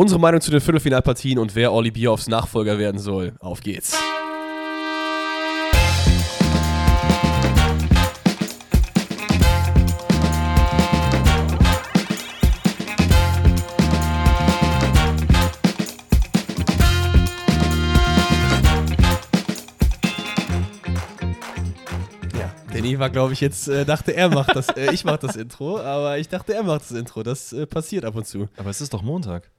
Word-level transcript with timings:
Unsere 0.00 0.20
Meinung 0.20 0.40
zu 0.40 0.52
den 0.52 0.60
Viertelfinalpartien 0.60 1.40
und 1.40 1.56
wer 1.56 1.72
Olli 1.72 1.90
Bierhoffs 1.90 2.28
Nachfolger 2.28 2.78
werden 2.78 3.00
soll. 3.00 3.32
Auf 3.40 3.62
geht's. 3.62 3.98
Danny 22.72 23.00
war, 23.00 23.10
glaube 23.10 23.32
ich, 23.32 23.40
jetzt, 23.40 23.66
äh, 23.66 23.84
dachte 23.84 24.14
er 24.14 24.28
macht 24.28 24.54
das, 24.54 24.68
äh, 24.68 24.94
ich 24.94 25.04
mache 25.04 25.18
das 25.26 25.34
Intro, 25.34 25.80
aber 25.80 26.18
ich 26.18 26.28
dachte, 26.28 26.54
er 26.54 26.62
macht 26.62 26.82
das 26.82 26.92
Intro. 26.92 27.24
Das 27.24 27.52
äh, 27.52 27.66
passiert 27.66 28.04
ab 28.04 28.14
und 28.14 28.28
zu. 28.28 28.48
Aber 28.56 28.70
es 28.70 28.80
ist 28.80 28.94
doch 28.94 29.02
Montag. 29.02 29.50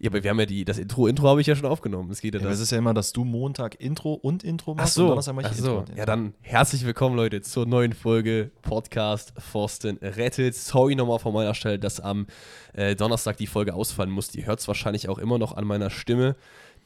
Ja, 0.00 0.10
aber 0.10 0.22
wir 0.22 0.30
haben 0.30 0.38
ja 0.38 0.46
die, 0.46 0.64
das 0.64 0.78
Intro, 0.78 1.08
Intro 1.08 1.28
habe 1.28 1.40
ich 1.40 1.48
ja 1.48 1.56
schon 1.56 1.66
aufgenommen. 1.66 2.08
Es 2.12 2.20
geht 2.20 2.32
ja, 2.34 2.40
Ja, 2.40 2.50
es 2.50 2.60
ist 2.60 2.70
ja 2.70 2.78
immer, 2.78 2.94
dass 2.94 3.12
du 3.12 3.24
Montag 3.24 3.80
Intro 3.80 4.14
und 4.14 4.44
Intro 4.44 4.72
Ach 4.72 4.82
machst 4.82 4.94
so, 4.94 5.02
und 5.02 5.08
Donnerstag 5.10 5.34
mach 5.34 5.42
ich 5.42 5.48
ach 5.48 5.58
Intro. 5.58 5.84
so. 5.88 5.96
Ja, 5.96 6.06
dann 6.06 6.34
herzlich 6.40 6.86
willkommen, 6.86 7.16
Leute, 7.16 7.42
zur 7.42 7.66
neuen 7.66 7.92
Folge 7.92 8.52
Podcast 8.62 9.32
Forsten 9.38 9.98
rettet. 10.00 10.54
Sorry 10.54 10.94
nochmal 10.94 11.18
von 11.18 11.34
meiner 11.34 11.52
Stelle, 11.52 11.80
dass 11.80 11.98
am 11.98 12.28
äh, 12.74 12.94
Donnerstag 12.94 13.38
die 13.38 13.48
Folge 13.48 13.74
ausfallen 13.74 14.10
musste. 14.10 14.38
Ihr 14.38 14.46
hört 14.46 14.60
es 14.60 14.68
wahrscheinlich 14.68 15.08
auch 15.08 15.18
immer 15.18 15.36
noch 15.36 15.56
an 15.56 15.66
meiner 15.66 15.90
Stimme, 15.90 16.36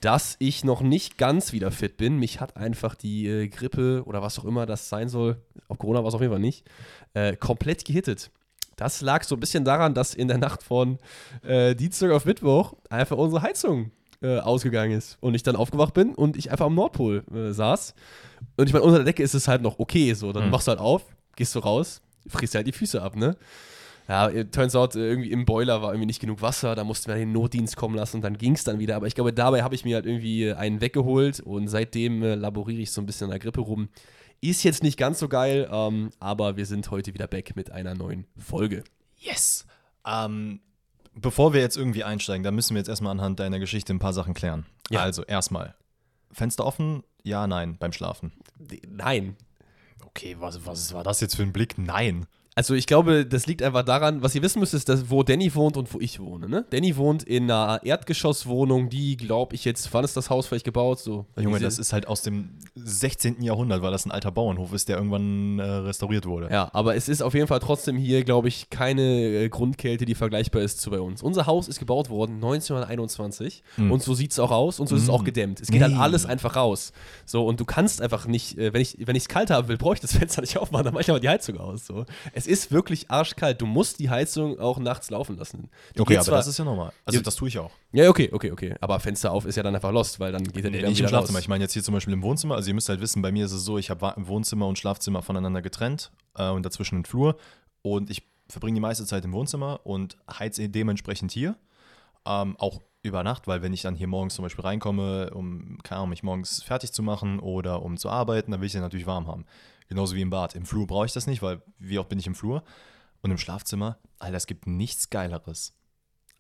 dass 0.01 0.37
ich 0.39 0.65
noch 0.65 0.81
nicht 0.81 1.19
ganz 1.19 1.53
wieder 1.53 1.71
fit 1.71 1.99
bin. 1.99 2.17
Mich 2.17 2.41
hat 2.41 2.57
einfach 2.57 2.95
die 2.95 3.29
äh, 3.29 3.49
Grippe 3.49 4.05
oder 4.07 4.23
was 4.23 4.39
auch 4.39 4.47
immer 4.47 4.65
das 4.65 4.89
sein 4.89 5.11
soll, 5.11 5.37
ob 5.69 5.77
Corona 5.79 6.01
war 6.01 6.09
es 6.09 6.15
auf 6.15 6.23
jeden 6.23 6.33
Fall 6.33 6.41
nicht, 6.41 6.65
äh, 7.13 7.37
komplett 7.37 7.85
gehittet. 7.85 8.31
Das 8.83 9.01
lag 9.01 9.23
so 9.25 9.37
ein 9.37 9.41
bisschen 9.41 9.65
daran, 9.65 9.95
dass 9.95 10.15
in 10.15 10.29
der 10.29 10.39
Nacht 10.39 10.63
von 10.63 10.99
äh, 11.43 11.75
Dienstag 11.75 12.11
auf 12.11 12.25
Mittwoch 12.25 12.75
einfach 12.91 13.17
unsere 13.17 13.43
Heizung 13.43 13.91
äh, 14.23 14.39
ausgegangen 14.39 14.93
ist 14.99 15.17
und 15.21 15.35
ich 15.35 15.43
dann 15.43 15.57
aufgewacht 15.57 15.95
bin 15.95 16.15
und 16.15 16.37
ich 16.37 16.51
einfach 16.51 16.67
am 16.67 16.75
Nordpol 16.75 17.25
äh, 17.35 17.53
saß. 17.53 17.95
Und 18.57 18.67
ich 18.67 18.73
meine, 18.73 18.85
unter 18.85 18.99
der 18.99 19.05
Decke 19.05 19.23
ist 19.23 19.35
es 19.35 19.49
halt 19.49 19.63
noch 19.63 19.79
okay, 19.79 20.15
so. 20.15 20.33
Dann 20.33 20.45
Mhm. 20.47 20.51
machst 20.51 20.67
du 20.67 20.71
halt 20.71 20.81
auf, 20.81 21.03
gehst 21.37 21.55
du 21.55 21.61
raus, 21.61 22.03
frisst 22.29 22.55
dir 22.55 22.59
halt 22.59 22.67
die 22.67 22.73
Füße 22.73 23.01
ab, 23.03 23.17
ne? 23.17 23.37
Ja, 24.09 24.29
turns 24.45 24.75
out, 24.75 24.97
äh, 24.97 25.09
irgendwie 25.09 25.31
im 25.31 25.45
Boiler 25.45 25.81
war 25.81 25.93
irgendwie 25.93 26.07
nicht 26.07 26.21
genug 26.21 26.43
Wasser, 26.43 26.75
da 26.75 26.83
mussten 26.83 27.09
wir 27.09 27.15
den 27.17 27.31
Notdienst 27.33 27.77
kommen 27.77 27.95
lassen 27.95 28.17
und 28.17 28.23
dann 28.23 28.37
ging 28.37 28.55
es 28.55 28.65
dann 28.65 28.81
wieder. 28.81 28.97
Aber 28.97 29.07
ich 29.07 29.15
glaube, 29.15 29.33
dabei 29.33 29.63
habe 29.63 29.77
ich 29.77 29.85
mir 29.85 29.95
halt 29.95 30.07
irgendwie 30.07 30.53
einen 30.53 30.81
weggeholt 30.81 31.39
und 31.41 31.69
seitdem 31.69 32.23
äh, 32.23 32.35
laboriere 32.35 32.83
ich 32.83 32.91
so 32.91 33.01
ein 33.01 33.07
bisschen 33.07 33.27
an 33.27 33.31
der 33.31 33.39
Grippe 33.39 33.61
rum. 33.61 33.89
Ist 34.45 34.65
jetzt 34.65 34.83
nicht 34.83 34.99
ganz 34.99 35.21
so 35.21 35.29
geil, 35.29 35.69
ähm, 35.71 36.11
aber 36.19 36.57
wir 36.57 36.67
sind 36.67 36.91
heute 36.91 37.15
wieder 37.15 37.29
back 37.29 37.55
mit 37.55 37.71
einer 37.71 37.95
neuen 37.95 38.27
Folge. 38.37 38.83
Yes! 39.17 39.67
Ähm, 40.05 40.59
bevor 41.15 41.53
wir 41.53 41.61
jetzt 41.61 41.77
irgendwie 41.77 42.03
einsteigen, 42.03 42.43
da 42.43 42.51
müssen 42.51 42.75
wir 42.75 42.81
jetzt 42.81 42.89
erstmal 42.89 43.13
anhand 43.13 43.39
deiner 43.39 43.61
Geschichte 43.61 43.95
ein 43.95 44.01
paar 44.01 44.13
Sachen 44.13 44.35
klären. 44.35 44.67
Ja. 44.91 45.01
Also, 45.01 45.23
erstmal. 45.23 45.77
Fenster 46.33 46.67
offen? 46.67 47.05
Ja, 47.23 47.47
nein, 47.47 47.77
beim 47.79 47.93
Schlafen. 47.93 48.33
Nein. 48.89 49.37
Okay, 50.05 50.35
was, 50.41 50.67
was 50.67 50.93
war 50.93 51.05
das 51.05 51.21
jetzt 51.21 51.37
für 51.37 51.43
ein 51.43 51.53
Blick? 51.53 51.79
Nein. 51.79 52.27
Also 52.55 52.75
ich 52.75 52.87
glaube, 52.87 53.25
das 53.25 53.47
liegt 53.47 53.63
einfach 53.63 53.83
daran, 53.83 54.23
was 54.23 54.35
ihr 54.35 54.43
wissen 54.43 54.61
müsst, 54.61 54.75
ist, 54.75 54.89
dass, 54.89 55.09
wo 55.11 55.23
Danny 55.23 55.55
wohnt 55.55 55.77
und 55.79 55.93
wo 55.95 56.01
ich 56.01 56.21
wohne. 56.21 56.49
Ne? 56.49 56.67
Danny 56.71 56.97
wohnt 56.99 57.23
in 57.23 57.51
einer 57.51 57.81
Erdgeschosswohnung, 57.83 58.91
die, 58.91 59.17
glaube 59.17 59.55
ich, 59.55 59.65
jetzt, 59.65 59.93
wann 59.95 60.05
ist 60.05 60.17
das 60.17 60.29
Haus 60.29 60.47
vielleicht 60.49 60.67
gebaut? 60.67 60.99
So, 60.99 61.25
Junge, 61.37 61.53
diese- 61.59 61.65
das 61.65 61.79
ist 61.79 61.93
halt 61.95 62.07
aus 62.09 62.21
dem 62.23 62.51
16. 62.75 63.41
Jahrhundert, 63.43 63.81
weil 63.81 63.91
das 63.91 64.05
ein 64.05 64.11
alter 64.11 64.31
Bauernhof 64.31 64.73
ist, 64.75 64.89
der 64.91 64.97
irgendwann 64.99 65.59
äh, 65.61 65.63
restauriert 65.63 66.27
wurde. 66.27 66.51
Ja, 66.51 66.69
aber 66.75 66.95
es 66.95 67.09
ist 67.09 67.23
auf 67.23 67.33
jeden 67.35 67.47
Fall 67.47 67.61
trotzdem 67.61 67.97
hier, 67.97 68.23
glaube 68.23 68.49
ich, 68.49 68.69
keine 68.69 69.03
äh, 69.03 69.49
Grundkälte, 69.49 70.05
die 70.05 70.15
vergleichbar 70.15 70.61
ist 70.63 70.81
zu 70.81 70.91
bei 70.91 71.01
uns. 71.01 71.23
Unser 71.23 71.47
Haus 71.47 71.69
ist 71.69 71.79
gebaut 71.79 72.11
worden 72.11 72.35
1921 72.87 73.63
Mhm. 73.77 73.93
und 73.93 74.03
so 74.03 74.15
sieht 74.15 74.33
es 74.33 74.39
auch 74.39 74.51
aus 74.51 74.81
und 74.81 74.89
so 74.89 74.97
ist 74.97 75.03
es 75.03 75.09
Mhm. 75.09 75.15
auch 75.15 75.25
gedämmt. 75.25 75.61
Es 75.61 75.69
geht 75.69 75.83
halt 75.83 75.93
Nee. 75.95 75.99
alles 75.99 76.27
einfach 76.27 76.57
raus. 76.57 76.93
So, 77.25 77.47
und 77.47 77.61
du 77.61 77.65
kannst 77.65 78.01
einfach 78.03 78.27
nicht, 78.27 78.59
äh, 78.59 78.73
wenn 78.73 78.81
ich 78.83 78.97
wenn 79.01 79.17
es 79.17 79.29
kalt 79.29 79.51
haben 79.51 79.69
will, 79.69 79.77
brauche 79.79 79.95
ich 79.95 80.01
das 80.01 80.13
Fenster 80.17 80.41
nicht 80.43 80.59
aufmachen, 80.59 80.85
dann 80.85 80.95
mache 80.95 81.03
ich 81.03 81.11
aber 81.11 81.21
die 81.21 81.29
Heizung 81.29 81.59
aus. 81.59 81.87
So. 81.87 82.05
Es 82.35 82.42
ist 82.47 82.71
wirklich 82.73 83.11
arschkalt. 83.11 83.61
Du 83.61 83.67
musst 83.67 83.99
die 83.99 84.11
Heizung 84.11 84.59
auch 84.59 84.79
nachts 84.79 85.11
laufen 85.11 85.37
lassen. 85.37 85.71
Die 85.97 86.01
Okay, 86.01 86.17
aber 86.17 86.25
zwar- 86.25 86.37
das 86.39 86.47
ist 86.47 86.59
ja 86.59 86.65
normal. 86.65 86.93
Also, 87.05 87.19
Ja. 87.19 87.23
das 87.25 87.35
tue 87.37 87.49
ich 87.49 87.59
auch. 87.59 87.71
Ja, 87.93 88.09
okay, 88.09 88.31
okay, 88.33 88.51
okay. 88.51 88.75
Aber 88.81 88.99
Fenster 89.01 89.33
auf 89.33 89.45
ist 89.45 89.57
ja 89.57 89.63
dann 89.63 89.75
einfach 89.75 89.93
lost, 89.93 90.21
weil 90.21 90.33
dann 90.33 90.45
geht 90.45 90.65
er 90.65 90.71
Nee, 90.71 90.79
wieder 90.79 90.89
nicht 90.89 91.01
im 91.01 91.09
Schlafzimmer. 91.09 91.39
raus. 91.39 91.43
Ich 91.45 91.49
meine 91.49 91.65
jetzt 91.65 91.73
hier 91.73 91.83
zum 91.83 91.95
Beispiel 91.95 92.15
im 92.15 92.23
Wohnzimmer. 92.23 92.55
Also 92.55 92.69
ihr 92.69 92.75
müsst 92.75 92.89
halt 92.89 93.01
wissen, 93.01 93.23
bei 93.23 93.33
mir 93.33 93.45
ist 93.47 93.53
es 93.53 93.65
so, 93.65 93.79
ich 93.79 93.91
habe 93.91 94.15
Wohnzimmer 94.17 94.67
und 94.67 94.79
Schlafzimmer 94.79 95.23
voneinander 95.23 95.63
getrennt 95.63 96.11
äh, 96.37 96.49
und 96.51 96.65
dazwischen 96.65 96.97
einen 96.97 97.05
Flur. 97.05 97.37
Und 97.83 98.11
ich 98.11 98.23
verbringe 98.49 98.75
die 98.75 98.81
meiste 98.81 99.05
Zeit 99.07 99.25
im 99.25 99.33
Wohnzimmer 99.33 99.81
und 99.85 100.17
heize 100.39 100.69
dementsprechend 100.69 101.33
hier. 101.33 101.57
Ähm, 102.27 102.57
auch 102.59 102.81
über 103.03 103.25
Nacht, 103.25 103.49
weil 103.49 103.63
wenn 103.63 103.73
ich 103.73 103.83
dann 103.83 103.97
hier 103.97 104.07
morgens 104.07 104.35
zum 104.37 104.45
Beispiel 104.45 104.65
reinkomme, 104.65 105.31
um, 105.35 105.79
keine 105.83 105.99
Ahnung, 105.99 106.11
mich 106.11 106.23
morgens 106.23 106.63
fertig 106.63 106.93
zu 106.93 107.03
machen 107.03 107.41
oder 107.41 107.83
um 107.83 107.97
zu 107.97 108.09
arbeiten, 108.09 108.53
dann 108.53 108.61
will 108.61 108.67
ich 108.67 108.71
es 108.71 108.75
ja 108.77 108.81
natürlich 108.81 109.07
warm 109.07 109.27
haben. 109.27 109.45
Genauso 109.89 110.15
wie 110.15 110.21
im 110.21 110.31
Bad. 110.31 110.55
Im 110.55 110.67
Flur 110.67 110.87
brauche 110.87 111.07
ich 111.07 111.13
das 111.13 111.27
nicht, 111.27 111.43
weil 111.43 111.63
wie 111.79 111.99
oft 111.99 112.09
bin 112.09 112.19
ich 112.19 112.27
im 112.27 112.35
Flur? 112.35 112.63
Und 113.21 113.31
im 113.31 113.39
Schlafzimmer, 113.39 113.99
Alter, 114.19 114.37
es 114.37 114.47
gibt 114.47 114.67
nichts 114.67 115.11
Geileres, 115.11 115.75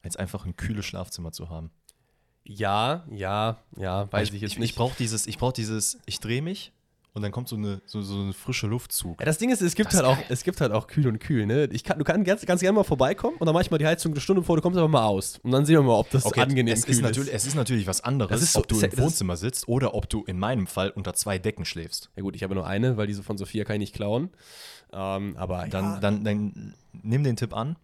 als 0.03 0.17
einfach 0.17 0.47
ein 0.47 0.57
kühles 0.57 0.85
Schlafzimmer 0.85 1.33
zu 1.33 1.49
haben. 1.49 1.71
Ja, 2.45 3.07
ja, 3.11 3.63
ja, 3.77 4.11
weiß 4.13 4.31
ich, 4.33 4.41
jetzt 4.41 4.53
ich, 4.53 4.59
nicht. 4.59 4.71
Ich 4.71 4.77
brauche 4.77 4.97
dieses, 4.99 5.27
ich 5.27 5.39
brauche 5.39 5.53
dieses, 5.53 5.99
ich 6.07 6.19
drehe 6.19 6.43
mich 6.43 6.73
und 7.15 7.23
dann 7.23 7.31
kommt 7.33 7.49
so 7.49 7.57
eine, 7.57 7.83
so, 7.85 8.01
so 8.03 8.21
eine 8.21 8.33
frische 8.33 8.67
Luftzug. 8.67 9.21
Ja, 9.21 9.27
das 9.27 9.39
Ding 9.39 9.51
ist, 9.51 9.61
es 9.61 9.75
gibt 9.75 9.89
Das 9.93 9.97
halt 10.03 10.07
auch, 10.07 10.19
es 10.29 10.45
gibt 10.45 10.61
halt 10.61 10.73
auch 10.73 10.87
kühl 10.87 11.07
und 11.07 11.19
kühl, 11.19 11.47
ne? 11.47 11.69
Ich 11.73 11.85
kann, 11.85 11.99
du 11.99 12.05
kannst 12.05 12.25
ganz, 12.27 12.47
ganz 12.47 12.61
gerne 12.61 12.75
mal 12.77 12.85
vorbeikommen 12.85 13.37
und 13.39 13.47
dann 13.47 13.55
mach 13.55 13.61
ich 13.61 13.71
mal 13.71 13.79
die 13.79 13.87
Heizung 13.87 14.13
eine 14.13 14.21
Stunde 14.21 14.41
bevor 14.43 14.57
du 14.57 14.63
kommst 14.63 14.79
aber 14.79 14.89
mal 14.89 15.05
aus. 15.05 15.39
Und 15.43 15.51
dann 15.51 15.67
sehen 15.67 15.77
wir 15.77 15.83
mal, 15.83 15.95
ob 15.99 16.11
das 16.11 16.25
angenehm 16.33 16.73
es 16.75 16.85
kühl 16.85 16.95
ist, 16.95 17.03
natürlich, 17.03 17.35
es 17.35 17.47
ist 17.47 17.55
natürlich 17.55 17.87
was 17.87 18.01
anderes, 18.03 18.53
so- 18.53 18.61
ob 18.61 18.69
du 18.69 18.81
im 18.81 18.99
Wohnzimmer 18.99 19.37
sitzt 19.37 19.69
oder 19.69 19.95
ob 19.95 20.09
du 20.09 20.25
in 20.25 20.39
meinem 20.39 20.67
Fall 20.67 20.91
unter 20.91 21.13
zwei 21.15 21.39
Decken 21.39 21.65
schläfst. 21.65 22.11
Ja 22.17 22.23
gut, 22.23 22.35
ich 22.35 22.43
habe 22.43 22.55
nur 22.55 22.67
eine, 22.67 22.97
weil 22.97 23.07
diese 23.07 23.23
von 23.23 23.37
Sophia 23.37 23.65
kann 23.65 23.77
ich 23.77 23.81
nicht 23.81 23.95
klauen. 23.95 24.31
Ähm, 24.93 25.37
aber 25.37 25.67
Dann, 25.69 25.85
ja, 25.85 26.01
dann, 26.01 26.25
dann 26.25 26.75
nimm 26.93 27.25
den 27.25 27.37
Tipp 27.37 27.55
an, 27.55 27.77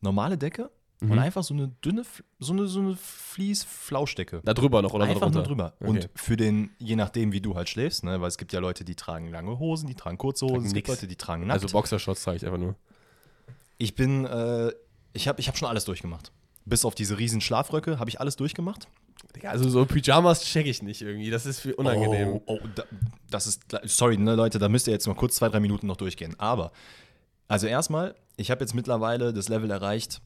normale 0.00 0.36
Decke 0.38 0.70
Mhm. 1.00 1.12
und 1.12 1.18
einfach 1.18 1.42
so 1.42 1.54
eine 1.54 1.68
dünne, 1.68 2.02
so 2.38 2.52
eine, 2.52 2.66
so 2.66 2.80
eine 2.80 2.96
Fließ-Flauschdecke. 2.96 4.42
da 4.44 4.54
drüber 4.54 4.82
noch 4.82 4.92
oder 4.92 5.04
Einfach 5.04 5.20
darunter? 5.20 5.38
nur 5.38 5.46
drüber. 5.46 5.72
Okay. 5.80 5.88
Und 5.88 6.10
für 6.14 6.36
den, 6.36 6.70
je 6.78 6.96
nachdem, 6.96 7.32
wie 7.32 7.40
du 7.40 7.54
halt 7.54 7.68
schläfst, 7.68 8.04
ne, 8.04 8.20
weil 8.20 8.28
es 8.28 8.36
gibt 8.36 8.52
ja 8.52 8.60
Leute, 8.60 8.84
die 8.84 8.94
tragen 8.94 9.28
lange 9.28 9.58
Hosen, 9.58 9.86
die 9.86 9.94
tragen 9.94 10.18
kurze 10.18 10.46
Hosen, 10.46 10.66
es 10.66 10.74
gibt. 10.74 10.88
Leute, 10.88 11.06
die 11.06 11.16
tragen 11.16 11.46
nackt. 11.46 11.62
Also 11.62 11.72
Boxershorts 11.72 12.22
zeige 12.22 12.36
ich 12.36 12.44
einfach 12.44 12.58
nur. 12.58 12.76
Ich 13.78 13.94
bin, 13.94 14.26
äh, 14.26 14.72
ich 15.14 15.26
habe 15.26 15.40
ich 15.40 15.48
hab 15.48 15.56
schon 15.56 15.68
alles 15.68 15.86
durchgemacht. 15.86 16.32
Bis 16.66 16.84
auf 16.84 16.94
diese 16.94 17.18
riesen 17.18 17.40
Schlafröcke 17.40 17.98
habe 17.98 18.10
ich 18.10 18.20
alles 18.20 18.36
durchgemacht. 18.36 18.86
Also 19.44 19.68
so 19.68 19.86
Pyjamas 19.86 20.42
check 20.42 20.66
ich 20.66 20.82
nicht 20.82 21.00
irgendwie. 21.02 21.30
Das 21.30 21.46
ist 21.46 21.64
unangenehm. 21.66 22.28
Oh, 22.28 22.42
oh 22.46 22.58
da, 22.74 22.84
das 23.30 23.46
ist, 23.46 23.62
sorry, 23.84 24.18
ne, 24.18 24.34
Leute, 24.34 24.58
da 24.58 24.68
müsst 24.68 24.86
ihr 24.86 24.92
jetzt 24.92 25.06
mal 25.06 25.14
kurz 25.14 25.36
zwei, 25.36 25.48
drei 25.48 25.60
Minuten 25.60 25.86
noch 25.86 25.96
durchgehen. 25.96 26.34
Aber, 26.38 26.72
also 27.48 27.66
erstmal, 27.66 28.14
ich 28.36 28.50
habe 28.50 28.60
jetzt 28.60 28.74
mittlerweile 28.74 29.32
das 29.32 29.48
Level 29.48 29.70
erreicht, 29.70 30.20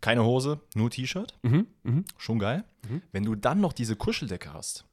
keine 0.00 0.24
Hose, 0.24 0.60
nur 0.74 0.90
T-Shirt. 0.90 1.38
Mhm, 1.42 1.66
mhm. 1.82 2.04
Schon 2.16 2.38
geil. 2.38 2.64
Mhm. 2.88 3.02
Wenn 3.12 3.24
du 3.24 3.34
dann 3.34 3.60
noch 3.60 3.72
diese 3.72 3.96
Kuscheldecke 3.96 4.52
hast 4.52 4.84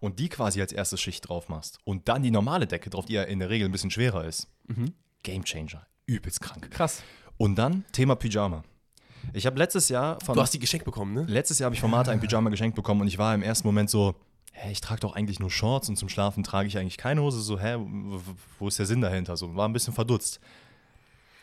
und 0.00 0.18
die 0.18 0.28
quasi 0.28 0.60
als 0.60 0.72
erste 0.72 0.96
Schicht 0.96 1.28
drauf 1.28 1.48
machst 1.48 1.78
und 1.84 2.08
dann 2.08 2.22
die 2.22 2.30
normale 2.30 2.66
Decke 2.66 2.90
drauf, 2.90 3.06
die 3.06 3.14
ja 3.14 3.22
in 3.22 3.38
der 3.38 3.50
Regel 3.50 3.68
ein 3.68 3.72
bisschen 3.72 3.90
schwerer 3.90 4.24
ist, 4.24 4.48
Mhm. 4.68 4.92
Game 5.22 5.44
Changer. 5.44 5.86
Übelst 6.06 6.40
krank. 6.40 6.70
Krass. 6.70 7.02
Und 7.36 7.56
dann 7.56 7.84
Thema 7.92 8.14
Pyjama. 8.16 8.62
Ich 9.32 9.46
habe 9.46 9.58
letztes 9.58 9.88
Jahr 9.88 10.18
von 10.24 10.34
Du 10.34 10.40
hast 10.40 10.54
die 10.54 10.58
geschenkt 10.58 10.84
bekommen, 10.84 11.12
ne? 11.14 11.24
Letztes 11.28 11.58
Jahr 11.58 11.66
habe 11.66 11.74
ich 11.74 11.80
von 11.80 11.90
Martha 11.90 12.12
ein 12.12 12.20
Pyjama 12.20 12.50
geschenkt 12.50 12.76
bekommen 12.76 13.00
und 13.00 13.08
ich 13.08 13.18
war 13.18 13.34
im 13.34 13.42
ersten 13.42 13.66
Moment 13.66 13.90
so, 13.90 14.14
hä, 14.52 14.70
ich 14.70 14.80
trage 14.80 15.00
doch 15.00 15.14
eigentlich 15.16 15.40
nur 15.40 15.50
Shorts 15.50 15.88
und 15.88 15.96
zum 15.96 16.08
Schlafen 16.08 16.42
trage 16.44 16.68
ich 16.68 16.78
eigentlich 16.78 16.96
keine 16.96 17.22
Hose. 17.22 17.40
So, 17.40 17.58
hä, 17.58 17.76
wo 18.58 18.68
ist 18.68 18.78
der 18.78 18.86
Sinn 18.86 19.00
dahinter? 19.00 19.36
So, 19.36 19.54
war 19.56 19.68
ein 19.68 19.72
bisschen 19.72 19.94
verdutzt. 19.94 20.40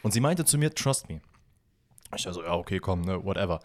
Und 0.02 0.12
sie 0.14 0.20
meinte 0.22 0.46
zu 0.46 0.58
mir, 0.58 0.74
trust 0.74 1.10
me. 1.10 1.22
Ich 2.16 2.26
war 2.26 2.34
so, 2.34 2.44
ja, 2.44 2.54
okay, 2.54 2.80
komm, 2.80 3.02
ne, 3.02 3.24
whatever. 3.24 3.60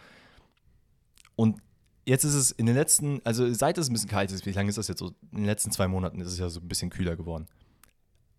Und 1.36 1.60
jetzt 2.06 2.24
ist 2.24 2.34
es 2.34 2.50
in 2.50 2.66
den 2.66 2.74
letzten, 2.74 3.20
also 3.24 3.52
seit 3.52 3.78
es 3.78 3.88
ein 3.88 3.92
bisschen 3.92 4.08
kalt 4.08 4.32
ist, 4.32 4.46
wie 4.46 4.52
lange 4.52 4.68
ist 4.68 4.78
das 4.78 4.88
jetzt 4.88 4.98
so? 4.98 5.12
In 5.32 5.38
den 5.38 5.44
letzten 5.44 5.70
zwei 5.70 5.88
Monaten 5.88 6.20
ist 6.20 6.32
es 6.32 6.38
ja 6.38 6.48
so 6.48 6.60
ein 6.60 6.68
bisschen 6.68 6.90
kühler 6.90 7.16
geworden. 7.16 7.46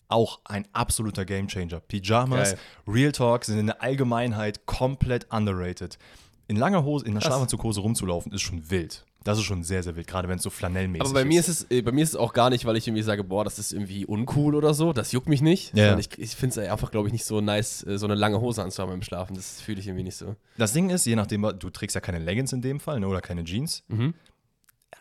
Auch 0.07 0.39
ein 0.43 0.67
absoluter 0.73 1.23
Gamechanger. 1.23 1.79
Pyjamas, 1.81 2.51
Geil. 2.51 2.59
Real 2.87 3.11
Talk 3.11 3.45
sind 3.45 3.59
in 3.59 3.67
der 3.67 3.81
Allgemeinheit 3.81 4.65
komplett 4.65 5.31
underrated. 5.31 5.99
In 6.47 6.55
langer 6.55 6.83
Hose, 6.83 7.05
in 7.05 7.11
einer. 7.11 7.21
Schlafanzughose 7.21 7.79
rumzulaufen, 7.81 8.31
ist 8.31 8.41
schon 8.41 8.71
wild. 8.71 9.05
Das 9.25 9.37
ist 9.37 9.43
schon 9.43 9.63
sehr, 9.63 9.83
sehr 9.83 9.95
wild, 9.97 10.07
gerade 10.07 10.29
wenn 10.29 10.37
es 10.37 10.43
so 10.43 10.49
flanellmäßig 10.49 11.01
Aber 11.01 11.13
bei 11.13 11.25
mir 11.25 11.39
ist 11.41 11.49
es, 11.49 11.67
äh, 11.69 11.81
bei 11.81 11.91
mir 11.91 12.03
ist 12.03 12.09
es 12.11 12.15
auch 12.15 12.31
gar 12.31 12.49
nicht, 12.49 12.63
weil 12.65 12.77
ich 12.77 12.87
irgendwie 12.87 13.03
sage, 13.03 13.23
boah, 13.23 13.43
das 13.43 13.59
ist 13.59 13.73
irgendwie 13.73 14.05
uncool 14.05 14.55
oder 14.55 14.73
so. 14.73 14.93
Das 14.93 15.11
juckt 15.11 15.27
mich 15.27 15.41
nicht. 15.41 15.75
Ja. 15.75 15.97
Ich, 15.97 16.17
ich 16.17 16.35
finde 16.35 16.61
es 16.61 16.71
einfach, 16.71 16.89
glaube 16.89 17.07
ich, 17.09 17.11
nicht 17.13 17.25
so 17.25 17.41
nice, 17.41 17.83
äh, 17.85 17.97
so 17.97 18.05
eine 18.05 18.15
lange 18.15 18.39
Hose 18.39 18.63
anzuhaben 18.63 18.93
beim 18.93 19.01
Schlafen. 19.01 19.35
Das 19.35 19.59
fühle 19.59 19.79
ich 19.79 19.87
irgendwie 19.87 20.03
nicht 20.05 20.15
so. 20.15 20.35
Das 20.57 20.71
Ding 20.71 20.89
ist, 20.89 21.05
je 21.05 21.15
nachdem, 21.17 21.41
du 21.59 21.69
trägst 21.69 21.95
ja 21.95 22.01
keine 22.01 22.19
Leggings 22.19 22.53
in 22.53 22.61
dem 22.61 22.79
Fall 22.79 22.99
ne, 23.01 23.07
oder 23.07 23.19
keine 23.21 23.43
Jeans. 23.43 23.83
Mhm. 23.89 24.13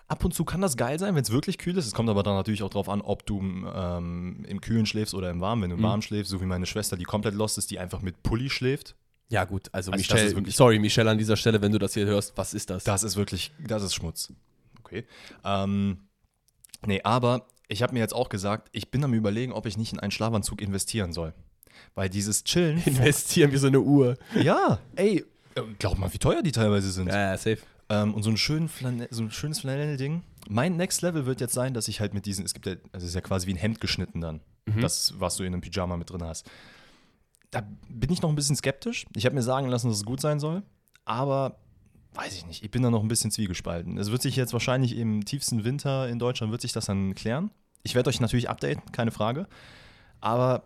Ab 0.09 0.25
und 0.25 0.35
zu 0.35 0.44
kann 0.44 0.62
das 0.62 0.76
geil 0.76 0.99
sein, 0.99 1.15
wenn 1.15 1.23
es 1.23 1.31
wirklich 1.31 1.59
kühl 1.59 1.76
ist. 1.76 1.87
Es 1.87 1.93
kommt 1.94 2.09
aber 2.09 2.23
dann 2.23 2.35
natürlich 2.35 2.62
auch 2.62 2.70
darauf 2.70 2.88
an, 2.88 3.03
ob 3.03 3.25
du 3.26 3.41
ähm, 3.41 4.44
im 4.49 4.61
Kühlen 4.61 4.87
schläfst 4.87 5.15
oder 5.15 5.31
im 5.31 5.41
Warmen. 5.41 5.62
Wenn 5.62 5.70
du 5.70 5.76
im 5.76 5.82
Mhm. 5.82 5.87
Warmen 5.87 6.03
schläfst, 6.03 6.31
so 6.31 6.41
wie 6.41 6.47
meine 6.47 6.67
Schwester, 6.67 6.97
die 6.97 7.05
komplett 7.05 7.35
lost 7.35 7.56
ist, 7.59 7.70
die 7.70 7.79
einfach 7.79 8.00
mit 8.03 8.23
Pulli 8.23 8.50
schläft 8.50 8.97
Ja, 9.31 9.45
gut, 9.45 9.69
also, 9.73 9.93
Also 9.93 10.15
Michelle, 10.15 10.51
sorry, 10.51 10.79
Michelle, 10.79 11.11
an 11.11 11.19
dieser 11.19 11.37
Stelle, 11.37 11.61
wenn 11.61 11.73
du 11.73 11.79
das 11.79 11.95
hier 11.95 12.07
hörst, 12.07 12.37
was 12.37 12.55
ist 12.55 12.71
das? 12.71 12.85
Das 12.85 13.03
ist 13.03 13.17
wirklich, 13.17 13.53
das 13.59 13.83
ist 13.83 13.95
Schmutz. 13.95 14.33
Okay. 14.81 15.05
Ähm, 15.45 16.09
nee, 16.87 17.03
aber 17.03 17.47
ich 17.69 17.83
habe 17.83 17.93
mir 17.93 17.99
jetzt 18.01 18.15
auch 18.15 18.31
gesagt, 18.31 18.69
ich 18.73 18.91
bin 18.91 19.05
am 19.05 19.13
überlegen, 19.13 19.53
ob 19.53 19.67
ich 19.67 19.77
nicht 19.77 19.93
in 19.93 20.01
einen 20.01 20.11
Schlafanzug 20.11 20.63
investieren 20.63 21.13
soll. 21.13 21.35
Weil 21.95 22.09
dieses 22.09 22.45
Chillen. 22.45 22.83
Investieren 22.87 23.53
wie 23.53 23.59
so 23.59 23.67
eine 23.67 23.81
Uhr. 23.81 24.17
ja, 24.35 24.79
ey, 24.97 25.25
äh, 25.55 25.63
glaub 25.79 25.99
mal, 25.99 26.13
wie 26.13 26.19
teuer 26.19 26.43
die 26.43 26.53
teilweise 26.53 26.91
sind. 26.91 27.09
Ja, 27.09 27.33
ja, 27.33 27.37
safe. 27.37 27.59
Ähm, 27.91 28.15
und 28.15 28.23
so 28.23 28.31
ein, 28.31 28.37
schön 28.37 28.69
Flanell, 28.69 29.09
so 29.11 29.23
ein 29.23 29.31
schönes 29.31 29.61
Flanell-Ding. 29.61 30.23
Mein 30.49 30.77
Next 30.77 31.03
Level 31.03 31.27
wird 31.27 31.41
jetzt 31.41 31.55
sein, 31.55 31.75
dass 31.75 31.89
ich 31.89 32.01
halt 32.01 32.15
mit 32.15 32.25
diesen, 32.25 32.45
es 32.47 32.55
gibt 32.55 32.67
ja, 32.67 32.73
also 32.93 33.05
es 33.05 33.11
ist 33.11 33.15
ja 33.15 33.21
quasi 33.21 33.47
wie 33.47 33.53
ein 33.53 33.59
Hemd 33.59 33.81
geschnitten 33.81 34.21
dann. 34.21 34.41
Das, 34.81 35.15
was 35.19 35.37
du 35.37 35.45
in 35.45 35.55
einem 35.55 35.63
Pyjama 35.63 35.97
mit 35.97 36.11
drin 36.11 36.23
hast. 36.23 36.51
Da 37.50 37.62
bin 37.89 38.12
ich 38.12 38.23
noch 38.23 38.29
ein 38.29 38.35
bisschen 38.35 38.56
skeptisch. 38.56 39.06
Ich 39.15 39.25
habe 39.25 39.35
mir 39.35 39.43
sagen 39.43 39.69
lassen, 39.69 39.89
dass 39.89 39.99
es 39.99 40.05
gut 40.05 40.21
sein 40.21 40.39
soll. 40.39 40.62
Aber 41.05 41.59
weiß 42.15 42.35
ich 42.35 42.47
nicht. 42.47 42.62
Ich 42.62 42.71
bin 42.71 42.83
da 42.83 42.91
noch 42.91 43.03
ein 43.03 43.09
bisschen 43.09 43.31
zwiegespalten. 43.31 43.97
Es 43.97 44.11
wird 44.11 44.23
sich 44.23 44.37
jetzt 44.37 44.53
wahrscheinlich 44.53 44.97
im 44.97 45.25
tiefsten 45.25 45.65
Winter 45.65 46.09
in 46.09 46.19
Deutschland 46.19 46.53
wird 46.53 46.61
sich 46.61 46.73
das 46.73 46.87
dann 46.87 47.15
klären. 47.15 47.50
Ich 47.83 47.95
werde 47.95 48.11
euch 48.11 48.21
natürlich 48.21 48.50
updaten, 48.50 48.93
keine 48.93 49.11
Frage. 49.11 49.47
Aber 50.21 50.65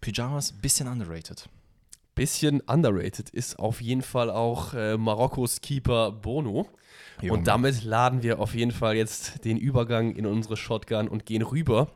Pyjamas, 0.00 0.52
bisschen 0.52 0.86
underrated. 0.86 1.48
Bisschen 2.14 2.60
underrated 2.60 3.30
ist 3.30 3.58
auf 3.58 3.80
jeden 3.80 4.02
Fall 4.02 4.30
auch 4.30 4.74
äh, 4.74 4.96
Marokkos 4.96 5.60
Keeper 5.60 6.12
Bono. 6.12 6.68
Junge. 7.20 7.32
Und 7.32 7.48
damit 7.48 7.82
laden 7.84 8.22
wir 8.22 8.38
auf 8.38 8.54
jeden 8.54 8.70
Fall 8.70 8.96
jetzt 8.96 9.44
den 9.44 9.56
Übergang 9.56 10.14
in 10.14 10.26
unsere 10.26 10.56
Shotgun 10.56 11.08
und 11.08 11.26
gehen 11.26 11.42
rüber 11.42 11.88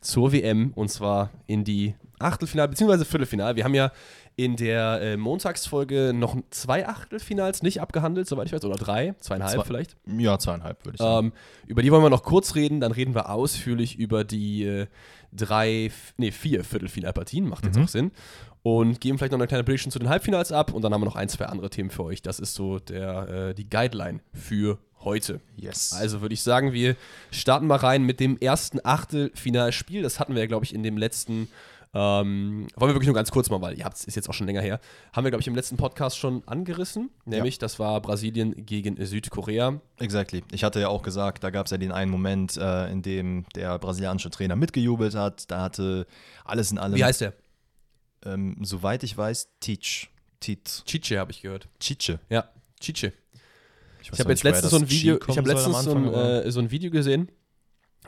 zur 0.00 0.32
WM 0.32 0.72
und 0.74 0.90
zwar 0.90 1.30
in 1.46 1.64
die 1.64 1.94
Achtelfinale 2.20 2.68
bzw. 2.68 3.04
Viertelfinale. 3.04 3.56
Wir 3.56 3.64
haben 3.64 3.74
ja 3.74 3.92
in 4.36 4.56
der 4.56 5.00
äh, 5.02 5.16
Montagsfolge 5.16 6.12
noch 6.14 6.36
zwei 6.50 6.86
Achtelfinals 6.88 7.62
nicht 7.62 7.80
abgehandelt, 7.80 8.26
soweit 8.28 8.46
ich 8.46 8.52
weiß, 8.52 8.64
oder 8.64 8.76
drei, 8.76 9.14
zweieinhalb 9.20 9.54
Zwei- 9.56 9.64
vielleicht. 9.64 9.96
Ja, 10.06 10.38
zweieinhalb 10.38 10.84
würde 10.84 10.96
ich 10.96 11.00
sagen. 11.02 11.26
Ähm, 11.28 11.32
über 11.66 11.82
die 11.82 11.90
wollen 11.92 12.02
wir 12.02 12.10
noch 12.10 12.22
kurz 12.22 12.54
reden, 12.54 12.80
dann 12.80 12.92
reden 12.92 13.14
wir 13.14 13.28
ausführlich 13.30 13.98
über 13.98 14.24
die 14.24 14.64
äh, 14.64 14.86
drei, 15.32 15.90
nee, 16.16 16.30
vier 16.30 16.64
Viertelfinalpartien, 16.64 17.48
macht 17.48 17.64
jetzt 17.66 17.76
Mhm. 17.76 17.84
auch 17.84 17.88
Sinn. 17.88 18.10
Und 18.62 19.00
geben 19.00 19.16
vielleicht 19.16 19.32
noch 19.32 19.38
eine 19.38 19.46
kleine 19.46 19.64
Prediction 19.64 19.90
zu 19.90 19.98
den 19.98 20.10
Halbfinals 20.10 20.52
ab 20.52 20.74
und 20.74 20.82
dann 20.82 20.92
haben 20.92 21.00
wir 21.00 21.06
noch 21.06 21.16
ein, 21.16 21.30
zwei 21.30 21.46
andere 21.46 21.70
Themen 21.70 21.88
für 21.90 22.04
euch. 22.04 22.20
Das 22.20 22.38
ist 22.38 22.54
so 22.54 22.78
der, 22.78 23.28
äh, 23.50 23.54
die 23.54 23.68
Guideline 23.68 24.20
für 24.34 24.78
heute. 25.02 25.40
yes. 25.56 25.94
Also 25.94 26.20
würde 26.20 26.34
ich 26.34 26.42
sagen, 26.42 26.74
wir 26.74 26.94
starten 27.30 27.66
mal 27.66 27.76
rein 27.76 28.02
mit 28.02 28.20
dem 28.20 28.36
ersten 28.38 28.78
Achtelfinalspiel. 28.84 30.02
Das 30.02 30.20
hatten 30.20 30.34
wir 30.34 30.42
ja, 30.42 30.46
glaube 30.46 30.64
ich, 30.66 30.74
in 30.74 30.82
dem 30.82 30.96
letzten. 30.98 31.48
Ähm, 31.92 32.68
wollen 32.76 32.90
wir 32.90 32.94
wirklich 32.94 33.08
nur 33.08 33.16
ganz 33.16 33.32
kurz 33.32 33.50
mal, 33.50 33.60
weil 33.60 33.76
ihr 33.76 33.84
habt 33.84 33.96
ist 34.04 34.14
jetzt 34.14 34.28
auch 34.28 34.34
schon 34.34 34.46
länger 34.46 34.60
her. 34.60 34.78
Haben 35.12 35.24
wir, 35.24 35.30
glaube 35.30 35.40
ich, 35.40 35.48
im 35.48 35.56
letzten 35.56 35.76
Podcast 35.76 36.16
schon 36.18 36.46
angerissen. 36.46 37.10
Nämlich, 37.24 37.58
das 37.58 37.80
war 37.80 38.00
Brasilien 38.00 38.64
gegen 38.64 39.04
Südkorea. 39.04 39.80
Exactly. 39.98 40.44
Ich 40.52 40.62
hatte 40.62 40.80
ja 40.80 40.88
auch 40.88 41.02
gesagt, 41.02 41.42
da 41.42 41.50
gab 41.50 41.66
es 41.66 41.72
ja 41.72 41.78
den 41.78 41.90
einen 41.90 42.10
Moment, 42.10 42.56
äh, 42.56 42.90
in 42.90 43.02
dem 43.02 43.44
der 43.56 43.78
brasilianische 43.78 44.30
Trainer 44.30 44.54
mitgejubelt 44.54 45.16
hat. 45.16 45.50
Da 45.50 45.62
hatte 45.62 46.06
alles 46.44 46.70
in 46.70 46.78
allem, 46.78 46.94
Wie 46.94 47.04
heißt 47.04 47.22
der? 47.22 47.32
ähm, 48.24 48.56
soweit 48.62 49.02
ich 49.02 49.16
weiß, 49.16 49.48
Teach. 49.60 50.10
Tit. 50.38 50.84
Chiche 50.86 51.18
habe 51.18 51.32
ich 51.32 51.42
gehört. 51.42 51.68
Chiche. 51.80 52.18
Ja, 52.30 52.48
Chiche. 52.80 53.12
Ich, 54.00 54.10
Ich 54.12 54.20
habe 54.20 54.30
jetzt 54.30 54.44
letztens 54.44 54.70
so 54.70 54.76
ein 54.76 54.88
Video, 54.88 55.18
ich 55.28 55.36
habe 55.36 55.48
letztens 55.48 55.82
so 55.82 55.94
ein, 55.94 56.14
äh, 56.14 56.50
so 56.50 56.60
ein 56.60 56.70
Video 56.70 56.90
gesehen 56.90 57.30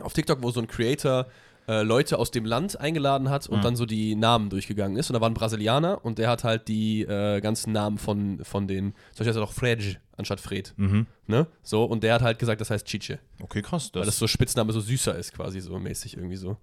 auf 0.01 0.15
TikTok, 0.15 0.43
wo 0.43 0.51
so 0.51 0.61
ein 0.61 0.67
Creator 0.67 1.27
äh, 1.69 1.83
Leute 1.83 2.19
aus 2.19 2.31
dem 2.31 2.45
Land 2.45 2.79
eingeladen 2.81 3.31
hat 3.31 3.49
und 3.49 3.59
Mhm. 3.59 3.63
dann 3.63 3.77
so 3.77 3.87
die 3.87 4.15
Namen 4.15 4.51
durchgegangen 4.51 4.97
ist. 4.97 5.11
Und 5.11 5.15
da 5.15 5.21
war 5.21 5.31
ein 5.31 5.35
Brasilianer 5.35 6.05
und 6.05 6.19
der 6.19 6.29
hat 6.29 6.45
halt 6.45 6.69
die 6.69 7.03
äh, 7.03 7.41
ganzen 7.41 7.73
Namen 7.73 7.99
von, 7.99 8.45
von 8.45 8.67
den, 8.67 8.93
zum 9.13 9.19
Beispiel 9.19 9.27
heißt 9.29 9.37
er 9.37 9.41
doch 9.41 9.53
Fred 9.53 10.01
anstatt 10.17 10.41
Fred, 10.41 10.75
mhm. 10.77 11.07
ne? 11.27 11.47
So, 11.63 11.85
und 11.85 12.03
der 12.05 12.15
hat 12.15 12.23
halt 12.23 12.39
gesagt, 12.39 12.61
das 12.61 12.71
heißt 12.71 12.87
Chiche. 12.87 13.19
Okay, 13.41 13.63
krass. 13.63 13.91
Weil 13.93 14.05
das 14.05 14.19
so 14.19 14.27
Spitzname 14.27 14.73
so 14.73 14.81
süßer 14.81 15.17
ist, 15.17 15.33
quasi 15.33 15.61
so 15.61 15.79
mäßig 15.79 16.17
irgendwie 16.17 16.37
so. 16.37 16.57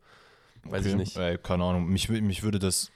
Weiß 0.64 0.86
ich 0.86 0.94
okay. 0.94 1.02
nicht. 1.02 1.18
Ey, 1.18 1.38
keine 1.38 1.64
Ahnung. 1.64 1.88
Mich, 1.88 2.10
mich 2.10 2.44
würde 2.44 2.60
das. 2.60 2.92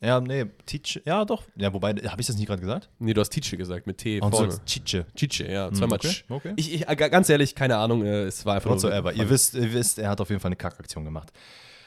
Ja, 0.00 0.20
nee, 0.20 0.46
Teach. 0.66 1.00
Ja, 1.04 1.24
doch. 1.24 1.42
Ja, 1.56 1.72
wobei, 1.72 1.92
habe 1.92 2.20
ich 2.20 2.26
das 2.26 2.36
nicht 2.36 2.46
gerade 2.46 2.60
gesagt? 2.60 2.90
Nee, 2.98 3.14
du 3.14 3.20
hast 3.20 3.32
Chiche 3.32 3.56
gesagt, 3.56 3.86
mit 3.86 3.98
T 3.98 4.20
Und 4.20 4.30
vorne. 4.34 4.58
Chiche. 4.66 5.06
Chiche, 5.16 5.50
ja, 5.50 5.70
Mhm, 5.70 5.74
zweimal 5.74 5.98
okay, 5.98 6.14
okay. 6.28 6.52
Ich, 6.56 6.72
ich, 6.74 6.88
äh, 6.88 6.96
ganz 6.96 7.28
ehrlich, 7.28 7.54
keine 7.54 7.76
Ahnung, 7.76 8.04
äh, 8.04 8.24
es 8.24 8.44
war 8.44 8.56
einfach 8.56 8.70
Whatsoever. 8.70 9.12
Ihr 9.12 9.28
wisst, 9.30 9.54
ihr 9.54 9.72
wisst, 9.72 9.98
er 9.98 10.10
hat 10.10 10.20
auf 10.20 10.28
jeden 10.28 10.40
Fall 10.40 10.50
eine 10.50 10.56
Kackaktion 10.56 11.04
gemacht. 11.04 11.32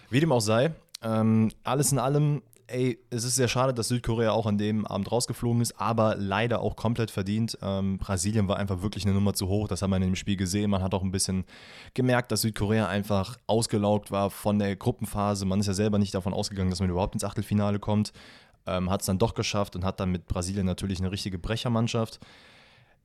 Wie 0.10 0.20
dem 0.20 0.32
auch 0.32 0.42
sei, 0.42 0.72
ähm, 1.04 1.52
alles 1.64 1.92
in 1.92 2.00
allem, 2.00 2.42
ey, 2.68 3.00
es 3.10 3.24
ist 3.24 3.36
sehr 3.36 3.48
schade, 3.48 3.74
dass 3.74 3.88
Südkorea 3.88 4.32
auch 4.32 4.46
an 4.46 4.58
dem 4.58 4.86
Abend 4.86 5.12
rausgeflogen 5.12 5.62
ist, 5.62 5.80
aber 5.80 6.16
leider 6.16 6.62
auch 6.62 6.76
komplett 6.76 7.12
verdient. 7.12 7.58
Ähm, 7.62 7.98
Brasilien 7.98 8.48
war 8.48 8.58
einfach 8.58 8.82
wirklich 8.82 9.06
eine 9.06 9.14
Nummer 9.14 9.34
zu 9.34 9.48
hoch, 9.48 9.68
das 9.68 9.82
hat 9.82 9.90
man 9.90 10.02
in 10.02 10.10
dem 10.10 10.16
Spiel 10.16 10.36
gesehen. 10.36 10.70
Man 10.70 10.84
hat 10.84 10.94
auch 10.94 11.04
ein 11.04 11.12
bisschen 11.12 11.46
gemerkt, 11.94 12.32
dass 12.32 12.42
Südkorea 12.42 12.88
einfach 12.88 13.38
ausgelaugt 13.48 14.12
war 14.12 14.30
von 14.30 14.60
der 14.60 14.76
Gruppenphase. 14.76 15.46
Man 15.46 15.60
ist 15.60 15.68
ja 15.68 15.74
selber 15.74 15.98
nicht 15.98 16.14
davon 16.14 16.34
ausgegangen, 16.34 16.70
dass 16.70 16.80
man 16.80 16.90
überhaupt 16.90 17.16
ins 17.16 17.24
Achtelfinale 17.24 17.80
kommt. 17.80 18.12
Ähm, 18.66 18.90
hat 18.90 19.00
es 19.02 19.08
dann 19.08 19.18
doch 19.18 19.34
geschafft 19.34 19.76
und 19.76 19.86
hat 19.86 20.00
dann 20.00 20.12
mit 20.12 20.28
Brasilien 20.28 20.66
natürlich 20.66 21.00
eine 21.00 21.12
richtige 21.12 21.40
Brechermannschaft 21.40 22.20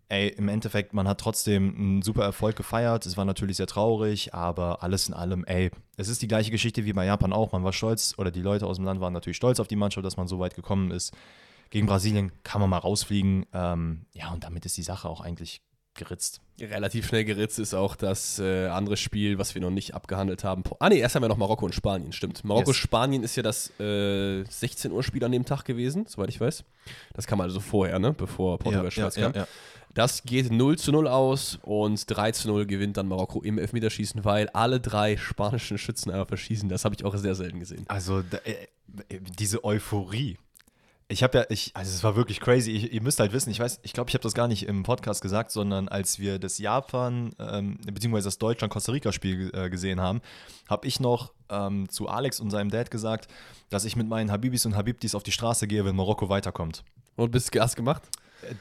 ey, 0.08 0.28
im 0.28 0.48
Endeffekt, 0.48 0.92
man 0.92 1.08
hat 1.08 1.20
trotzdem 1.20 1.74
einen 1.76 2.02
super 2.02 2.22
Erfolg 2.22 2.56
gefeiert. 2.56 3.06
Es 3.06 3.16
war 3.16 3.24
natürlich 3.24 3.56
sehr 3.56 3.66
traurig, 3.66 4.34
aber 4.34 4.82
alles 4.82 5.08
in 5.08 5.14
allem, 5.14 5.44
ey, 5.44 5.70
es 5.96 6.08
ist 6.08 6.22
die 6.22 6.28
gleiche 6.28 6.50
Geschichte 6.50 6.84
wie 6.84 6.92
bei 6.92 7.06
Japan 7.06 7.32
auch. 7.32 7.52
Man 7.52 7.64
war 7.64 7.72
stolz, 7.72 8.14
oder 8.18 8.30
die 8.30 8.42
Leute 8.42 8.66
aus 8.66 8.76
dem 8.76 8.84
Land 8.84 9.00
waren 9.00 9.12
natürlich 9.12 9.36
stolz 9.36 9.60
auf 9.60 9.68
die 9.68 9.76
Mannschaft, 9.76 10.04
dass 10.04 10.16
man 10.16 10.28
so 10.28 10.38
weit 10.38 10.54
gekommen 10.54 10.90
ist. 10.90 11.14
Gegen 11.70 11.86
Brasilien 11.86 12.32
kann 12.42 12.60
man 12.60 12.68
mal 12.68 12.78
rausfliegen. 12.78 13.46
Ähm, 13.54 14.04
ja, 14.12 14.30
und 14.30 14.44
damit 14.44 14.66
ist 14.66 14.76
die 14.76 14.82
Sache 14.82 15.08
auch 15.08 15.22
eigentlich 15.22 15.62
geritzt. 15.94 16.40
Relativ 16.60 17.06
schnell 17.06 17.24
geritzt 17.24 17.58
ist 17.58 17.74
auch 17.74 17.96
das 17.96 18.38
äh, 18.38 18.66
andere 18.66 18.96
Spiel, 18.96 19.38
was 19.38 19.54
wir 19.54 19.62
noch 19.62 19.70
nicht 19.70 19.94
abgehandelt 19.94 20.44
haben. 20.44 20.62
Ah, 20.78 20.88
nee, 20.88 20.98
erst 20.98 21.14
haben 21.14 21.22
wir 21.22 21.28
noch 21.28 21.36
Marokko 21.36 21.64
und 21.64 21.74
Spanien, 21.74 22.12
stimmt. 22.12 22.44
Marokko-Spanien 22.44 23.22
ist 23.22 23.36
ja 23.36 23.42
das 23.42 23.78
äh, 23.80 24.44
16 24.44 24.92
Uhr 24.92 25.02
Spiel 25.02 25.24
an 25.24 25.32
dem 25.32 25.44
Tag 25.44 25.64
gewesen, 25.64 26.06
soweit 26.08 26.28
ich 26.28 26.40
weiß. 26.40 26.64
Das 27.14 27.26
kam 27.26 27.40
also 27.40 27.60
vorher, 27.60 27.98
ne? 27.98 28.12
Bevor 28.12 28.58
Portugal 28.58 28.90
Schweiz 28.90 29.14
kam. 29.14 29.34
ja. 29.34 29.46
Das 29.94 30.22
geht 30.22 30.50
0 30.50 30.78
zu 30.78 30.90
0 30.90 31.06
aus 31.06 31.58
und 31.62 32.04
3 32.08 32.32
zu 32.32 32.48
0 32.48 32.66
gewinnt 32.66 32.96
dann 32.96 33.08
Marokko 33.08 33.42
im 33.42 33.58
Elfmeterschießen, 33.58 34.24
weil 34.24 34.48
alle 34.50 34.80
drei 34.80 35.18
spanischen 35.18 35.76
Schützen 35.76 36.10
einfach 36.10 36.28
verschießen. 36.28 36.68
Das 36.68 36.86
habe 36.86 36.94
ich 36.94 37.04
auch 37.04 37.14
sehr 37.16 37.34
selten 37.34 37.60
gesehen. 37.60 37.84
Also 37.88 38.20
äh, 38.20 38.52
äh, 39.08 39.20
diese 39.38 39.64
Euphorie. 39.64 40.38
Ich 41.12 41.22
habe 41.22 41.38
ja, 41.38 41.44
ich, 41.50 41.72
also 41.74 41.90
es 41.90 42.02
war 42.02 42.16
wirklich 42.16 42.40
crazy. 42.40 42.70
Ich, 42.70 42.92
ihr 42.92 43.02
müsst 43.02 43.20
halt 43.20 43.34
wissen, 43.34 43.50
ich 43.50 43.60
weiß, 43.60 43.80
ich 43.82 43.92
glaube, 43.92 44.08
ich 44.08 44.14
habe 44.14 44.22
das 44.22 44.32
gar 44.32 44.48
nicht 44.48 44.66
im 44.66 44.82
Podcast 44.82 45.20
gesagt, 45.20 45.50
sondern 45.50 45.88
als 45.88 46.18
wir 46.18 46.38
das 46.38 46.56
Japan 46.56 47.34
ähm, 47.38 47.76
bzw. 47.84 48.22
das 48.22 48.38
Deutschland-Costa 48.38 48.92
Rica-Spiel 48.92 49.50
äh, 49.52 49.68
gesehen 49.68 50.00
haben, 50.00 50.22
habe 50.70 50.86
ich 50.86 51.00
noch 51.00 51.34
ähm, 51.50 51.90
zu 51.90 52.08
Alex 52.08 52.40
und 52.40 52.50
seinem 52.50 52.70
Dad 52.70 52.90
gesagt, 52.90 53.28
dass 53.68 53.84
ich 53.84 53.94
mit 53.94 54.08
meinen 54.08 54.32
Habibis 54.32 54.64
und 54.64 54.74
Habibdis 54.74 55.14
auf 55.14 55.22
die 55.22 55.32
Straße 55.32 55.66
gehe, 55.66 55.84
wenn 55.84 55.94
Marokko 55.96 56.30
weiterkommt. 56.30 56.82
Und 57.16 57.30
bist 57.30 57.50
hast 57.60 57.76
gemacht? 57.76 58.02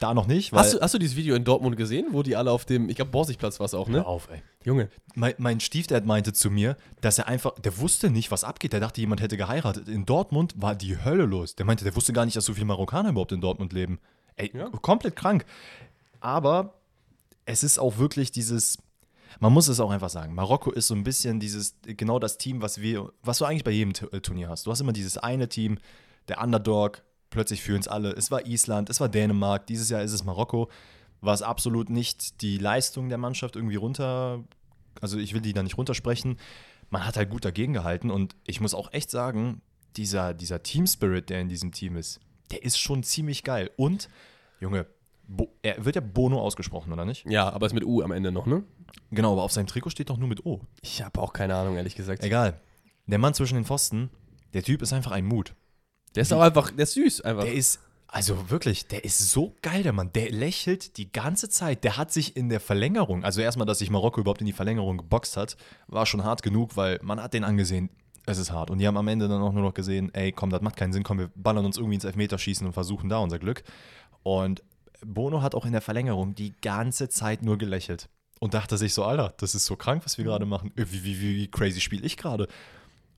Da 0.00 0.14
noch 0.14 0.26
nicht. 0.26 0.52
Hast 0.52 0.74
du, 0.74 0.80
hast 0.80 0.94
du 0.94 0.98
dieses 0.98 1.16
Video 1.16 1.34
in 1.34 1.44
Dortmund 1.44 1.76
gesehen, 1.76 2.08
wo 2.10 2.22
die 2.22 2.36
alle 2.36 2.50
auf 2.50 2.64
dem, 2.64 2.88
ich 2.88 2.96
glaube, 2.96 3.10
Borsigplatz 3.10 3.58
war 3.60 3.66
es 3.66 3.74
auch, 3.74 3.88
Hör 3.88 3.94
ne? 4.00 4.06
auf, 4.06 4.28
ey. 4.30 4.42
Junge. 4.64 4.88
Mein, 5.14 5.34
mein 5.38 5.60
Stiefdad 5.60 6.06
meinte 6.06 6.32
zu 6.32 6.50
mir, 6.50 6.76
dass 7.00 7.18
er 7.18 7.26
einfach, 7.26 7.58
der 7.58 7.76
wusste 7.78 8.10
nicht, 8.10 8.30
was 8.30 8.44
abgeht. 8.44 8.72
Der 8.72 8.80
dachte, 8.80 9.00
jemand 9.00 9.20
hätte 9.20 9.36
geheiratet. 9.36 9.88
In 9.88 10.06
Dortmund 10.06 10.54
war 10.56 10.74
die 10.74 11.02
Hölle 11.04 11.24
los. 11.24 11.56
Der 11.56 11.66
meinte, 11.66 11.84
der 11.84 11.96
wusste 11.96 12.12
gar 12.12 12.24
nicht, 12.24 12.36
dass 12.36 12.44
so 12.44 12.54
viele 12.54 12.66
Marokkaner 12.66 13.10
überhaupt 13.10 13.32
in 13.32 13.40
Dortmund 13.40 13.72
leben. 13.72 13.98
Ey, 14.36 14.50
Ja. 14.56 14.68
komplett 14.70 15.16
krank. 15.16 15.44
Aber 16.20 16.74
es 17.44 17.62
ist 17.64 17.78
auch 17.78 17.98
wirklich 17.98 18.30
dieses, 18.30 18.78
man 19.40 19.52
muss 19.52 19.68
es 19.68 19.80
auch 19.80 19.90
einfach 19.90 20.10
sagen, 20.10 20.34
Marokko 20.34 20.70
ist 20.70 20.86
so 20.86 20.94
ein 20.94 21.04
bisschen 21.04 21.40
dieses, 21.40 21.74
genau 21.82 22.18
das 22.18 22.38
Team, 22.38 22.62
was 22.62 22.80
wir, 22.80 23.10
was 23.22 23.38
du 23.38 23.44
eigentlich 23.44 23.64
bei 23.64 23.72
jedem 23.72 23.92
äh, 24.12 24.20
Turnier 24.20 24.48
hast. 24.48 24.66
Du 24.66 24.70
hast 24.70 24.80
immer 24.80 24.92
dieses 24.92 25.18
eine 25.18 25.48
Team, 25.48 25.78
der 26.28 26.40
Underdog, 26.40 27.02
plötzlich 27.32 27.62
fühlen 27.62 27.80
es 27.80 27.88
alle. 27.88 28.12
Es 28.12 28.30
war 28.30 28.46
Island, 28.46 28.88
es 28.88 29.00
war 29.00 29.08
Dänemark, 29.08 29.66
dieses 29.66 29.90
Jahr 29.90 30.02
ist 30.02 30.12
es 30.12 30.22
Marokko, 30.22 30.70
was 31.20 31.42
absolut 31.42 31.90
nicht 31.90 32.40
die 32.42 32.58
Leistung 32.58 33.08
der 33.08 33.18
Mannschaft 33.18 33.56
irgendwie 33.56 33.76
runter, 33.76 34.44
also 35.00 35.18
ich 35.18 35.34
will 35.34 35.40
die 35.40 35.52
da 35.52 35.62
nicht 35.62 35.78
runtersprechen. 35.78 36.36
Man 36.90 37.04
hat 37.06 37.16
halt 37.16 37.30
gut 37.30 37.44
dagegen 37.44 37.72
gehalten 37.72 38.10
und 38.10 38.36
ich 38.46 38.60
muss 38.60 38.74
auch 38.74 38.92
echt 38.92 39.10
sagen, 39.10 39.62
dieser, 39.96 40.34
dieser 40.34 40.62
Team-Spirit, 40.62 41.30
der 41.30 41.40
in 41.40 41.48
diesem 41.48 41.72
Team 41.72 41.96
ist, 41.96 42.20
der 42.50 42.62
ist 42.62 42.78
schon 42.78 43.02
ziemlich 43.02 43.44
geil. 43.44 43.70
Und, 43.76 44.08
Junge, 44.60 44.86
Bo 45.26 45.54
er 45.62 45.84
wird 45.84 45.96
ja 45.96 46.02
Bono 46.02 46.40
ausgesprochen, 46.40 46.92
oder 46.92 47.04
nicht? 47.04 47.24
Ja, 47.28 47.48
aber 47.50 47.66
ist 47.66 47.72
mit 47.72 47.84
U 47.84 48.02
am 48.02 48.12
Ende 48.12 48.32
noch, 48.32 48.46
ne? 48.46 48.64
Genau, 49.10 49.32
aber 49.32 49.42
auf 49.42 49.52
seinem 49.52 49.66
Trikot 49.66 49.90
steht 49.90 50.10
doch 50.10 50.18
nur 50.18 50.28
mit 50.28 50.44
O. 50.44 50.60
Ich 50.82 51.02
habe 51.02 51.20
auch 51.20 51.32
keine 51.32 51.54
Ahnung, 51.54 51.76
ehrlich 51.76 51.94
gesagt. 51.94 52.22
Egal. 52.22 52.60
Der 53.06 53.18
Mann 53.18 53.32
zwischen 53.32 53.54
den 53.54 53.64
Pfosten, 53.64 54.10
der 54.52 54.62
Typ 54.62 54.82
ist 54.82 54.92
einfach 54.92 55.12
ein 55.12 55.24
Mut. 55.24 55.54
Der 56.14 56.22
ist 56.22 56.32
auch 56.32 56.40
einfach, 56.40 56.70
der 56.70 56.82
ist 56.82 56.94
süß 56.94 57.20
einfach. 57.22 57.44
Der 57.44 57.54
ist, 57.54 57.80
also 58.06 58.50
wirklich, 58.50 58.86
der 58.86 59.04
ist 59.04 59.18
so 59.18 59.54
geil, 59.62 59.82
der 59.82 59.92
Mann. 59.92 60.12
Der 60.12 60.30
lächelt 60.30 60.98
die 60.98 61.10
ganze 61.10 61.48
Zeit. 61.48 61.84
Der 61.84 61.96
hat 61.96 62.12
sich 62.12 62.36
in 62.36 62.48
der 62.48 62.60
Verlängerung, 62.60 63.24
also 63.24 63.40
erstmal, 63.40 63.66
dass 63.66 63.78
sich 63.78 63.90
Marokko 63.90 64.20
überhaupt 64.20 64.40
in 64.40 64.46
die 64.46 64.52
Verlängerung 64.52 64.98
geboxt 64.98 65.36
hat, 65.36 65.56
war 65.86 66.04
schon 66.04 66.24
hart 66.24 66.42
genug, 66.42 66.76
weil 66.76 66.98
man 67.02 67.22
hat 67.22 67.34
den 67.34 67.44
angesehen. 67.44 67.88
Es 68.26 68.38
ist 68.38 68.52
hart. 68.52 68.70
Und 68.70 68.78
die 68.78 68.86
haben 68.86 68.96
am 68.96 69.08
Ende 69.08 69.28
dann 69.28 69.42
auch 69.42 69.52
nur 69.52 69.62
noch 69.62 69.74
gesehen, 69.74 70.14
ey, 70.14 70.30
komm, 70.30 70.50
das 70.50 70.60
macht 70.60 70.76
keinen 70.76 70.92
Sinn, 70.92 71.02
komm, 71.02 71.18
wir 71.18 71.30
ballern 71.34 71.64
uns 71.64 71.76
irgendwie 71.76 71.96
ins 71.96 72.04
Elfmeterschießen 72.04 72.66
und 72.66 72.72
versuchen 72.72 73.08
da 73.08 73.18
unser 73.18 73.38
Glück. 73.38 73.64
Und 74.22 74.62
Bono 75.04 75.42
hat 75.42 75.54
auch 75.54 75.66
in 75.66 75.72
der 75.72 75.80
Verlängerung 75.80 76.34
die 76.34 76.54
ganze 76.60 77.08
Zeit 77.08 77.42
nur 77.42 77.58
gelächelt 77.58 78.08
und 78.42 78.54
dachte 78.54 78.76
sich 78.76 78.92
so, 78.92 79.04
Alter, 79.04 79.34
das 79.38 79.54
ist 79.54 79.66
so 79.66 79.76
krank, 79.76 80.04
was 80.04 80.18
wir 80.18 80.24
gerade 80.24 80.46
machen. 80.46 80.72
Wie, 80.74 81.04
wie, 81.04 81.20
wie, 81.20 81.36
wie 81.36 81.48
crazy 81.48 81.80
spiele 81.80 82.04
ich 82.04 82.16
gerade? 82.16 82.48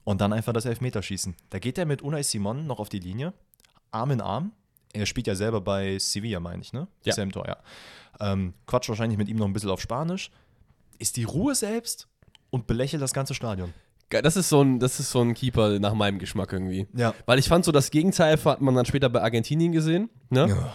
Und 0.04 0.20
dann 0.20 0.32
einfach 0.32 0.52
das 0.52 0.66
Elfmeterschießen. 0.66 1.34
Da 1.50 1.58
geht 1.58 1.78
er 1.78 1.86
mit 1.86 2.02
Unai 2.02 2.22
Simon 2.22 2.66
noch 2.66 2.78
auf 2.78 2.88
die 2.88 2.98
Linie, 2.98 3.32
Arm 3.90 4.10
in 4.10 4.20
Arm. 4.20 4.52
Er 4.92 5.06
spielt 5.06 5.26
ja 5.26 5.34
selber 5.34 5.60
bei 5.60 5.98
Sevilla, 5.98 6.40
meine 6.40 6.62
ich, 6.62 6.72
ne? 6.72 6.86
Ja. 7.04 7.10
Ist 7.10 7.18
er 7.18 7.24
im 7.24 7.32
Tor, 7.32 7.46
ja. 7.48 7.56
Ähm, 8.20 8.54
quatscht 8.66 8.88
wahrscheinlich 8.88 9.18
mit 9.18 9.28
ihm 9.28 9.36
noch 9.38 9.46
ein 9.46 9.52
bisschen 9.52 9.70
auf 9.70 9.80
Spanisch. 9.80 10.30
Ist 10.98 11.16
die 11.16 11.24
Ruhe 11.24 11.54
selbst 11.54 12.06
und 12.50 12.66
belächelt 12.66 13.02
das 13.02 13.12
ganze 13.12 13.34
Stadion. 13.34 13.72
Geil, 14.10 14.22
Das 14.22 14.36
ist, 14.36 14.48
so 14.48 14.60
ein, 14.62 14.78
das 14.78 15.00
ist 15.00 15.10
so 15.10 15.20
ein 15.20 15.34
Keeper 15.34 15.78
nach 15.80 15.94
meinem 15.94 16.18
Geschmack 16.18 16.52
irgendwie. 16.52 16.86
Ja. 16.94 17.14
Weil 17.26 17.38
ich 17.38 17.48
fand 17.48 17.64
so, 17.64 17.72
das 17.72 17.90
Gegenteil 17.90 18.38
hat 18.44 18.60
man 18.60 18.74
dann 18.74 18.84
später 18.84 19.08
bei 19.08 19.22
Argentinien 19.22 19.72
gesehen, 19.72 20.10
ne? 20.30 20.72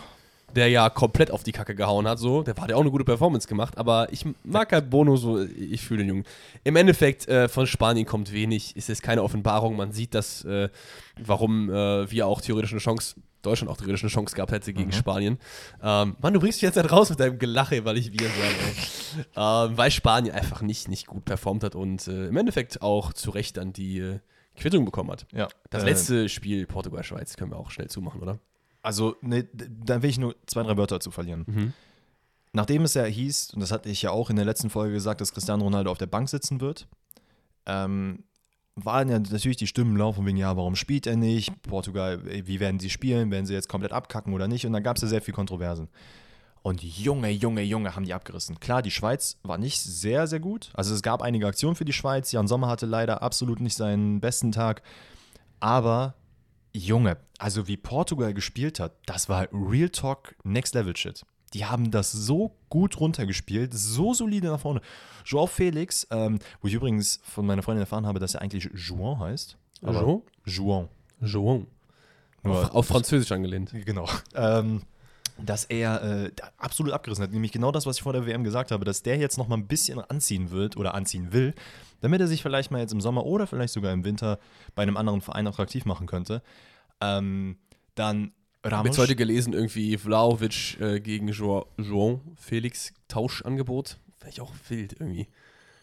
Der 0.56 0.68
ja 0.70 0.90
komplett 0.90 1.32
auf 1.32 1.44
die 1.44 1.52
Kacke 1.52 1.76
gehauen 1.76 2.08
hat, 2.08 2.20
so. 2.20 2.44
Der 2.44 2.56
hat 2.56 2.70
ja 2.70 2.76
auch 2.76 2.82
eine 2.82 2.92
gute 2.92 3.04
Performance 3.06 3.48
gemacht, 3.48 3.78
aber 3.78 4.12
ich 4.12 4.26
mag 4.44 4.72
halt 4.72 4.90
Bono 4.90 5.16
so, 5.16 5.42
ich 5.42 5.82
fühle 5.82 6.00
den 6.00 6.08
Jungen. 6.10 6.24
Im 6.64 6.76
Endeffekt, 6.76 7.28
äh, 7.28 7.48
von 7.48 7.68
Spanien 7.68 8.06
kommt 8.06 8.32
wenig, 8.34 8.76
ist 8.76 8.90
es 8.90 9.02
keine 9.02 9.24
Offenbarung. 9.24 9.76
Man 9.76 9.92
sieht, 9.92 10.14
dass, 10.16 10.44
äh, 10.46 10.70
warum 11.20 11.70
äh, 11.70 12.10
wir 12.12 12.28
auch 12.28 12.42
theoretisch 12.42 12.72
eine 12.72 12.80
Chance, 12.80 13.16
Deutschland 13.42 13.72
auch 13.72 13.78
theoretisch 13.78 14.04
eine 14.04 14.10
Chance 14.12 14.36
gehabt 14.36 14.52
hätte 14.52 14.74
gegen 14.74 14.92
Spanien. 14.92 15.38
Ähm, 15.82 16.16
Mann, 16.20 16.34
du 16.34 16.40
bringst 16.40 16.58
mich 16.58 16.64
jetzt 16.64 16.76
halt 16.76 16.92
raus 16.92 17.10
mit 17.10 17.20
deinem 17.20 17.40
Gelache, 17.40 17.86
weil 17.86 17.98
ich 17.98 18.12
wir 18.12 18.28
sage, 18.28 19.70
ähm, 19.72 19.78
weil 19.78 19.92
Spanien 19.92 20.36
einfach 20.36 20.62
nicht, 20.62 20.90
nicht 20.90 21.08
gut 21.08 21.26
performt 21.26 21.64
hat 21.64 21.76
und 21.76 22.08
äh, 22.08 22.28
im 22.28 22.36
Endeffekt 22.36 22.82
auch 22.82 23.14
zu 23.14 23.30
Recht 23.32 23.56
dann 23.56 23.72
die 23.72 24.00
äh, 24.00 24.20
Quittung 24.58 24.84
bekommen 24.84 25.12
hat. 25.12 25.26
Ja. 25.34 25.48
Das 25.70 25.84
Äh, 25.84 25.86
letzte 25.86 26.28
Spiel 26.28 26.66
Portugal-Schweiz 26.68 27.38
können 27.38 27.52
wir 27.52 27.58
auch 27.58 27.72
schnell 27.72 27.88
zumachen, 27.88 28.22
oder? 28.22 28.40
Also, 28.82 29.16
ne, 29.22 29.48
da 29.54 30.02
will 30.02 30.10
ich 30.10 30.18
nur 30.18 30.36
zwei, 30.46 30.64
drei 30.64 30.78
Wörter 30.78 30.96
dazu 30.96 31.12
verlieren. 31.12 31.74
Nachdem 32.52 32.84
es 32.84 32.94
ja 32.96 33.04
hieß, 33.04 33.54
und 33.54 33.60
das 33.60 33.72
hatte 33.72 33.90
ich 33.90 34.02
ja 34.02 34.12
auch 34.12 34.30
in 34.30 34.36
der 34.36 34.46
letzten 34.46 34.70
Folge 34.70 34.94
gesagt, 34.94 35.22
dass 35.22 35.34
Cristiano 35.34 35.64
Ronaldo 35.64 35.92
auf 35.92 35.98
der 35.98 36.08
Bank 36.08 36.30
sitzen 36.30 36.62
wird, 36.62 36.88
ähm, 37.66 38.24
waren 38.76 39.10
ja 39.10 39.20
natürlich 39.20 39.58
die 39.58 39.68
Stimmen 39.68 39.98
laufen 39.98 40.26
wegen, 40.26 40.38
ja, 40.38 40.56
warum 40.56 40.76
spielt 40.76 41.06
er 41.06 41.18
nicht? 41.18 41.62
Portugal, 41.64 42.24
wie 42.26 42.60
werden 42.60 42.80
sie 42.80 42.90
spielen? 42.90 43.30
Werden 43.30 43.46
sie 43.46 43.54
jetzt 43.54 43.70
komplett 43.70 43.92
abkacken 43.92 44.34
oder 44.34 44.48
nicht? 44.48 44.66
Und 44.66 44.74
dann 44.74 44.84
gab 44.84 44.96
es 44.96 45.02
ja 45.02 45.08
sehr 45.08 45.22
viel 45.22 45.34
Kontroversen. 45.34 45.90
Und 46.62 46.84
Junge, 46.84 47.30
Junge, 47.30 47.62
Junge, 47.62 47.96
haben 47.96 48.06
die 48.06 48.14
abgerissen. 48.14 48.60
Klar, 48.60 48.82
die 48.82 48.92
Schweiz 48.92 49.38
war 49.44 49.58
nicht 49.58 49.80
sehr, 49.80 50.28
sehr 50.28 50.40
gut. 50.40 50.72
Also 50.74 50.94
es 50.94 51.02
gab 51.02 51.22
einige 51.22 51.48
Aktionen 51.48 51.76
für 51.76 51.86
die 51.86 51.94
Schweiz. 51.94 52.32
Jan 52.32 52.48
Sommer 52.48 52.68
hatte 52.68 52.86
leider 52.86 53.22
absolut 53.22 53.60
nicht 53.60 53.78
seinen 53.78 54.20
besten 54.20 54.52
Tag. 54.52 54.82
Aber 55.60 56.16
Junge, 56.74 57.18
also 57.38 57.68
wie 57.68 57.78
Portugal 57.78 58.34
gespielt 58.34 58.80
hat, 58.80 58.94
das 59.06 59.28
war 59.30 59.48
Real 59.52 59.90
Talk 59.90 60.36
Next 60.44 60.76
Level 60.76 60.96
Shit. 60.96 61.26
Die 61.54 61.66
haben 61.66 61.90
das 61.90 62.12
so 62.12 62.56
gut 62.70 63.00
runtergespielt, 63.00 63.74
so 63.74 64.14
solide 64.14 64.48
nach 64.50 64.60
vorne. 64.60 64.82
Joao 65.26 65.48
Felix, 65.48 66.06
ähm, 66.12 66.38
wo 66.62 66.68
ich 66.68 66.76
übrigens 66.76 67.20
von 67.24 67.46
meiner 67.46 67.64
Freundin 67.64 67.82
erfahren 67.82 68.06
habe, 68.06 68.20
dass 68.20 68.36
er 68.36 68.42
eigentlich 68.44 68.70
Jouan 68.76 69.20
heißt. 69.20 69.58
Aber? 69.82 70.22
Jouan. 70.46 70.90
Joan. 71.22 71.66
Nur- 72.44 72.56
Auf, 72.66 72.72
auf 72.76 72.86
Französisch 72.88 73.32
angelehnt. 73.32 73.72
Genau. 73.86 74.08
Ähm, 74.36 74.84
dass 75.46 75.66
er 75.66 76.02
äh, 76.26 76.32
absolut 76.58 76.94
abgerissen 76.94 77.24
hat. 77.24 77.32
Nämlich 77.32 77.52
genau 77.52 77.72
das, 77.72 77.86
was 77.86 77.98
ich 77.98 78.04
vor 78.04 78.14
der 78.14 78.26
WM 78.26 78.44
gesagt 78.44 78.72
habe, 78.72 78.86
dass 78.86 79.02
der 79.04 79.18
jetzt 79.18 79.38
noch 79.38 79.48
mal 79.48 79.58
ein 79.58 79.68
bisschen 79.68 80.00
anziehen 80.00 80.52
wird 80.52 80.78
oder 80.78 80.94
anziehen 80.96 81.32
will, 81.34 81.54
damit 82.02 82.22
er 82.22 82.28
sich 82.28 82.42
vielleicht 82.42 82.72
mal 82.72 82.80
jetzt 82.82 82.92
im 82.94 83.02
Sommer 83.02 83.26
oder 83.26 83.48
vielleicht 83.48 83.74
sogar 83.74 83.92
im 83.94 84.04
Winter 84.06 84.40
bei 84.76 84.84
einem 84.84 84.98
anderen 84.98 85.22
Verein 85.22 85.48
attraktiv 85.48 85.86
machen 85.86 86.08
könnte. 86.08 86.42
Ähm, 87.02 87.58
dann 87.96 88.32
Ich 88.60 88.66
habe 88.66 88.76
Ramos. 88.76 88.88
jetzt 88.88 88.98
heute 88.98 89.16
gelesen, 89.16 89.54
irgendwie 89.54 89.98
Vlaovic 89.98 90.80
äh, 90.80 91.00
gegen 91.00 91.30
Jo- 91.30 91.66
João 91.78 92.20
Felix 92.36 92.94
Tauschangebot. 93.08 93.98
Wäre 94.20 94.30
ich 94.30 94.42
auch 94.42 94.54
wild 94.68 94.94
irgendwie. 95.00 95.28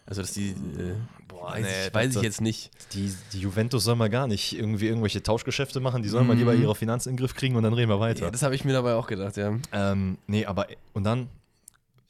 Also, 0.07 0.21
dass 0.21 0.31
die. 0.31 0.51
Äh, 0.51 0.95
Boah, 1.27 1.51
weiß 1.51 1.61
nee, 1.65 1.87
ich, 1.87 1.93
weiß 1.93 2.15
ich 2.15 2.21
jetzt 2.23 2.41
nicht. 2.41 2.71
Die, 2.93 3.13
die 3.33 3.39
Juventus 3.41 3.83
soll 3.83 3.95
mal 3.95 4.09
gar 4.09 4.25
nicht 4.25 4.57
irgendwie 4.57 4.87
irgendwelche 4.87 5.21
Tauschgeschäfte 5.21 5.79
machen, 5.81 6.01
die 6.01 6.09
sollen 6.09 6.25
mal 6.25 6.33
Mhm. 6.33 6.39
lieber 6.39 6.55
ihre 6.55 6.73
Finanzen 6.75 7.09
in 7.09 7.15
den 7.15 7.19
Griff 7.19 7.35
kriegen 7.35 7.55
und 7.55 7.63
dann 7.63 7.73
reden 7.73 7.89
wir 7.89 7.99
weiter. 7.99 8.25
Ja, 8.25 8.31
das 8.31 8.41
habe 8.41 8.55
ich 8.55 8.65
mir 8.65 8.73
dabei 8.73 8.93
auch 8.95 9.05
gedacht, 9.07 9.37
ja. 9.37 9.55
Ähm, 9.73 10.17
nee, 10.25 10.45
aber 10.45 10.67
und 10.93 11.03
dann, 11.03 11.29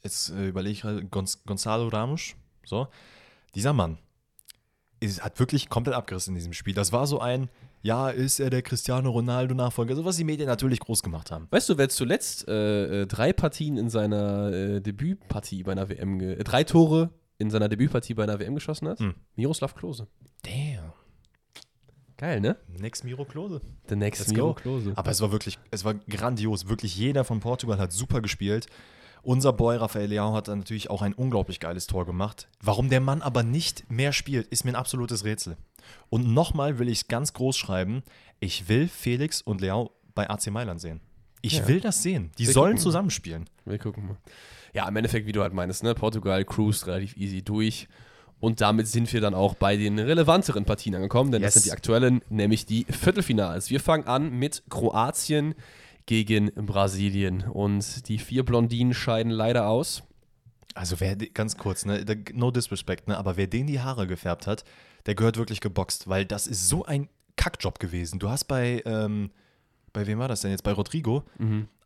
jetzt 0.02 0.30
äh, 0.30 0.46
überlege 0.48 0.72
ich 0.72 0.80
gerade, 0.82 1.04
Gonz 1.04 1.42
Gonzalo 1.44 1.88
Ramos, 1.88 2.34
so, 2.64 2.86
dieser 3.54 3.72
Mann 3.72 3.98
ist, 5.00 5.22
hat 5.24 5.38
wirklich 5.38 5.68
komplett 5.68 5.94
abgerissen 5.96 6.32
in 6.34 6.36
diesem 6.36 6.52
Spiel. 6.52 6.74
Das 6.74 6.92
war 6.92 7.06
so 7.06 7.20
ein, 7.20 7.48
ja, 7.82 8.10
ist 8.10 8.40
er 8.40 8.50
der 8.50 8.62
Cristiano 8.62 9.10
Ronaldo-Nachfolger, 9.10 9.94
so 9.94 10.04
was 10.04 10.16
die 10.16 10.24
Medien 10.24 10.48
natürlich 10.48 10.80
groß 10.80 11.02
gemacht 11.02 11.30
haben. 11.30 11.46
Weißt 11.50 11.68
du, 11.68 11.78
wer 11.78 11.88
zuletzt 11.88 12.48
äh, 12.48 13.02
äh, 13.02 13.06
drei 13.06 13.32
Partien 13.32 13.76
in 13.76 13.90
seiner 13.90 14.52
äh, 14.52 14.80
Debütpartie 14.80 15.62
bei 15.64 15.72
einer 15.72 15.88
WM, 15.88 16.20
äh, 16.20 16.42
drei 16.44 16.64
Tore 16.64 17.10
in 17.38 17.50
seiner 17.50 17.68
Debütpartie 17.68 18.14
bei 18.14 18.24
einer 18.24 18.38
WM 18.40 18.54
geschossen 18.54 18.88
hat? 18.88 18.98
Hm. 19.00 19.14
Miroslav 19.36 19.74
Klose. 19.74 20.08
Damn. 20.42 20.92
Geil, 22.16 22.40
ne? 22.40 22.56
Next 22.66 23.04
Miro 23.04 23.24
Klose. 23.24 23.60
The 23.88 23.94
next 23.96 24.20
Let's 24.20 24.32
Miro 24.32 24.48
go. 24.48 24.54
Klose. 24.54 24.92
Aber 24.96 25.10
es 25.10 25.20
war 25.20 25.30
wirklich, 25.30 25.58
es 25.70 25.84
war 25.84 25.94
grandios. 25.94 26.68
Wirklich 26.68 26.96
jeder 26.96 27.22
von 27.24 27.38
Portugal 27.38 27.78
hat 27.78 27.92
super 27.92 28.20
gespielt. 28.20 28.66
Unser 29.22 29.52
Boy 29.52 29.76
Rafael 29.76 30.06
Leao 30.08 30.32
hat 30.34 30.48
dann 30.48 30.58
natürlich 30.58 30.90
auch 30.90 31.02
ein 31.02 31.12
unglaublich 31.12 31.60
geiles 31.60 31.86
Tor 31.86 32.06
gemacht. 32.06 32.48
Warum 32.60 32.88
der 32.88 33.00
Mann 33.00 33.22
aber 33.22 33.42
nicht 33.44 33.88
mehr 33.90 34.12
spielt, 34.12 34.48
ist 34.48 34.64
mir 34.64 34.72
ein 34.72 34.76
absolutes 34.76 35.24
Rätsel. 35.24 35.56
Und 36.08 36.32
nochmal 36.32 36.78
will 36.78 36.88
ich 36.88 36.98
es 37.02 37.08
ganz 37.08 37.32
groß 37.34 37.56
schreiben. 37.56 38.02
Ich 38.40 38.68
will 38.68 38.88
Felix 38.88 39.40
und 39.42 39.60
Leao 39.60 39.92
bei 40.14 40.28
AC 40.28 40.48
Mailand 40.50 40.80
sehen. 40.80 41.00
Ich 41.40 41.58
Ja. 41.58 41.68
will 41.68 41.80
das 41.80 42.02
sehen. 42.02 42.32
Die 42.38 42.46
Wir 42.46 42.52
sollen 42.52 42.72
gucken. 42.72 42.82
zusammenspielen. 42.82 43.48
Wir 43.64 43.78
gucken 43.78 44.06
mal. 44.08 44.16
Ja, 44.74 44.88
im 44.88 44.96
Endeffekt, 44.96 45.26
wie 45.26 45.32
du 45.32 45.42
halt 45.42 45.52
meinst, 45.54 45.82
ne? 45.82 45.94
Portugal 45.94 46.44
cruised 46.44 46.86
relativ 46.86 47.16
easy 47.16 47.42
durch. 47.42 47.88
Und 48.40 48.60
damit 48.60 48.86
sind 48.86 49.12
wir 49.12 49.20
dann 49.20 49.34
auch 49.34 49.54
bei 49.54 49.76
den 49.76 49.98
relevanteren 49.98 50.64
Partien 50.64 50.94
angekommen, 50.94 51.32
denn 51.32 51.42
das 51.42 51.54
Yes. 51.54 51.64
sind 51.64 51.70
die 51.70 51.72
aktuellen, 51.76 52.20
nämlich 52.28 52.66
die 52.66 52.84
Viertelfinals. 52.88 53.68
Wir 53.70 53.80
fangen 53.80 54.06
an 54.06 54.30
mit 54.30 54.62
Kroatien 54.70 55.54
gegen 56.06 56.52
Brasilien. 56.54 57.42
Und 57.42 58.08
die 58.08 58.18
vier 58.18 58.44
Blondinen 58.44 58.94
scheiden 58.94 59.32
leider 59.32 59.66
aus. 59.68 60.04
Also 60.74 61.00
wer, 61.00 61.16
ganz 61.16 61.56
kurz, 61.56 61.84
ne, 61.84 62.04
no 62.32 62.52
disrespect, 62.52 63.08
ne, 63.08 63.18
aber 63.18 63.36
wer 63.36 63.48
den 63.48 63.66
die 63.66 63.80
Haare 63.80 64.06
gefärbt 64.06 64.46
hat, 64.46 64.62
der 65.06 65.16
gehört 65.16 65.36
wirklich 65.36 65.60
geboxt, 65.60 66.08
weil 66.08 66.24
das 66.24 66.46
ist 66.46 66.68
so 66.68 66.84
ein 66.84 67.08
Kackjob 67.36 67.80
gewesen. 67.80 68.20
Du 68.20 68.28
hast 68.30 68.44
bei, 68.44 68.82
ähm, 68.84 69.30
bei 69.92 70.06
wem 70.06 70.20
war 70.20 70.28
das 70.28 70.42
denn 70.42 70.52
jetzt? 70.52 70.62
Bei 70.62 70.72
Rodrigo. 70.72 71.24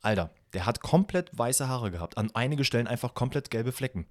Alter, 0.03 0.31
der 0.55 0.67
hat 0.67 0.81
komplett 0.81 1.31
weiße 1.37 1.69
Haare 1.69 1.91
gehabt. 1.91 2.19
An 2.19 2.31
einige 2.35 2.65
Stellen 2.65 2.87
einfach 2.87 3.15
komplett 3.15 3.51
gelbe 3.51 3.73
Flecken. 3.73 4.07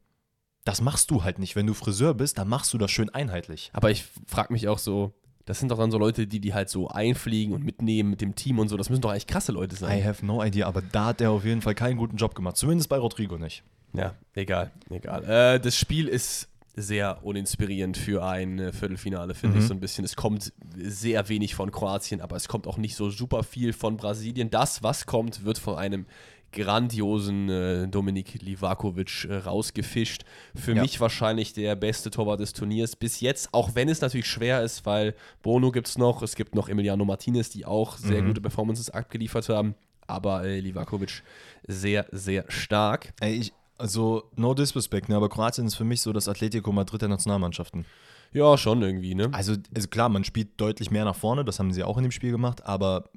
Das 0.63 0.81
machst 0.81 1.09
du 1.09 1.23
halt 1.23 1.39
nicht. 1.39 1.55
Wenn 1.55 1.67
du 1.67 1.73
Friseur 1.73 2.13
bist, 2.13 2.37
dann 2.37 2.47
machst 2.47 2.73
du 2.73 2.77
das 2.77 2.91
schön 2.91 3.09
einheitlich. 3.09 3.71
Aber 3.73 3.89
ich 3.89 4.05
frage 4.27 4.53
mich 4.53 4.67
auch 4.67 4.77
so, 4.77 5.13
das 5.45 5.59
sind 5.59 5.69
doch 5.69 5.77
dann 5.77 5.91
so 5.91 5.97
Leute, 5.97 6.27
die 6.27 6.39
die 6.39 6.53
halt 6.53 6.69
so 6.69 6.87
einfliegen 6.87 7.53
und 7.53 7.63
mitnehmen 7.63 8.11
mit 8.11 8.21
dem 8.21 8.35
Team 8.35 8.59
und 8.59 8.69
so. 8.69 8.77
Das 8.77 8.89
müssen 8.89 9.01
doch 9.01 9.09
eigentlich 9.09 9.27
krasse 9.27 9.51
Leute 9.51 9.75
I 9.75 9.79
sein. 9.79 10.05
have 10.05 10.25
no 10.25 10.43
idea, 10.43 10.67
aber 10.67 10.81
da 10.81 11.07
hat 11.07 11.19
der 11.19 11.31
auf 11.31 11.45
jeden 11.45 11.61
Fall 11.61 11.75
keinen 11.75 11.97
guten 11.97 12.17
Job 12.17 12.35
gemacht. 12.35 12.57
Zumindest 12.57 12.89
bei 12.89 12.97
Rodrigo 12.97 13.37
nicht. 13.37 13.63
Ja, 13.93 14.15
egal, 14.35 14.71
egal. 14.89 15.23
Äh, 15.25 15.59
das 15.59 15.75
Spiel 15.75 16.07
ist 16.07 16.47
sehr 16.75 17.23
uninspirierend 17.23 17.97
für 17.97 18.23
ein 18.23 18.59
äh, 18.59 18.71
Viertelfinale, 18.71 19.35
finde 19.35 19.59
ich 19.59 19.65
so 19.65 19.73
ein 19.73 19.79
bisschen. 19.79 20.05
Es 20.05 20.15
kommt 20.15 20.53
sehr 20.77 21.27
wenig 21.27 21.55
von 21.55 21.71
Kroatien, 21.71 22.21
aber 22.21 22.37
es 22.37 22.47
kommt 22.47 22.67
auch 22.67 22.77
nicht 22.77 22.95
so 22.95 23.09
super 23.09 23.43
viel 23.43 23.73
von 23.73 23.97
Brasilien. 23.97 24.49
Das, 24.49 24.81
was 24.81 25.05
kommt, 25.05 25.43
wird 25.43 25.57
von 25.57 25.75
einem 25.75 26.05
grandiosen 26.51 27.49
äh, 27.49 27.87
Dominik 27.87 28.41
Livakovic 28.41 29.25
äh, 29.29 29.35
rausgefischt. 29.37 30.23
Für 30.55 30.73
Ja. 30.73 30.81
mich 30.81 30.99
wahrscheinlich 30.99 31.53
der 31.53 31.75
beste 31.75 32.11
Torwart 32.11 32.39
des 32.39 32.53
Turniers 32.53 32.95
bis 32.95 33.19
jetzt, 33.21 33.53
auch 33.53 33.75
wenn 33.75 33.89
es 33.89 34.01
natürlich 34.01 34.27
schwer 34.27 34.61
ist, 34.63 34.85
weil 34.85 35.15
Bono 35.41 35.71
gibt 35.71 35.87
es 35.87 35.97
noch, 35.97 36.21
es 36.21 36.35
gibt 36.35 36.55
noch 36.55 36.69
Emiliano 36.69 37.05
Martinez, 37.05 37.49
die 37.49 37.65
auch 37.65 37.97
sehr 37.97 38.21
gute 38.21 38.41
Performances 38.41 38.89
abgeliefert 38.89 39.49
haben. 39.49 39.75
Aber 40.07 40.43
äh, 40.43 40.59
Livakovic 40.59 41.23
sehr, 41.67 42.05
sehr 42.11 42.43
stark. 42.49 43.13
Ey, 43.21 43.35
ich, 43.35 43.53
also, 43.77 44.23
no 44.35 44.53
disrespect, 44.53 45.09
ne, 45.09 45.15
aber 45.15 45.29
Kroatien 45.29 45.65
ist 45.67 45.75
für 45.75 45.83
mich 45.85 46.01
so 46.01 46.11
das 46.11 46.27
Atletico 46.27 46.71
Madrid 46.71 47.01
der 47.01 47.09
Nationalmannschaften. 47.09 47.85
Ja, 48.33 48.57
schon 48.57 48.81
irgendwie, 48.81 49.15
ne? 49.15 49.29
Also, 49.33 49.55
also 49.75 49.87
klar, 49.87 50.09
man 50.09 50.23
spielt 50.23 50.49
deutlich 50.59 50.91
mehr 50.91 51.05
nach 51.05 51.15
vorne, 51.15 51.43
das 51.43 51.59
haben 51.59 51.71
sie 51.73 51.83
auch 51.83 51.97
in 51.97 52.03
dem 52.03 52.11
Spiel 52.11 52.31
gemacht, 52.31 52.65
aber 52.65 53.09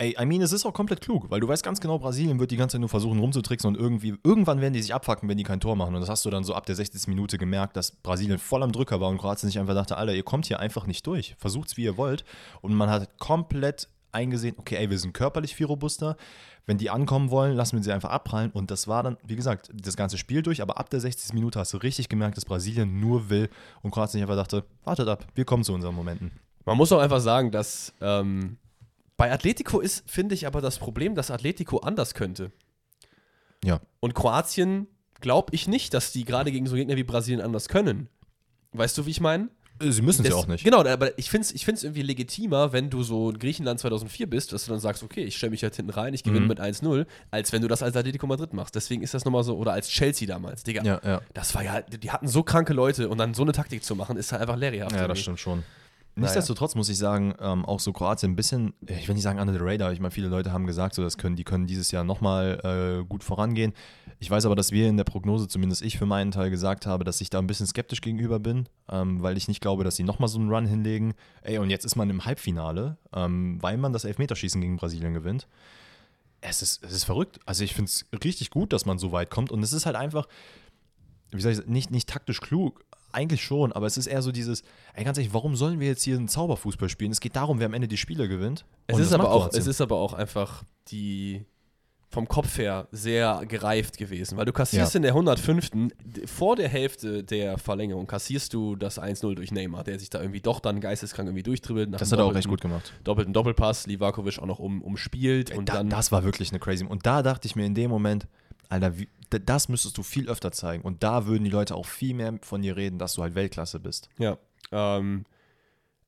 ey, 0.00 0.16
I 0.18 0.24
mean, 0.24 0.40
es 0.40 0.52
ist 0.52 0.64
auch 0.64 0.72
komplett 0.72 1.02
klug, 1.02 1.30
weil 1.30 1.40
du 1.40 1.48
weißt 1.48 1.62
ganz 1.62 1.78
genau, 1.78 1.98
Brasilien 1.98 2.40
wird 2.40 2.50
die 2.50 2.56
ganze 2.56 2.74
Zeit 2.74 2.80
nur 2.80 2.88
versuchen 2.88 3.18
rumzutricksen 3.18 3.68
und 3.68 3.76
irgendwie, 3.76 4.14
irgendwann 4.24 4.60
werden 4.60 4.72
die 4.72 4.80
sich 4.80 4.94
abfacken, 4.94 5.28
wenn 5.28 5.36
die 5.36 5.44
kein 5.44 5.60
Tor 5.60 5.76
machen. 5.76 5.94
Und 5.94 6.00
das 6.00 6.08
hast 6.08 6.24
du 6.24 6.30
dann 6.30 6.42
so 6.42 6.54
ab 6.54 6.64
der 6.64 6.74
60. 6.74 7.06
Minute 7.08 7.36
gemerkt, 7.36 7.76
dass 7.76 7.92
Brasilien 7.92 8.38
voll 8.38 8.62
am 8.62 8.72
Drücker 8.72 9.00
war 9.00 9.10
und 9.10 9.18
Kroatien 9.18 9.50
sich 9.50 9.58
einfach 9.58 9.74
dachte, 9.74 9.98
Alter, 9.98 10.14
ihr 10.14 10.22
kommt 10.22 10.46
hier 10.46 10.58
einfach 10.58 10.86
nicht 10.86 11.06
durch. 11.06 11.36
Versucht's, 11.38 11.76
wie 11.76 11.84
ihr 11.84 11.98
wollt. 11.98 12.24
Und 12.62 12.74
man 12.74 12.88
hat 12.88 13.18
komplett 13.18 13.88
eingesehen, 14.10 14.56
okay, 14.58 14.76
ey, 14.76 14.88
wir 14.88 14.98
sind 14.98 15.12
körperlich 15.12 15.54
viel 15.54 15.66
robuster. 15.66 16.16
Wenn 16.64 16.78
die 16.78 16.88
ankommen 16.88 17.30
wollen, 17.30 17.54
lassen 17.54 17.76
wir 17.76 17.82
sie 17.82 17.92
einfach 17.92 18.10
abprallen. 18.10 18.50
Und 18.52 18.70
das 18.70 18.88
war 18.88 19.02
dann, 19.02 19.18
wie 19.26 19.36
gesagt, 19.36 19.70
das 19.74 19.96
ganze 19.96 20.16
Spiel 20.16 20.40
durch. 20.40 20.62
Aber 20.62 20.78
ab 20.78 20.88
der 20.88 21.00
60. 21.00 21.34
Minute 21.34 21.58
hast 21.58 21.74
du 21.74 21.76
richtig 21.76 22.08
gemerkt, 22.08 22.38
dass 22.38 22.46
Brasilien 22.46 23.00
nur 23.00 23.28
will 23.28 23.50
und 23.82 23.90
Kroatien 23.90 24.22
einfach 24.22 24.36
dachte, 24.36 24.64
wartet 24.84 25.08
ab, 25.08 25.26
wir 25.34 25.44
kommen 25.44 25.62
zu 25.62 25.74
unseren 25.74 25.94
Momenten. 25.94 26.32
Man 26.64 26.78
muss 26.78 26.90
auch 26.90 27.00
einfach 27.00 27.20
sagen, 27.20 27.50
dass 27.50 27.92
ähm, 28.00 28.56
bei 29.20 29.30
Atletico 29.30 29.80
ist, 29.80 30.02
finde 30.10 30.34
ich, 30.34 30.46
aber 30.46 30.60
das 30.62 30.78
Problem, 30.78 31.14
dass 31.14 31.30
Atletico 31.30 31.76
anders 31.78 32.14
könnte. 32.14 32.52
Ja. 33.62 33.80
Und 34.00 34.14
Kroatien 34.14 34.86
glaube 35.20 35.54
ich 35.54 35.68
nicht, 35.68 35.92
dass 35.92 36.12
die 36.12 36.24
gerade 36.24 36.50
gegen 36.50 36.66
so 36.66 36.74
Gegner 36.74 36.96
wie 36.96 37.04
Brasilien 37.04 37.42
anders 37.42 37.68
können. 37.68 38.08
Weißt 38.72 38.96
du, 38.96 39.04
wie 39.04 39.10
ich 39.10 39.20
meine? 39.20 39.50
Sie 39.82 40.00
müssen 40.02 40.22
Das- 40.22 40.32
sie 40.32 40.38
auch 40.38 40.46
nicht. 40.46 40.64
Genau, 40.64 40.84
aber 40.84 41.18
ich 41.18 41.28
finde 41.30 41.44
es 41.46 41.52
ich 41.52 41.64
find's 41.66 41.82
irgendwie 41.84 42.02
legitimer, 42.02 42.72
wenn 42.72 42.88
du 42.88 43.02
so 43.02 43.30
in 43.30 43.38
Griechenland 43.38 43.80
2004 43.80 44.28
bist, 44.28 44.52
dass 44.54 44.64
du 44.64 44.70
dann 44.70 44.80
sagst, 44.80 45.02
okay, 45.02 45.24
ich 45.24 45.36
stelle 45.36 45.50
mich 45.50 45.62
halt 45.62 45.74
hinten 45.76 45.90
rein, 45.90 46.12
ich 46.14 46.22
gewinne 46.22 46.42
Mhm. 46.42 46.48
mit 46.48 46.60
1-0, 46.60 47.06
als 47.30 47.52
wenn 47.52 47.60
du 47.62 47.68
das 47.68 47.82
als 47.82 47.96
Atletico 47.96 48.26
Madrid 48.26 48.52
machst. 48.54 48.74
Deswegen 48.74 49.02
ist 49.02 49.12
das 49.14 49.24
nochmal 49.26 49.42
so, 49.44 49.56
oder 49.56 49.72
als 49.72 49.88
Chelsea 49.88 50.26
damals, 50.28 50.62
Digga. 50.64 50.82
Ja, 50.82 51.00
ja. 51.04 51.20
Das 51.34 51.54
war 51.54 51.62
ja, 51.62 51.80
die 51.82 52.10
hatten 52.10 52.28
so 52.28 52.42
kranke 52.42 52.72
Leute 52.74 53.08
und 53.10 53.18
dann 53.18 53.32
so 53.34 53.42
eine 53.42 53.52
Taktik 53.52 53.82
zu 53.84 53.94
machen, 53.96 54.16
ist 54.18 54.32
halt 54.32 54.40
einfach 54.42 54.56
lehrerhaft. 54.56 54.92
Ja, 54.92 55.08
das 55.08 55.18
irgendwie. 55.18 55.22
stimmt 55.22 55.40
schon. 55.40 55.62
Nichtsdestotrotz 56.20 56.74
muss 56.74 56.88
ich 56.88 56.98
sagen, 56.98 57.34
ähm, 57.40 57.64
auch 57.64 57.80
so 57.80 57.92
Kroatien 57.92 58.32
ein 58.32 58.36
bisschen, 58.36 58.74
ich 58.86 59.08
will 59.08 59.14
nicht 59.14 59.24
sagen 59.24 59.40
under 59.40 59.52
the 59.52 59.58
radar, 59.60 59.92
ich 59.92 60.00
meine, 60.00 60.10
viele 60.10 60.28
Leute 60.28 60.52
haben 60.52 60.66
gesagt, 60.66 60.94
so, 60.94 61.02
das 61.02 61.18
können, 61.18 61.36
die 61.36 61.44
können 61.44 61.66
dieses 61.66 61.90
Jahr 61.90 62.04
nochmal 62.04 63.00
äh, 63.00 63.04
gut 63.04 63.24
vorangehen. 63.24 63.72
Ich 64.18 64.30
weiß 64.30 64.44
aber, 64.44 64.54
dass 64.54 64.70
wir 64.70 64.88
in 64.88 64.96
der 64.96 65.04
Prognose, 65.04 65.48
zumindest 65.48 65.82
ich 65.82 65.98
für 65.98 66.06
meinen 66.06 66.30
Teil, 66.30 66.50
gesagt 66.50 66.84
habe, 66.86 67.04
dass 67.04 67.20
ich 67.20 67.30
da 67.30 67.38
ein 67.38 67.46
bisschen 67.46 67.66
skeptisch 67.66 68.02
gegenüber 68.02 68.38
bin, 68.38 68.68
ähm, 68.90 69.22
weil 69.22 69.36
ich 69.36 69.48
nicht 69.48 69.60
glaube, 69.60 69.82
dass 69.82 69.96
sie 69.96 70.04
nochmal 70.04 70.28
so 70.28 70.38
einen 70.38 70.50
Run 70.50 70.66
hinlegen. 70.66 71.14
Ey, 71.42 71.58
und 71.58 71.70
jetzt 71.70 71.84
ist 71.84 71.96
man 71.96 72.10
im 72.10 72.24
Halbfinale, 72.24 72.98
ähm, 73.14 73.58
weil 73.62 73.78
man 73.78 73.92
das 73.92 74.04
Elfmeterschießen 74.04 74.60
gegen 74.60 74.76
Brasilien 74.76 75.14
gewinnt. 75.14 75.48
Es 76.42 76.62
ist, 76.62 76.84
es 76.84 76.92
ist 76.92 77.04
verrückt. 77.04 77.40
Also 77.46 77.64
ich 77.64 77.74
finde 77.74 77.90
es 77.90 78.06
richtig 78.24 78.50
gut, 78.50 78.72
dass 78.72 78.84
man 78.84 78.98
so 78.98 79.12
weit 79.12 79.30
kommt. 79.30 79.50
Und 79.50 79.62
es 79.62 79.72
ist 79.72 79.86
halt 79.86 79.96
einfach, 79.96 80.26
wie 81.30 81.40
soll 81.40 81.52
ich 81.52 81.58
sagen, 81.58 81.72
nicht, 81.72 81.90
nicht 81.90 82.08
taktisch 82.08 82.40
klug. 82.40 82.84
Eigentlich 83.12 83.42
schon, 83.42 83.72
aber 83.72 83.86
es 83.86 83.96
ist 83.96 84.06
eher 84.06 84.22
so 84.22 84.32
dieses, 84.32 84.62
ey, 84.94 85.04
ganz 85.04 85.18
ehrlich, 85.18 85.34
warum 85.34 85.56
sollen 85.56 85.80
wir 85.80 85.88
jetzt 85.88 86.02
hier 86.02 86.16
einen 86.16 86.28
Zauberfußball 86.28 86.88
spielen? 86.88 87.10
Es 87.12 87.20
geht 87.20 87.36
darum, 87.36 87.58
wer 87.58 87.66
am 87.66 87.74
Ende 87.74 87.88
die 87.88 87.96
Spiele 87.96 88.28
gewinnt. 88.28 88.64
Es 88.86 88.98
ist, 88.98 89.12
aber 89.12 89.30
auch, 89.30 89.50
es 89.52 89.66
ist 89.66 89.80
aber 89.80 89.96
auch 89.96 90.12
einfach 90.12 90.62
die 90.88 91.44
vom 92.12 92.26
Kopf 92.26 92.58
her 92.58 92.88
sehr 92.90 93.42
gereift 93.46 93.96
gewesen, 93.96 94.36
weil 94.36 94.44
du 94.44 94.52
kassierst 94.52 94.94
Ja. 94.94 94.98
in 94.98 95.02
der 95.02 95.12
105. 95.14 95.70
d- 95.70 96.26
vor 96.26 96.56
der 96.56 96.68
Hälfte 96.68 97.22
der 97.22 97.56
Verlängerung 97.56 98.08
kassierst 98.08 98.52
du 98.52 98.74
das 98.74 98.98
1-0 99.00 99.36
durch 99.36 99.52
Neymar, 99.52 99.84
der 99.84 99.96
sich 100.00 100.10
da 100.10 100.20
irgendwie 100.20 100.40
doch 100.40 100.58
dann 100.58 100.80
geisteskrank 100.80 101.28
irgendwie 101.28 101.44
durchdribbelt. 101.44 101.88
nach 101.88 102.00
das 102.00 102.10
hat 102.10 102.18
er 102.18 102.24
auch 102.24 102.34
recht 102.34 102.48
gut 102.48 102.60
gemacht. 102.60 102.92
Doppelten 103.04 103.32
Doppelpass, 103.32 103.86
Livakovic 103.86 104.40
auch 104.40 104.46
noch 104.46 104.58
um, 104.58 104.82
umspielt 104.82 105.56
und 105.56 105.68
da, 105.68 105.74
dann 105.74 105.88
das 105.88 106.10
war 106.10 106.24
wirklich 106.24 106.50
eine 106.50 106.58
crazy. 106.58 106.84
Und 106.84 107.06
da 107.06 107.22
dachte 107.22 107.46
ich 107.46 107.54
mir 107.54 107.64
in 107.64 107.76
dem 107.76 107.90
Moment, 107.90 108.26
Alter, 108.70 108.98
wie, 108.98 109.08
das 109.28 109.68
müsstest 109.68 109.98
du 109.98 110.02
viel 110.02 110.28
öfter 110.28 110.52
zeigen. 110.52 110.82
Und 110.82 111.02
da 111.02 111.26
würden 111.26 111.44
die 111.44 111.50
Leute 111.50 111.74
auch 111.74 111.86
viel 111.86 112.14
mehr 112.14 112.38
von 112.42 112.62
dir 112.62 112.76
reden, 112.76 112.98
dass 112.98 113.14
du 113.14 113.22
halt 113.22 113.34
Weltklasse 113.34 113.80
bist. 113.80 114.08
Ja. 114.18 114.38
Ähm, 114.72 115.26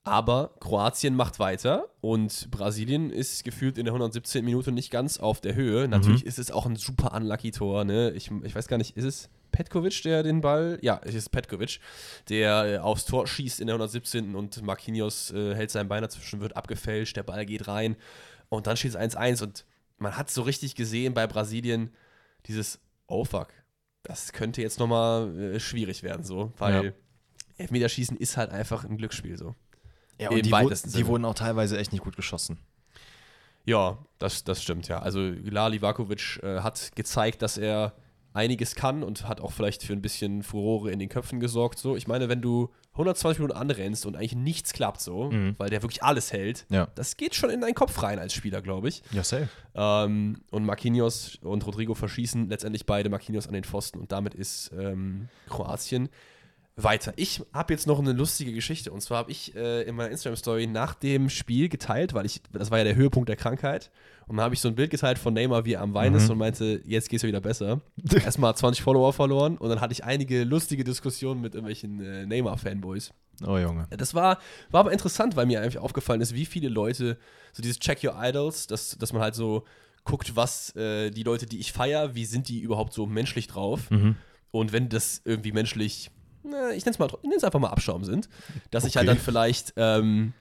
aber 0.04 0.54
Kroatien 0.58 1.14
macht 1.14 1.38
weiter 1.38 1.88
und 2.00 2.50
Brasilien 2.50 3.10
ist 3.10 3.44
gefühlt 3.44 3.78
in 3.78 3.84
der 3.84 3.94
117. 3.94 4.44
Minute 4.44 4.72
nicht 4.72 4.90
ganz 4.90 5.18
auf 5.18 5.40
der 5.40 5.54
Höhe. 5.54 5.86
Natürlich 5.86 6.26
ist 6.26 6.40
es 6.40 6.50
auch 6.50 6.66
ein 6.66 6.74
super 6.74 7.14
unlucky 7.14 7.52
Tor. 7.52 7.84
Ne? 7.84 8.10
Ich, 8.10 8.30
ich 8.42 8.54
weiß 8.54 8.66
gar 8.66 8.78
nicht, 8.78 8.96
ist 8.96 9.04
es 9.04 9.30
Petkovic, 9.52 10.02
der 10.02 10.24
den 10.24 10.40
Ball. 10.40 10.78
Ja, 10.82 11.00
es 11.04 11.14
ist 11.14 11.28
Petkovic, 11.28 11.78
der 12.28 12.64
äh, 12.64 12.78
aufs 12.78 13.04
Tor 13.04 13.28
schießt 13.28 13.60
in 13.60 13.68
der 13.68 13.74
117. 13.74 14.34
und 14.34 14.62
Marquinhos 14.62 15.30
äh, 15.30 15.54
hält 15.54 15.70
sein 15.70 15.86
Bein 15.86 16.02
dazwischen, 16.02 16.40
wird 16.40 16.56
abgefälscht, 16.56 17.16
der 17.16 17.22
Ball 17.22 17.46
geht 17.46 17.68
rein 17.68 17.94
und 18.48 18.66
dann 18.66 18.76
steht 18.76 18.94
es 18.94 18.98
1-1 18.98 19.42
und 19.42 19.64
man 19.98 20.16
hat 20.16 20.30
so 20.30 20.42
richtig 20.42 20.74
gesehen 20.74 21.14
bei 21.14 21.28
Brasilien 21.28 21.90
dieses 22.46 22.80
Oh 23.06 23.24
fuck, 23.24 23.48
das 24.02 24.32
könnte 24.32 24.62
jetzt 24.62 24.78
nochmal 24.78 25.36
äh, 25.38 25.60
schwierig 25.60 26.02
werden, 26.02 26.24
so, 26.24 26.52
weil 26.58 26.84
Ja. 26.86 26.92
Elfmeterschießen 27.58 28.16
ist 28.16 28.36
halt 28.36 28.50
einfach 28.50 28.84
ein 28.84 28.96
Glücksspiel 28.96 29.36
so. 29.36 29.54
Ja, 30.18 30.30
Im 30.30 30.36
und 30.36 30.46
die, 30.46 30.52
wo, 30.52 30.68
die 30.70 31.06
wurden 31.06 31.24
auch 31.24 31.34
teilweise 31.34 31.78
echt 31.78 31.92
nicht 31.92 32.02
gut 32.02 32.16
geschossen. 32.16 32.58
Ja, 33.64 33.98
das, 34.18 34.44
das 34.44 34.62
stimmt, 34.62 34.88
ja. 34.88 35.00
Also 35.00 35.20
Lali 35.20 35.82
Vakovic 35.82 36.40
äh, 36.42 36.60
hat 36.60 36.92
gezeigt, 36.96 37.42
dass 37.42 37.58
er 37.58 37.94
einiges 38.32 38.74
kann 38.74 39.02
und 39.02 39.28
hat 39.28 39.40
auch 39.40 39.52
vielleicht 39.52 39.82
für 39.84 39.92
ein 39.92 40.02
bisschen 40.02 40.42
Furore 40.42 40.90
in 40.90 40.98
den 40.98 41.08
Köpfen 41.08 41.38
gesorgt. 41.38 41.78
So, 41.78 41.96
ich 41.96 42.08
meine, 42.08 42.28
wenn 42.28 42.40
du 42.40 42.70
120 42.94 43.38
Minuten 43.40 43.58
anrennst 43.58 44.04
und 44.06 44.16
eigentlich 44.16 44.34
nichts 44.36 44.72
klappt 44.72 45.00
so, 45.00 45.30
Mhm. 45.30 45.54
weil 45.58 45.70
der 45.70 45.82
wirklich 45.82 46.02
alles 46.02 46.32
hält, 46.32 46.66
Ja. 46.68 46.88
das 46.94 47.16
geht 47.16 47.34
schon 47.34 47.48
in 47.50 47.60
deinen 47.60 47.74
Kopf 47.74 48.02
rein 48.02 48.18
als 48.18 48.34
Spieler, 48.34 48.60
glaube 48.62 48.88
ich. 48.88 49.02
Ja, 49.12 49.24
safe. 49.24 49.48
Ähm, 49.74 50.42
und 50.50 50.64
Marquinhos 50.66 51.36
und 51.42 51.66
Rodrigo 51.66 51.94
verschießen 51.94 52.48
letztendlich 52.50 52.84
beide 52.84 53.08
Marquinhos 53.08 53.46
an 53.46 53.54
den 53.54 53.64
Pfosten 53.64 53.98
und 53.98 54.12
damit 54.12 54.34
ist 54.34 54.70
ähm, 54.78 55.28
Kroatien 55.48 56.10
weiter. 56.76 57.12
Ich 57.16 57.42
habe 57.52 57.72
jetzt 57.74 57.86
noch 57.86 57.98
eine 57.98 58.12
lustige 58.12 58.52
Geschichte 58.52 58.92
und 58.92 59.02
zwar 59.02 59.18
habe 59.18 59.30
ich 59.30 59.54
äh, 59.54 59.82
in 59.82 59.94
meiner 59.94 60.10
Instagram-Story 60.10 60.66
nach 60.66 60.94
dem 60.94 61.28
Spiel 61.28 61.68
geteilt, 61.68 62.14
weil 62.14 62.24
ich, 62.24 62.40
das 62.50 62.70
war 62.70 62.78
ja 62.78 62.84
der 62.84 62.94
Höhepunkt 62.96 63.28
der 63.28 63.36
Krankheit 63.36 63.90
und 64.26 64.36
dann 64.36 64.44
habe 64.44 64.54
ich 64.54 64.60
so 64.60 64.68
ein 64.68 64.74
Bild 64.74 64.90
geteilt 64.90 65.18
von 65.18 65.34
Neymar, 65.34 65.64
wie 65.64 65.74
er 65.74 65.80
am 65.82 65.94
Weinen 65.94 66.16
ist 66.16 66.30
und 66.30 66.38
meinte, 66.38 66.80
jetzt 66.84 67.08
geht's 67.08 67.22
ja 67.22 67.28
wieder 67.28 67.40
besser. 67.40 67.80
Erstmal 68.24 68.54
20 68.56 68.82
Follower 68.82 69.12
verloren 69.12 69.56
und 69.58 69.68
dann 69.68 69.80
hatte 69.80 69.92
ich 69.92 70.04
einige 70.04 70.44
lustige 70.44 70.84
Diskussionen 70.84 71.40
mit 71.40 71.54
irgendwelchen 71.54 72.00
äh, 72.00 72.26
Neymar-Fanboys. 72.26 73.12
Oh, 73.46 73.58
Junge. 73.58 73.86
Das 73.90 74.14
war, 74.14 74.38
war 74.70 74.80
aber 74.80 74.92
interessant, 74.92 75.36
weil 75.36 75.46
mir 75.46 75.60
einfach 75.60 75.80
aufgefallen 75.80 76.20
ist, 76.20 76.34
wie 76.34 76.46
viele 76.46 76.68
Leute, 76.68 77.18
so 77.52 77.62
dieses 77.62 77.78
Check 77.78 78.04
Your 78.04 78.14
Idols, 78.20 78.66
dass, 78.66 78.96
dass 78.98 79.12
man 79.12 79.22
halt 79.22 79.34
so 79.34 79.64
guckt, 80.04 80.36
was 80.36 80.74
äh, 80.76 81.10
die 81.10 81.22
Leute, 81.22 81.46
die 81.46 81.58
ich 81.58 81.72
feiere, 81.72 82.14
wie 82.14 82.24
sind 82.24 82.48
die 82.48 82.60
überhaupt 82.60 82.92
so 82.92 83.06
menschlich 83.06 83.46
drauf. 83.46 83.90
Mhm. 83.90 84.16
Und 84.50 84.72
wenn 84.72 84.88
das 84.88 85.22
irgendwie 85.24 85.52
menschlich, 85.52 86.10
na, 86.44 86.70
ich 86.72 86.84
nenne 86.84 86.92
es 86.94 86.98
mal, 86.98 87.08
ich 87.22 87.28
nenn's 87.28 87.44
einfach 87.44 87.60
mal 87.60 87.70
Abschaum 87.70 88.04
sind, 88.04 88.28
dass 88.70 88.84
ich 88.84 88.96
halt 88.96 89.08
Okay. 89.08 89.16
dann 89.16 89.24
vielleicht 89.24 89.72
ähm, 89.76 90.34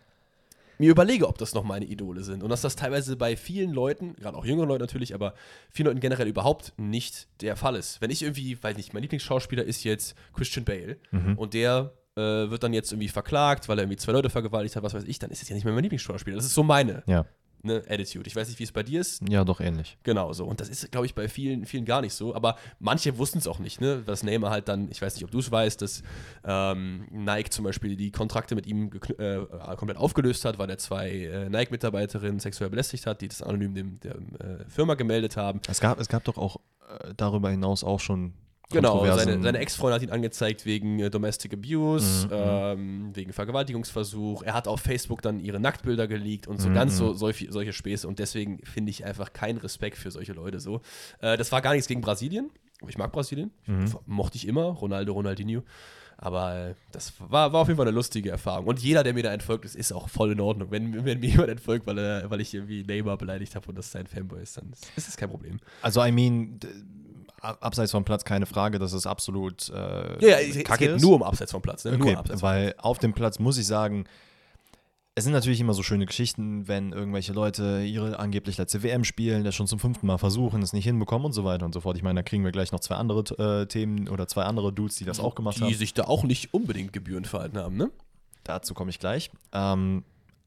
mir 0.82 0.92
überlege, 0.92 1.28
ob 1.28 1.38
das 1.38 1.54
noch 1.54 1.64
meine 1.64 1.86
Idole 1.86 2.24
sind. 2.24 2.44
Und 2.44 2.50
dass 2.50 2.62
das 2.62 2.76
teilweise 2.76 3.16
bei 3.16 3.38
vielen 3.38 3.72
Leuten, 3.72 4.16
gerade 4.16 4.36
auch 4.38 4.44
jüngeren 4.46 4.68
Leuten 4.68 4.82
natürlich, 4.82 5.14
aber 5.16 5.34
vielen 5.70 5.88
Leuten 5.88 6.00
generell 6.02 6.28
überhaupt 6.28 6.74
nicht 6.78 7.28
der 7.42 7.56
Fall 7.56 7.76
ist. 7.76 8.02
Wenn 8.02 8.12
ich 8.12 8.22
irgendwie, 8.24 8.62
weiß 8.62 8.76
nicht, 8.76 8.94
mein 8.94 9.04
Lieblingsschauspieler 9.04 9.64
ist 9.64 9.84
jetzt 9.84 10.16
Christian 10.34 10.66
Bale 10.66 10.98
Mhm. 11.12 11.38
und 11.38 11.54
der 11.54 11.94
äh, 12.18 12.22
wird 12.50 12.62
dann 12.64 12.74
jetzt 12.74 12.92
irgendwie 12.92 13.08
verklagt, 13.08 13.70
weil 13.70 13.78
er 13.80 13.84
irgendwie 13.84 13.96
zwei 13.98 14.12
Leute 14.12 14.30
vergewaltigt 14.30 14.76
hat, 14.76 14.84
was 14.84 14.94
weiß 14.94 15.06
ich, 15.06 15.18
dann 15.20 15.32
ist 15.32 15.42
es 15.44 15.48
ja 15.48 15.56
nicht 15.56 15.64
mehr 15.64 15.74
mein 15.74 15.84
Lieblingsschauspieler. 15.84 16.36
Das 16.36 16.46
ist 16.46 16.54
so 16.54 16.62
meine 16.64 17.04
Ja. 17.08 17.26
Ne, 17.64 17.84
Attitude. 17.88 18.28
Ich 18.28 18.36
weiß 18.36 18.48
nicht, 18.48 18.60
wie 18.60 18.64
es 18.64 18.72
bei 18.72 18.84
dir 18.84 19.02
ist. 19.02 19.22
Ja, 19.30 19.44
doch 19.44 19.60
ähnlich. 19.60 19.98
Genau 20.04 20.34
so. 20.34 20.46
Und 20.46 20.60
das 20.60 20.70
ist, 20.70 20.92
glaube 20.92 21.06
ich, 21.06 21.16
bei 21.16 21.28
vielen, 21.28 21.66
vielen 21.66 21.86
gar 21.86 22.02
nicht 22.02 22.14
so. 22.14 22.36
Aber 22.36 22.56
manche 22.80 23.18
wussten 23.18 23.38
es 23.38 23.48
auch 23.48 23.60
nicht, 23.60 23.82
ne? 23.82 24.04
Dass 24.06 24.24
Neymar 24.24 24.52
halt 24.52 24.68
dann, 24.68 24.90
ich 24.92 25.02
weiß 25.02 25.16
nicht, 25.16 25.24
ob 25.24 25.32
du 25.32 25.40
es 25.40 25.52
weißt, 25.52 25.82
dass 25.82 26.04
ähm, 26.44 27.08
Nike 27.12 27.50
zum 27.50 27.66
Beispiel 27.66 27.96
die 27.96 28.12
Kontrakte 28.12 28.56
mit 28.56 28.68
ihm 28.68 28.92
äh, 29.18 29.40
komplett 29.78 29.98
aufgelöst 29.98 30.46
hat, 30.46 30.58
weil 30.60 30.70
er 30.70 30.78
zwei 30.78 31.10
äh, 31.12 31.50
Nike-Mitarbeiterinnen 31.50 32.40
sexuell 32.40 32.70
belästigt 32.70 33.06
hat, 33.06 33.22
die 33.22 33.28
das 33.28 33.42
anonym 33.42 33.74
dem, 33.74 34.00
der 34.00 34.16
äh, 34.16 34.66
Firma 34.68 34.96
gemeldet 34.96 35.38
haben. 35.38 35.62
Es 35.68 35.80
gab, 35.80 36.00
es 36.00 36.08
gab 36.08 36.24
doch 36.24 36.38
auch 36.38 36.58
äh, 36.90 37.14
darüber 37.16 37.50
hinaus 37.50 37.84
auch 37.84 38.00
schon 38.00 38.34
Genau, 38.72 39.06
seine, 39.06 39.42
seine 39.42 39.58
Ex-Freundin 39.60 39.96
hat 39.96 40.02
ihn 40.04 40.12
angezeigt 40.12 40.66
wegen 40.66 41.00
äh, 41.00 41.10
Domestic 41.10 41.54
Abuse, 41.54 42.28
Mhm, 42.28 42.32
ähm, 42.34 43.12
wegen 43.14 43.34
Vergewaltigungsversuch. 43.34 44.44
Er 44.44 44.54
hat 44.54 44.68
auf 44.68 44.82
Facebook 44.82 45.22
dann 45.22 45.40
ihre 45.40 45.60
Nacktbilder 45.60 46.08
geleakt 46.08 46.48
und 46.48 46.60
so 46.62 46.70
Mhm, 46.70 46.74
ganz 46.74 46.98
so 46.98 47.10
mhm. 47.10 47.18
solche, 47.18 47.52
solche 47.52 47.74
Späße. 47.74 48.08
Und 48.08 48.20
deswegen 48.20 48.60
finde 48.64 48.90
ich 48.92 49.06
einfach 49.06 49.34
keinen 49.34 49.58
Respekt 49.58 49.98
für 49.98 50.12
solche 50.12 50.34
Leute 50.34 50.60
so. 50.60 50.82
Äh, 51.20 51.38
das 51.38 51.52
war 51.52 51.62
gar 51.62 51.74
nichts 51.74 51.88
gegen 51.88 52.02
Brasilien. 52.02 52.50
Ich 52.88 52.98
mag 52.98 53.12
Brasilien. 53.12 53.52
Mhm. 53.68 53.94
Mochte 54.06 54.38
ich 54.38 54.48
immer. 54.48 54.64
Ronaldo, 54.64 55.14
Ronaldinho. 55.14 55.64
Aber 56.18 56.56
äh, 56.56 56.76
das 56.92 57.14
war, 57.20 57.52
war 57.52 57.62
auf 57.62 57.68
jeden 57.68 57.78
Fall 57.78 57.88
eine 57.88 57.96
lustige 57.96 58.30
Erfahrung. 58.30 58.68
Und 58.68 58.80
jeder, 58.80 59.04
der 59.04 59.14
mir 59.14 59.24
da 59.24 59.34
entfolgt 59.34 59.66
ist, 59.66 59.76
ist 59.76 59.92
auch 59.92 60.08
voll 60.08 60.32
in 60.32 60.40
Ordnung. 60.40 60.70
Wenn, 60.70 61.04
wenn 61.04 61.20
mir 61.20 61.30
jemand 61.30 61.50
entfolgt, 61.50 61.88
weil, 61.88 61.98
er, 61.98 62.30
weil 62.30 62.42
ich 62.42 62.54
irgendwie 62.54 62.84
Neymar 62.84 63.18
beleidigt 63.18 63.56
habe 63.56 63.68
und 63.70 63.78
das 63.78 63.92
sein 63.92 64.06
Fanboy 64.06 64.42
ist, 64.42 64.58
dann 64.58 64.72
ist, 64.96 65.08
das 65.08 65.18
kein 65.18 65.30
Problem. 65.30 65.60
Also, 65.82 66.04
I 66.04 66.12
mean, 66.12 66.60
abseits 67.42 67.92
vom 67.92 68.06
Platz 68.06 68.24
keine 68.24 68.46
Frage, 68.46 68.80
dass 68.80 68.94
es 68.94 69.06
absolut 69.06 69.70
äh, 69.70 69.74
Ja, 69.74 70.18
ja 70.20 70.40
es, 70.40 70.56
es 70.56 70.64
kacke 70.64 70.86
geht 70.86 70.96
ist. 70.96 71.02
nur 71.02 71.16
um 71.16 71.24
Abseits 71.24 71.52
vom 71.52 71.62
Platz. 71.62 71.86
Ne? 71.86 71.94
Okay, 71.94 72.16
Abseits 72.16 72.42
vom 72.42 72.50
weil 72.50 72.76
auf 72.78 73.00
dem 73.00 73.14
Platz 73.14 73.40
muss 73.40 73.58
ich 73.58 73.68
sagen, 73.68 74.06
es 75.14 75.26
sind 75.26 75.34
natürlich 75.34 75.60
immer 75.60 75.74
so 75.74 75.84
schöne 75.84 76.06
Geschichten, 76.06 76.68
wenn 76.70 76.94
irgendwelche 76.94 77.34
Leute 77.34 77.84
ihre 77.84 78.18
angeblich 78.20 78.58
letzte 78.58 78.82
WM 78.82 79.04
spielen, 79.04 79.44
das 79.44 79.56
schon 79.56 79.68
zum 79.68 79.78
fünften 79.78 80.08
Mal 80.08 80.18
versuchen, 80.18 80.62
es 80.62 80.72
nicht 80.72 80.86
hinbekommen 80.86 81.26
und 81.26 81.34
so 81.34 81.44
weiter 81.44 81.66
und 81.66 81.74
so 81.74 81.82
fort. 81.82 81.98
Ich 81.98 82.04
meine, 82.04 82.20
da 82.20 82.24
kriegen 82.24 82.46
wir 82.46 82.52
gleich 82.52 82.72
noch 82.72 82.80
zwei 82.80 82.96
andere 82.96 83.62
äh, 83.62 83.66
Themen 83.66 84.08
oder 84.08 84.28
zwei 84.28 84.44
andere 84.44 84.72
Dudes, 84.72 84.96
die 84.96 85.06
das 85.06 85.20
auch 85.20 85.36
gemacht 85.36 85.58
die 85.58 85.64
haben. 85.64 85.74
sich 85.74 85.94
da 85.94 86.06
auch 86.06 86.24
nicht 86.24 86.54
unbedingt 86.54 86.94
gebührend 86.94 87.28
verhalten 87.28 87.58
haben, 87.58 87.76
ne? 87.76 87.92
Dazu 88.44 88.74
komme 88.74 88.90
ich 88.90 89.00
gleich. 89.00 89.32
Ähm, 89.52 90.04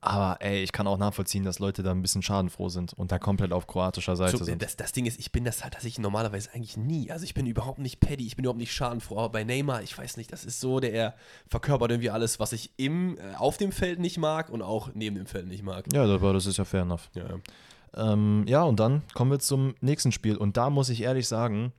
Aber 0.07 0.37
ey, 0.41 0.63
ich 0.63 0.73
kann 0.73 0.87
auch 0.87 0.99
nachvollziehen, 0.99 1.45
dass 1.45 1.61
Leute 1.61 1.83
da 1.83 1.91
ein 1.91 2.03
bisschen 2.03 2.21
schadenfroh 2.23 2.69
sind 2.69 2.93
und 2.93 3.11
da 3.11 3.19
komplett 3.19 3.53
auf 3.53 3.67
kroatischer 3.67 4.17
Seite 4.17 4.37
So, 4.37 4.45
sind. 4.45 4.61
das, 4.63 4.77
das 4.77 4.93
Ding 4.93 5.07
ist, 5.07 5.19
ich 5.19 5.33
bin 5.33 5.45
das 5.45 5.65
halt, 5.65 5.75
dass 5.75 5.85
ich 5.85 5.99
normalerweise 5.99 6.51
eigentlich 6.53 6.77
nie, 6.77 7.11
also 7.11 7.25
ich 7.25 7.33
bin 7.33 7.47
überhaupt 7.47 7.79
nicht 7.79 8.01
petty, 8.01 8.27
ich 8.27 8.37
bin 8.37 8.45
überhaupt 8.45 8.59
nicht 8.61 8.75
schadenfroh, 8.75 9.17
aber 9.19 9.31
bei 9.31 9.45
Neymar, 9.45 9.83
ich 9.83 9.97
weiß 9.97 10.19
nicht, 10.19 10.31
das 10.31 10.45
ist 10.45 10.61
so, 10.61 10.79
der 10.79 10.93
er 10.93 11.15
verkörpert 11.49 11.91
irgendwie 11.91 12.11
alles, 12.11 12.39
was 12.39 12.53
ich 12.53 12.71
im, 12.77 13.17
äh, 13.17 13.35
auf 13.37 13.57
dem 13.57 13.73
Feld 13.73 13.99
nicht 13.99 14.19
mag 14.19 14.51
und 14.51 14.61
auch 14.61 14.91
neben 14.93 15.17
dem 15.17 15.27
Feld 15.27 15.47
nicht 15.49 15.63
mag. 15.63 15.87
ja, 15.95 16.05
aber 16.05 16.35
das 16.35 16.45
ist 16.45 16.59
ja 16.59 16.65
fair 16.67 16.83
enough. 16.83 17.09
Ja, 17.15 17.25
ja. 17.27 18.13
Ähm, 18.13 18.45
ja, 18.47 18.63
und 18.63 18.81
dann 18.81 19.03
kommen 19.15 19.31
wir 19.31 19.39
zum 19.39 19.75
nächsten 19.81 20.13
Spiel. 20.13 20.37
Und 20.37 20.57
da 20.57 20.69
muss 20.69 20.89
ich 20.91 21.01
ehrlich 21.03 21.29
sagen, 21.29 21.73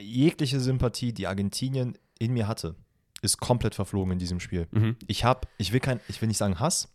jegliche 0.00 0.60
Sympathie, 0.60 1.12
die 1.12 1.26
Argentinien 1.26 1.98
in 2.18 2.32
mir 2.32 2.46
hatte, 2.48 2.76
ist 3.22 3.38
komplett 3.38 3.74
verflogen 3.74 4.12
in 4.12 4.18
diesem 4.18 4.40
Spiel. 4.40 4.66
Mhm. 4.70 4.96
Ich 5.06 5.24
habe, 5.24 5.46
ich 5.58 5.72
will 5.72 5.80
kein, 5.80 6.00
ich 6.08 6.20
will 6.22 6.28
nicht 6.28 6.38
sagen 6.38 6.58
Hass, 6.58 6.88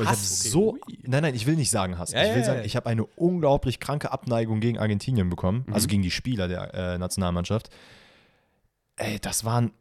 aber 0.00 0.04
ich 0.04 0.10
habe 0.10 0.18
Hass, 0.20 0.40
okay. 0.40 0.48
so, 0.50 0.72
Ui. 0.74 0.98
nein, 1.04 1.22
nein, 1.22 1.34
ich 1.34 1.46
will 1.46 1.56
nicht 1.56 1.70
sagen 1.70 1.98
Hass. 1.98 2.12
Ja, 2.12 2.22
ich 2.22 2.30
will 2.30 2.38
ja, 2.38 2.44
sagen, 2.44 2.62
ich 2.64 2.76
habe 2.76 2.86
eine 2.88 3.04
unglaublich 3.04 3.80
kranke 3.80 4.10
Abneigung 4.12 4.60
gegen 4.60 4.78
Argentinien 4.78 5.28
bekommen, 5.28 5.64
Mhm. 5.66 5.74
also 5.74 5.86
gegen 5.88 6.02
die 6.02 6.10
Spieler 6.10 6.48
der 6.48 6.74
äh, 6.74 6.98
Nationalmannschaft. 6.98 7.70
Ey, 8.96 9.18
das 9.20 9.44
waren, 9.44 9.72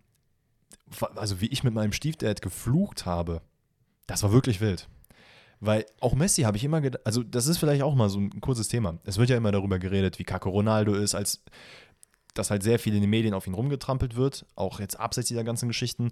also 1.15 1.41
wie 1.41 1.47
ich 1.47 1.63
mit 1.63 1.73
meinem 1.73 1.91
Stiefdad 1.91 2.41
geflucht 2.41 3.05
habe, 3.05 3.41
das 4.05 4.23
war 4.23 4.31
wirklich 4.31 4.61
wild. 4.61 4.87
Weil 5.59 5.85
auch 6.01 6.13
Messi 6.13 6.43
habe 6.43 6.57
ich 6.57 6.63
immer 6.63 6.81
gedacht, 6.81 7.05
also 7.05 7.23
das 7.23 7.47
ist 7.47 7.57
vielleicht 7.57 7.81
auch 7.81 7.95
mal 7.95 8.09
so 8.09 8.19
ein 8.19 8.41
kurzes 8.41 8.67
Thema. 8.67 8.99
Es 9.05 9.17
wird 9.17 9.29
ja 9.29 9.37
immer 9.37 9.51
darüber 9.51 9.79
geredet, 9.79 10.19
wie 10.19 10.23
kacke 10.23 10.49
Ronaldo 10.49 10.93
ist, 10.93 11.15
als 11.15 11.43
dass 12.35 12.51
halt 12.51 12.61
sehr 12.61 12.77
viel 12.77 12.93
in 12.93 13.01
den 13.01 13.09
Medien 13.09 13.33
auf 13.33 13.47
ihn 13.47 13.55
rumgetrampelt 13.55 14.15
wird, 14.15 14.45
auch 14.55 14.79
jetzt 14.79 14.99
abseits 14.99 15.27
dieser 15.29 15.43
ganzen 15.43 15.67
Geschichten. 15.67 16.11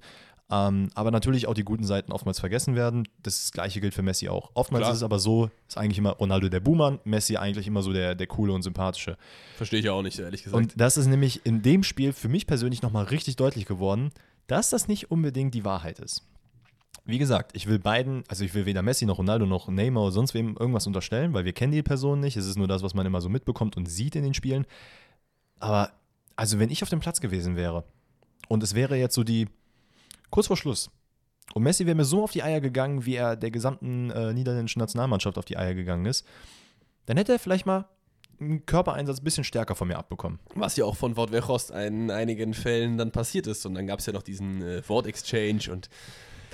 Ähm, 0.51 0.89
aber 0.93 1.09
natürlich 1.09 1.47
auch 1.47 1.55
die 1.55 1.63
guten 1.63 1.85
Seiten 1.85 2.11
oftmals 2.11 2.39
vergessen 2.39 2.75
werden. 2.75 3.07
Das 3.23 3.51
gleiche 3.51 3.81
gilt 3.81 3.95
für 3.95 4.03
Messi 4.03 4.29
auch. 4.29 4.51
Oftmals 4.53 4.83
Klar. 4.83 4.91
ist 4.91 4.97
es 4.97 5.03
aber 5.03 5.17
so, 5.17 5.49
ist 5.67 5.77
eigentlich 5.77 5.97
immer 5.97 6.11
Ronaldo 6.11 6.49
der 6.49 6.59
Buhmann, 6.59 6.99
Messi 7.03 7.37
eigentlich 7.37 7.65
immer 7.65 7.81
so 7.81 7.93
der, 7.93 8.13
der 8.13 8.27
coole 8.27 8.53
und 8.53 8.61
sympathische. 8.61 9.17
Verstehe 9.57 9.79
ich 9.79 9.89
auch 9.89 10.03
nicht, 10.03 10.19
ehrlich 10.19 10.43
gesagt. 10.43 10.55
Und 10.55 10.79
das 10.79 10.97
ist 10.97 11.07
nämlich 11.07 11.45
in 11.45 11.63
dem 11.63 11.81
Spiel 11.81 12.13
für 12.13 12.29
mich 12.29 12.45
persönlich 12.45 12.83
nochmal 12.83 13.05
richtig 13.05 13.37
deutlich 13.37 13.65
geworden, 13.65 14.11
dass 14.45 14.69
das 14.69 14.87
nicht 14.87 15.09
unbedingt 15.09 15.55
die 15.55 15.65
Wahrheit 15.65 15.97
ist. 15.97 16.23
Wie 17.05 17.17
gesagt, 17.17 17.55
ich 17.55 17.67
will 17.67 17.79
beiden, 17.79 18.23
also 18.27 18.43
ich 18.43 18.53
will 18.53 18.67
weder 18.67 18.83
Messi 18.83 19.05
noch 19.05 19.17
Ronaldo 19.17 19.47
noch 19.47 19.67
Neymar 19.67 20.03
oder 20.03 20.11
sonst 20.11 20.35
wem 20.35 20.55
irgendwas 20.57 20.85
unterstellen, 20.85 21.33
weil 21.33 21.45
wir 21.45 21.53
kennen 21.53 21.71
die 21.71 21.83
Person 21.83 22.19
nicht. 22.19 22.37
Es 22.37 22.45
ist 22.45 22.57
nur 22.57 22.67
das, 22.67 22.83
was 22.83 22.93
man 22.93 23.05
immer 23.05 23.21
so 23.21 23.29
mitbekommt 23.29 23.77
und 23.77 23.87
sieht 23.87 24.15
in 24.15 24.23
den 24.23 24.33
Spielen. 24.35 24.65
Aber, 25.59 25.91
also 26.35 26.59
wenn 26.59 26.69
ich 26.69 26.83
auf 26.83 26.89
dem 26.89 26.99
Platz 26.99 27.19
gewesen 27.19 27.55
wäre 27.55 27.83
und 28.47 28.61
es 28.63 28.75
wäre 28.75 28.95
jetzt 28.95 29.15
so 29.15 29.23
die, 29.23 29.47
kurz 30.29 30.47
vor 30.47 30.57
Schluss, 30.57 30.89
und 31.53 31.63
Messi 31.63 31.85
wäre 31.85 31.95
mir 31.95 32.05
so 32.05 32.23
auf 32.23 32.31
die 32.31 32.43
Eier 32.43 32.59
gegangen, 32.59 33.05
wie 33.05 33.15
er 33.15 33.35
der 33.35 33.51
gesamten 33.51 34.09
äh, 34.09 34.33
niederländischen 34.33 34.79
Nationalmannschaft 34.79 35.37
auf 35.37 35.45
die 35.45 35.57
Eier 35.57 35.73
gegangen 35.73 36.05
ist, 36.05 36.25
dann 37.05 37.17
hätte 37.17 37.33
er 37.33 37.39
vielleicht 37.39 37.65
mal 37.65 37.85
einen 38.39 38.65
Körpereinsatz 38.65 39.21
ein 39.21 39.23
bisschen 39.23 39.43
stärker 39.43 39.75
von 39.75 39.87
mir 39.87 39.97
abbekommen. 39.97 40.39
Was 40.55 40.75
ja 40.75 40.85
auch 40.85 40.95
von 40.95 41.15
Wout 41.15 41.31
Weghorst 41.31 41.71
in 41.71 42.11
einigen 42.11 42.53
Fällen 42.53 42.97
dann 42.97 43.11
passiert 43.11 43.47
ist. 43.47 43.65
Und 43.65 43.75
dann 43.75 43.87
gab 43.87 43.99
es 43.99 44.05
ja 44.05 44.13
noch 44.13 44.23
diesen 44.23 44.61
äh, 44.61 44.87
Wort-Exchange 44.89 45.71
und 45.71 45.89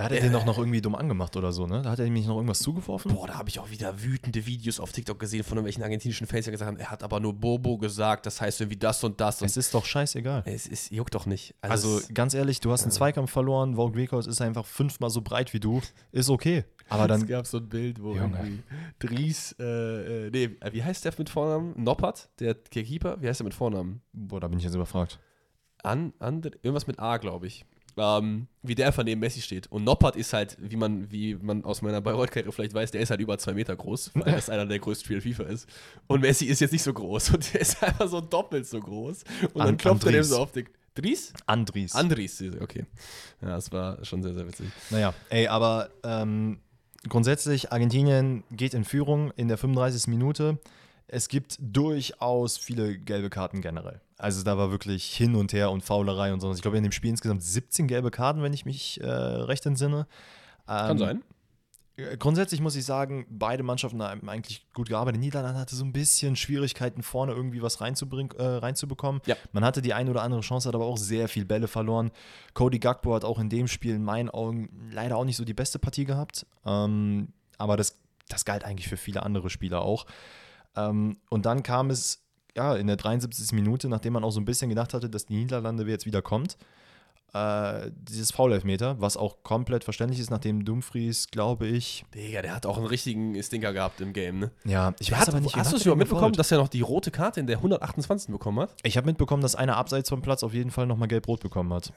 Da 0.02 0.06
hat 0.06 0.12
er 0.14 0.22
den 0.22 0.34
doch 0.34 0.46
noch 0.46 0.58
irgendwie 0.58 0.82
dumm 0.82 0.96
angemacht 0.96 1.36
oder 1.38 1.52
so, 1.52 1.68
ne? 1.68 1.82
Da 1.84 1.92
hat 1.92 2.00
er 2.00 2.06
nämlich 2.06 2.26
noch 2.26 2.36
irgendwas 2.36 2.60
zugeworfen. 2.60 3.14
Boah, 3.14 3.28
da 3.28 3.36
habe 3.38 3.50
ich 3.50 3.60
auch 3.60 3.70
wieder 3.70 4.02
wütende 4.02 4.46
Videos 4.46 4.80
auf 4.80 4.92
TikTok 4.92 5.20
gesehen 5.20 5.44
von 5.44 5.58
irgendwelchen 5.58 5.84
argentinischen 5.84 6.26
Fans, 6.28 6.46
die 6.46 6.52
gesagt 6.52 6.68
haben, 6.68 6.78
er 6.78 6.90
hat 6.92 7.04
aber 7.04 7.20
nur 7.20 7.34
Bobo 7.34 7.78
gesagt, 7.78 8.26
das 8.26 8.42
heißt 8.42 8.62
irgendwie 8.62 8.78
das 8.78 9.04
und 9.04 9.22
das. 9.22 9.42
Und 9.42 9.46
Es 9.48 9.58
ist 9.58 9.74
doch 9.74 9.86
scheißegal. 9.86 10.44
es 10.46 10.66
ist, 10.68 10.92
juckt 10.92 11.14
doch 11.14 11.26
nicht. 11.26 11.54
Also 11.62 11.98
es- 12.00 12.14
ganz 12.14 12.34
ehrlich, 12.34 12.60
du 12.60 12.72
hast 12.72 12.84
einen 12.84 12.92
Zweikampf 12.92 13.32
verloren, 13.32 13.78
Wout 13.78 13.94
Weghorst 13.96 14.28
ist 14.28 14.42
einfach 14.42 14.66
fünfmal 14.66 15.10
so 15.10 15.22
breit 15.22 15.54
wie 15.54 15.60
du, 15.60 15.82
ist 16.12 16.30
okay. 16.30 16.66
Aber 16.90 17.04
es 17.04 17.08
dann, 17.10 17.28
gab 17.28 17.46
so 17.48 17.58
ein 17.58 17.70
Bild, 17.70 18.02
wo 18.02 18.16
Junge. 18.16 18.38
irgendwie 18.38 18.64
Dries, 19.00 19.56
äh, 19.60 20.28
äh, 20.28 20.30
nee, 20.32 20.50
wie 20.72 20.84
heißt 20.84 21.06
der 21.06 21.14
mit 21.18 21.30
Vornamen? 21.30 21.74
Noppert, 21.82 22.30
der 22.40 22.56
Keeper, 22.56 23.22
wie 23.22 23.28
heißt 23.28 23.40
der 23.40 23.46
mit 23.46 23.54
Vornamen? 23.54 24.02
boah, 24.14 24.40
da 24.40 24.48
bin 24.48 24.58
ich 24.58 24.66
jetzt 24.66 24.76
überfragt. 24.76 25.20
An, 25.84 26.14
an, 26.20 26.42
irgendwas 26.62 26.86
mit 26.88 27.00
A, 27.00 27.18
glaube 27.18 27.48
ich. 27.48 27.66
Ähm, 27.97 28.47
wie 28.63 28.73
der 28.75 28.88
einfach 28.88 29.04
neben 29.04 29.19
Messi 29.19 29.41
steht. 29.41 29.67
Und 29.71 29.84
Noppert 29.84 30.15
ist 30.15 30.32
halt, 30.34 30.58
wie 30.62 30.75
man, 30.77 31.12
wie 31.12 31.36
man 31.36 31.63
aus 31.65 31.82
meiner 31.82 31.99
Bayreuth-Karriere 32.01 32.51
vielleicht 32.54 32.73
weiß, 32.73 32.91
der 32.91 33.01
ist 33.01 33.10
halt 33.10 33.19
über 33.19 33.38
zwei 33.38 33.54
Meter 33.54 33.75
groß, 33.75 34.12
weil 34.13 34.32
das 34.34 34.49
einer 34.49 34.65
der 34.65 34.80
größten 34.80 35.06
Spieler 35.06 35.21
FIFA 35.21 35.43
ist. 35.51 35.67
Und 36.08 36.21
Messi 36.21 36.45
ist 36.45 36.62
jetzt 36.62 36.71
nicht 36.71 36.84
so 36.84 36.93
groß 36.93 37.32
und 37.32 37.54
der 37.54 37.62
ist 37.62 37.84
einfach 37.84 38.08
so 38.08 38.21
doppelt 38.21 38.65
so 38.67 38.80
groß. 38.80 39.23
Und 39.54 39.58
dann 39.60 39.67
An- 39.69 39.77
klopft 39.77 40.04
er 40.06 40.12
dem 40.12 40.15
Andries. 40.19 40.30
so 40.30 40.38
auf 40.39 40.51
den. 40.51 40.67
Dries? 40.93 41.32
Andries. 41.45 41.95
Andries, 41.95 42.43
okay. 42.60 42.86
Ja, 43.41 43.49
das 43.49 43.71
war 43.71 44.04
schon 44.04 44.21
sehr, 44.23 44.34
sehr 44.34 44.45
witzig. 44.47 44.67
naja, 44.89 45.13
ey, 45.30 45.47
aber 45.47 45.89
ähm, 46.04 46.60
grundsätzlich, 47.08 47.71
Argentinien 47.71 48.43
geht 48.51 48.73
in 48.73 48.84
Führung 48.84 49.32
in 49.38 49.47
der 49.47 49.58
35. 49.58 50.08
Minute. 50.08 50.60
Es 51.08 51.27
gibt 51.30 51.58
durchaus 51.60 52.58
viele 52.58 52.97
gelbe 52.97 53.30
Karten 53.30 53.62
generell. 53.62 53.99
Also 54.22 54.44
da 54.44 54.58
war 54.58 54.70
wirklich 54.72 55.06
hin 55.06 55.36
und 55.36 55.52
her 55.52 55.72
und 55.72 55.82
Faulerei 55.84 56.32
und 56.32 56.40
so. 56.42 56.54
Ich 56.54 56.62
glaube, 56.62 56.78
in 56.78 56.84
dem 56.84 56.92
Spiel 56.92 57.10
insgesamt 57.10 57.42
17 57.44 57.88
gelbe 57.88 58.12
Karten, 58.12 58.44
wenn 58.44 58.54
ich 58.54 58.66
mich 58.66 59.02
äh, 59.02 59.08
recht 59.08 59.66
entsinne. 59.66 60.06
Kann 60.68 60.92
Ähm, 60.92 60.98
sein. 60.98 61.24
Äh, 61.98 62.18
Grundsätzlich 62.18 62.62
muss 62.62 62.76
ich 62.76 62.86
sagen, 62.86 63.26
beide 63.30 63.64
Mannschaften 63.64 64.02
haben 64.02 64.30
eigentlich 64.30 64.66
gut 64.74 64.90
gearbeitet. 64.90 65.20
Niederlande 65.22 65.60
hatte 65.60 65.76
so 65.76 65.84
ein 65.84 65.92
bisschen 65.92 66.36
Schwierigkeiten, 66.36 67.02
vorne 67.04 67.34
irgendwie 67.34 67.62
was 67.62 67.82
reinzubringen, 67.82 68.32
äh, 68.38 68.44
reinzubekommen. 68.44 69.22
Ja. 69.26 69.36
Man 69.54 69.66
hatte 69.66 69.82
die 69.82 69.94
eine 69.94 70.12
oder 70.12 70.22
andere 70.22 70.42
Chance, 70.42 70.68
hat 70.68 70.76
aber 70.76 70.86
auch 70.86 70.98
sehr 70.98 71.28
viel 71.28 71.46
Bälle 71.46 71.68
verloren. 71.68 72.12
Cody 72.54 72.78
Gagbo 72.80 73.16
hat 73.16 73.26
auch 73.26 73.40
in 73.40 73.50
dem 73.50 73.68
Spiel 73.68 73.96
in 73.96 74.04
meinen 74.04 74.30
Augen 74.30 74.90
leider 74.92 75.18
auch 75.18 75.26
nicht 75.26 75.38
so 75.38 75.46
die 75.46 75.54
beste 75.56 75.80
Partie 75.80 76.06
gehabt. 76.06 76.46
Ähm, 76.66 77.30
aber 77.58 77.76
das, 77.76 77.98
das 78.30 78.46
galt 78.46 78.64
eigentlich 78.66 78.88
für 78.88 78.98
viele 78.98 79.24
andere 79.24 79.50
Spieler 79.50 79.82
auch. 79.82 80.06
Ähm, 80.76 81.18
und 81.30 81.46
dann 81.46 81.64
kam 81.64 81.90
es 81.90 82.24
ja 82.56 82.76
in 82.76 82.88
der 82.88 82.98
73. 82.98 83.52
Minute, 83.54 83.90
nachdem 83.90 84.14
man 84.14 84.24
auch 84.24 84.32
so 84.32 84.40
ein 84.40 84.46
bisschen 84.46 84.70
gedacht 84.70 84.94
hatte, 84.94 85.10
dass 85.10 85.26
die 85.26 85.36
Niederlande 85.36 85.84
jetzt 85.86 86.06
wieder 86.06 86.22
kommt. 86.22 86.58
Äh, 87.34 87.92
dieses 87.94 88.32
Foul-Elfmeter, 88.32 89.00
was 89.00 89.16
auch 89.16 89.42
komplett 89.44 89.86
verständlich 89.86 90.20
ist, 90.20 90.30
nachdem 90.30 90.66
Dumfries, 90.66 91.28
glaube 91.28 91.66
ich, 91.66 92.04
Digga, 92.14 92.42
der 92.42 92.54
hat 92.54 92.66
auch 92.66 92.78
einen 92.78 92.88
richtigen 92.88 93.42
Stinker 93.42 93.72
gehabt 93.72 94.02
im 94.02 94.12
Game, 94.12 94.40
ne? 94.40 94.52
ja, 94.66 94.94
ich 95.00 95.08
Der 95.08 95.16
weiß 95.16 95.22
hat, 95.22 95.30
aber 95.30 95.40
nicht, 95.40 95.56
hast 95.56 95.72
du 95.72 95.78
es 95.78 95.84
er 95.84 95.94
überhaupt 95.94 96.00
mitbekommen, 96.00 96.34
dass 96.34 96.52
er 96.52 96.58
noch 96.58 96.68
die 96.68 96.82
rote 96.82 97.10
Karte 97.10 97.40
in 97.40 97.48
der 97.48 97.58
128. 97.58 98.32
bekommen 98.32 98.60
hat? 98.60 98.76
Ich 98.84 98.98
habe 98.98 99.08
mitbekommen, 99.08 99.42
dass 99.42 99.56
einer 99.56 99.78
abseits 99.78 100.10
vom 100.10 100.22
Platz 100.22 100.44
auf 100.44 100.54
jeden 100.54 100.72
Fall 100.72 100.88
nochmal 100.88 101.08
gelb-rot 101.08 101.40
bekommen 101.40 101.74
hat. 101.74 101.94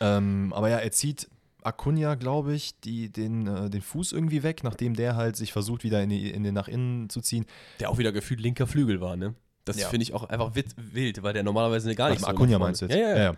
Ähm, 0.00 0.52
aber 0.52 0.70
ja, 0.70 0.78
er 0.78 0.90
zieht 0.90 1.28
Acuna, 1.66 2.14
glaube 2.14 2.54
ich, 2.54 2.78
die, 2.80 3.10
den, 3.10 3.46
äh, 3.46 3.68
den 3.70 3.82
Fuß 3.82 4.12
irgendwie 4.12 4.42
weg, 4.42 4.62
nachdem 4.62 4.94
der 4.94 5.16
halt 5.16 5.36
sich 5.36 5.52
versucht, 5.52 5.82
wieder 5.84 6.02
in, 6.02 6.10
die, 6.10 6.30
in 6.30 6.42
den 6.44 6.54
nach 6.54 6.68
innen 6.68 7.08
zu 7.10 7.20
ziehen. 7.20 7.44
Der 7.80 7.90
auch 7.90 7.98
wieder 7.98 8.12
gefühlt 8.12 8.40
linker 8.40 8.66
Flügel 8.66 9.00
war, 9.00 9.16
ne? 9.16 9.34
Das 9.64 9.76
Ja. 9.78 9.88
finde 9.88 10.04
ich 10.04 10.14
auch 10.14 10.24
einfach 10.24 10.52
wild, 10.54 11.22
weil 11.22 11.32
der 11.32 11.42
normalerweise 11.42 11.92
gar 11.96 12.10
nicht 12.10 12.22
Ach, 12.22 12.28
so 12.28 12.32
Acuna 12.32 12.58
meinst 12.58 12.82
du 12.82 12.86
jetzt? 12.86 12.94
Ja, 12.94 13.08
ja, 13.08 13.16
ja. 13.18 13.36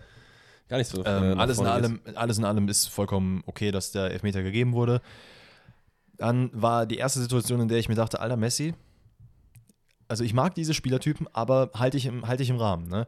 Gar 0.68 0.78
nicht 0.78 0.88
so. 0.90 1.02
äh, 1.02 1.08
Ähm, 1.08 1.30
nach 1.30 1.42
alles, 1.44 1.58
in 1.58 1.66
allem, 1.66 2.00
alles 2.14 2.38
in 2.38 2.44
allem 2.44 2.68
ist 2.68 2.86
vollkommen 2.88 3.42
okay, 3.46 3.70
dass 3.70 3.92
der 3.92 4.10
Elfmeter 4.10 4.42
gegeben 4.42 4.74
wurde. 4.74 5.00
Dann 6.18 6.50
war 6.52 6.84
die 6.84 6.98
erste 6.98 7.20
Situation, 7.20 7.60
in 7.60 7.68
der 7.68 7.78
ich 7.78 7.88
mir 7.88 7.94
dachte, 7.94 8.20
alter 8.20 8.36
Messi, 8.36 8.74
also 10.08 10.24
ich 10.24 10.34
mag 10.34 10.54
diese 10.54 10.74
Spielertypen, 10.74 11.26
aber 11.32 11.70
halte 11.74 11.96
ich, 11.96 12.04
im, 12.06 12.26
halte 12.26 12.42
ich 12.42 12.50
im 12.50 12.56
Rahmen. 12.56 12.88
Ne? 12.88 13.06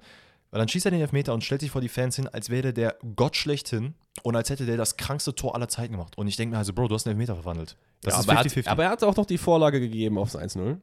Weil 0.50 0.58
dann 0.58 0.68
schießt 0.68 0.86
er 0.86 0.90
den 0.92 1.00
Elfmeter 1.00 1.34
und 1.34 1.44
stellt 1.44 1.60
sich 1.60 1.70
vor 1.70 1.80
die 1.80 1.88
Fans 1.88 2.16
hin, 2.16 2.28
als 2.28 2.48
wäre 2.50 2.72
der 2.72 2.96
Gott 3.16 3.36
schlechthin 3.36 3.94
und 4.22 4.36
als 4.36 4.50
hätte 4.50 4.66
der 4.66 4.76
das 4.76 4.96
krankste 4.96 5.34
Tor 5.34 5.54
aller 5.54 5.68
Zeiten 5.68 5.92
gemacht. 5.92 6.18
Und 6.18 6.28
ich 6.28 6.36
denke 6.36 6.54
mir 6.54 6.58
also, 6.58 6.72
Bro, 6.72 6.88
du 6.88 6.94
hast 6.94 7.06
einen 7.06 7.18
Elfmeter 7.18 7.34
verwandelt. 7.34 7.76
Das 8.02 8.14
ja, 8.14 8.20
ist 8.20 8.28
aber, 8.28 8.38
er 8.38 8.44
50-50. 8.44 8.56
hat, 8.58 8.68
aber 8.68 8.84
er 8.84 8.90
hat 8.90 9.02
auch 9.04 9.16
noch 9.16 9.26
die 9.26 9.38
Vorlage 9.38 9.80
gegeben 9.80 10.18
aufs 10.18 10.36
1-0. 10.36 10.78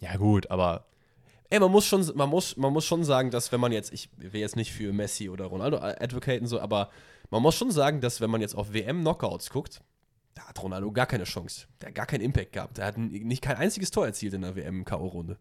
ja 0.00 0.16
gut, 0.16 0.50
aber 0.50 0.86
Ey, 1.52 1.60
man 1.60 1.70
muss 1.70 1.84
schon, 1.84 2.02
man 2.14 2.30
muss, 2.30 2.56
man 2.56 2.72
muss 2.72 2.86
schon 2.86 3.04
sagen, 3.04 3.30
dass 3.30 3.52
wenn 3.52 3.60
man 3.60 3.72
jetzt, 3.72 3.92
ich 3.92 4.08
will 4.16 4.40
jetzt 4.40 4.56
nicht 4.56 4.72
für 4.72 4.90
Messi 4.94 5.28
oder 5.28 5.44
Ronaldo 5.44 5.76
advocaten 5.76 6.46
so, 6.46 6.58
aber 6.58 6.88
man 7.28 7.42
muss 7.42 7.56
schon 7.56 7.70
sagen, 7.70 8.00
dass 8.00 8.22
wenn 8.22 8.30
man 8.30 8.40
jetzt 8.40 8.54
auf 8.54 8.72
WM-Knockouts 8.72 9.50
guckt, 9.50 9.82
da 10.32 10.48
hat 10.48 10.62
Ronaldo 10.62 10.90
gar 10.92 11.04
keine 11.04 11.24
Chance. 11.24 11.66
Der 11.82 11.88
hat 11.88 11.94
gar 11.94 12.06
keinen 12.06 12.22
Impact 12.22 12.52
gehabt. 12.52 12.78
Der 12.78 12.86
hat 12.86 12.96
nicht 12.96 13.42
kein 13.42 13.56
einziges 13.56 13.90
Tor 13.90 14.06
erzielt 14.06 14.32
in 14.32 14.40
der 14.40 14.56
WM-K.O.-Runde. 14.56 15.36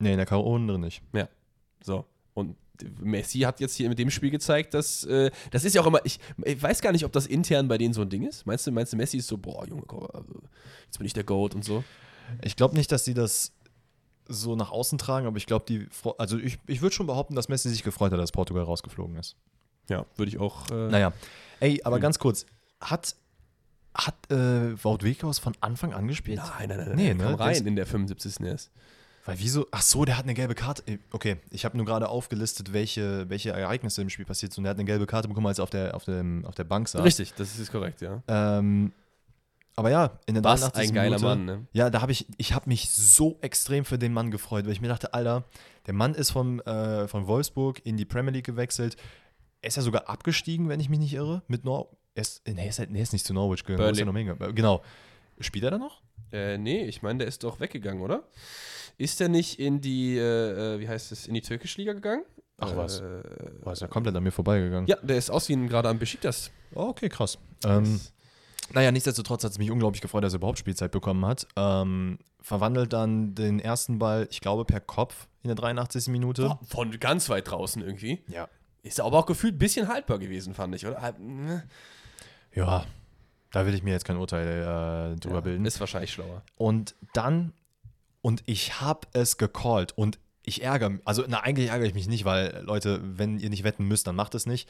nee, 0.00 0.10
in 0.10 0.16
der 0.16 0.26
K.O. 0.26 0.58
drin 0.58 0.80
nicht. 0.80 1.02
Ja. 1.12 1.28
So. 1.84 2.04
Und 2.34 2.56
Messi 3.00 3.40
hat 3.40 3.60
jetzt 3.60 3.74
hier 3.74 3.88
mit 3.88 3.98
dem 3.98 4.10
Spiel 4.10 4.30
gezeigt, 4.30 4.74
dass 4.74 5.04
äh, 5.04 5.30
das 5.50 5.64
ist 5.64 5.74
ja 5.74 5.82
auch 5.82 5.86
immer, 5.86 6.00
ich, 6.04 6.18
ich 6.44 6.62
weiß 6.62 6.80
gar 6.80 6.92
nicht, 6.92 7.04
ob 7.04 7.12
das 7.12 7.26
intern 7.26 7.68
bei 7.68 7.78
denen 7.78 7.94
so 7.94 8.02
ein 8.02 8.08
Ding 8.10 8.22
ist. 8.26 8.46
Meinst 8.46 8.66
du, 8.66 8.72
meinst 8.72 8.92
du, 8.92 8.96
Messi 8.96 9.16
ist 9.18 9.26
so, 9.28 9.36
boah, 9.38 9.66
Junge, 9.66 9.84
also, 10.12 10.42
jetzt 10.86 10.98
bin 10.98 11.06
ich 11.06 11.12
der 11.12 11.24
Goat 11.24 11.54
und 11.54 11.64
so? 11.64 11.82
Ich 12.42 12.56
glaube 12.56 12.74
nicht, 12.76 12.92
dass 12.92 13.04
sie 13.04 13.14
das 13.14 13.52
so 14.28 14.54
nach 14.56 14.70
außen 14.70 14.98
tragen, 14.98 15.26
aber 15.26 15.38
ich 15.38 15.46
glaube, 15.46 15.64
die, 15.66 15.88
also 16.18 16.38
ich, 16.38 16.58
ich 16.66 16.82
würde 16.82 16.94
schon 16.94 17.06
behaupten, 17.06 17.34
dass 17.34 17.48
Messi 17.48 17.70
sich 17.70 17.82
gefreut 17.82 18.12
hat, 18.12 18.18
dass 18.20 18.32
Portugal 18.32 18.62
rausgeflogen 18.64 19.16
ist. 19.16 19.36
Ja, 19.88 20.04
würde 20.16 20.28
ich 20.28 20.38
auch. 20.38 20.70
Äh, 20.70 20.88
Naja, 20.88 21.12
ey, 21.60 21.80
aber 21.84 21.98
ganz 21.98 22.18
kurz, 22.18 22.44
hat, 22.80 23.16
hat 23.94 24.14
äh, 24.30 24.76
Wout 24.84 24.98
Weghorst 25.02 25.40
von 25.40 25.54
Anfang 25.62 25.94
an 25.94 26.06
gespielt? 26.06 26.40
Nein, 26.58 26.68
nein, 26.68 26.78
nein, 26.78 26.96
Nee, 26.96 27.08
nein. 27.08 27.16
ne? 27.16 27.24
Kam 27.24 27.34
rein 27.36 27.52
ist- 27.52 27.66
in 27.66 27.74
der 27.76 27.86
75. 27.86 28.40
erst. 28.46 28.70
Weil 29.28 29.38
wieso? 29.40 29.66
Ach 29.72 29.82
so, 29.82 30.06
der 30.06 30.16
hat 30.16 30.24
eine 30.24 30.32
gelbe 30.32 30.54
Karte. 30.54 30.82
Äh, 30.90 30.98
Okay, 31.12 31.36
ich 31.50 31.66
habe 31.66 31.76
nur 31.76 31.84
gerade 31.84 32.08
aufgelistet, 32.08 32.72
welche, 32.72 33.28
welche 33.28 33.50
Ereignisse 33.50 34.00
im 34.00 34.08
Spiel 34.08 34.24
passiert 34.24 34.52
sind. 34.54 34.62
Und 34.62 34.66
er 34.66 34.70
hat 34.70 34.78
eine 34.78 34.86
gelbe 34.86 35.06
Karte 35.06 35.28
bekommen, 35.28 35.46
als 35.46 35.58
er 35.58 35.64
auf 35.64 35.70
der, 35.70 35.94
auf 35.94 36.04
dem, 36.04 36.46
auf 36.46 36.54
der 36.54 36.64
Bank 36.64 36.88
saß. 36.88 37.04
Richtig, 37.04 37.34
das 37.34 37.58
ist 37.58 37.70
korrekt, 37.70 38.00
ja. 38.00 38.22
Ähm, 38.26 38.92
Aber 39.76 39.90
ja, 39.90 40.18
in 40.24 40.34
der 40.34 40.44
Was 40.44 40.60
83. 40.60 40.88
ein 40.88 40.94
geiler 40.94 41.16
Minute, 41.18 41.24
Mann, 41.24 41.44
ne? 41.44 41.66
Ja, 41.72 41.90
da 41.90 42.00
habe 42.00 42.10
ich, 42.12 42.26
ich 42.38 42.54
habe 42.54 42.68
mich 42.70 42.88
so 42.90 43.38
extrem 43.42 43.84
für 43.84 43.98
den 43.98 44.14
Mann 44.14 44.30
gefreut, 44.30 44.64
weil 44.64 44.72
ich 44.72 44.80
mir 44.80 44.88
dachte, 44.88 45.12
Alter, 45.12 45.44
der 45.86 45.92
Mann 45.94 46.14
ist 46.14 46.30
vom, 46.30 46.60
äh, 46.60 47.06
von 47.06 47.26
Wolfsburg 47.26 47.84
in 47.84 47.98
die 47.98 48.06
Premier 48.06 48.32
League 48.32 48.46
gewechselt. 48.46 48.96
Er 49.60 49.68
ist 49.68 49.76
ja 49.76 49.82
sogar 49.82 50.08
abgestiegen, 50.08 50.70
wenn 50.70 50.80
ich 50.80 50.88
mich 50.88 51.00
nicht 51.00 51.12
irre, 51.12 51.42
mit 51.48 51.64
Nor 51.64 51.90
er 52.14 52.22
ist, 52.22 52.48
nee, 52.48 52.54
er 52.62 52.68
ist, 52.68 52.78
halt, 52.78 52.90
nee, 52.90 53.02
ist 53.02 53.12
nicht 53.12 53.26
zu 53.26 53.34
Norwich 53.34 53.62
gegangen. 53.64 53.86
wo 53.86 53.92
ist 53.92 54.04
noch 54.04 54.14
hingegangen? 54.16 54.54
Genau. 54.54 54.82
Spielt 55.38 55.64
er 55.64 55.70
da 55.72 55.78
noch? 55.78 56.00
Äh, 56.32 56.58
nee, 56.58 56.84
ich 56.84 57.02
meine, 57.02 57.18
der 57.20 57.28
ist 57.28 57.44
doch 57.44 57.60
weggegangen, 57.60 58.02
oder? 58.02 58.24
Ist 58.98 59.20
der 59.20 59.28
nicht 59.28 59.58
in 59.58 59.80
die, 59.80 60.16
äh, 60.18 60.74
äh, 60.74 60.80
wie 60.80 60.88
heißt 60.88 61.12
es, 61.12 61.26
in 61.26 61.34
die 61.34 61.40
türkische 61.40 61.80
Liga 61.80 61.92
gegangen? 61.92 62.24
Ach 62.58 62.76
was. 62.76 63.00
Äh, 63.00 63.22
Boah, 63.62 63.72
ist 63.72 63.80
ja 63.80 63.86
komplett 63.86 64.14
an 64.16 64.22
mir 64.24 64.32
vorbeigegangen. 64.32 64.86
ja, 64.88 64.96
der 65.02 65.16
ist 65.16 65.30
ausgehend 65.30 65.70
gerade 65.70 65.88
am 65.88 65.98
Besiktas. 65.98 66.50
Oh, 66.74 66.88
okay, 66.88 67.08
krass. 67.08 67.38
Ähm, 67.64 68.00
naja, 68.74 68.90
nichtsdestotrotz 68.90 69.44
hat 69.44 69.52
es 69.52 69.58
mich 69.58 69.70
unglaublich 69.70 70.02
gefreut, 70.02 70.24
dass 70.24 70.34
er 70.34 70.38
überhaupt 70.38 70.58
Spielzeit 70.58 70.90
bekommen 70.90 71.24
hat. 71.24 71.46
Ähm, 71.56 72.18
verwandelt 72.40 72.92
dann 72.92 73.34
den 73.36 73.60
ersten 73.60 73.98
Ball, 74.00 74.26
ich 74.30 74.40
glaube, 74.40 74.64
per 74.64 74.80
Kopf 74.80 75.28
in 75.44 75.48
der 75.48 75.54
83. 75.54 76.08
Minute. 76.08 76.42
Boah, 76.48 76.58
Von 76.68 76.98
ganz 76.98 77.28
weit 77.28 77.48
draußen 77.48 77.80
irgendwie. 77.80 78.22
Ja. 78.26 78.48
Ist 78.82 79.00
aber 79.00 79.18
auch 79.18 79.26
gefühlt 79.26 79.54
ein 79.54 79.58
bisschen 79.58 79.86
haltbar 79.88 80.18
gewesen, 80.18 80.54
fand 80.54 80.74
ich, 80.74 80.86
oder? 80.86 81.14
Ne? 81.20 81.62
Ja, 82.52 82.84
da 83.52 83.66
will 83.66 83.74
ich 83.74 83.82
mir 83.82 83.92
jetzt 83.92 84.04
kein 84.04 84.16
Urteil 84.16 85.12
äh, 85.14 85.20
drüber 85.20 85.36
Ja, 85.36 85.40
bilden. 85.42 85.64
Ist 85.64 85.78
wahrscheinlich 85.78 86.12
schlauer. 86.12 86.42
Und 86.56 86.94
dann, 87.12 87.52
und 88.20 88.42
ich 88.46 88.80
habe 88.80 89.06
es 89.12 89.36
gecallt 89.38 89.92
und 89.96 90.18
ich 90.42 90.62
ärgere 90.62 90.90
mich, 90.90 91.00
also 91.04 91.24
na, 91.28 91.40
eigentlich 91.40 91.68
ärgere 91.68 91.86
ich 91.86 91.94
mich 91.94 92.08
nicht, 92.08 92.24
weil 92.24 92.62
Leute, 92.64 93.00
wenn 93.02 93.38
ihr 93.38 93.50
nicht 93.50 93.64
wetten 93.64 93.84
müsst, 93.84 94.06
dann 94.06 94.16
macht 94.16 94.34
es 94.34 94.46
nicht. 94.46 94.68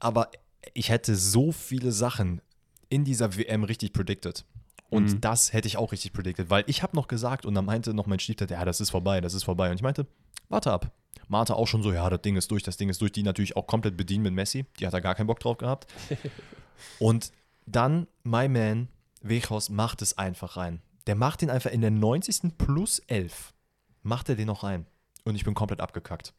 Aber 0.00 0.30
ich 0.74 0.88
hätte 0.90 1.14
so 1.16 1.52
viele 1.52 1.92
Sachen 1.92 2.40
in 2.88 3.04
dieser 3.04 3.36
WM 3.36 3.64
richtig 3.64 3.92
predicted. 3.92 4.44
Und 4.90 5.04
Mhm. 5.14 5.20
das 5.20 5.52
hätte 5.52 5.68
ich 5.68 5.76
auch 5.76 5.92
richtig 5.92 6.12
predicted, 6.12 6.50
weil 6.50 6.64
ich 6.66 6.82
habe 6.82 6.96
noch 6.96 7.08
gesagt 7.08 7.46
und 7.46 7.54
dann 7.54 7.64
meinte 7.64 7.94
noch 7.94 8.06
mein 8.06 8.18
Stiefvater, 8.20 8.54
ja, 8.54 8.64
das 8.64 8.80
ist 8.80 8.90
vorbei, 8.90 9.20
das 9.20 9.34
ist 9.34 9.44
vorbei. 9.44 9.70
Und 9.70 9.76
ich 9.76 9.82
meinte, 9.82 10.06
warte 10.48 10.72
ab. 10.72 10.92
Martha 11.28 11.54
auch 11.54 11.66
schon 11.66 11.82
so, 11.82 11.92
ja, 11.92 12.08
das 12.10 12.22
Ding 12.22 12.36
ist 12.36 12.50
durch, 12.50 12.62
das 12.62 12.76
Ding 12.76 12.88
ist 12.88 13.00
durch. 13.00 13.10
Die 13.10 13.22
natürlich 13.22 13.56
auch 13.56 13.66
komplett 13.66 13.96
bedient 13.96 14.22
mit 14.22 14.32
Messi. 14.32 14.64
Die 14.78 14.86
hat 14.86 14.92
da 14.94 15.00
gar 15.00 15.14
keinen 15.14 15.26
Bock 15.26 15.40
drauf 15.40 15.56
gehabt. 15.58 15.86
und 16.98 17.32
dann, 17.66 18.06
my 18.22 18.48
man, 18.48 18.88
Wechhaus 19.22 19.70
macht 19.70 20.02
es 20.02 20.18
einfach 20.18 20.56
rein. 20.56 20.80
Der 21.06 21.14
macht 21.14 21.42
den 21.42 21.50
einfach 21.50 21.70
in 21.70 21.80
der 21.80 21.90
90. 21.90 22.56
plus 22.58 22.98
11. 23.06 23.54
Macht 24.02 24.28
er 24.28 24.36
den 24.36 24.46
noch 24.46 24.62
rein. 24.62 24.86
Und 25.24 25.34
ich 25.34 25.44
bin 25.44 25.54
komplett 25.54 25.80
abgekackt. 25.80 26.34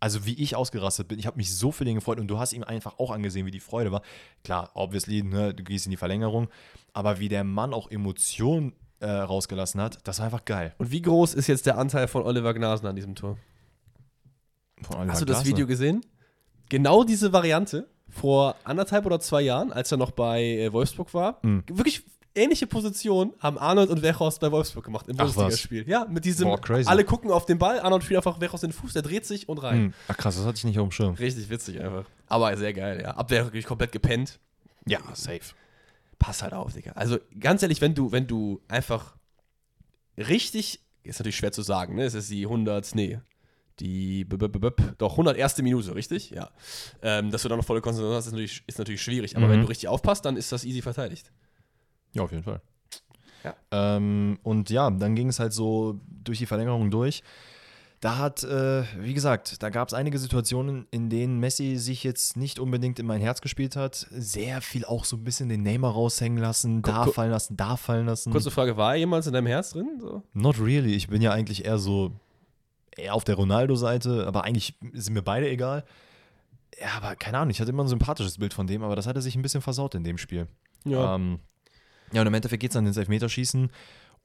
Also 0.00 0.26
wie 0.26 0.34
ich 0.34 0.56
ausgerastet 0.56 1.08
bin, 1.08 1.18
ich 1.18 1.26
habe 1.26 1.36
mich 1.36 1.54
so 1.54 1.72
für 1.72 1.84
den 1.84 1.94
gefreut 1.94 2.18
und 2.18 2.28
du 2.28 2.38
hast 2.38 2.52
ihm 2.52 2.64
einfach 2.64 2.98
auch 2.98 3.10
angesehen, 3.10 3.46
wie 3.46 3.50
die 3.50 3.60
Freude 3.60 3.92
war. 3.92 4.02
Klar, 4.42 4.70
obviously, 4.74 5.22
ne, 5.22 5.54
du 5.54 5.62
gehst 5.62 5.86
in 5.86 5.90
die 5.90 5.96
Verlängerung, 5.96 6.48
aber 6.92 7.20
wie 7.20 7.28
der 7.28 7.44
Mann 7.44 7.72
auch 7.72 7.90
Emotionen 7.90 8.74
äh, 9.00 9.08
rausgelassen 9.08 9.80
hat, 9.80 9.98
das 10.04 10.18
war 10.18 10.26
einfach 10.26 10.44
geil. 10.44 10.74
Und 10.78 10.90
wie 10.90 11.00
groß 11.00 11.34
ist 11.34 11.46
jetzt 11.46 11.66
der 11.66 11.78
Anteil 11.78 12.08
von 12.08 12.22
Oliver 12.22 12.52
Gnasen 12.54 12.86
an 12.86 12.96
diesem 12.96 13.14
Tor? 13.14 13.38
Von 14.82 14.96
Oliver 14.96 15.12
Hast 15.12 15.20
du 15.20 15.26
das 15.26 15.36
Glasner. 15.38 15.52
Video 15.52 15.66
gesehen? 15.66 16.04
Genau 16.68 17.04
diese 17.04 17.32
Variante 17.32 17.88
vor 18.08 18.56
anderthalb 18.64 19.06
oder 19.06 19.20
zwei 19.20 19.42
Jahren, 19.42 19.72
als 19.72 19.90
er 19.92 19.98
noch 19.98 20.10
bei 20.10 20.42
äh, 20.42 20.72
Wolfsburg 20.72 21.14
war. 21.14 21.38
Mhm. 21.42 21.64
Wirklich 21.68 22.04
ähnliche 22.34 22.66
Position 22.66 23.32
haben 23.40 23.58
Arnold 23.58 23.90
und 23.90 24.02
Wechhorst 24.02 24.40
bei 24.40 24.50
Wolfsburg 24.50 24.84
gemacht 24.84 25.06
im. 25.08 25.16
Bundesligaspiel. 25.16 25.88
Ja, 25.88 26.04
mit 26.06 26.24
diesem, 26.24 26.48
Boah, 26.48 26.60
crazy. 26.60 26.88
alle 26.88 27.04
gucken 27.04 27.30
auf 27.30 27.46
den 27.46 27.58
Ball, 27.58 27.80
Arnold 27.80 28.02
spielt 28.04 28.18
einfach 28.18 28.40
Wechhorst 28.40 28.64
den 28.64 28.72
Fuß, 28.72 28.92
der 28.92 29.02
dreht 29.02 29.24
sich 29.26 29.48
und 29.48 29.58
rein. 29.58 29.76
Hm. 29.76 29.94
Ach 30.08 30.16
krass, 30.16 30.36
das 30.36 30.44
hatte 30.44 30.58
ich 30.58 30.64
nicht 30.64 30.78
auf 30.78 30.88
dem 30.88 30.92
Schirm. 30.92 31.14
Richtig 31.14 31.48
witzig 31.50 31.80
einfach. 31.80 32.04
Aber 32.26 32.56
sehr 32.56 32.72
geil, 32.72 33.00
ja. 33.02 33.12
Abwehr 33.12 33.44
wirklich 33.46 33.64
komplett 33.66 33.92
gepennt. 33.92 34.38
Ja, 34.86 34.98
safe. 35.14 35.40
Pass 36.18 36.42
halt 36.42 36.52
auf, 36.54 36.72
Digga. 36.72 36.92
Also 36.92 37.18
ganz 37.38 37.62
ehrlich, 37.62 37.80
wenn 37.80 37.94
du, 37.94 38.12
wenn 38.12 38.26
du 38.26 38.60
einfach 38.68 39.14
richtig, 40.16 40.80
ist 41.02 41.18
natürlich 41.18 41.36
schwer 41.36 41.52
zu 41.52 41.62
sagen, 41.62 41.96
ne? 41.96 42.04
Es 42.04 42.14
ist 42.14 42.30
die 42.30 42.44
100, 42.44 42.94
nee, 42.94 43.20
die, 43.80 44.24
b 44.24 44.36
-b 44.36 44.46
-b 44.48 44.58
-b 44.70 44.92
doch 44.98 45.12
101. 45.12 45.58
Minute, 45.58 45.94
richtig? 45.94 46.30
Ja. 46.30 46.50
Ähm, 47.02 47.30
dass 47.30 47.42
du 47.42 47.48
dann 47.48 47.58
noch 47.58 47.64
volle 47.64 47.80
Konzentration 47.80 48.16
hast, 48.16 48.26
ist 48.26 48.32
natürlich, 48.32 48.62
ist 48.66 48.78
natürlich 48.78 49.02
schwierig. 49.02 49.36
Aber 49.36 49.46
Mhm. 49.46 49.50
wenn 49.50 49.60
du 49.62 49.66
richtig 49.68 49.88
aufpasst, 49.88 50.24
dann 50.24 50.36
ist 50.36 50.52
das 50.52 50.64
easy 50.64 50.80
verteidigt. 50.80 51.32
Ja, 52.14 52.22
auf 52.22 52.30
jeden 52.32 52.42
Fall. 52.44 52.60
Ja. 53.44 53.54
Ähm, 53.70 54.38
und 54.42 54.70
ja, 54.70 54.90
dann 54.90 55.14
ging 55.14 55.28
es 55.28 55.38
halt 55.38 55.52
so 55.52 56.00
durch 56.08 56.38
die 56.38 56.46
Verlängerung 56.46 56.90
durch. 56.90 57.22
Da 58.00 58.18
hat, 58.18 58.42
äh, 58.42 58.84
wie 58.98 59.14
gesagt, 59.14 59.62
da 59.62 59.70
gab 59.70 59.88
es 59.88 59.94
einige 59.94 60.18
Situationen, 60.18 60.86
in 60.90 61.08
denen 61.08 61.40
Messi 61.40 61.76
sich 61.76 62.04
jetzt 62.04 62.36
nicht 62.36 62.58
unbedingt 62.58 62.98
in 62.98 63.06
mein 63.06 63.20
Herz 63.22 63.40
gespielt 63.40 63.76
hat. 63.76 64.06
Sehr 64.10 64.60
viel 64.60 64.84
auch 64.84 65.04
so 65.06 65.16
ein 65.16 65.24
bisschen 65.24 65.48
den 65.48 65.62
Neymar 65.62 65.92
raushängen 65.92 66.38
lassen, 66.38 66.82
Gu- 66.82 66.90
da 66.90 67.06
fallen 67.06 67.30
lassen, 67.30 67.56
da 67.56 67.76
fallen 67.76 68.04
lassen. 68.06 68.30
Kurze 68.30 68.50
Frage, 68.50 68.76
war 68.76 68.92
er 68.92 68.98
jemals 68.98 69.26
in 69.26 69.32
deinem 69.32 69.46
Herz 69.46 69.70
drin? 69.70 69.98
So? 70.00 70.22
Not 70.34 70.58
really. 70.60 70.94
Ich 70.94 71.08
bin 71.08 71.22
ja 71.22 71.32
eigentlich 71.32 71.64
eher 71.64 71.78
so 71.78 72.12
eher 72.96 73.14
auf 73.14 73.24
der 73.24 73.36
Ronaldo-Seite, 73.36 74.26
aber 74.26 74.44
eigentlich 74.44 74.74
sind 74.92 75.14
mir 75.14 75.22
beide 75.22 75.48
egal. 75.48 75.84
Ja, 76.78 76.88
aber 76.98 77.16
keine 77.16 77.38
Ahnung, 77.38 77.50
ich 77.50 77.60
hatte 77.60 77.70
immer 77.70 77.84
ein 77.84 77.88
sympathisches 77.88 78.36
Bild 78.38 78.52
von 78.52 78.66
dem, 78.66 78.82
aber 78.82 78.96
das 78.96 79.06
hat 79.06 79.16
er 79.16 79.22
sich 79.22 79.34
ein 79.34 79.42
bisschen 79.42 79.62
versaut 79.62 79.94
in 79.94 80.04
dem 80.04 80.18
Spiel. 80.18 80.46
Ja. 80.84 81.14
Ähm, 81.14 81.38
ja, 82.14 82.20
und 82.22 82.26
im 82.26 82.34
Endeffekt 82.34 82.60
geht 82.60 82.70
es 82.70 82.74
dann 82.74 82.86
ins 82.86 82.96
Elfmeterschießen. 82.96 83.70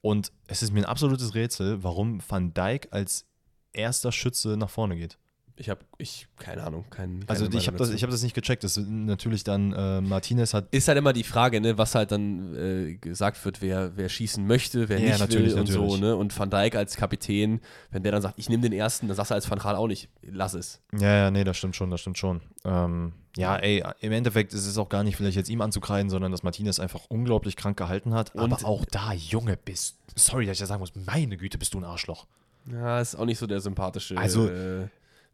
Und 0.02 0.32
es 0.48 0.64
ist 0.64 0.72
mir 0.72 0.82
ein 0.82 0.86
absolutes 0.86 1.36
Rätsel, 1.36 1.84
warum 1.84 2.22
Van 2.28 2.54
Dijk 2.54 2.88
als 2.92 3.26
erster 3.74 4.12
Schütze 4.12 4.56
nach 4.58 4.70
vorne 4.70 4.96
geht. 4.96 5.18
Ich 5.62 5.70
habe, 5.70 5.82
ich, 5.98 6.26
keine 6.38 6.64
Ahnung, 6.64 6.86
kein. 6.90 7.26
Also 7.28 7.44
keine 7.46 7.58
ich 7.58 7.68
habe 7.68 7.76
das, 7.78 7.90
ich 7.90 8.02
hab 8.02 8.10
das 8.10 8.24
nicht 8.24 8.34
gecheckt. 8.34 8.64
Das 8.64 8.78
ist 8.78 8.88
natürlich 8.88 9.44
dann 9.44 9.74
äh, 9.74 10.00
Martinez 10.00 10.54
hat. 10.54 10.68
ist 10.72 10.88
halt 10.88 10.98
immer 10.98 11.12
die 11.12 11.26
Frage, 11.26 11.60
ne, 11.60 11.78
was 11.78 11.96
halt 11.96 12.12
dann 12.14 12.56
äh, 12.56 12.94
gesagt 12.96 13.44
wird, 13.44 13.62
wer, 13.62 13.92
wer 13.98 14.08
schießen 14.08 14.48
möchte, 14.48 14.88
wer 14.88 15.00
Ja, 15.00 15.10
nicht 15.10 15.20
natürlich, 15.20 15.52
will 15.54 15.60
und 15.60 15.68
so, 15.68 15.82
natürlich. 15.82 16.02
ne? 16.02 16.16
Und 16.16 16.40
Van 16.40 16.50
Dijk 16.50 16.76
als 16.76 16.96
Kapitän, 16.96 17.60
wenn 17.92 18.04
der 18.04 18.14
dann 18.14 18.22
sagt, 18.22 18.36
ich 18.40 18.48
nehme 18.48 18.64
den 18.64 18.72
ersten, 18.72 19.08
dann 19.10 19.18
sagst 19.18 19.32
du 19.32 19.36
als 19.36 19.52
Van 19.52 19.60
Gaal 19.60 19.76
auch 19.76 19.88
nicht, 19.88 20.08
lass 20.22 20.54
es. 20.54 20.82
Ja, 20.98 21.14
ja, 21.14 21.30
nee, 21.32 21.44
das 21.44 21.58
stimmt 21.58 21.76
schon, 21.76 21.92
das 21.92 22.00
stimmt 22.00 22.18
schon. 22.18 22.40
Ähm, 22.64 23.12
ja, 23.36 23.58
ey, 23.58 23.84
im 24.00 24.14
Endeffekt 24.14 24.54
ist 24.54 24.66
es 24.66 24.78
auch 24.78 24.88
gar 24.88 25.04
nicht 25.04 25.18
vielleicht 25.18 25.36
jetzt 25.36 25.50
ihm 25.50 25.60
anzukreiden, 25.60 26.10
sondern 26.10 26.32
dass 26.32 26.42
Martinez 26.42 26.80
einfach 26.80 27.02
unglaublich 27.10 27.58
krank 27.58 27.76
gehalten 27.76 28.14
hat. 28.14 28.34
Und- 28.34 28.42
aber 28.54 28.66
auch 28.66 28.86
da, 28.86 29.12
Junge, 29.12 29.58
bist. 29.58 29.98
Sorry, 30.16 30.46
dass 30.46 30.54
ich 30.54 30.60
das 30.60 30.70
sagen 30.70 30.80
muss. 30.80 30.94
Meine 30.96 31.36
Güte, 31.36 31.58
bist 31.58 31.74
du 31.74 31.80
ein 31.80 31.84
Arschloch. 31.84 32.28
Ja, 32.72 33.00
ist 33.02 33.16
auch 33.16 33.26
nicht 33.26 33.40
so 33.40 33.46
der 33.48 33.60
sympathische 33.60 34.18
Also- 34.18 34.48
äh, 34.48 34.88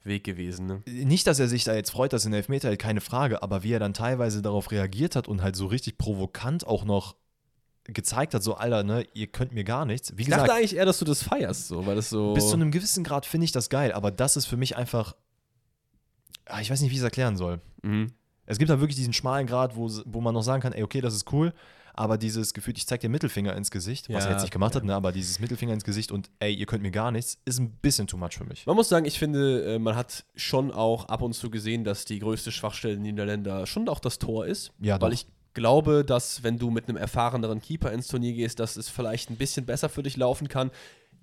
Weg 0.05 0.23
gewesen, 0.23 0.65
ne? 0.67 0.83
Nicht, 0.87 1.25
dass 1.27 1.39
er 1.39 1.47
sich 1.47 1.63
da 1.63 1.73
jetzt 1.73 1.91
freut, 1.91 2.13
dass 2.13 2.23
er 2.25 2.27
einen 2.27 2.35
Elfmeter 2.35 2.69
hält, 2.69 2.79
keine 2.79 3.01
Frage, 3.01 3.41
aber 3.43 3.63
wie 3.63 3.73
er 3.73 3.79
dann 3.79 3.93
teilweise 3.93 4.41
darauf 4.41 4.71
reagiert 4.71 5.15
hat 5.15 5.27
und 5.27 5.41
halt 5.41 5.55
so 5.55 5.65
richtig 5.67 5.97
provokant 5.97 6.65
auch 6.67 6.85
noch 6.85 7.15
gezeigt 7.85 8.33
hat, 8.33 8.41
so, 8.43 8.55
Alter, 8.55 8.83
ne, 8.83 9.05
ihr 9.13 9.27
könnt 9.27 9.51
mir 9.53 9.63
gar 9.63 9.85
nichts. 9.85 10.11
Wie 10.15 10.21
Ich 10.21 10.27
gesagt, 10.27 10.47
dachte 10.47 10.53
eigentlich 10.57 10.75
eher, 10.75 10.85
dass 10.85 10.99
du 10.99 11.05
das 11.05 11.21
feierst, 11.23 11.67
so, 11.67 11.85
weil 11.85 11.95
das 11.95 12.09
so. 12.09 12.33
bis 12.33 12.47
zu 12.49 12.55
einem 12.55 12.71
gewissen 12.71 13.03
Grad 13.03 13.25
finde 13.25 13.45
ich 13.45 13.51
das 13.51 13.69
geil, 13.69 13.91
aber 13.91 14.11
das 14.11 14.37
ist 14.37 14.45
für 14.47 14.57
mich 14.57 14.75
einfach. 14.77 15.15
Ah, 16.45 16.61
Ich 16.61 16.69
weiß 16.69 16.81
nicht, 16.81 16.89
wie 16.91 16.95
ich 16.95 16.99
es 16.99 17.03
erklären 17.03 17.37
soll. 17.37 17.59
Mhm. 17.83 18.11
Es 18.47 18.59
gibt 18.59 18.69
da 18.69 18.79
wirklich 18.79 18.95
diesen 18.95 19.13
schmalen 19.13 19.47
Grad, 19.47 19.75
wo, 19.75 19.89
wo 20.05 20.21
man 20.21 20.33
noch 20.33 20.43
sagen 20.43 20.61
kann, 20.61 20.73
ey, 20.73 20.83
okay, 20.83 21.01
das 21.01 21.15
ist 21.15 21.31
cool, 21.33 21.53
aber 21.97 22.17
dieses 22.17 22.53
Gefühl, 22.53 22.73
ich 22.77 22.85
zeig 22.87 23.01
dir 23.01 23.09
Mittelfinger 23.09 23.55
ins 23.55 23.71
Gesicht, 23.71 24.09
was 24.09 24.23
Ja, 24.23 24.29
er 24.29 24.33
jetzt 24.33 24.41
nicht 24.43 24.51
gemacht 24.51 24.73
ja. 24.75 24.81
hat, 24.81 24.85
ne, 24.85 24.93
aber 24.95 25.11
dieses 25.11 25.39
Mittelfinger 25.39 25.73
ins 25.73 25.83
Gesicht 25.83 26.11
und 26.11 26.29
ey, 26.39 26.53
ihr 26.53 26.65
könnt 26.65 26.83
mir 26.83 26.91
gar 26.91 27.11
nichts, 27.11 27.37
ist 27.45 27.59
ein 27.59 27.71
bisschen 27.71 28.07
too 28.07 28.17
much 28.17 28.33
für 28.37 28.43
mich. 28.45 28.65
Man 28.65 28.75
muss 28.75 28.89
sagen, 28.89 29.05
ich 29.05 29.17
finde, 29.17 29.75
äh, 29.75 29.79
man 29.79 29.95
hat 29.95 30.25
schon 30.35 30.71
auch 30.71 31.05
ab 31.05 31.21
und 31.21 31.33
zu 31.33 31.49
gesehen, 31.49 31.83
dass 31.83 32.05
die 32.05 32.19
größte 32.19 32.51
Schwachstelle 32.51 32.95
der 32.95 33.03
Niederländer 33.03 33.65
schon 33.65 33.87
auch 33.89 33.99
das 33.99 34.19
Tor 34.19 34.45
ist. 34.45 34.71
Ja, 34.79 34.99
weil 35.01 35.11
doch. 35.11 35.15
ich 35.15 35.27
glaube, 35.53 36.03
dass 36.05 36.43
wenn 36.43 36.59
du 36.59 36.69
mit 36.69 36.87
einem 36.89 36.97
erfahreneren 36.97 37.61
Keeper 37.61 37.91
ins 37.91 38.07
Turnier 38.07 38.33
gehst, 38.33 38.59
dass 38.59 38.75
es 38.75 38.89
vielleicht 38.89 39.29
ein 39.29 39.37
bisschen 39.37 39.65
besser 39.65 39.89
für 39.89 40.03
dich 40.03 40.17
laufen 40.17 40.47
kann. 40.49 40.69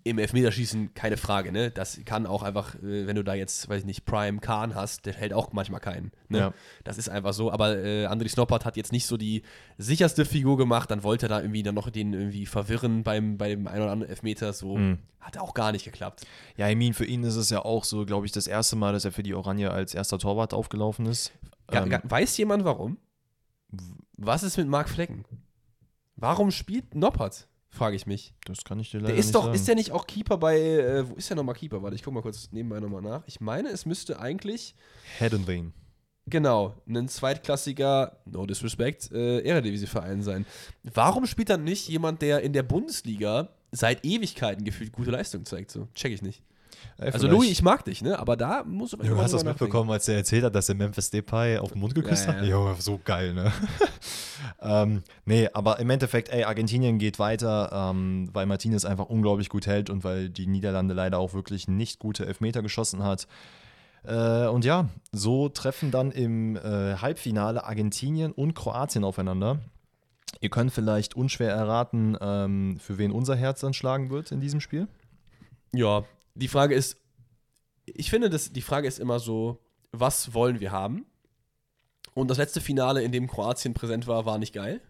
Im 0.05 0.19
Elfmeterschießen 0.19 0.95
keine 0.95 1.17
Frage, 1.17 1.53
ne? 1.53 1.71
Das 1.71 2.01
kann 2.05 2.27
auch 2.27 2.43
einfach, 2.43 2.75
äh, 2.77 3.07
wenn 3.07 3.15
du 3.15 3.23
da 3.23 3.35
jetzt, 3.35 3.69
weiß 3.69 3.81
ich 3.81 3.87
nicht, 3.87 4.05
Prime 4.05 4.41
Khan 4.41 4.75
hast, 4.75 5.07
der 5.07 5.13
hält 5.15 5.33
auch 5.33 5.53
manchmal 5.53 5.79
keinen. 5.81 6.11
Ne? 6.29 6.39
Ja. 6.39 6.55
Das 6.83 6.99
ist 6.99 7.09
einfach 7.09 7.33
so. 7.33 7.53
Aber 7.53 7.77
äh, 7.77 8.07
André 8.07 8.29
Snoppert 8.29 8.65
hat 8.65 8.77
jetzt 8.77 8.91
nicht 8.91 9.07
so 9.07 9.17
die 9.17 9.43
sicherste 9.79 10.25
Figur 10.25 10.57
gemacht. 10.57 10.91
Dann 10.91 11.03
wollte 11.05 11.27
er 11.27 11.29
da 11.29 11.41
irgendwie 11.41 11.63
dann 11.63 11.77
noch 11.77 11.89
den 11.91 12.13
irgendwie 12.15 12.47
verwirren 12.47 13.05
beim, 13.05 13.39
beim 13.39 13.69
ein 13.69 13.81
oder 13.81 13.93
anderen 13.93 14.11
Elfmeter. 14.11 14.53
So 14.53 14.77
Mhm. 14.77 14.99
hat 15.21 15.39
auch 15.39 15.55
gar 15.55 15.71
nicht 15.71 15.85
geklappt. 15.85 16.27
Ja, 16.57 16.69
I 16.69 16.75
mean, 16.75 16.95
für 16.95 17.05
ihn 17.05 17.23
ist 17.23 17.37
es 17.37 17.51
ja 17.51 17.65
auch 17.65 17.85
so, 17.85 18.05
glaube 18.05 18.27
ich, 18.27 18.33
das 18.33 18.49
erste 18.49 18.75
Mal, 18.75 18.93
dass 18.93 19.05
er 19.05 19.13
für 19.13 19.23
die 19.23 19.35
Oranje 19.35 19.71
als 19.71 19.95
erster 19.95 20.19
Torwart 20.19 20.53
aufgelaufen 20.53 21.07
ist. 21.07 21.31
Ga, 21.69 21.85
Ähm, 21.85 22.01
weiß 22.03 22.37
jemand 22.39 22.65
warum? 22.65 22.99
Was 24.19 24.43
ist 24.43 24.57
mit 24.59 24.67
Marc 24.69 24.89
Flecken? 24.89 25.25
Warum 26.17 26.51
spielt 26.51 26.95
Noppert? 26.95 27.49
Frage 27.75 27.97
ich 27.97 28.07
mich. 28.07 28.35
das 28.45 28.65
kann 28.65 28.79
ich 28.79 28.91
dir 28.91 28.99
leider 28.99 29.09
Der 29.09 29.17
ist 29.17 29.27
nicht 29.27 29.35
doch, 29.35 29.45
sagen. 29.45 29.55
ist 29.55 29.67
der 29.67 29.75
nicht 29.75 29.93
auch 29.93 30.07
Keeper 30.07 30.37
bei, 30.37 30.61
äh, 30.61 31.09
wo 31.09 31.15
ist 31.15 31.31
der 31.31 31.37
nochmal 31.39 31.55
Keeper? 31.55 31.83
Warte, 31.83 31.97
ich 31.97 32.03
guck 32.03 32.13
mal 32.13 32.21
kurz 32.23 32.51
nebenbei 32.53 32.79
nochmal 32.81 33.01
nach. 33.01 33.23
Ich 33.27 33.41
meine, 33.41 33.71
es 33.71 33.87
müsste 33.87 34.21
eigentlich, 34.21 34.75
Head 35.19 35.33
and 35.33 35.47
Vein. 35.49 35.73
genau, 36.27 36.75
ein 36.87 37.09
zweitklassiger, 37.09 38.19
no 38.27 38.45
disrespect, 38.47 39.11
äh, 39.13 39.41
Eredivisie-Verein 39.41 40.23
sein. 40.23 40.45
Warum 40.83 41.25
spielt 41.27 41.49
dann 41.49 41.65
nicht 41.65 41.89
jemand, 41.89 42.21
der 42.21 42.43
in 42.43 42.53
der 42.53 42.63
Bundesliga 42.63 43.49
seit 43.71 44.05
Ewigkeiten 44.05 44.65
gefühlt 44.65 44.93
gute 44.93 45.11
Leistung 45.11 45.47
zeigt? 45.47 45.71
So, 45.71 45.89
check 45.95 46.13
ich 46.13 46.21
nicht. 46.21 46.43
Ey, 46.99 47.11
Also 47.13 47.29
Louis, 47.29 47.51
ich 47.51 47.63
mag 47.63 47.85
dich, 47.85 48.03
ne? 48.03 48.19
Aber 48.19 48.37
da 48.37 48.65
muss 48.65 48.91
Du 48.91 49.17
hast 49.21 49.33
das 49.35 49.45
mitbekommen, 49.45 49.91
als 49.91 50.09
er 50.09 50.17
erzählt 50.17 50.45
hat, 50.45 50.55
dass 50.55 50.69
er 50.69 50.75
Memphis 50.75 51.11
Depay 51.11 51.59
auf 51.59 51.73
den 51.73 51.81
Mund 51.81 51.95
geküsst 51.95 52.27
Ja, 52.27 52.33
hat? 52.35 52.43
ja. 52.43 52.49
Jo, 52.49 52.75
so 52.79 53.01
geil, 53.05 53.35
ne? 53.35 53.53
ähm, 54.61 55.03
nee, 55.25 55.49
aber 55.53 55.79
im 55.81 55.91
Endeffekt, 55.91 56.29
ey, 56.31 56.45
Argentinien 56.45 56.99
geht 56.99 57.19
weiter, 57.19 57.91
ähm, 57.91 58.29
weil 58.33 58.47
Martinez 58.47 58.85
einfach 58.85 59.07
unglaublich 59.07 59.49
gut 59.49 59.67
hält 59.67 59.91
und 59.91 60.05
weil 60.05 60.29
die 60.29 60.47
Niederlande 60.47 60.95
leider 60.95 61.19
auch 61.19 61.35
wirklich 61.35 61.69
nicht 61.69 61.99
gute 61.99 62.27
Elfmeter 62.27 62.63
geschossen 62.63 63.03
hat. 63.03 63.27
Äh, 64.05 64.47
und 64.47 64.65
ja, 64.65 64.89
so 65.13 65.49
treffen 65.49 65.91
dann 65.91 66.11
im 66.11 66.57
äh, 66.57 66.97
Halbfinale 66.97 67.65
Argentinien 67.65 68.33
und 68.33 68.55
Kroatien 68.55 69.05
aufeinander. 69.05 69.59
Ihr 70.41 70.51
könnt 70.51 70.73
vielleicht 70.73 71.15
unschwer 71.15 71.53
erraten, 71.53 72.17
ähm, 72.21 72.79
für 72.81 72.99
wen 72.99 73.13
unser 73.13 73.37
Herz 73.37 73.61
dann 73.61 73.75
schlagen 73.75 74.11
wird 74.11 74.33
in 74.33 74.41
diesem 74.41 74.61
Spiel. 74.61 74.89
Ja, 75.73 76.03
die 76.35 76.49
Frage 76.49 76.75
ist, 76.75 76.97
ich 77.87 78.11
finde, 78.11 78.31
dass 78.31 78.53
die 78.53 78.63
Frage 78.63 78.89
ist 78.89 78.99
immer 78.99 79.19
so, 79.19 79.61
was 79.93 80.35
wollen 80.35 80.61
wir 80.61 80.73
haben? 80.73 81.05
Und 82.15 82.29
das 82.29 82.39
letzte 82.39 82.61
Finale, 82.61 83.03
in 83.03 83.13
dem 83.13 83.27
Kroatien 83.27 83.75
präsent 83.75 84.07
war, 84.07 84.27
war 84.27 84.39
nicht 84.39 84.53
geil. 84.53 84.81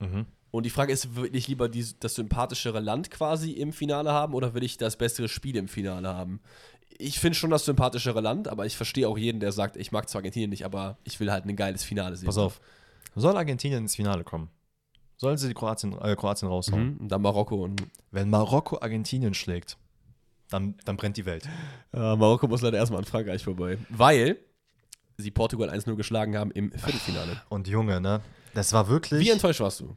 Mhm. 0.00 0.26
Und 0.50 0.64
die 0.64 0.70
Frage 0.70 0.92
ist, 0.92 1.16
will 1.16 1.34
ich 1.34 1.48
lieber 1.48 1.68
die, 1.68 1.84
das 2.00 2.14
sympathischere 2.14 2.80
Land 2.80 3.10
quasi 3.10 3.52
im 3.52 3.72
Finale 3.72 4.12
haben 4.12 4.34
oder 4.34 4.54
will 4.54 4.62
ich 4.62 4.78
das 4.78 4.96
bessere 4.96 5.28
Spiel 5.28 5.56
im 5.56 5.68
Finale 5.68 6.08
haben? 6.08 6.40
Ich 6.98 7.20
finde 7.20 7.36
schon 7.36 7.50
das 7.50 7.66
sympathischere 7.66 8.20
Land, 8.20 8.48
aber 8.48 8.64
ich 8.64 8.76
verstehe 8.76 9.08
auch 9.08 9.18
jeden, 9.18 9.38
der 9.38 9.52
sagt, 9.52 9.76
ich 9.76 9.92
mag 9.92 10.08
zwar 10.08 10.20
Argentinien 10.20 10.50
nicht, 10.50 10.64
aber 10.64 10.98
ich 11.04 11.20
will 11.20 11.30
halt 11.30 11.44
ein 11.44 11.56
geiles 11.56 11.84
Finale 11.84 12.16
sehen. 12.16 12.26
Pass 12.26 12.38
auf. 12.38 12.60
Soll 13.14 13.36
Argentinien 13.36 13.82
ins 13.82 13.96
Finale 13.96 14.24
kommen? 14.24 14.48
Sollen 15.18 15.36
sie 15.36 15.48
die 15.48 15.54
Kroatien, 15.54 15.98
äh, 16.00 16.14
Kroatien 16.16 16.48
raushauen? 16.48 16.94
Mhm. 16.94 16.96
Und 16.98 17.08
dann 17.08 17.22
Marokko 17.22 17.62
und 17.62 17.82
Wenn 18.10 18.30
Marokko 18.30 18.78
Argentinien 18.80 19.34
schlägt, 19.34 19.76
dann, 20.50 20.76
dann 20.84 20.96
brennt 20.96 21.16
die 21.16 21.26
Welt. 21.26 21.44
äh, 21.92 21.98
Marokko 21.98 22.46
muss 22.48 22.62
leider 22.62 22.78
erstmal 22.78 22.98
an 23.00 23.04
Frankreich 23.04 23.42
vorbei. 23.42 23.78
Weil 23.88 24.38
sie 25.16 25.30
Portugal 25.30 25.70
1-0 25.70 25.94
geschlagen 25.96 26.36
haben 26.36 26.50
im 26.52 26.70
Viertelfinale. 26.72 27.42
Und 27.48 27.68
Junge, 27.68 28.00
ne? 28.00 28.20
Das 28.54 28.72
war 28.72 28.88
wirklich. 28.88 29.20
Wie 29.24 29.30
enttäuscht 29.30 29.60
warst 29.60 29.80
du? 29.80 29.96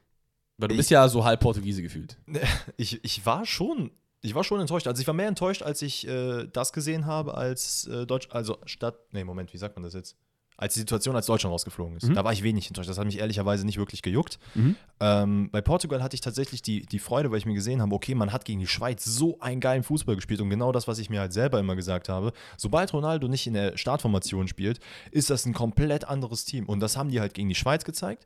Weil 0.58 0.70
du 0.70 0.74
Ich- 0.74 0.80
bist 0.80 0.90
ja 0.92 1.08
so 1.08 1.24
halb 1.24 1.40
Portugiese 1.40 1.82
gefühlt. 1.82 2.18
ich, 2.78 3.04
ich 3.04 3.26
war 3.26 3.46
schon. 3.46 3.92
Ich 4.22 4.36
war 4.36 4.44
schon 4.44 4.60
enttäuscht. 4.60 4.86
Also 4.88 5.00
ich 5.00 5.08
war 5.08 5.14
mehr 5.14 5.30
enttäuscht, 5.30 5.62
als 5.62 5.82
ich 5.82 6.06
äh, 6.06 6.46
das 6.52 6.74
gesehen 6.74 7.06
habe, 7.06 7.36
als 7.36 7.88
äh, 7.88 8.06
Deutsch, 8.06 8.28
also 8.32 8.58
statt, 8.66 8.98
nee, 9.12 9.24
Moment, 9.24 9.54
wie 9.54 9.58
sagt 9.58 9.78
man 9.78 9.84
das 9.84 9.94
jetzt? 9.94 10.18
Als 10.60 10.74
die 10.74 10.82
Situation, 10.82 11.16
als 11.16 11.26
Deutschland 11.26 11.54
rausgeflogen 11.54 11.96
ist. 11.96 12.10
Mhm. 12.10 12.16
Da 12.16 12.26
war 12.26 12.34
ich 12.34 12.44
wenig 12.44 12.68
enttäuscht. 12.68 12.90
Das 12.90 12.98
hat 12.98 13.06
mich 13.06 13.18
ehrlicherweise 13.18 13.66
nicht 13.66 13.78
wirklich 13.78 14.02
gejuckt. 14.02 14.40
Mhm. 14.56 14.76
Ähm, 15.00 15.50
bei 15.52 15.62
Portugal 15.62 16.04
hatte 16.04 16.16
ich 16.16 16.22
tatsächlich 16.22 16.62
die, 16.62 16.82
die 16.82 17.00
Freude, 17.00 17.32
weil 17.32 17.38
ich 17.38 17.46
mir 17.46 17.54
gesehen 17.54 17.82
habe, 17.82 17.96
okay, 17.96 18.14
man 18.14 18.34
hat 18.34 18.44
gegen 18.44 18.60
die 18.60 18.68
Schweiz 18.68 19.06
so 19.06 19.40
einen 19.40 19.62
geilen 19.62 19.84
Fußball 19.84 20.16
gespielt 20.16 20.42
und 20.42 20.50
genau 20.50 20.74
das, 20.74 20.86
was 20.86 21.00
ich 21.00 21.10
mir 21.10 21.22
halt 21.22 21.32
selber 21.32 21.60
immer 21.60 21.78
gesagt 21.78 22.10
habe. 22.10 22.34
Sobald 22.58 22.92
Ronaldo 22.92 23.30
nicht 23.30 23.48
in 23.48 23.54
der 23.54 23.78
Startformation 23.78 24.50
spielt, 24.50 24.82
ist 25.12 25.30
das 25.30 25.46
ein 25.46 25.54
komplett 25.54 26.10
anderes 26.10 26.44
Team. 26.44 26.66
Und 26.66 26.82
das 26.82 26.98
haben 26.98 27.10
die 27.10 27.22
halt 27.22 27.34
gegen 27.34 27.48
die 27.48 27.56
Schweiz 27.56 27.86
gezeigt 27.86 28.26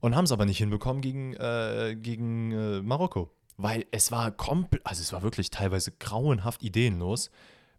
und 0.00 0.16
haben 0.16 0.24
es 0.24 0.32
aber 0.32 0.46
nicht 0.46 0.58
hinbekommen 0.58 1.02
gegen, 1.02 1.34
äh, 1.34 1.94
gegen 2.00 2.52
äh, 2.52 2.80
Marokko. 2.80 3.30
Weil 3.58 3.84
es 3.90 4.10
war 4.10 4.30
komplett, 4.30 4.80
also 4.86 5.02
es 5.02 5.12
war 5.12 5.22
wirklich 5.22 5.50
teilweise 5.50 5.92
grauenhaft 5.92 6.62
ideenlos, 6.62 7.30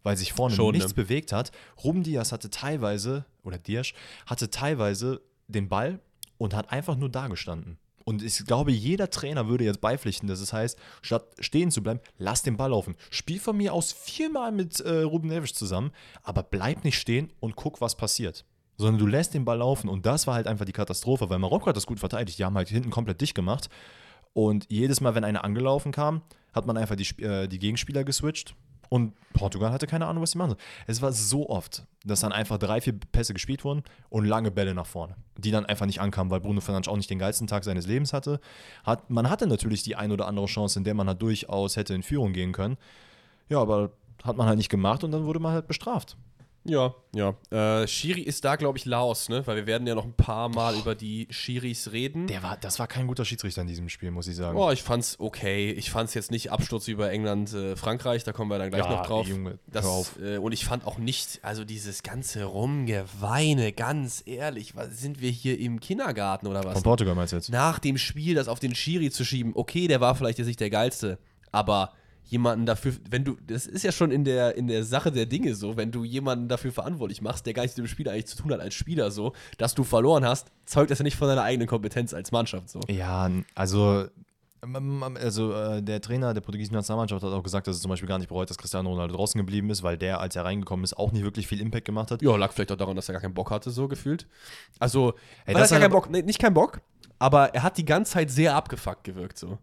weil 0.02 0.16
sich 0.16 0.32
vorne 0.32 0.54
Schon, 0.54 0.72
nichts 0.72 0.96
ne? 0.96 1.02
bewegt 1.02 1.32
hat. 1.32 1.52
Ruben 1.82 2.02
Diaz 2.02 2.32
hatte 2.32 2.50
teilweise, 2.50 3.24
oder 3.42 3.58
Diaz, 3.58 3.92
hatte 4.26 4.50
teilweise 4.50 5.22
den 5.48 5.68
Ball 5.68 6.00
und 6.38 6.54
hat 6.54 6.72
einfach 6.72 6.96
nur 6.96 7.08
da 7.08 7.28
gestanden. 7.28 7.78
Und 8.04 8.22
ich 8.22 8.44
glaube, 8.44 8.72
jeder 8.72 9.10
Trainer 9.10 9.48
würde 9.48 9.64
jetzt 9.64 9.80
beipflichten, 9.80 10.28
dass 10.28 10.40
es 10.40 10.52
heißt, 10.52 10.78
statt 11.02 11.24
stehen 11.38 11.70
zu 11.70 11.82
bleiben, 11.82 12.00
lass 12.18 12.42
den 12.42 12.56
Ball 12.56 12.70
laufen. 12.70 12.96
Spiel 13.10 13.38
von 13.38 13.56
mir 13.56 13.72
aus 13.72 13.92
viermal 13.92 14.52
mit 14.52 14.80
äh, 14.80 15.02
Ruben 15.02 15.28
Neves 15.28 15.54
zusammen, 15.54 15.92
aber 16.22 16.42
bleib 16.42 16.84
nicht 16.84 16.98
stehen 16.98 17.32
und 17.40 17.56
guck, 17.56 17.80
was 17.80 17.96
passiert. 17.96 18.44
Sondern 18.76 18.98
du 18.98 19.06
lässt 19.06 19.34
den 19.34 19.44
Ball 19.44 19.58
laufen. 19.58 19.88
Und 19.88 20.06
das 20.06 20.26
war 20.26 20.34
halt 20.34 20.46
einfach 20.46 20.64
die 20.64 20.72
Katastrophe, 20.72 21.30
weil 21.30 21.38
Marokko 21.38 21.66
hat 21.66 21.76
das 21.76 21.86
gut 21.86 22.00
verteidigt. 22.00 22.38
Die 22.38 22.44
haben 22.44 22.56
halt 22.56 22.68
hinten 22.68 22.90
komplett 22.90 23.20
dicht 23.20 23.34
gemacht. 23.34 23.68
Und 24.32 24.66
jedes 24.68 25.00
Mal, 25.00 25.14
wenn 25.14 25.24
einer 25.24 25.44
angelaufen 25.44 25.92
kam, 25.92 26.22
hat 26.52 26.66
man 26.66 26.76
einfach 26.76 26.96
die, 26.96 27.22
äh, 27.22 27.46
die 27.46 27.58
Gegenspieler 27.58 28.02
geswitcht. 28.02 28.56
Und 28.92 29.14
Portugal 29.32 29.72
hatte 29.72 29.86
keine 29.86 30.04
Ahnung, 30.04 30.22
was 30.22 30.32
sie 30.32 30.38
machen 30.38 30.50
sollen. 30.50 30.60
Es 30.86 31.00
war 31.00 31.12
so 31.12 31.48
oft, 31.48 31.86
dass 32.04 32.20
dann 32.20 32.30
einfach 32.30 32.58
drei, 32.58 32.78
vier 32.82 32.92
Pässe 32.92 33.32
gespielt 33.32 33.64
wurden 33.64 33.84
und 34.10 34.26
lange 34.26 34.50
Bälle 34.50 34.74
nach 34.74 34.84
vorne, 34.84 35.16
die 35.38 35.50
dann 35.50 35.64
einfach 35.64 35.86
nicht 35.86 36.02
ankamen, 36.02 36.30
weil 36.30 36.40
Bruno 36.40 36.60
Fernandes 36.60 36.92
auch 36.92 36.96
nicht 36.98 37.08
den 37.08 37.18
geilsten 37.18 37.46
Tag 37.46 37.64
seines 37.64 37.86
Lebens 37.86 38.12
hatte. 38.12 38.38
Hat, 38.84 39.08
man 39.08 39.30
hatte 39.30 39.46
natürlich 39.46 39.82
die 39.82 39.96
ein 39.96 40.12
oder 40.12 40.26
andere 40.28 40.44
Chance, 40.44 40.78
in 40.78 40.84
der 40.84 40.92
man 40.92 41.08
halt 41.08 41.22
durchaus 41.22 41.76
hätte 41.76 41.94
in 41.94 42.02
Führung 42.02 42.34
gehen 42.34 42.52
können. 42.52 42.76
Ja, 43.48 43.62
aber 43.62 43.92
hat 44.24 44.36
man 44.36 44.46
halt 44.46 44.58
nicht 44.58 44.68
gemacht 44.68 45.04
und 45.04 45.10
dann 45.10 45.24
wurde 45.24 45.40
man 45.40 45.54
halt 45.54 45.68
bestraft. 45.68 46.18
Ja, 46.64 46.94
ja. 47.14 47.34
Äh, 47.50 47.88
Schiri 47.88 48.20
ist 48.20 48.44
da, 48.44 48.56
glaube 48.56 48.78
ich, 48.78 48.84
Laos, 48.84 49.28
ne? 49.28 49.44
Weil 49.46 49.56
wir 49.56 49.66
werden 49.66 49.86
ja 49.86 49.94
noch 49.94 50.04
ein 50.04 50.14
paar 50.14 50.48
Mal 50.48 50.76
über 50.76 50.94
die 50.94 51.26
Schiris 51.30 51.90
reden. 51.90 52.28
Der 52.28 52.42
war, 52.42 52.56
das 52.56 52.78
war 52.78 52.86
kein 52.86 53.08
guter 53.08 53.24
Schiedsrichter 53.24 53.62
in 53.62 53.66
diesem 53.66 53.88
Spiel, 53.88 54.12
muss 54.12 54.28
ich 54.28 54.36
sagen. 54.36 54.56
Oh, 54.56 54.70
ich 54.70 54.82
fand's 54.82 55.16
okay. 55.18 55.72
Ich 55.72 55.90
fand's 55.90 56.14
jetzt 56.14 56.30
nicht 56.30 56.52
Absturz 56.52 56.86
über 56.86 57.10
England, 57.10 57.52
äh, 57.52 57.74
Frankreich, 57.74 58.22
da 58.22 58.32
kommen 58.32 58.50
wir 58.50 58.58
dann 58.58 58.70
gleich 58.70 58.84
Ja, 58.84 58.90
noch 58.90 59.06
drauf. 59.06 59.26
Junge, 59.26 59.58
das, 59.66 59.86
auf. 59.86 60.20
Äh, 60.22 60.38
und 60.38 60.52
ich 60.52 60.64
fand 60.64 60.86
auch 60.86 60.98
nicht, 60.98 61.40
also 61.42 61.64
dieses 61.64 62.02
ganze 62.04 62.44
Rumgeweine, 62.44 63.72
ganz 63.72 64.22
ehrlich, 64.24 64.76
was, 64.76 65.00
sind 65.00 65.20
wir 65.20 65.30
hier 65.30 65.58
im 65.58 65.80
Kindergarten 65.80 66.46
oder 66.46 66.62
was? 66.64 66.74
Von 66.74 66.82
Portugal 66.84 67.14
meinst 67.16 67.32
du 67.32 67.36
jetzt? 67.36 67.50
Nach 67.50 67.80
dem 67.80 67.98
Spiel 67.98 68.34
das 68.36 68.46
auf 68.46 68.60
den 68.60 68.74
Schiri 68.74 69.10
zu 69.10 69.24
schieben, 69.24 69.52
okay, 69.56 69.88
der 69.88 70.00
war 70.00 70.14
vielleicht 70.14 70.38
jetzt 70.38 70.46
nicht 70.46 70.60
der 70.60 70.70
geilste, 70.70 71.18
aber 71.50 71.92
jemanden 72.24 72.66
dafür, 72.66 72.94
wenn 73.10 73.24
du, 73.24 73.36
das 73.46 73.66
ist 73.66 73.82
ja 73.82 73.92
schon 73.92 74.10
in 74.10 74.24
der, 74.24 74.56
in 74.56 74.66
der 74.66 74.84
Sache 74.84 75.12
der 75.12 75.26
Dinge 75.26 75.54
so, 75.54 75.76
wenn 75.76 75.90
du 75.90 76.04
jemanden 76.04 76.48
dafür 76.48 76.72
verantwortlich 76.72 77.20
machst, 77.20 77.46
der 77.46 77.52
gar 77.52 77.62
nichts 77.62 77.76
mit 77.76 77.86
dem 77.86 77.90
Spiel 77.90 78.08
eigentlich 78.08 78.26
zu 78.26 78.36
tun 78.36 78.52
hat 78.52 78.60
als 78.60 78.74
Spieler 78.74 79.10
so, 79.10 79.32
dass 79.58 79.74
du 79.74 79.84
verloren 79.84 80.24
hast, 80.24 80.48
zeugt 80.64 80.90
das 80.90 80.98
ja 80.98 81.02
nicht 81.02 81.16
von 81.16 81.28
deiner 81.28 81.42
eigenen 81.42 81.68
Kompetenz 81.68 82.14
als 82.14 82.32
Mannschaft 82.32 82.70
so. 82.70 82.80
Ja, 82.88 83.30
also, 83.54 84.06
also 84.62 85.52
äh, 85.52 85.82
der 85.82 86.00
Trainer 86.00 86.32
der 86.32 86.40
portugiesischen 86.40 86.76
Nationalmannschaft 86.76 87.22
hat 87.22 87.32
auch 87.32 87.42
gesagt, 87.42 87.66
dass 87.66 87.76
er 87.76 87.82
zum 87.82 87.90
Beispiel 87.90 88.08
gar 88.08 88.18
nicht 88.18 88.28
bereut, 88.28 88.48
dass 88.48 88.56
Cristiano 88.56 88.90
Ronaldo 88.90 89.14
draußen 89.16 89.38
geblieben 89.38 89.68
ist, 89.70 89.82
weil 89.82 89.98
der, 89.98 90.20
als 90.20 90.36
er 90.36 90.44
reingekommen 90.44 90.84
ist, 90.84 90.96
auch 90.96 91.12
nicht 91.12 91.24
wirklich 91.24 91.46
viel 91.46 91.60
Impact 91.60 91.84
gemacht 91.84 92.10
hat. 92.10 92.22
Ja, 92.22 92.36
lag 92.36 92.52
vielleicht 92.52 92.72
auch 92.72 92.76
daran, 92.76 92.96
dass 92.96 93.08
er 93.08 93.14
gar 93.14 93.22
keinen 93.22 93.34
Bock 93.34 93.50
hatte, 93.50 93.70
so 93.70 93.88
gefühlt. 93.88 94.26
Also, 94.78 95.14
Ey, 95.44 95.54
weil 95.54 95.62
das 95.62 95.72
er 95.72 95.76
hat 95.76 95.82
keinen 95.82 95.92
Bock, 95.92 96.08
nee, 96.08 96.22
nicht 96.22 96.38
keinen 96.38 96.54
Bock, 96.54 96.80
aber 97.18 97.54
er 97.54 97.62
hat 97.62 97.76
die 97.76 97.84
ganze 97.84 98.12
Zeit 98.12 98.30
sehr 98.30 98.54
abgefuckt 98.54 99.04
gewirkt, 99.04 99.38
so. 99.38 99.58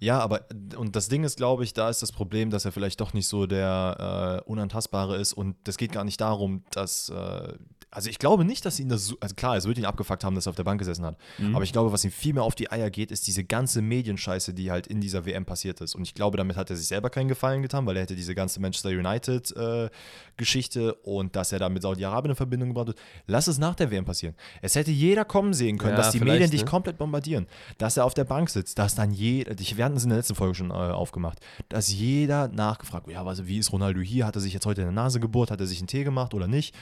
Ja, 0.00 0.18
aber 0.18 0.46
und 0.76 0.96
das 0.96 1.08
Ding 1.08 1.24
ist, 1.24 1.36
glaube 1.36 1.62
ich, 1.62 1.74
da 1.74 1.90
ist 1.90 2.00
das 2.00 2.10
Problem, 2.10 2.48
dass 2.48 2.64
er 2.64 2.72
vielleicht 2.72 3.00
doch 3.02 3.12
nicht 3.12 3.28
so 3.28 3.46
der 3.46 4.40
äh, 4.46 4.50
Unantastbare 4.50 5.16
ist. 5.16 5.34
Und 5.34 5.56
das 5.64 5.76
geht 5.76 5.92
gar 5.92 6.04
nicht 6.04 6.20
darum, 6.20 6.64
dass 6.70 7.10
äh, 7.10 7.52
also 7.90 8.08
ich 8.08 8.18
glaube 8.18 8.44
nicht, 8.44 8.64
dass 8.64 8.78
ihn 8.78 8.88
das 8.88 9.06
so, 9.06 9.16
also 9.20 9.34
klar, 9.34 9.56
es 9.56 9.66
wird 9.66 9.78
ihn 9.78 9.84
abgefuckt 9.84 10.24
haben, 10.24 10.34
dass 10.34 10.46
er 10.46 10.50
auf 10.50 10.56
der 10.56 10.64
Bank 10.64 10.78
gesessen 10.78 11.04
hat, 11.04 11.16
aber 11.52 11.64
ich 11.64 11.72
glaube, 11.72 11.92
was 11.92 12.04
ihm 12.04 12.10
viel 12.10 12.34
mehr 12.34 12.42
auf 12.42 12.54
die 12.54 12.70
Eier 12.70 12.90
geht, 12.90 13.10
ist 13.10 13.26
diese 13.26 13.44
ganze 13.44 13.82
Medienscheiße, 13.82 14.54
die 14.54 14.70
halt 14.70 14.86
in 14.86 15.00
dieser 15.00 15.26
WM 15.26 15.44
passiert 15.44 15.80
ist 15.80 15.94
und 15.94 16.02
ich 16.02 16.14
glaube, 16.14 16.36
damit 16.36 16.56
hat 16.56 16.70
er 16.70 16.76
sich 16.76 16.86
selber 16.86 17.10
keinen 17.10 17.28
Gefallen 17.28 17.62
getan, 17.62 17.86
weil 17.86 17.96
er 17.96 18.02
hätte 18.02 18.16
diese 18.16 18.34
ganze 18.34 18.60
Manchester 18.60 18.90
United 18.90 19.56
äh, 19.56 19.90
Geschichte 20.36 20.94
und 20.94 21.36
dass 21.36 21.52
er 21.52 21.58
da 21.58 21.68
mit 21.68 21.82
Saudi-Arabien 21.82 22.30
in 22.30 22.36
Verbindung 22.36 22.68
gebracht 22.70 22.88
wird. 22.88 22.98
Lass 23.26 23.46
es 23.46 23.58
nach 23.58 23.74
der 23.74 23.90
WM 23.90 24.04
passieren. 24.04 24.34
Es 24.62 24.74
hätte 24.74 24.90
jeder 24.90 25.24
kommen 25.24 25.52
sehen 25.52 25.78
können, 25.78 25.92
Ja, 25.92 25.96
dass 25.96 26.12
die 26.12 26.20
Medien 26.20 26.50
dich 26.50 26.64
ne? 26.64 26.70
komplett 26.70 26.98
bombardieren, 26.98 27.46
dass 27.78 27.96
er 27.96 28.04
auf 28.04 28.14
der 28.14 28.24
Bank 28.24 28.50
sitzt, 28.50 28.78
dass 28.78 28.94
dann 28.94 29.10
jeder, 29.10 29.54
wir 29.58 29.84
hatten 29.84 29.96
es 29.96 30.04
in 30.04 30.10
der 30.10 30.18
letzten 30.18 30.34
Folge 30.34 30.54
schon 30.54 30.70
äh, 30.70 30.74
aufgemacht, 30.74 31.38
dass 31.68 31.92
jeder 31.92 32.48
nachgefragt, 32.48 33.08
ja, 33.08 33.24
was, 33.24 33.46
wie 33.46 33.58
ist 33.58 33.72
Ronaldo 33.72 34.00
hier? 34.00 34.26
Hat 34.26 34.36
er 34.36 34.40
sich 34.40 34.52
jetzt 34.54 34.66
heute 34.66 34.80
in 34.80 34.86
der 34.86 34.94
Nase 34.94 35.20
gebohrt? 35.20 35.50
Hat 35.50 35.60
er 35.60 35.66
sich 35.66 35.78
einen 35.78 35.88
Tee 35.88 36.04
gemacht 36.04 36.34
oder 36.34 36.46
nicht? 36.46 36.74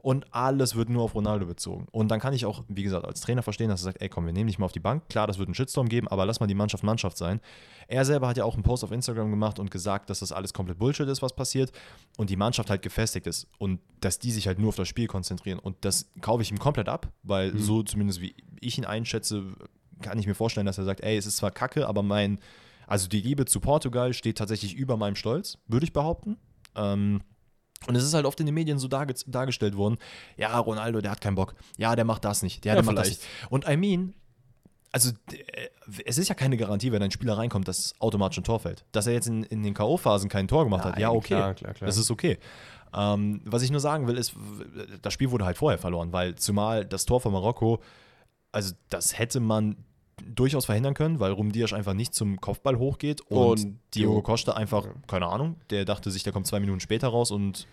Und 0.00 0.32
alles 0.32 0.76
wird 0.76 0.88
nur 0.90 1.02
auf 1.02 1.14
Ronaldo 1.14 1.44
bezogen. 1.46 1.86
Und 1.90 2.08
dann 2.08 2.20
kann 2.20 2.32
ich 2.32 2.46
auch, 2.46 2.62
wie 2.68 2.84
gesagt, 2.84 3.04
als 3.04 3.20
Trainer 3.20 3.42
verstehen, 3.42 3.68
dass 3.68 3.80
er 3.80 3.84
sagt, 3.84 4.00
ey 4.00 4.08
komm, 4.08 4.26
wir 4.26 4.32
nehmen 4.32 4.46
dich 4.46 4.58
mal 4.58 4.66
auf 4.66 4.72
die 4.72 4.80
Bank. 4.80 5.08
Klar, 5.08 5.26
das 5.26 5.38
wird 5.38 5.48
einen 5.48 5.54
Shitstorm 5.54 5.88
geben, 5.88 6.06
aber 6.08 6.24
lass 6.24 6.38
mal 6.38 6.46
die 6.46 6.54
Mannschaft 6.54 6.84
Mannschaft 6.84 7.16
sein. 7.16 7.40
Er 7.88 8.04
selber 8.04 8.28
hat 8.28 8.36
ja 8.36 8.44
auch 8.44 8.54
einen 8.54 8.62
Post 8.62 8.84
auf 8.84 8.92
Instagram 8.92 9.30
gemacht 9.30 9.58
und 9.58 9.70
gesagt, 9.70 10.08
dass 10.08 10.20
das 10.20 10.30
alles 10.30 10.52
komplett 10.54 10.78
Bullshit 10.78 11.08
ist, 11.08 11.20
was 11.20 11.34
passiert. 11.34 11.72
Und 12.16 12.30
die 12.30 12.36
Mannschaft 12.36 12.70
halt 12.70 12.82
gefestigt 12.82 13.26
ist. 13.26 13.48
Und 13.58 13.80
dass 14.00 14.18
die 14.18 14.30
sich 14.30 14.46
halt 14.46 14.58
nur 14.58 14.68
auf 14.68 14.76
das 14.76 14.86
Spiel 14.88 15.08
konzentrieren. 15.08 15.58
Und 15.58 15.76
das 15.80 16.08
kaufe 16.20 16.42
ich 16.42 16.50
ihm 16.50 16.58
komplett 16.58 16.88
ab, 16.88 17.08
weil 17.24 17.52
Mhm. 17.52 17.58
so 17.58 17.82
zumindest 17.82 18.20
wie 18.20 18.34
ich 18.60 18.78
ihn 18.78 18.84
einschätze, 18.84 19.44
kann 20.00 20.18
ich 20.18 20.26
mir 20.28 20.34
vorstellen, 20.34 20.66
dass 20.66 20.78
er 20.78 20.84
sagt, 20.84 21.00
ey, 21.00 21.16
es 21.16 21.26
ist 21.26 21.38
zwar 21.38 21.50
kacke, 21.50 21.88
aber 21.88 22.02
mein, 22.04 22.38
also 22.86 23.08
die 23.08 23.20
Liebe 23.20 23.46
zu 23.46 23.58
Portugal 23.58 24.12
steht 24.14 24.38
tatsächlich 24.38 24.74
über 24.76 24.96
meinem 24.96 25.16
Stolz, 25.16 25.58
würde 25.66 25.84
ich 25.84 25.92
behaupten. 25.92 26.36
Ähm, 26.76 27.20
und 27.86 27.94
es 27.96 28.04
ist 28.04 28.14
halt 28.14 28.26
oft 28.26 28.38
in 28.40 28.46
den 28.46 28.54
Medien 28.54 28.78
so 28.78 28.88
darge 28.88 29.14
dargestellt 29.26 29.76
worden, 29.76 29.98
ja, 30.36 30.58
Ronaldo, 30.58 31.00
der 31.00 31.10
hat 31.10 31.20
keinen 31.20 31.36
Bock. 31.36 31.54
Ja, 31.76 31.94
der 31.96 32.04
macht 32.04 32.24
das 32.24 32.42
nicht. 32.42 32.64
Der, 32.64 32.74
Ja, 32.74 32.82
der 32.82 32.84
macht 32.84 32.98
das 32.98 33.08
nicht. 33.08 33.22
Und 33.50 33.68
I 33.68 33.76
mean, 33.76 34.14
also 34.92 35.10
äh, 35.30 35.68
es 36.04 36.18
ist 36.18 36.28
ja 36.28 36.34
keine 36.34 36.56
Garantie, 36.56 36.92
wenn 36.92 37.02
ein 37.02 37.10
Spieler 37.10 37.38
reinkommt, 37.38 37.68
dass 37.68 37.94
automatisch 38.00 38.38
ein 38.38 38.44
Tor 38.44 38.60
fällt. 38.60 38.84
Dass 38.92 39.06
er 39.06 39.12
jetzt 39.12 39.28
in, 39.28 39.44
in 39.44 39.62
den 39.62 39.74
K.O.-Phasen 39.74 40.28
kein 40.28 40.48
Tor 40.48 40.64
gemacht 40.64 40.84
hat, 40.84 40.92
Nein, 40.92 41.02
ja, 41.02 41.10
okay. 41.10 41.26
klar, 41.28 41.54
klar, 41.54 41.74
klar. 41.74 41.86
Das 41.86 41.96
ist 41.96 42.10
okay. 42.10 42.38
Ähm, 42.94 43.42
was 43.44 43.62
ich 43.62 43.70
nur 43.70 43.80
sagen 43.80 44.06
will, 44.06 44.16
ist, 44.16 44.34
das 45.02 45.12
Spiel 45.12 45.30
wurde 45.30 45.44
halt 45.44 45.58
vorher 45.58 45.78
verloren, 45.78 46.12
weil 46.12 46.36
zumal 46.36 46.84
das 46.84 47.04
Tor 47.04 47.20
von 47.20 47.32
Marokko, 47.32 47.82
also 48.50 48.74
das 48.88 49.18
hätte 49.18 49.40
man 49.40 49.76
durchaus 50.34 50.66
verhindern 50.66 50.94
können, 50.94 51.20
weil 51.20 51.32
Rumdiasch 51.32 51.72
einfach 51.72 51.94
nicht 51.94 52.14
zum 52.14 52.40
Kopfball 52.40 52.78
hochgeht 52.78 53.20
und, 53.22 53.36
Und 53.38 53.78
Diogo 53.94 54.22
Costa 54.22 54.52
einfach, 54.52 54.86
keine 55.06 55.26
Ahnung, 55.26 55.56
der 55.70 55.84
dachte 55.84 56.10
sich, 56.10 56.22
der 56.22 56.32
kommt 56.32 56.46
zwei 56.46 56.60
Minuten 56.60 56.80
später 56.80 57.08
raus 57.08 57.30
und 57.30 57.66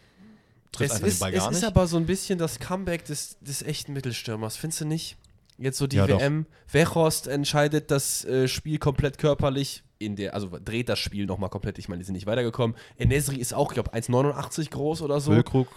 trifft 0.72 0.92
Es 0.92 0.96
einfach 0.98 1.08
ist, 1.08 1.18
den 1.18 1.20
Ball 1.22 1.34
es 1.34 1.40
gar 1.40 1.52
ist 1.52 1.58
nicht. 1.62 1.68
aber 1.68 1.88
so 1.88 1.98
ein 1.98 2.06
bisschen 2.06 2.38
das 2.40 2.60
Comeback 2.60 3.06
des, 3.06 3.38
des 3.42 3.62
echten 3.62 3.94
Mittelstürmers, 3.94 4.58
findest 4.58 4.82
du 4.82 4.86
nicht? 4.86 5.18
Jetzt 5.58 5.78
so 5.78 5.88
die 5.88 5.96
Ja. 5.98 6.08
WM. 6.08 6.46
Weghorst 6.72 7.28
entscheidet 7.28 7.90
das 7.90 8.26
äh, 8.26 8.48
Spiel 8.48 8.78
komplett 8.78 9.18
körperlich. 9.18 9.84
In 9.98 10.18
der, 10.18 10.34
also 10.34 10.50
dreht 10.64 10.90
das 10.90 11.00
Spiel 11.00 11.26
nochmal 11.26 11.50
komplett. 11.50 11.80
Ich 11.80 11.88
meine, 11.88 12.00
die 12.00 12.06
sind 12.06 12.16
nicht 12.16 12.26
weitergekommen. 12.28 12.76
Enesri 12.98 13.38
ist 13.38 13.54
auch, 13.54 13.72
ich 13.72 13.76
glaube, 13.76 13.94
1,89 13.94 14.70
groß 14.72 15.02
oder 15.02 15.22
so. 15.22 15.32
Füllkrug 15.32 15.68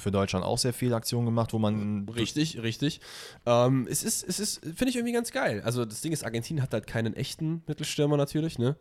für 0.00 0.10
Deutschland 0.10 0.44
auch 0.44 0.58
sehr 0.58 0.72
viele 0.72 0.96
Aktionen 0.96 1.26
gemacht, 1.26 1.52
wo 1.52 1.58
man 1.58 2.08
Richtig, 2.08 2.60
richtig. 2.62 3.00
Ähm, 3.46 3.86
es 3.90 4.02
ist, 4.02 4.22
es 4.28 4.40
ist, 4.40 4.60
finde 4.64 4.88
ich 4.88 4.96
irgendwie 4.96 5.12
ganz 5.12 5.30
geil. 5.32 5.62
Also 5.64 5.84
das 5.84 6.00
Ding 6.00 6.12
ist, 6.12 6.24
Argentinien 6.24 6.62
hat 6.62 6.72
halt 6.72 6.86
keinen 6.86 7.14
echten 7.14 7.62
Mittelstürmer 7.66 8.16
natürlich, 8.16 8.58
ne? 8.58 8.76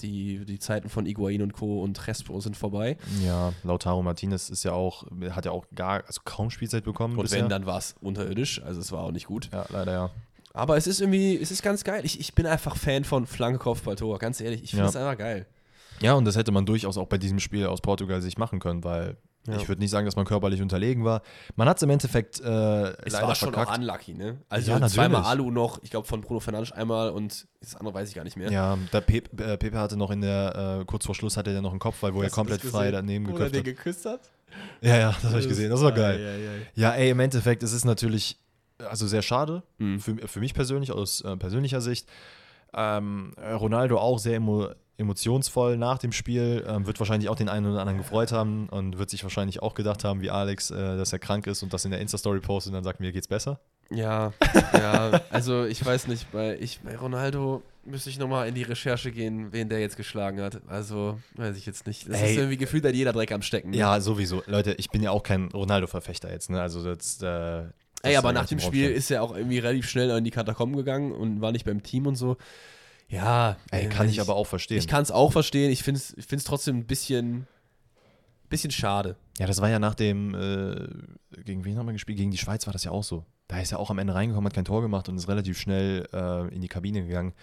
Die, 0.00 0.44
die 0.44 0.58
Zeiten 0.58 0.88
von 0.88 1.06
Iguain 1.06 1.42
und 1.42 1.52
Co. 1.52 1.80
und 1.82 2.06
Respo 2.08 2.40
sind 2.40 2.56
vorbei. 2.56 2.96
Ja, 3.24 3.52
Lautaro 3.62 4.02
Martinez 4.02 4.50
ist 4.50 4.64
ja 4.64 4.72
auch, 4.72 5.06
hat 5.30 5.44
ja 5.44 5.52
auch 5.52 5.66
gar, 5.74 6.02
also 6.06 6.22
kaum 6.24 6.50
Spielzeit 6.50 6.82
bekommen. 6.82 7.16
Und 7.16 7.22
bisher. 7.22 7.42
wenn, 7.42 7.48
dann 7.48 7.66
war 7.66 7.78
es 7.78 7.94
unterirdisch. 8.00 8.60
Also 8.62 8.80
es 8.80 8.90
war 8.90 9.04
auch 9.04 9.12
nicht 9.12 9.26
gut. 9.26 9.48
Ja, 9.52 9.64
leider 9.68 9.92
ja. 9.92 10.10
Aber 10.54 10.76
es 10.76 10.86
ist 10.86 11.00
irgendwie, 11.00 11.36
es 11.36 11.50
ist 11.52 11.62
ganz 11.62 11.84
geil. 11.84 12.04
Ich, 12.04 12.18
ich 12.18 12.34
bin 12.34 12.46
einfach 12.46 12.76
Fan 12.76 13.04
von 13.04 13.26
Flanke, 13.26 13.58
Kopfball, 13.58 13.94
Tor. 13.96 14.18
Ganz 14.18 14.40
ehrlich, 14.40 14.64
ich 14.64 14.70
finde 14.70 14.84
Ja. 14.84 14.88
es 14.90 14.96
einfach 14.96 15.18
geil. 15.18 15.46
Ja, 16.00 16.14
und 16.14 16.24
das 16.24 16.34
hätte 16.36 16.50
man 16.50 16.66
durchaus 16.66 16.98
auch 16.98 17.06
bei 17.06 17.16
diesem 17.18 17.38
Spiel 17.38 17.66
aus 17.66 17.80
Portugal 17.80 18.20
sich 18.20 18.36
machen 18.38 18.58
können, 18.58 18.82
weil 18.82 19.16
Ja. 19.46 19.56
ich 19.56 19.66
würde 19.68 19.80
nicht 19.80 19.90
sagen, 19.90 20.06
dass 20.06 20.14
man 20.14 20.24
körperlich 20.24 20.62
unterlegen 20.62 21.04
war. 21.04 21.22
Man 21.56 21.68
hat 21.68 21.76
es 21.78 21.82
im 21.82 21.90
Endeffekt 21.90 22.38
äh, 22.40 22.44
Es 22.44 23.12
leider 23.12 23.26
war 23.26 23.34
schon 23.34 23.52
verkackt. 23.52 23.72
auch 23.72 23.78
unlucky, 23.78 24.14
ne? 24.14 24.38
Also 24.48 24.70
Ja, 24.70 24.88
zweimal 24.88 25.22
Alu 25.24 25.50
noch, 25.50 25.82
ich 25.82 25.90
glaube 25.90 26.06
von 26.06 26.20
Bruno 26.20 26.38
Fernandes 26.38 26.70
einmal 26.70 27.10
und 27.10 27.46
das 27.60 27.74
andere 27.74 27.94
weiß 27.94 28.08
ich 28.08 28.14
gar 28.14 28.22
nicht 28.22 28.36
mehr. 28.36 28.52
Ja, 28.52 28.78
der 28.92 29.00
Pepe, 29.00 29.42
äh, 29.42 29.56
Pepe 29.58 29.78
hatte 29.78 29.96
noch 29.96 30.10
in 30.12 30.20
der, 30.20 30.78
äh, 30.82 30.84
kurz 30.84 31.06
vor 31.06 31.14
Schluss 31.16 31.36
hatte 31.36 31.50
er 31.52 31.60
noch 31.60 31.70
einen 31.72 31.80
Kopfball, 31.80 32.14
wo 32.14 32.20
er 32.20 32.26
Hast 32.26 32.32
du 32.32 32.36
komplett 32.36 32.62
frei 32.62 32.90
daneben 32.92 33.26
Wo 33.26 33.30
er 33.30 33.34
geköpft 33.50 33.54
den 33.54 33.58
hat. 33.58 33.64
geküsst 33.64 34.04
hat? 34.06 34.20
Ja, 34.80 34.96
ja, 34.96 35.16
das 35.22 35.30
habe 35.30 35.40
ich 35.40 35.48
gesehen. 35.48 35.70
Das 35.70 35.80
war 35.82 35.92
geil. 35.92 36.20
Ja, 36.20 36.36
ja, 36.36 36.58
ja. 36.74 36.94
Ey, 36.96 37.10
im 37.10 37.18
Endeffekt, 37.20 37.62
es 37.64 37.72
ist 37.72 37.84
natürlich 37.84 38.36
also 38.78 39.06
sehr 39.06 39.22
schade, 39.22 39.62
Mhm. 39.78 39.98
für, 40.00 40.16
für 40.28 40.40
mich 40.40 40.54
persönlich, 40.54 40.92
aus 40.92 41.20
äh, 41.22 41.36
persönlicher 41.36 41.80
Sicht. 41.80 42.08
Ähm, 42.74 43.32
Ronaldo 43.38 43.98
auch 43.98 44.18
sehr 44.18 44.36
emo 44.36 44.68
emotionsvoll 45.02 45.76
nach 45.76 45.98
dem 45.98 46.12
Spiel, 46.12 46.64
ähm, 46.66 46.86
wird 46.86 46.98
wahrscheinlich 46.98 47.28
auch 47.28 47.36
den 47.36 47.48
einen 47.48 47.66
oder 47.66 47.80
anderen 47.80 47.98
gefreut 47.98 48.32
haben 48.32 48.68
und 48.68 48.98
wird 48.98 49.10
sich 49.10 49.22
wahrscheinlich 49.22 49.62
auch 49.62 49.74
gedacht 49.74 50.04
haben, 50.04 50.22
wie 50.22 50.30
Alex, 50.30 50.70
äh, 50.70 50.96
dass 50.96 51.12
er 51.12 51.18
krank 51.18 51.46
ist 51.46 51.62
und 51.62 51.72
das 51.72 51.84
in 51.84 51.90
der 51.90 52.00
Insta-Story 52.00 52.40
postet 52.40 52.70
und 52.70 52.74
dann 52.74 52.84
sagt, 52.84 53.00
mir 53.00 53.12
geht's 53.12 53.28
besser. 53.28 53.60
Ja, 53.90 54.32
ja, 54.72 55.20
also 55.30 55.64
ich 55.64 55.84
weiß 55.84 56.08
nicht, 56.08 56.32
bei, 56.32 56.56
ich, 56.58 56.80
bei 56.80 56.96
Ronaldo 56.96 57.62
müsste 57.84 58.10
ich 58.10 58.18
nochmal 58.18 58.48
in 58.48 58.54
die 58.54 58.62
Recherche 58.62 59.10
gehen, 59.10 59.52
wen 59.52 59.68
der 59.68 59.80
jetzt 59.80 59.96
geschlagen 59.96 60.40
hat. 60.40 60.60
Also, 60.68 61.18
weiß 61.34 61.56
ich 61.56 61.66
jetzt 61.66 61.86
nicht. 61.86 62.08
Das 62.08 62.20
Ey. 62.20 62.30
ist 62.30 62.36
irgendwie 62.38 62.56
gefühlt 62.56 62.84
hat 62.84 62.94
jeder 62.94 63.12
Dreck 63.12 63.32
am 63.32 63.42
Stecken. 63.42 63.70
ne? 63.70 63.76
Ja, 63.76 64.00
sowieso. 64.00 64.42
Leute, 64.46 64.72
ich 64.74 64.90
bin 64.90 65.02
ja 65.02 65.10
auch 65.10 65.22
kein 65.22 65.48
Ronaldo-Verfechter 65.48 66.30
jetzt, 66.30 66.50
ne? 66.50 66.60
Also 66.60 66.82
das, 66.84 67.16
äh, 67.16 67.26
das 67.26 67.72
Ey, 68.02 68.16
aber 68.16 68.32
nach 68.32 68.46
dem 68.46 68.60
Spiel 68.60 68.90
ist 68.90 69.10
er 69.10 69.22
auch 69.22 69.36
irgendwie 69.36 69.58
relativ 69.58 69.88
schnell 69.88 70.10
in 70.16 70.24
die 70.24 70.30
Katakomben 70.30 70.76
gegangen 70.76 71.12
und 71.12 71.40
war 71.40 71.52
nicht 71.52 71.64
beim 71.64 71.82
Team 71.82 72.06
und 72.06 72.16
so. 72.16 72.36
Ja, 73.12 73.58
Ey, 73.70 73.84
äh, 73.84 73.88
kann 73.88 74.08
ich 74.08 74.20
aber 74.20 74.34
auch 74.34 74.46
verstehen. 74.46 74.78
Ich 74.78 74.88
kann 74.88 75.02
es 75.02 75.10
auch 75.10 75.32
verstehen. 75.32 75.70
Ich 75.70 75.82
finde 75.82 75.98
es 75.98 76.16
ich 76.16 76.24
find's 76.24 76.44
trotzdem 76.44 76.78
ein 76.78 76.86
bisschen, 76.86 77.46
bisschen 78.48 78.70
schade. 78.70 79.16
Ja, 79.38 79.46
das 79.46 79.60
war 79.60 79.68
ja 79.68 79.78
nach 79.78 79.94
dem, 79.94 80.34
äh, 80.34 81.42
gegen 81.44 81.64
wen 81.66 81.76
haben 81.76 81.86
wir 81.86 81.92
gespielt? 81.92 82.18
Gegen 82.18 82.30
die 82.30 82.38
Schweiz 82.38 82.66
war 82.66 82.72
das 82.72 82.84
ja 82.84 82.90
auch 82.90 83.04
so. 83.04 83.26
Da 83.48 83.60
ist 83.60 83.70
er 83.70 83.78
auch 83.78 83.90
am 83.90 83.98
Ende 83.98 84.14
reingekommen, 84.14 84.46
hat 84.46 84.54
kein 84.54 84.64
Tor 84.64 84.80
gemacht 84.80 85.10
und 85.10 85.16
ist 85.16 85.28
relativ 85.28 85.58
schnell 85.58 86.08
äh, 86.14 86.54
in 86.54 86.62
die 86.62 86.68
Kabine 86.68 87.04
gegangen. 87.06 87.34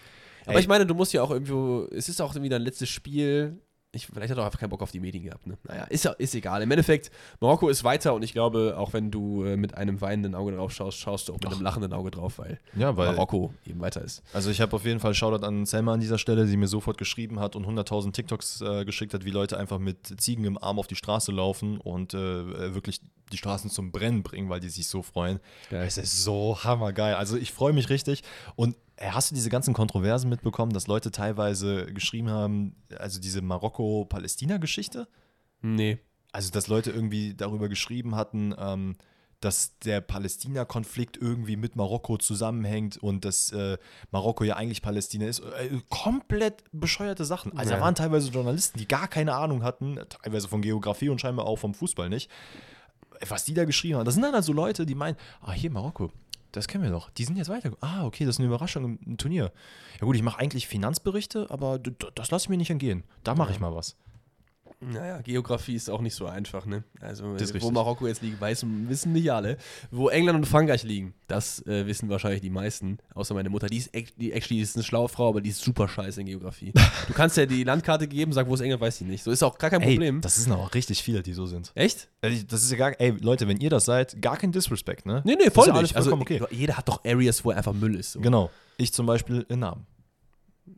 Aber 0.44 0.54
Ey. 0.56 0.60
ich 0.60 0.68
meine, 0.68 0.86
du 0.86 0.94
musst 0.94 1.12
ja 1.12 1.22
auch 1.22 1.30
irgendwo, 1.30 1.86
es 1.92 2.08
ist 2.08 2.20
auch 2.20 2.34
irgendwie 2.34 2.48
dein 2.48 2.62
letztes 2.62 2.88
Spiel. 2.88 3.60
Ich, 3.92 4.06
vielleicht 4.06 4.30
hat 4.30 4.38
er 4.38 4.42
auch 4.42 4.46
einfach 4.46 4.60
keinen 4.60 4.70
Bock 4.70 4.82
auf 4.82 4.92
die 4.92 5.00
Medien 5.00 5.24
gehabt. 5.24 5.48
Ne? 5.48 5.58
Naja, 5.64 5.82
ist, 5.84 6.04
ja- 6.04 6.12
ist 6.12 6.32
egal. 6.36 6.62
Im 6.62 6.70
Endeffekt, 6.70 7.10
Marokko 7.40 7.68
ist 7.68 7.82
weiter 7.82 8.14
und 8.14 8.22
ich 8.22 8.32
glaube, 8.32 8.76
auch 8.78 8.92
wenn 8.92 9.10
du 9.10 9.42
äh, 9.44 9.56
mit 9.56 9.74
einem 9.74 10.00
weinenden 10.00 10.36
Auge 10.36 10.52
drauf 10.52 10.70
schaust, 10.72 10.98
schaust 10.98 11.28
du 11.28 11.32
auch 11.32 11.38
mit 11.38 11.46
Ach. 11.48 11.52
einem 11.54 11.62
lachenden 11.62 11.92
Auge 11.92 12.12
drauf, 12.12 12.38
weil, 12.38 12.60
Ja, 12.76 12.96
weil, 12.96 13.10
Marokko 13.12 13.52
eben 13.66 13.80
weiter 13.80 14.02
ist. 14.02 14.22
also 14.32 14.48
ich 14.50 14.60
habe 14.60 14.76
auf 14.76 14.84
jeden 14.84 15.00
Fall 15.00 15.12
Shoutout 15.14 15.44
an 15.44 15.66
Selma 15.66 15.92
an 15.94 15.98
dieser 16.00 16.18
Stelle, 16.18 16.46
die 16.46 16.56
mir 16.56 16.68
sofort 16.68 16.98
geschrieben 16.98 17.40
hat 17.40 17.56
und 17.56 17.66
100.000 17.66 18.12
TikToks 18.12 18.60
äh, 18.60 18.84
geschickt 18.84 19.12
hat, 19.12 19.24
wie 19.24 19.30
Leute 19.30 19.58
einfach 19.58 19.80
mit 19.80 20.20
Ziegen 20.20 20.44
im 20.44 20.56
Arm 20.56 20.78
auf 20.78 20.86
die 20.86 20.94
Straße 20.96 21.32
laufen 21.32 21.78
und 21.78 22.14
äh, 22.14 22.72
wirklich 22.74 23.00
die 23.32 23.38
Straßen 23.38 23.70
zum 23.70 23.90
Brennen 23.90 24.22
bringen, 24.22 24.48
weil 24.50 24.60
die 24.60 24.68
sich 24.68 24.86
so 24.86 25.02
freuen. 25.02 25.40
Geil. 25.68 25.84
Es 25.86 25.98
ist 25.98 26.22
so 26.22 26.58
hammergeil. 26.62 27.14
Also 27.14 27.36
ich 27.36 27.52
freue 27.52 27.72
mich 27.72 27.88
richtig. 27.88 28.22
Und 28.56 28.74
äh, 28.74 28.78
hast 29.00 29.30
du 29.30 29.34
diese 29.34 29.50
ganzen 29.50 29.74
Kontroversen 29.74 30.28
mitbekommen, 30.28 30.72
dass 30.72 30.86
Leute 30.86 31.10
teilweise 31.10 31.86
geschrieben 31.86 32.30
haben, 32.30 32.76
also 32.98 33.20
diese 33.20 33.40
Marokko-Palästina-Geschichte? 33.42 35.08
Nee. 35.62 35.98
Also, 36.32 36.50
dass 36.50 36.68
Leute 36.68 36.90
irgendwie 36.90 37.34
darüber 37.34 37.68
geschrieben 37.68 38.14
hatten, 38.14 38.54
ähm, 38.58 38.96
dass 39.40 39.78
der 39.78 40.02
Palästina-Konflikt 40.02 41.16
irgendwie 41.16 41.56
mit 41.56 41.74
Marokko 41.74 42.18
zusammenhängt 42.18 42.98
und 42.98 43.24
dass 43.24 43.50
äh, 43.52 43.78
Marokko 44.10 44.44
ja 44.44 44.56
eigentlich 44.56 44.82
Palästina 44.82 45.26
ist. 45.26 45.40
Äh, 45.40 45.80
komplett 45.88 46.62
bescheuerte 46.72 47.24
Sachen. 47.24 47.56
Also, 47.56 47.70
Ja. 47.72 47.78
da 47.78 47.82
waren 47.82 47.94
teilweise 47.94 48.30
Journalisten, 48.30 48.78
die 48.78 48.86
gar 48.86 49.08
keine 49.08 49.34
Ahnung 49.34 49.62
hatten, 49.62 49.98
teilweise 50.10 50.46
von 50.46 50.60
Geografie 50.60 51.08
und 51.08 51.20
scheinbar 51.20 51.46
auch 51.46 51.56
vom 51.56 51.72
Fußball 51.74 52.10
nicht, 52.10 52.30
was 53.28 53.44
die 53.44 53.54
da 53.54 53.64
geschrieben 53.64 53.96
haben. 53.98 54.04
Das 54.04 54.14
sind 54.14 54.22
dann 54.22 54.34
halt 54.34 54.44
so 54.44 54.52
Leute, 54.52 54.84
die 54.84 54.94
meinen, 54.94 55.16
ah, 55.40 55.52
hier 55.52 55.70
Marokko. 55.70 56.12
Das 56.52 56.66
kennen 56.66 56.82
wir 56.82 56.90
doch. 56.90 57.10
Die 57.10 57.24
sind 57.24 57.36
jetzt 57.36 57.48
weiter. 57.48 57.70
Ah, 57.80 58.04
okay, 58.04 58.24
das 58.24 58.36
ist 58.36 58.40
eine 58.40 58.48
Überraschung 58.48 58.98
im, 59.04 59.16
Turnier. 59.16 59.52
Ja 60.00 60.06
gut, 60.06 60.16
ich 60.16 60.22
mache 60.22 60.38
eigentlich 60.38 60.66
Finanzberichte, 60.66 61.46
aber 61.50 61.78
das 61.78 62.30
lasse 62.30 62.46
ich 62.46 62.48
mir 62.48 62.56
nicht 62.56 62.70
entgehen. 62.70 63.04
Da 63.22 63.34
mache 63.34 63.52
ich 63.52 63.60
mal 63.60 63.74
was. 63.74 63.96
Naja, 64.82 65.20
Geografie 65.20 65.74
ist 65.74 65.90
auch 65.90 66.00
nicht 66.00 66.14
so 66.14 66.24
einfach, 66.26 66.64
ne? 66.64 66.84
Also, 67.02 67.34
Das 67.34 67.42
ist 67.42 67.50
wo 67.50 67.54
richtig. 67.58 67.72
Marokko 67.72 68.06
jetzt 68.06 68.22
liegt, 68.22 68.40
weiß, 68.40 68.64
wissen 68.88 69.12
nicht 69.12 69.30
alle. 69.30 69.58
Wo 69.90 70.08
England 70.08 70.38
und 70.38 70.46
Frankreich 70.46 70.84
liegen, 70.84 71.12
das 71.28 71.64
äh, 71.66 71.86
wissen 71.86 72.08
wahrscheinlich 72.08 72.40
die 72.40 72.48
meisten, 72.48 72.96
außer 73.14 73.34
meine 73.34 73.50
Mutter. 73.50 73.66
Die 73.66 73.76
ist, 73.76 73.90
die, 74.16 74.32
actually 74.32 74.62
ist 74.62 74.76
eine 74.76 74.82
schlaue 74.82 75.10
Frau, 75.10 75.28
aber 75.28 75.42
die 75.42 75.50
ist 75.50 75.60
super 75.62 75.86
scheiße 75.86 76.22
in 76.22 76.26
Geografie. 76.28 76.72
du 77.08 77.12
kannst 77.12 77.36
ja 77.36 77.44
die 77.44 77.62
Landkarte 77.62 78.08
geben, 78.08 78.32
sag, 78.32 78.46
wo 78.48 78.54
ist 78.54 78.60
England, 78.62 78.80
weiß 78.80 78.96
sie 78.96 79.04
nicht. 79.04 79.22
So 79.22 79.30
ist 79.30 79.42
auch 79.42 79.58
gar 79.58 79.68
kein 79.68 79.82
Ey, 79.82 79.92
Problem. 79.96 80.22
das 80.22 80.36
sind 80.36 80.50
auch 80.52 80.72
richtig 80.72 81.02
viele, 81.02 81.22
die 81.22 81.34
so 81.34 81.44
sind. 81.44 81.72
Echt? 81.74 82.08
Ey, 82.22 82.42
Das 82.46 82.62
ist 82.62 82.70
ja 82.70 82.78
gar, 82.78 82.98
ey, 82.98 83.10
Leute, 83.20 83.46
wenn 83.48 83.58
ihr 83.58 83.68
das 83.68 83.84
seid, 83.84 84.22
gar 84.22 84.38
kein 84.38 84.50
Disrespect, 84.50 85.04
ne? 85.04 85.20
Nee, 85.26 85.34
nee, 85.36 85.44
Das 85.44 85.54
voll 85.54 85.68
ist 85.68 85.74
ja 85.74 85.82
nicht. 85.82 85.96
also, 85.96 86.12
okay. 86.14 86.40
Jeder 86.50 86.78
hat 86.78 86.88
doch 86.88 87.04
Areas, 87.04 87.44
wo 87.44 87.50
einfach 87.50 87.74
Müll 87.74 87.96
ist. 87.96 88.12
So. 88.12 88.20
Genau. 88.20 88.48
Ich 88.78 88.94
zum 88.94 89.04
Beispiel 89.04 89.44
in 89.50 89.58
Namen. 89.58 89.86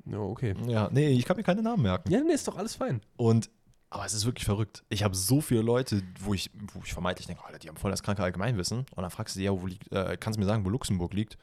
Ja, 0.07 0.19
okay. 0.19 0.55
Ja, 0.67 0.89
nee, 0.93 1.11
ich 1.11 1.25
kann 1.25 1.37
mir 1.37 1.45
keine 1.45 1.63
Namen 1.63 1.83
merken. 1.85 2.11
Ja, 2.11 2.21
nee, 2.21 2.33
ist 2.33 2.49
doch 2.49 2.57
alles 2.57 2.75
fein. 2.75 3.01
Und, 3.17 3.49
aber 3.93 4.07
es 4.07 4.15
ist 4.15 4.25
wirklich 4.25 4.47
verrückt. 4.47 4.83
Ich 4.89 5.03
habe 5.05 5.15
so 5.15 5.43
viele 5.43 5.61
Leute, 5.61 6.03
wo 6.21 6.33
ich, 6.33 6.51
wo 6.73 6.81
ich 6.83 6.95
vermeintlich 6.95 7.27
denke, 7.27 7.45
Alter, 7.45 7.59
die 7.59 7.69
haben 7.69 7.77
voll 7.77 7.91
das 7.91 8.03
kranke 8.03 8.23
Allgemeinwissen. 8.23 8.79
Und 8.79 9.03
dann 9.03 9.11
fragst 9.11 9.35
du 9.35 9.39
sie, 9.39 9.45
ja, 9.45 9.53
wo 9.53 9.67
liegt, 9.67 9.93
äh, 9.93 10.17
kannst 10.19 10.39
du 10.39 10.41
mir 10.41 10.47
sagen, 10.47 10.65
wo 10.65 10.71
Luxemburg 10.71 11.13
liegt? 11.13 11.37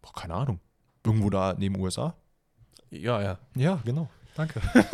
Boah, 0.00 0.12
keine 0.12 0.34
Ahnung. 0.34 0.58
Irgendwo 1.04 1.30
da 1.30 1.54
neben 1.56 1.78
USA? 1.78 2.16
Ja, 2.90 3.22
ja. 3.22 3.38
Ja, 3.54 3.80
genau. 3.84 4.10
Danke. 4.34 4.60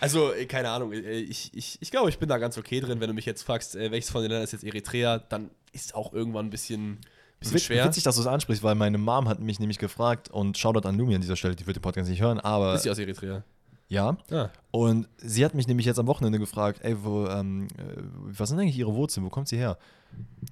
Also, 0.00 0.34
äh, 0.34 0.44
keine 0.44 0.68
Ahnung, 0.68 0.92
äh, 0.92 0.98
ich, 1.00 1.50
ich, 1.54 1.78
ich 1.80 1.90
glaube, 1.90 2.10
ich 2.10 2.18
bin 2.18 2.28
da 2.28 2.36
ganz 2.36 2.58
okay 2.58 2.80
drin. 2.80 3.00
Wenn 3.00 3.08
du 3.08 3.14
mich 3.14 3.24
jetzt 3.24 3.42
fragst, 3.42 3.74
äh, 3.76 3.90
welches 3.90 4.10
von 4.10 4.20
den 4.20 4.30
Ländern 4.30 4.44
ist 4.44 4.52
jetzt 4.52 4.62
Eritrea, 4.62 5.18
dann 5.18 5.50
ist 5.72 5.94
auch 5.94 6.12
irgendwann 6.12 6.46
ein 6.46 6.50
bisschen, 6.50 7.00
bisschen 7.40 7.54
Witz, 7.54 7.62
schwer. 7.62 7.86
Witzig, 7.86 8.02
dass 8.04 8.16
du 8.16 8.20
es 8.20 8.26
ansprichst, 8.26 8.62
weil 8.62 8.74
meine 8.74 8.98
Mom 8.98 9.26
hat 9.26 9.40
mich 9.40 9.58
nämlich 9.58 9.78
gefragt 9.78 10.28
und 10.30 10.58
Shoutout 10.58 10.86
an 10.86 10.98
Lumi 10.98 11.14
an 11.14 11.22
dieser 11.22 11.34
Stelle, 11.34 11.56
die 11.56 11.66
wird 11.66 11.78
den 11.78 11.82
Podcast 11.82 12.10
nicht 12.10 12.20
hören, 12.20 12.38
aber 12.38 12.74
Ist 12.74 12.82
sie 12.82 12.90
aus 12.90 12.98
Eritrea? 12.98 13.42
Ja. 13.88 14.16
Ja. 14.30 14.50
Und 14.70 15.08
sie 15.18 15.44
hat 15.44 15.54
mich 15.54 15.66
nämlich 15.66 15.86
jetzt 15.86 15.98
am 15.98 16.06
Wochenende 16.06 16.38
gefragt, 16.38 16.80
ey, 16.82 16.96
wo, 17.02 17.26
ähm, 17.26 17.68
äh, 17.78 18.02
was 18.38 18.50
sind 18.50 18.58
eigentlich 18.58 18.78
ihre 18.78 18.94
Wurzeln? 18.94 19.24
Wo 19.24 19.30
kommt 19.30 19.48
sie 19.48 19.56
her? 19.56 19.78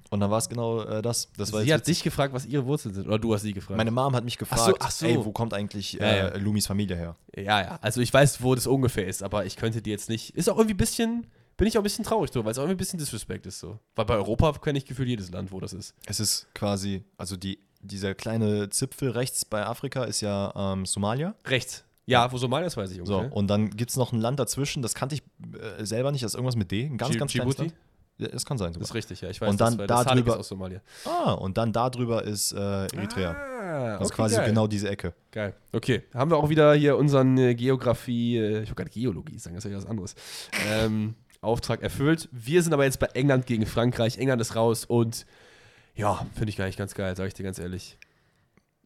Und 0.09 0.19
dann 0.19 0.29
war 0.29 0.37
es 0.37 0.49
genau 0.49 0.81
äh, 0.83 1.01
das. 1.01 1.29
das 1.35 1.49
Sie 1.49 1.73
hat 1.73 1.87
dich 1.87 2.03
gefragt, 2.03 2.33
was 2.33 2.45
ihre 2.45 2.65
Wurzeln 2.65 2.93
sind. 2.93 3.07
Oder 3.07 3.19
du 3.19 3.33
hast 3.33 3.41
sie 3.41 3.53
gefragt. 3.53 3.77
meine 3.77 3.91
Mom 3.91 4.15
hat 4.15 4.23
mich 4.23 4.35
Ach 4.35 4.39
gefragt, 4.39 4.61
so, 4.65 4.75
ach 4.79 4.91
so. 4.91 5.05
ey, 5.05 5.17
wo 5.23 5.31
kommt 5.31 5.53
eigentlich 5.53 5.93
Ja, 5.93 6.05
äh, 6.05 6.17
ja. 6.17 6.37
Lumis 6.37 6.67
Familie 6.67 6.95
her? 6.95 7.15
ja, 7.35 7.61
ja. 7.61 7.79
Also, 7.81 8.01
ich 8.01 8.13
weiß, 8.13 8.41
wo 8.43 8.53
das 8.55 8.67
ungefähr 8.67 9.07
ist, 9.07 9.23
aber 9.23 9.45
ich 9.45 9.55
könnte 9.55 9.81
die 9.81 9.89
jetzt 9.89 10.09
nicht. 10.09 10.31
Ist 10.31 10.49
auch 10.49 10.57
irgendwie 10.57 10.75
ein 10.75 10.77
bisschen. 10.77 11.27
Bin 11.57 11.67
ich 11.67 11.75
auch 11.75 11.81
ein 11.81 11.83
bisschen 11.83 12.05
traurig 12.05 12.29
drüber, 12.29 12.45
weil 12.45 12.51
es 12.51 12.59
auch 12.59 12.63
irgendwie 12.63 12.75
ein 12.75 12.77
bisschen 12.77 12.99
Disrespect 12.99 13.47
ist 13.47 13.59
so. 13.59 13.79
Weil 13.95 14.05
bei 14.05 14.13
Europa 14.13 14.53
kenne 14.59 14.77
ich 14.77 14.85
gefühlt 14.85 15.09
jedes 15.09 15.31
Land, 15.31 15.51
wo 15.51 15.59
das 15.59 15.73
ist. 15.73 15.95
Es 16.05 16.19
ist 16.19 16.47
quasi, 16.53 17.03
also 17.17 17.35
die, 17.35 17.57
dieser 17.81 18.13
kleine 18.13 18.69
Zipfel 18.69 19.09
rechts 19.09 19.43
bei 19.43 19.65
Afrika 19.65 20.03
ist 20.03 20.21
ja 20.21 20.53
ähm, 20.55 20.85
Somalia. 20.85 21.33
Rechts. 21.45 21.83
Ja, 22.09 22.31
wo 22.31 22.37
Somalia 22.37 22.67
ist, 22.67 22.77
weiß 22.77 22.89
ich 22.91 23.01
So, 23.03 23.17
ungefähr. 23.17 23.35
und 23.37 23.47
dann 23.47 23.69
gibt 23.69 23.91
es 23.91 23.97
noch 23.97 24.13
ein 24.13 24.19
Land 24.21 24.39
dazwischen, 24.39 24.81
das 24.81 24.95
kannte 24.95 25.15
ich 25.15 25.23
äh, 25.79 25.83
selber 25.85 26.11
nicht, 26.11 26.23
das 26.23 26.31
ist 26.31 26.35
irgendwas 26.35 26.55
mit 26.55 26.71
D, 26.71 26.85
ein 26.85 26.97
ganz, 26.97 27.13
Dji- 27.15 27.19
ganz 27.19 27.31
Djibouti? 27.33 27.61
Land. 27.63 27.73
Ja, 28.19 28.29
das 28.29 28.45
kann 28.45 28.57
sein. 28.57 28.69
Das 28.69 28.73
Sogar. 28.75 28.85
ist 28.87 28.93
richtig, 28.95 29.21
ja. 29.21 29.29
Ich 29.29 29.39
weiß, 29.41 29.49
Und 29.49 29.61
dann 29.61 29.77
das, 29.77 29.85
da 29.87 30.03
das 30.03 30.13
drüber- 30.13 30.33
ist 30.33 30.39
aus 30.39 30.47
Somalia. 30.47 30.81
Ah, 31.05 31.33
und 31.33 31.55
dann 31.57 31.71
da 31.71 31.89
drüber 31.91 32.23
ist 32.23 32.51
äh, 32.51 32.57
Eritrea. 32.87 33.31
Ah, 33.31 33.89
das 33.99 34.01
ist 34.01 34.07
okay, 34.07 34.15
quasi 34.15 34.35
geil. 34.37 34.47
genau 34.49 34.65
diese 34.65 34.89
Ecke. 34.89 35.13
Geil. 35.31 35.53
Okay, 35.71 36.01
haben 36.15 36.31
wir 36.31 36.37
auch 36.37 36.49
wieder 36.49 36.73
hier 36.73 36.97
unseren 36.97 37.37
äh, 37.37 37.53
Geografie, 37.53 38.37
äh, 38.37 38.49
ich 38.63 38.69
wollte 38.69 38.75
gerade 38.75 38.89
Geologie 38.89 39.37
sagen, 39.37 39.55
das 39.55 39.65
ist 39.65 39.71
ja 39.71 39.77
was 39.77 39.85
anderes, 39.85 40.15
ähm, 40.67 41.13
Auftrag 41.41 41.83
erfüllt. 41.83 42.27
Wir 42.31 42.63
sind 42.63 42.73
aber 42.73 42.85
jetzt 42.85 42.99
bei 42.99 43.05
England 43.07 43.45
gegen 43.45 43.67
Frankreich. 43.67 44.17
England 44.17 44.41
ist 44.41 44.55
raus 44.55 44.85
und 44.85 45.27
ja, 45.93 46.25
finde 46.33 46.49
ich 46.49 46.57
gar 46.57 46.65
nicht 46.65 46.79
ganz 46.79 46.95
geil, 46.95 47.15
sage 47.15 47.27
ich 47.27 47.33
dir 47.35 47.43
ganz 47.43 47.59
ehrlich. 47.59 47.99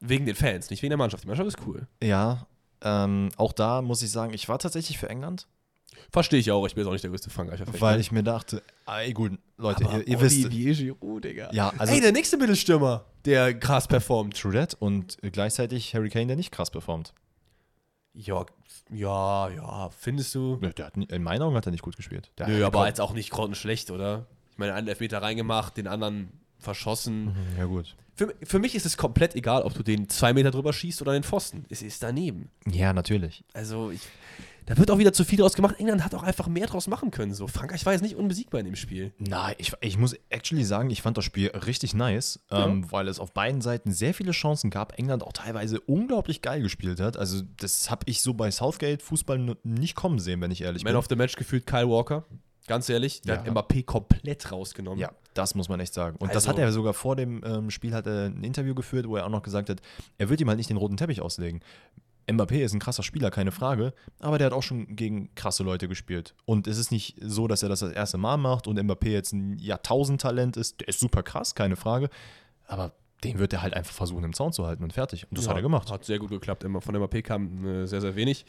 Wegen 0.01 0.25
den 0.25 0.35
Fans, 0.35 0.69
nicht 0.71 0.81
wegen 0.81 0.89
der 0.89 0.97
Mannschaft. 0.97 1.23
Die 1.23 1.27
Mannschaft 1.27 1.47
ist 1.47 1.59
cool. 1.65 1.87
Ja, 2.03 2.47
ähm, 2.83 3.29
auch 3.37 3.53
da 3.53 3.81
muss 3.81 4.01
ich 4.01 4.11
sagen, 4.11 4.33
ich 4.33 4.47
war 4.49 4.59
tatsächlich 4.59 4.97
für 4.97 5.09
England, 5.09 5.47
Verstehe 6.11 6.39
ich 6.39 6.51
auch. 6.51 6.65
Ich 6.65 6.73
bin 6.75 6.81
jetzt 6.83 6.87
auch 6.89 6.93
nicht 6.93 7.03
der 7.03 7.11
größte 7.11 7.29
Frankreicher. 7.29 7.65
weil 7.79 7.99
ich 7.99 8.11
mir 8.11 8.23
dachte, 8.23 8.63
ey, 8.87 9.13
gut, 9.13 9.37
Leute, 9.57 9.85
Aber 9.85 9.99
ihr, 9.99 10.07
ihr 10.07 10.21
wisst. 10.21 10.49
Giroud, 10.49 11.23
Digga. 11.23 11.49
Ja, 11.53 11.71
also 11.77 11.93
Ey, 11.93 12.01
der 12.01 12.11
nächste 12.11 12.37
Mittelstürmer, 12.37 13.05
der 13.25 13.57
krass 13.57 13.87
performt. 13.87 14.37
True 14.37 14.53
that 14.53 14.73
und 14.79 15.17
gleichzeitig 15.21 15.93
Harry 15.93 16.09
Kane, 16.09 16.27
der 16.27 16.35
nicht 16.35 16.51
krass 16.51 16.69
performt. 16.69 17.13
Ja, 18.13 18.45
ja, 18.89 19.49
ja, 19.49 19.89
findest 19.97 20.35
du? 20.35 20.59
Ja, 20.61 20.69
Der 20.69 20.85
hat, 20.87 20.97
in 20.97 21.23
meinen 21.23 21.41
Augen 21.41 21.55
hat 21.55 21.65
er 21.65 21.71
nicht 21.71 21.83
gut 21.83 21.95
gespielt. 21.95 22.29
Der 22.37 22.47
Nö, 22.47 22.65
aber 22.65 22.87
jetzt 22.87 22.99
auch 22.99 23.13
nicht 23.13 23.29
grottenschlecht, 23.29 23.89
oder? 23.91 24.25
Ich 24.51 24.57
meine, 24.57 24.73
einen 24.73 24.87
Elfmeter 24.87 25.21
reingemacht, 25.21 25.77
den 25.77 25.87
anderen 25.87 26.31
verschossen. 26.57 27.25
Mhm, 27.25 27.57
Ja, 27.57 27.65
gut. 27.65 27.95
Für, 28.21 28.35
für 28.43 28.59
mich 28.59 28.75
ist 28.75 28.85
es 28.85 28.97
komplett 28.97 29.33
egal, 29.33 29.63
ob 29.63 29.73
du 29.73 29.81
den 29.81 30.07
zwei 30.07 30.31
Meter 30.31 30.51
drüber 30.51 30.73
schießt 30.73 31.01
oder 31.01 31.13
den 31.13 31.23
Pfosten. 31.23 31.65
Es 31.69 31.81
ist 31.81 32.03
daneben. 32.03 32.51
Ja, 32.67 32.93
natürlich. 32.93 33.43
Also, 33.51 33.89
ich, 33.89 34.01
da 34.67 34.77
wird 34.77 34.91
auch 34.91 34.99
wieder 34.99 35.11
zu 35.11 35.25
viel 35.25 35.39
draus 35.39 35.55
gemacht. 35.55 35.79
England 35.79 36.05
hat 36.05 36.13
auch 36.13 36.21
einfach 36.21 36.47
mehr 36.47 36.67
draus 36.67 36.85
machen 36.85 37.09
können. 37.09 37.33
So. 37.33 37.47
Frankreich 37.47 37.83
war 37.83 37.93
jetzt 37.93 38.03
nicht 38.03 38.15
unbesiegbar 38.15 38.59
in 38.59 38.67
dem 38.67 38.75
Spiel. 38.75 39.11
Nein, 39.17 39.55
ich, 39.57 39.73
ich 39.81 39.97
muss 39.97 40.15
actually 40.29 40.65
sagen, 40.65 40.91
ich 40.91 41.01
fand 41.01 41.17
das 41.17 41.25
Spiel 41.25 41.47
richtig 41.47 41.95
nice, 41.95 42.39
ähm, 42.51 42.85
weil 42.91 43.07
es 43.07 43.19
auf 43.19 43.33
beiden 43.33 43.61
Seiten 43.61 43.91
sehr 43.91 44.13
viele 44.13 44.33
Chancen 44.33 44.69
gab. 44.69 44.99
England 44.99 45.23
auch 45.23 45.33
teilweise 45.33 45.79
unglaublich 45.79 46.43
geil 46.43 46.61
gespielt 46.61 46.99
hat. 46.99 47.17
Also, 47.17 47.41
das 47.57 47.89
habe 47.89 48.03
ich 48.05 48.21
so 48.21 48.35
bei 48.35 48.51
Southgate 48.51 49.01
Fußball 49.01 49.57
nicht 49.63 49.95
kommen 49.95 50.19
sehen, 50.19 50.41
wenn 50.41 50.51
ich 50.51 50.61
ehrlich 50.61 50.83
Man 50.83 50.93
bin. 50.93 50.99
of 50.99 51.07
the 51.09 51.15
Match 51.15 51.37
gefühlt 51.37 51.65
Kyle 51.65 51.89
Walker. 51.89 52.23
Ganz 52.67 52.87
ehrlich, 52.89 53.21
der 53.21 53.35
Ja. 53.35 53.41
hat 53.41 53.47
Mbappé 53.49 53.83
komplett 53.85 54.51
rausgenommen. 54.51 54.99
Ja, 54.99 55.11
das 55.33 55.55
muss 55.55 55.67
man 55.67 55.79
echt 55.79 55.93
sagen. 55.93 56.15
Und 56.17 56.29
das 56.29 56.47
Also- 56.47 56.49
hat 56.49 56.59
er 56.59 56.71
sogar 56.71 56.93
vor 56.93 57.15
dem 57.15 57.43
ähm, 57.43 57.69
Spiel 57.71 57.93
hat 57.93 58.05
er 58.07 58.25
ein 58.27 58.43
Interview 58.43 58.75
geführt, 58.75 59.07
wo 59.07 59.15
er 59.17 59.25
auch 59.25 59.29
noch 59.29 59.41
gesagt 59.43 59.69
hat, 59.69 59.81
er 60.17 60.29
wird 60.29 60.39
ihm 60.41 60.47
halt 60.47 60.57
nicht 60.57 60.69
den 60.69 60.77
roten 60.77 60.95
Teppich 60.97 61.21
auslegen. 61.21 61.61
Mbappé 62.27 62.59
ist 62.63 62.73
ein 62.73 62.79
krasser 62.79 63.01
Spieler, 63.03 63.31
keine 63.31 63.51
Frage, 63.51 63.93
aber 64.19 64.37
der 64.37 64.45
hat 64.45 64.53
auch 64.53 64.61
schon 64.63 64.95
gegen 64.95 65.33
krasse 65.35 65.63
Leute 65.63 65.87
gespielt. 65.87 66.35
Und 66.45 66.67
es 66.67 66.77
ist 66.77 66.91
nicht 66.91 67.17
so, 67.19 67.47
dass 67.47 67.63
er 67.63 67.67
das 67.69 67.79
das 67.79 67.91
erste 67.91 68.17
Mal 68.19 68.37
macht 68.37 68.67
und 68.67 68.79
Mbappé 68.79 69.09
jetzt 69.09 69.33
ein 69.33 69.57
Jahrtausendtalent 69.57 70.55
ist. 70.55 70.79
Der 70.81 70.87
ist 70.87 70.99
super 70.99 71.23
krass, 71.23 71.55
keine 71.55 71.75
Frage. 71.75 72.09
Aber 72.67 72.93
den 73.23 73.39
wird 73.39 73.53
er 73.53 73.63
halt 73.63 73.73
einfach 73.73 73.93
versuchen, 73.93 74.23
im 74.23 74.33
Zaun 74.33 74.53
zu 74.53 74.65
halten 74.65 74.83
und 74.83 74.93
fertig. 74.93 75.25
Und 75.29 75.37
das 75.37 75.45
Ja, 75.45 75.49
hat 75.51 75.57
er 75.57 75.61
gemacht. 75.63 75.91
Hat 75.91 76.05
sehr 76.05 76.19
gut 76.19 76.29
geklappt. 76.29 76.63
Von 76.63 76.95
MAP 76.95 77.21
kam 77.23 77.65
äh, 77.65 77.85
sehr, 77.87 78.01
sehr 78.01 78.15
wenig. 78.15 78.45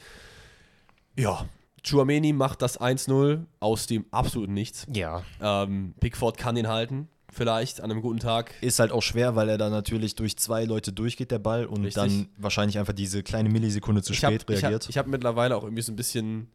Ja, 1.16 1.46
Chouameni 1.86 2.32
macht 2.32 2.62
das 2.62 2.80
1-0 2.80 3.44
aus 3.60 3.86
dem 3.86 4.04
absoluten 4.10 4.54
Nichts. 4.54 4.86
Ja. 4.94 5.22
Ähm, 5.40 5.94
Pickford 6.00 6.36
kann 6.38 6.56
ihn 6.56 6.68
halten, 6.68 7.08
vielleicht 7.32 7.80
an 7.80 7.90
einem 7.90 8.02
guten 8.02 8.20
Tag. 8.20 8.54
Ist 8.60 8.78
halt 8.78 8.92
auch 8.92 9.02
schwer, 9.02 9.34
weil 9.34 9.48
er 9.48 9.58
dann 9.58 9.72
natürlich 9.72 10.14
durch 10.14 10.36
zwei 10.36 10.64
Leute 10.64 10.92
durchgeht, 10.92 11.30
der 11.30 11.38
Ball, 11.40 11.66
und 11.66 11.84
Richtig. 11.84 11.94
dann 11.94 12.28
wahrscheinlich 12.36 12.78
einfach 12.78 12.92
diese 12.92 13.22
kleine 13.22 13.48
Millisekunde 13.48 14.02
zu 14.02 14.12
ich 14.12 14.24
habe 14.24 14.34
spät 14.38 14.56
hab, 14.56 14.62
reagiert. 14.62 14.88
ich 14.88 14.98
hab 14.98 15.06
mittlerweile 15.06 15.56
auch 15.56 15.64
irgendwie 15.64 15.82
so 15.82 15.90
ein 15.92 15.96
bisschen, 15.96 16.48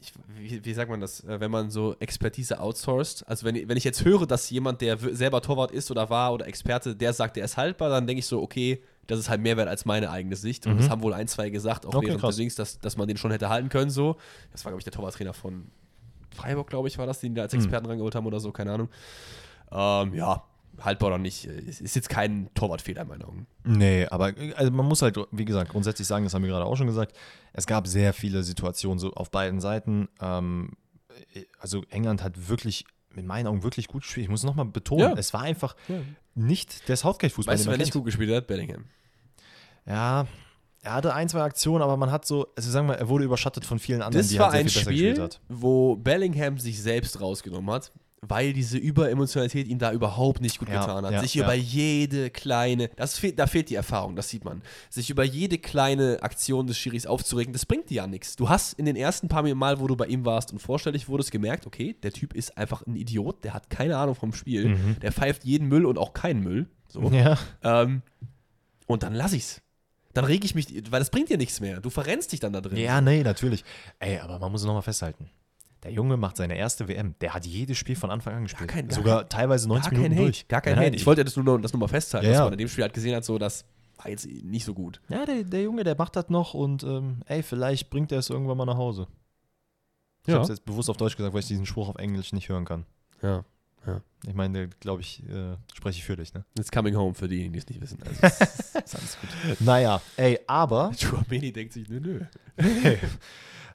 ich, 0.00 0.12
wie, 0.36 0.64
wie 0.64 0.74
sagt 0.74 0.90
man 0.90 1.00
das, 1.00 1.24
äh, 1.24 1.40
wenn 1.40 1.50
man 1.50 1.70
so 1.70 1.96
Expertise 1.98 2.60
outsourced. 2.60 3.26
Also 3.26 3.46
wenn, 3.46 3.56
ich- 3.56 3.68
wenn 3.68 3.76
ich 3.78 3.84
jetzt 3.84 4.04
höre, 4.04 4.26
dass 4.26 4.50
jemand, 4.50 4.80
der 4.82 4.98
selber 4.98 5.40
Torwart 5.40 5.70
ist 5.72 5.90
oder 5.90 6.10
war 6.10 6.34
oder 6.34 6.46
Experte, 6.46 6.94
der 6.94 7.12
sagt, 7.14 7.36
der 7.36 7.44
ist 7.46 7.56
haltbar, 7.56 7.88
dann 7.88 8.06
denke 8.06 8.18
ich 8.20 8.26
so, 8.26 8.40
okay, 8.42 8.82
das 9.08 9.18
ist 9.18 9.28
halt 9.28 9.40
mehr 9.40 9.56
wert 9.56 9.68
als 9.68 9.84
meine 9.84 10.10
eigene 10.10 10.36
Sicht. 10.36 10.66
Und 10.66 10.74
Mhm. 10.74 10.78
das 10.78 10.90
haben 10.90 11.02
wohl 11.02 11.12
ein, 11.14 11.26
zwei 11.26 11.50
gesagt, 11.50 11.84
auch 11.84 11.94
Okay, 11.94 12.06
während 12.06 12.20
krass. 12.20 12.36
des 12.36 12.36
Dings, 12.36 12.54
dass, 12.54 12.78
dass 12.78 12.96
man 12.96 13.08
den 13.08 13.16
schon 13.16 13.32
hätte 13.32 13.48
halten 13.48 13.68
können. 13.68 13.90
So. 13.90 14.16
Das 14.52 14.64
war, 14.64 14.70
glaube 14.70 14.80
ich, 14.80 14.84
der 14.84 14.92
Torwarttrainer 14.92 15.34
von 15.34 15.66
Freiburg, 16.34 16.68
glaube 16.68 16.86
ich, 16.86 16.96
war 16.98 17.06
das, 17.06 17.18
den 17.20 17.34
da 17.34 17.42
als 17.42 17.52
Mhm. 17.54 17.60
Experten 17.60 17.86
rangeholt 17.86 18.14
haben 18.14 18.26
oder 18.26 18.38
so, 18.38 18.52
keine 18.52 18.72
Ahnung. 18.72 18.88
Ähm, 19.72 20.14
ja, 20.14 20.44
haltbar 20.80 21.08
oder 21.08 21.18
nicht. 21.18 21.44
ist 21.46 21.96
jetzt 21.96 22.08
kein 22.08 22.48
Torwartfehler 22.54 23.02
in 23.02 23.08
meinen 23.08 23.22
Augen. 23.22 23.46
Nee, 23.64 24.06
aber 24.06 24.32
also 24.54 24.70
man 24.70 24.86
muss 24.86 25.02
halt, 25.02 25.18
wie 25.32 25.44
gesagt, 25.44 25.70
grundsätzlich 25.72 26.06
sagen, 26.06 26.24
das 26.24 26.34
haben 26.34 26.42
wir 26.42 26.50
gerade 26.50 26.64
auch 26.64 26.76
schon 26.76 26.86
gesagt, 26.86 27.16
es 27.52 27.66
gab 27.66 27.86
sehr 27.88 28.12
viele 28.12 28.42
Situationen 28.44 28.98
so 28.98 29.12
auf 29.14 29.30
beiden 29.30 29.60
Seiten. 29.60 30.08
Ähm, 30.20 30.72
also 31.58 31.82
England 31.90 32.22
hat 32.22 32.48
wirklich, 32.48 32.84
in 33.16 33.26
meinen 33.26 33.46
Augen, 33.48 33.64
wirklich 33.64 33.88
gut 33.88 34.02
gespielt. 34.02 34.24
Ich 34.24 34.30
muss 34.30 34.44
nochmal 34.44 34.66
betonen, 34.66 35.00
Ja. 35.00 35.14
es 35.16 35.32
war 35.34 35.40
einfach 35.42 35.74
nicht 36.36 36.88
der 36.88 36.96
Southgate-Fußball. 36.96 37.54
Weißt 37.54 37.66
du, 37.66 37.70
wer 37.70 37.78
nicht 37.78 37.92
gut 37.92 38.04
gespielt 38.04 38.30
hat? 38.32 38.46
Bellingham. 38.46 38.84
Ja, 39.88 40.26
er 40.82 40.92
hatte 40.94 41.12
ein, 41.14 41.28
zwei 41.28 41.42
Aktionen, 41.42 41.82
aber 41.82 41.96
man 41.96 42.10
hat 42.10 42.26
so, 42.26 42.46
also 42.56 42.70
sagen 42.70 42.88
wir, 42.88 42.94
er 42.96 43.08
wurde 43.08 43.24
überschattet 43.24 43.64
von 43.64 43.78
vielen 43.78 44.02
anderen, 44.02 44.22
Das 44.22 44.28
die 44.30 44.38
war 44.38 44.52
halt 44.52 44.70
sehr 44.70 44.82
ein 44.82 44.84
viel 44.84 45.04
besser 45.06 45.16
gespielt 45.16 45.34
Spiel, 45.34 45.56
wo 45.56 45.96
Bellingham 45.96 46.58
sich 46.58 46.80
selbst 46.80 47.20
rausgenommen 47.20 47.70
hat, 47.74 47.92
weil 48.20 48.52
diese 48.52 48.78
Überemotionalität 48.78 49.66
ihm 49.68 49.78
da 49.78 49.92
überhaupt 49.92 50.40
nicht 50.40 50.58
gut 50.58 50.68
Ja, 50.68 50.80
getan 50.80 51.04
hat. 51.04 51.12
ja, 51.12 51.20
sich 51.20 51.34
ja. 51.34 51.44
über 51.44 51.54
jede 51.54 52.30
kleine, 52.30 52.88
das 52.96 53.18
fehlt, 53.18 53.38
da 53.38 53.46
fehlt 53.46 53.70
die 53.70 53.74
Erfahrung, 53.76 54.14
das 54.16 54.28
sieht 54.28 54.44
man. 54.44 54.62
Sich 54.90 55.08
über 55.10 55.24
jede 55.24 55.58
kleine 55.58 56.18
Aktion 56.22 56.66
des 56.66 56.78
Schiris 56.78 57.06
aufzuregen, 57.06 57.52
das 57.52 57.64
bringt 57.66 57.90
dir 57.90 57.94
ja 57.96 58.06
nichts. 58.06 58.36
Du 58.36 58.48
hast 58.48 58.72
in 58.74 58.86
den 58.86 58.96
ersten 58.96 59.28
paar 59.28 59.42
Mal, 59.54 59.80
wo 59.80 59.86
du 59.88 59.96
bei 59.96 60.06
ihm 60.06 60.24
warst 60.24 60.52
und 60.52 60.60
vorstellig 60.60 61.08
wurdest, 61.08 61.30
gemerkt, 61.32 61.66
okay, 61.66 61.96
der 62.02 62.12
Typ 62.12 62.34
ist 62.34 62.56
einfach 62.58 62.86
ein 62.86 62.94
Idiot, 62.96 63.42
der 63.44 63.54
hat 63.54 63.68
keine 63.70 63.96
Ahnung 63.96 64.14
vom 64.14 64.32
Spiel, 64.32 64.68
Mhm. 64.68 64.96
der 65.00 65.12
pfeift 65.12 65.44
jeden 65.44 65.68
Müll 65.68 65.86
und 65.86 65.98
auch 65.98 66.12
keinen 66.12 66.42
Müll. 66.42 66.66
So. 66.88 67.02
Ja. 67.10 67.36
Ähm, 67.62 68.02
und 68.86 69.02
dann 69.02 69.14
lass 69.14 69.32
ich's. 69.32 69.60
Dann 70.14 70.24
reg 70.24 70.44
ich 70.44 70.54
mich, 70.54 70.68
weil 70.90 71.00
das 71.00 71.10
bringt 71.10 71.28
dir 71.28 71.36
nichts 71.38 71.60
mehr. 71.60 71.80
Du 71.80 71.90
verrennst 71.90 72.32
dich 72.32 72.40
dann 72.40 72.52
da 72.52 72.60
drin. 72.60 72.76
ja, 72.78 73.00
nee, 73.00 73.22
natürlich. 73.22 73.64
Ey, 73.98 74.18
aber 74.18 74.38
man 74.38 74.50
muss 74.52 74.62
es 74.62 74.66
nochmal 74.66 74.82
festhalten. 74.82 75.30
Der 75.84 75.92
Junge 75.92 76.16
macht 76.16 76.36
seine 76.36 76.56
erste 76.56 76.88
WM. 76.88 77.14
Der 77.20 77.34
hat 77.34 77.46
jedes 77.46 77.78
Spiel 77.78 77.94
von 77.94 78.10
Anfang 78.10 78.34
an 78.34 78.42
gespielt. 78.44 78.68
kein- 78.68 78.88
gar 78.88 78.96
Sogar 78.96 79.28
teilweise 79.28 79.68
90 79.68 79.84
gar 79.84 79.92
kein 79.92 80.02
Minuten 80.02 80.16
Hate, 80.20 80.24
durch. 80.32 80.48
Gar 80.48 80.60
kein 80.62 80.74
Nein, 80.74 80.86
Hate. 80.86 80.96
Ich 80.96 81.06
wollte 81.06 81.22
das 81.24 81.36
nur, 81.36 81.60
das 81.60 81.72
nur 81.72 81.80
mal 81.80 81.88
festhalten, 81.88 82.26
Ja, 82.26 82.32
dass 82.32 82.40
man 82.42 82.52
in 82.54 82.58
dem 82.58 82.68
Spiel 82.68 82.82
halt 82.82 82.94
gesehen 82.94 83.14
hat, 83.14 83.24
so, 83.24 83.38
das 83.38 83.64
war 83.96 84.08
jetzt 84.08 84.26
nicht 84.26 84.64
so 84.64 84.74
gut. 84.74 85.00
Ja, 85.08 85.24
der, 85.24 85.44
der 85.44 85.62
Junge, 85.62 85.84
der 85.84 85.94
macht 85.96 86.16
das 86.16 86.30
noch 86.30 86.54
und 86.54 86.82
ähm, 86.82 87.22
ey, 87.26 87.42
vielleicht 87.44 87.90
bringt 87.90 88.10
er 88.10 88.18
es 88.18 88.28
irgendwann 88.30 88.56
mal 88.56 88.64
nach 88.64 88.76
Hause. 88.76 89.06
Ich 90.22 90.28
Ja. 90.28 90.34
habe 90.34 90.42
es 90.42 90.48
jetzt 90.48 90.64
bewusst 90.64 90.90
auf 90.90 90.96
Deutsch 90.96 91.16
gesagt, 91.16 91.32
weil 91.32 91.40
ich 91.40 91.46
diesen 91.48 91.64
Spruch 91.66 91.88
auf 91.88 91.96
Englisch 91.96 92.32
nicht 92.32 92.48
hören 92.48 92.64
kann. 92.64 92.84
Ja. 93.22 93.44
Ich 94.26 94.34
meine, 94.34 94.68
glaube 94.80 95.02
ich, 95.02 95.22
äh, 95.28 95.56
spreche 95.74 95.98
ich 95.98 96.04
für 96.04 96.16
dich, 96.16 96.34
ne? 96.34 96.44
It's 96.58 96.70
coming 96.70 96.96
home 96.96 97.14
für 97.14 97.28
diejenigen, 97.28 97.52
die 97.52 97.58
es 97.58 97.68
nicht 97.68 97.80
wissen. 97.80 98.02
Also, 98.02 98.26
ist, 98.26 98.40
ist 98.84 98.96
alles 98.96 99.18
gut. 99.20 99.60
Naja, 99.60 100.02
ey, 100.16 100.40
aber 100.46 100.92
Chouameni 101.00 101.52
denkt 101.52 101.72
sich, 101.72 101.88
nö, 101.88 102.00
nö. 102.00 102.20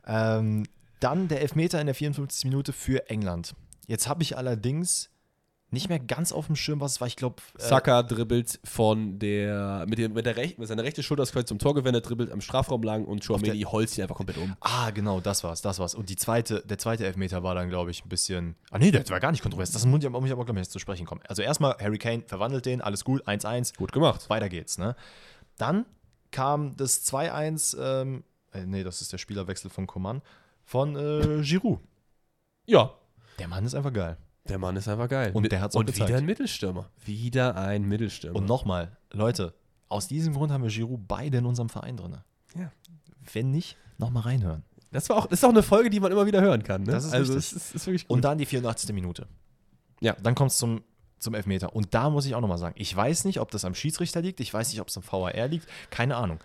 ähm, 0.06 0.66
dann 1.00 1.28
der 1.28 1.42
Elfmeter 1.42 1.80
in 1.80 1.88
der 1.88 1.96
54. 1.96 2.46
Minute 2.46 2.74
für 2.74 3.10
England. 3.10 3.56
Jetzt 3.88 4.08
habe 4.08 4.24
ich 4.24 4.38
allerdings 4.38 5.10
nicht 5.74 5.90
mehr 5.90 6.00
ganz 6.00 6.32
auf 6.32 6.46
dem 6.46 6.56
Schirm, 6.56 6.80
was 6.80 6.94
es 6.94 7.02
war. 7.02 7.08
Ich 7.08 7.16
glaube, 7.16 7.42
äh, 7.58 7.62
Saka 7.62 8.04
dribbelt 8.04 8.60
von 8.64 9.20
der, 9.20 9.86
mit, 9.88 9.98
dem, 9.98 10.14
mit, 10.14 10.26
der 10.26 10.38
Rech, 10.38 10.58
mit 10.58 10.68
seiner 10.68 10.84
rechten 10.84 11.04
Schulter 11.04 11.24
ist 11.24 11.34
quasi 11.34 11.46
zum 11.46 11.60
Tor 11.60 11.74
gewendet, 11.74 12.08
dribbelt 12.08 12.32
am 12.32 12.42
Strafraum 12.42 12.84
lang 12.84 13.06
und 13.06 13.26
Chouameni 13.26 13.62
holzt 13.64 13.98
ihn 13.98 14.04
einfach 14.04 14.16
komplett 14.16 14.38
um. 14.38 14.56
Ah, 14.62 14.92
genau, 14.92 15.20
das 15.20 15.44
war's, 15.44 15.62
das 15.62 15.80
war's. 15.80 15.96
Und 15.96 16.10
die 16.10 16.16
zweite, 16.16 16.64
der 16.66 16.78
zweite 16.78 17.06
Elfmeter 17.06 17.44
war 17.44 17.56
dann, 17.56 17.70
glaube 17.70 17.92
ich, 17.92 18.06
ein 18.06 18.10
bisschen. 18.10 18.56
Ah, 18.72 18.78
nee, 18.78 18.92
der 18.92 19.08
war 19.10 19.20
gar 19.20 19.32
nicht 19.32 19.42
kontrovers. 19.42 19.72
Das 19.72 19.86
muss 19.86 20.04
ich, 20.04 20.10
muss 20.10 20.26
ich 20.26 20.32
aber, 20.32 20.46
glaube 20.46 20.60
ich, 20.60 20.66
jetzt 20.66 20.72
zu 20.72 20.80
sprechen 20.80 21.06
kommen. 21.06 21.22
Also 21.28 21.42
erstmal, 21.42 21.76
Harry 21.80 21.98
Kane 21.98 22.24
verwandelt 22.26 22.66
den, 22.66 22.82
alles 22.82 23.04
gut, 23.04 23.28
1-1. 23.28 23.76
Gut 23.76 23.92
gemacht. 23.92 24.30
Weiter 24.30 24.50
geht's, 24.50 24.78
ne? 24.78 24.96
Dann 25.58 25.86
kam 26.32 26.76
das 26.78 27.06
2-1, 27.06 27.78
ähm, 27.80 28.24
äh, 28.54 28.66
nee, 28.66 28.84
das 28.84 29.02
ist 29.02 29.12
der 29.12 29.18
Spielerwechsel 29.18 29.70
von 29.70 29.88
Coman, 29.88 30.22
von 30.64 30.96
äh, 30.96 31.42
Giroud. 31.42 31.80
Ja. 32.66 32.94
Der 33.40 33.48
Mann 33.48 33.66
ist 33.66 33.74
einfach 33.74 33.94
geil. 33.94 34.18
Der 34.50 34.58
Mann 34.58 34.76
ist 34.76 34.88
einfach 34.88 35.08
geil. 35.08 35.32
Und 35.34 35.50
der 35.52 35.66
auch 35.66 35.74
Und 35.74 35.86
gezeigt. 35.86 36.10
wieder 36.10 36.18
ein 36.18 36.26
Mittelstürmer. 36.26 36.90
Wieder 37.06 37.56
ein 37.56 37.84
Mittelstürmer. 37.88 38.38
Und 38.38 38.46
nochmal, 38.46 38.98
Leute, 39.12 39.54
aus 39.88 40.08
diesem 40.08 40.34
Grund 40.34 40.52
haben 40.52 40.64
wir 40.64 40.70
Giroud 40.70 41.08
beide 41.08 41.38
in 41.38 41.46
unserem 41.46 41.70
Verein 41.70 41.96
drin. 41.96 42.18
Ja. 42.56 42.72
Wenn 43.32 43.52
nicht, 43.52 43.78
nochmal 43.98 44.24
reinhören. 44.24 44.64
Das, 44.92 45.10
war 45.10 45.18
auch, 45.18 45.28
das 45.28 45.40
ist 45.40 45.46
auch 45.46 45.50
eine 45.50 45.64
Folge, 45.64 45.90
die 45.90 46.00
man 46.00 46.12
immer 46.12 46.26
wieder 46.26 46.42
hören 46.42 46.64
kann. 46.64 46.84
Ne? 46.84 46.92
Das 46.92 47.06
ist 47.06 47.14
also, 47.14 47.34
richtig. 47.34 47.56
ist, 47.56 47.76
ist 47.76 47.88
wirklich 47.88 48.08
gut. 48.08 48.16
Und 48.16 48.26
dann 48.26 48.38
die 48.38 48.46
84. 48.46 48.94
Minute. 48.94 49.28
Ja. 50.02 50.16
Dann 50.22 50.36
kommt 50.36 50.52
es 50.52 50.58
zum, 50.58 50.84
zum 51.20 51.34
Elfmeter. 51.34 51.76
Und 51.76 51.94
da 51.94 52.10
muss 52.10 52.26
ich 52.26 52.36
auch 52.36 52.42
nochmal 52.42 52.58
sagen, 52.58 52.76
ich 52.78 52.94
weiß 52.94 53.26
nicht, 53.26 53.40
ob 53.40 53.50
das 53.52 53.66
am 53.66 53.74
Schiedsrichter 53.74 54.22
liegt, 54.22 54.40
ich 54.42 54.54
weiß 54.54 54.70
nicht, 54.70 54.82
ob 54.82 54.90
es 54.90 54.98
am 54.98 55.04
VAR 55.04 55.48
liegt, 55.48 55.68
keine 55.90 56.18
Ahnung. 56.18 56.40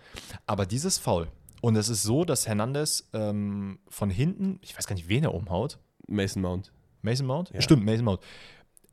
Aber 0.47 0.65
dieses 0.65 0.97
Foul, 0.97 1.27
und 1.61 1.75
es 1.75 1.89
ist 1.89 2.03
so, 2.03 2.23
dass 2.23 2.47
Hernandez 2.47 3.09
ähm, 3.13 3.79
von 3.89 4.09
hinten, 4.09 4.59
ich 4.61 4.77
weiß 4.77 4.87
gar 4.87 4.95
nicht, 4.95 5.09
wen 5.09 5.23
er 5.23 5.33
umhaut, 5.33 5.77
Mason 6.07 6.41
Mount. 6.41 6.71
Mason 7.01 7.25
Mount? 7.27 7.49
Ja. 7.53 7.61
Stimmt, 7.61 7.85
Mason 7.85 8.05
Mount. 8.05 8.21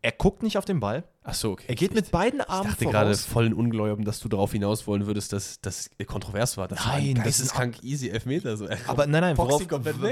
Er 0.06 0.12
guckt 0.12 0.44
nicht 0.44 0.56
auf 0.56 0.64
den 0.64 0.78
Ball, 0.78 1.02
Ach 1.24 1.34
so, 1.34 1.50
okay. 1.50 1.64
er 1.66 1.74
geht 1.74 1.92
mit 1.92 2.12
beiden 2.12 2.38
Ich 2.38 2.48
Armen 2.48 2.70
dachte 2.70 2.84
gerade 2.84 3.06
voraus. 3.12 3.24
voll 3.26 3.46
in 3.46 3.52
Ungläubigen, 3.54 4.04
dass 4.04 4.20
du 4.20 4.28
darauf 4.28 4.52
hinaus 4.52 4.86
wollen 4.86 5.04
würdest, 5.08 5.32
dass 5.32 5.60
das 5.60 5.90
kontrovers 6.06 6.56
war. 6.56 6.68
Das 6.68 6.86
war 6.86 6.92
Nein, 6.92 7.08
ein 7.08 7.14
das 7.24 7.40
ist 7.40 7.52
geisteskrank 7.54 7.82
easy 7.82 8.08
Elfmeter. 8.10 8.56
So. 8.56 8.68
Aber 8.86 9.08
nein, 9.08 9.22
nein, 9.22 9.36
worauf, 9.36 9.60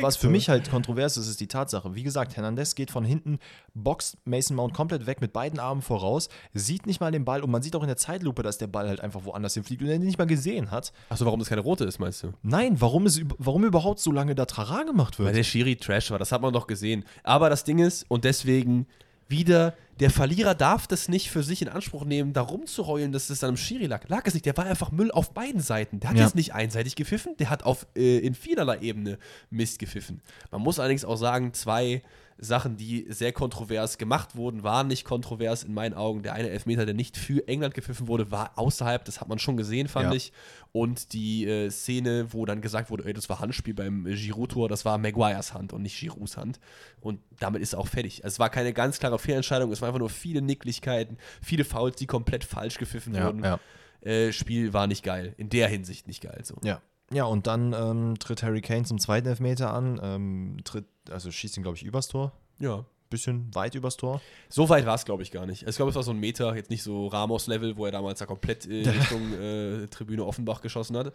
was 0.02 0.16
für 0.16 0.28
mich 0.28 0.48
halt 0.48 0.68
kontrovers 0.68 1.16
ist, 1.16 1.28
ist 1.28 1.38
die 1.38 1.46
Tatsache. 1.46 1.94
Wie 1.94 2.02
gesagt, 2.02 2.34
Hernandez 2.34 2.74
geht 2.74 2.90
von 2.90 3.04
hinten, 3.04 3.38
boxt 3.74 4.16
Mason 4.24 4.56
Mount 4.56 4.74
komplett 4.74 5.06
weg 5.06 5.20
mit 5.20 5.32
beiden 5.32 5.60
Armen 5.60 5.82
voraus, 5.82 6.28
sieht 6.54 6.86
nicht 6.86 7.00
mal 7.00 7.12
den 7.12 7.24
Ball 7.24 7.44
und 7.44 7.50
man 7.52 7.62
sieht 7.62 7.76
auch 7.76 7.82
in 7.82 7.86
der 7.88 7.96
Zeitlupe, 7.96 8.42
dass 8.42 8.58
der 8.58 8.66
Ball 8.66 8.88
halt 8.88 9.00
einfach 9.00 9.24
woanders 9.24 9.54
hinfliegt 9.54 9.80
und 9.82 9.86
er 9.90 9.98
den 9.98 10.06
nicht 10.06 10.18
mal 10.18 10.26
gesehen 10.26 10.72
hat. 10.72 10.92
Achso, 11.10 11.24
warum 11.24 11.38
das 11.38 11.48
keine 11.48 11.60
rote 11.60 11.84
ist, 11.84 12.00
meinst 12.00 12.24
du? 12.24 12.32
Nein, 12.42 12.80
warum, 12.80 13.06
ist, 13.06 13.18
üb- 13.20 13.36
warum 13.38 13.62
überhaupt 13.64 14.00
so 14.00 14.10
lange 14.10 14.34
da 14.34 14.46
Trara 14.46 14.82
gemacht 14.82 15.20
Weil 15.20 15.26
wird? 15.26 15.36
der 15.36 15.44
Schiri 15.44 15.76
Trash 15.76 16.10
war, 16.10 16.18
das 16.18 16.32
hat 16.32 16.42
man 16.42 16.52
doch 16.52 16.66
gesehen. 16.66 17.04
Aber 17.22 17.48
das 17.48 17.62
Ding 17.62 17.78
ist, 17.78 18.04
und 18.08 18.24
deswegen 18.24 18.88
wieder 19.28 19.74
der 20.00 20.10
Verlierer 20.10 20.56
darf 20.56 20.88
das 20.88 21.08
nicht 21.08 21.30
für 21.30 21.44
sich 21.44 21.62
in 21.62 21.68
Anspruch 21.68 22.04
nehmen, 22.04 22.32
da 22.32 22.40
rumzuheulen, 22.42 23.12
dass 23.12 23.30
es 23.30 23.38
dann 23.38 23.50
im 23.50 23.56
Schiri 23.56 23.86
lag. 23.86 24.08
Lag 24.08 24.22
es 24.26 24.34
nicht, 24.34 24.44
der 24.44 24.56
war 24.56 24.66
einfach 24.66 24.90
Müll 24.90 25.12
auf 25.12 25.32
beiden 25.32 25.60
Seiten. 25.60 26.00
Der 26.00 26.10
hat 26.10 26.16
Ja. 26.16 26.24
jetzt 26.24 26.34
nicht 26.34 26.52
einseitig 26.52 26.96
gepfiffen, 26.96 27.36
der 27.38 27.48
hat 27.48 27.62
auf 27.62 27.86
äh, 27.96 28.18
in 28.18 28.34
vielerlei 28.34 28.78
Ebene 28.80 29.18
Mist 29.50 29.78
gepfiffen. 29.78 30.20
Man 30.50 30.62
muss 30.62 30.80
allerdings 30.80 31.04
auch 31.04 31.14
sagen, 31.16 31.54
zwei 31.54 32.02
Sachen, 32.38 32.76
die 32.76 33.06
sehr 33.08 33.32
kontrovers 33.32 33.96
gemacht 33.98 34.34
wurden, 34.36 34.62
waren 34.62 34.88
nicht 34.88 35.04
kontrovers 35.04 35.62
in 35.62 35.72
meinen 35.74 35.94
Augen. 35.94 36.22
Der 36.22 36.32
eine 36.34 36.50
Elfmeter, 36.50 36.84
der 36.84 36.94
nicht 36.94 37.16
für 37.16 37.46
England 37.46 37.74
gepfiffen 37.74 38.08
wurde, 38.08 38.30
war 38.30 38.58
außerhalb, 38.58 39.04
das 39.04 39.20
hat 39.20 39.28
man 39.28 39.38
schon 39.38 39.56
gesehen, 39.56 39.88
fand 39.88 40.06
Ja. 40.10 40.12
ich. 40.12 40.32
Und 40.72 41.12
die 41.12 41.46
äh, 41.46 41.70
Szene, 41.70 42.32
wo 42.32 42.44
dann 42.44 42.60
gesagt 42.60 42.90
wurde, 42.90 43.04
ey, 43.04 43.12
das 43.12 43.28
war 43.28 43.38
Handspiel 43.40 43.74
beim 43.74 44.04
Giroud-Tor, 44.04 44.68
das 44.68 44.84
war 44.84 44.98
Maguires 44.98 45.54
Hand 45.54 45.72
und 45.72 45.82
nicht 45.82 45.98
Girouds 45.98 46.36
Hand. 46.36 46.58
Und 47.00 47.20
damit 47.38 47.62
ist 47.62 47.74
auch 47.76 47.86
fertig. 47.86 48.24
Also 48.24 48.34
es 48.34 48.38
war 48.40 48.50
keine 48.50 48.72
ganz 48.72 48.98
klare 48.98 49.18
Fehlentscheidung, 49.18 49.70
es 49.70 49.80
war 49.80 49.88
einfach 49.88 50.00
nur 50.00 50.10
viele 50.10 50.42
Nicklichkeiten, 50.42 51.18
viele 51.42 51.64
Fouls, 51.64 51.96
die 51.96 52.06
komplett 52.06 52.42
falsch 52.44 52.78
gepfiffen 52.78 53.14
Ja, 53.14 53.26
wurden. 53.26 53.44
ja. 53.44 53.60
Äh, 54.00 54.32
Spiel 54.32 54.72
war 54.72 54.86
nicht 54.86 55.02
geil. 55.04 55.34
In 55.38 55.48
der 55.48 55.68
Hinsicht 55.68 56.06
nicht 56.08 56.22
geil. 56.22 56.40
So. 56.44 56.56
Ja. 56.62 56.82
Ja, 57.14 57.24
und 57.24 57.46
dann 57.46 57.72
ähm, 57.72 58.18
tritt 58.18 58.42
Harry 58.42 58.60
Kane 58.60 58.84
zum 58.84 58.98
zweiten 58.98 59.28
Elfmeter 59.28 59.72
an, 59.72 60.00
ähm, 60.02 60.56
tritt, 60.64 60.86
also 61.10 61.30
schießt 61.30 61.56
ihn, 61.56 61.62
glaube 61.62 61.76
ich, 61.76 61.84
übers 61.84 62.08
Tor. 62.08 62.32
ja. 62.58 62.84
Bisschen 63.10 63.54
weit 63.54 63.76
übers 63.76 63.96
Tor. 63.96 64.20
So 64.48 64.68
weit 64.70 64.86
war 64.86 64.96
es, 64.96 65.04
glaube 65.04 65.22
ich, 65.22 65.30
gar 65.30 65.46
nicht. 65.46 65.68
Ich 65.68 65.76
glaube, 65.76 65.90
es 65.90 65.94
war 65.94 66.02
so 66.02 66.10
ein 66.10 66.18
Meter, 66.18 66.56
jetzt 66.56 66.70
nicht 66.70 66.82
so 66.82 67.06
Ramos-Level, 67.06 67.76
wo 67.76 67.86
er 67.86 67.92
damals 67.92 68.18
da 68.18 68.26
komplett 68.26 68.66
äh, 68.66 68.88
Richtung 68.88 69.32
äh, 69.34 69.86
Tribüne 69.86 70.24
Offenbach 70.24 70.62
geschossen 70.62 70.96
hat. 70.96 71.12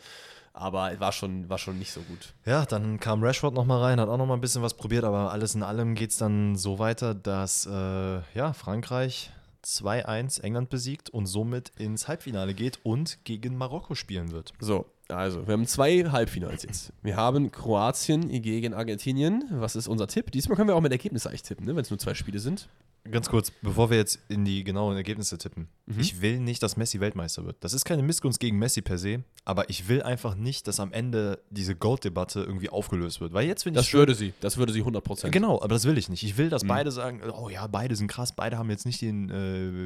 Aber 0.54 0.98
war 1.00 1.12
schon, 1.12 1.50
war 1.50 1.58
schon 1.58 1.78
nicht 1.78 1.92
so 1.92 2.00
gut. 2.02 2.34
Ja, 2.46 2.66
dann 2.66 3.02
kam 3.02 3.22
Rashford 3.22 3.54
nochmal 3.54 3.82
rein, 3.82 4.00
hat 4.00 4.08
auch 4.08 4.18
nochmal 4.18 4.38
ein 4.38 4.42
bisschen 4.42 4.62
was 4.62 4.76
probiert, 4.76 5.04
aber 5.04 5.32
alles 5.34 5.56
in 5.56 5.64
allem 5.64 5.94
geht 5.96 6.12
es 6.12 6.18
dann 6.18 6.56
so 6.56 6.80
weiter, 6.80 7.16
dass 7.16 7.66
äh, 7.66 8.22
ja, 8.34 8.54
Frankreich 8.54 9.32
2-1 9.66 10.42
England 10.42 10.70
besiegt 10.70 11.10
und 11.10 11.26
somit 11.26 11.72
ins 11.78 12.08
Halbfinale 12.08 12.54
geht 12.54 12.80
und 12.84 13.26
gegen 13.26 13.58
Marokko 13.58 13.96
spielen 13.96 14.32
wird. 14.32 14.54
So, 14.60 14.86
also, 15.10 15.48
wir 15.48 15.54
haben 15.54 15.66
zwei 15.66 16.04
Halbfinals 16.04 16.64
jetzt. 16.64 16.94
Wir 17.02 17.16
haben 17.16 17.52
Kroatien 17.52 18.30
gegen 18.42 18.74
Argentinien. 18.74 19.44
Was 19.52 19.76
ist 19.76 19.88
unser 19.88 20.08
Tipp? 20.08 20.32
Diesmal 20.32 20.56
können 20.56 20.70
wir 20.70 20.76
auch 20.76 20.82
mit 20.82 20.92
Ergebnissen 20.92 21.30
eigentlich 21.30 21.44
tippen, 21.44 21.66
ne? 21.66 21.76
wenn 21.76 21.82
es 21.82 21.90
nur 21.90 21.98
zwei 21.98 22.14
Spiele 22.14 22.40
sind. 22.40 22.70
Ganz 23.10 23.30
kurz, 23.30 23.52
bevor 23.62 23.90
wir 23.90 23.98
jetzt 23.98 24.20
in 24.28 24.46
die 24.46 24.64
genauen 24.64 24.96
Ergebnisse 24.96 25.38
tippen. 25.38 25.68
Ich 25.98 26.22
will 26.22 26.40
nicht, 26.40 26.62
dass 26.62 26.78
Messi 26.78 27.00
Weltmeister 27.00 27.44
wird. 27.46 27.56
Das 27.62 27.74
ist 27.74 27.84
keine 27.86 28.04
Missgunst 28.04 28.40
gegen 28.40 28.60
Messi 28.60 28.82
per 28.82 28.98
se, 29.00 29.24
aber 29.46 29.70
ich 29.70 29.88
will 29.88 30.04
einfach 30.04 30.36
nicht, 30.36 30.68
dass 30.68 30.80
am 30.80 30.92
Ende 30.94 31.42
diese 31.50 31.76
Gold-Debatte 31.76 32.42
irgendwie 32.42 32.70
aufgelöst 32.70 33.20
wird. 33.22 33.34
Weil 33.34 33.48
jetzt, 33.48 33.66
wenn 33.66 33.74
Das 33.74 33.88
ich 33.88 33.94
würde 33.94 34.14
sie. 34.14 34.34
Das 34.42 34.58
würde 34.58 34.72
sie 34.74 34.84
100%. 34.84 35.30
Genau, 35.32 35.56
aber 35.60 35.70
das 35.70 35.86
will 35.86 35.98
ich 35.98 36.10
nicht. 36.10 36.24
Ich 36.24 36.38
will, 36.38 36.46
Mhm. 36.48 36.50
dass 36.52 36.64
beide 36.66 36.92
sagen, 36.92 37.22
oh 37.32 37.50
ja, 37.50 37.66
beide 37.68 37.96
sind 37.96 38.08
krass, 38.08 38.34
beide 38.36 38.58
haben 38.58 38.70
jetzt 38.70 38.86
nicht 38.86 39.02
den, 39.02 39.30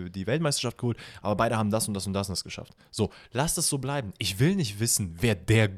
äh, 0.06 0.10
die 0.10 0.28
Weltmeisterschaft 0.28 0.78
geholt, 0.78 0.98
aber 1.22 1.36
beide 1.36 1.56
haben 1.58 1.70
das 1.70 1.88
und 1.88 1.94
das 1.94 2.06
und 2.08 2.14
das 2.14 2.28
und 2.28 2.34
das 2.34 2.44
geschafft. 2.44 2.74
So, 2.92 3.10
lasst 3.32 3.58
es 3.58 3.70
so 3.70 3.78
bleiben. 3.78 4.12
Ich 4.18 4.40
will 4.40 4.56
nicht 4.56 4.80
wissen, 4.82 5.16
wer 5.22 5.36
der 5.36 5.70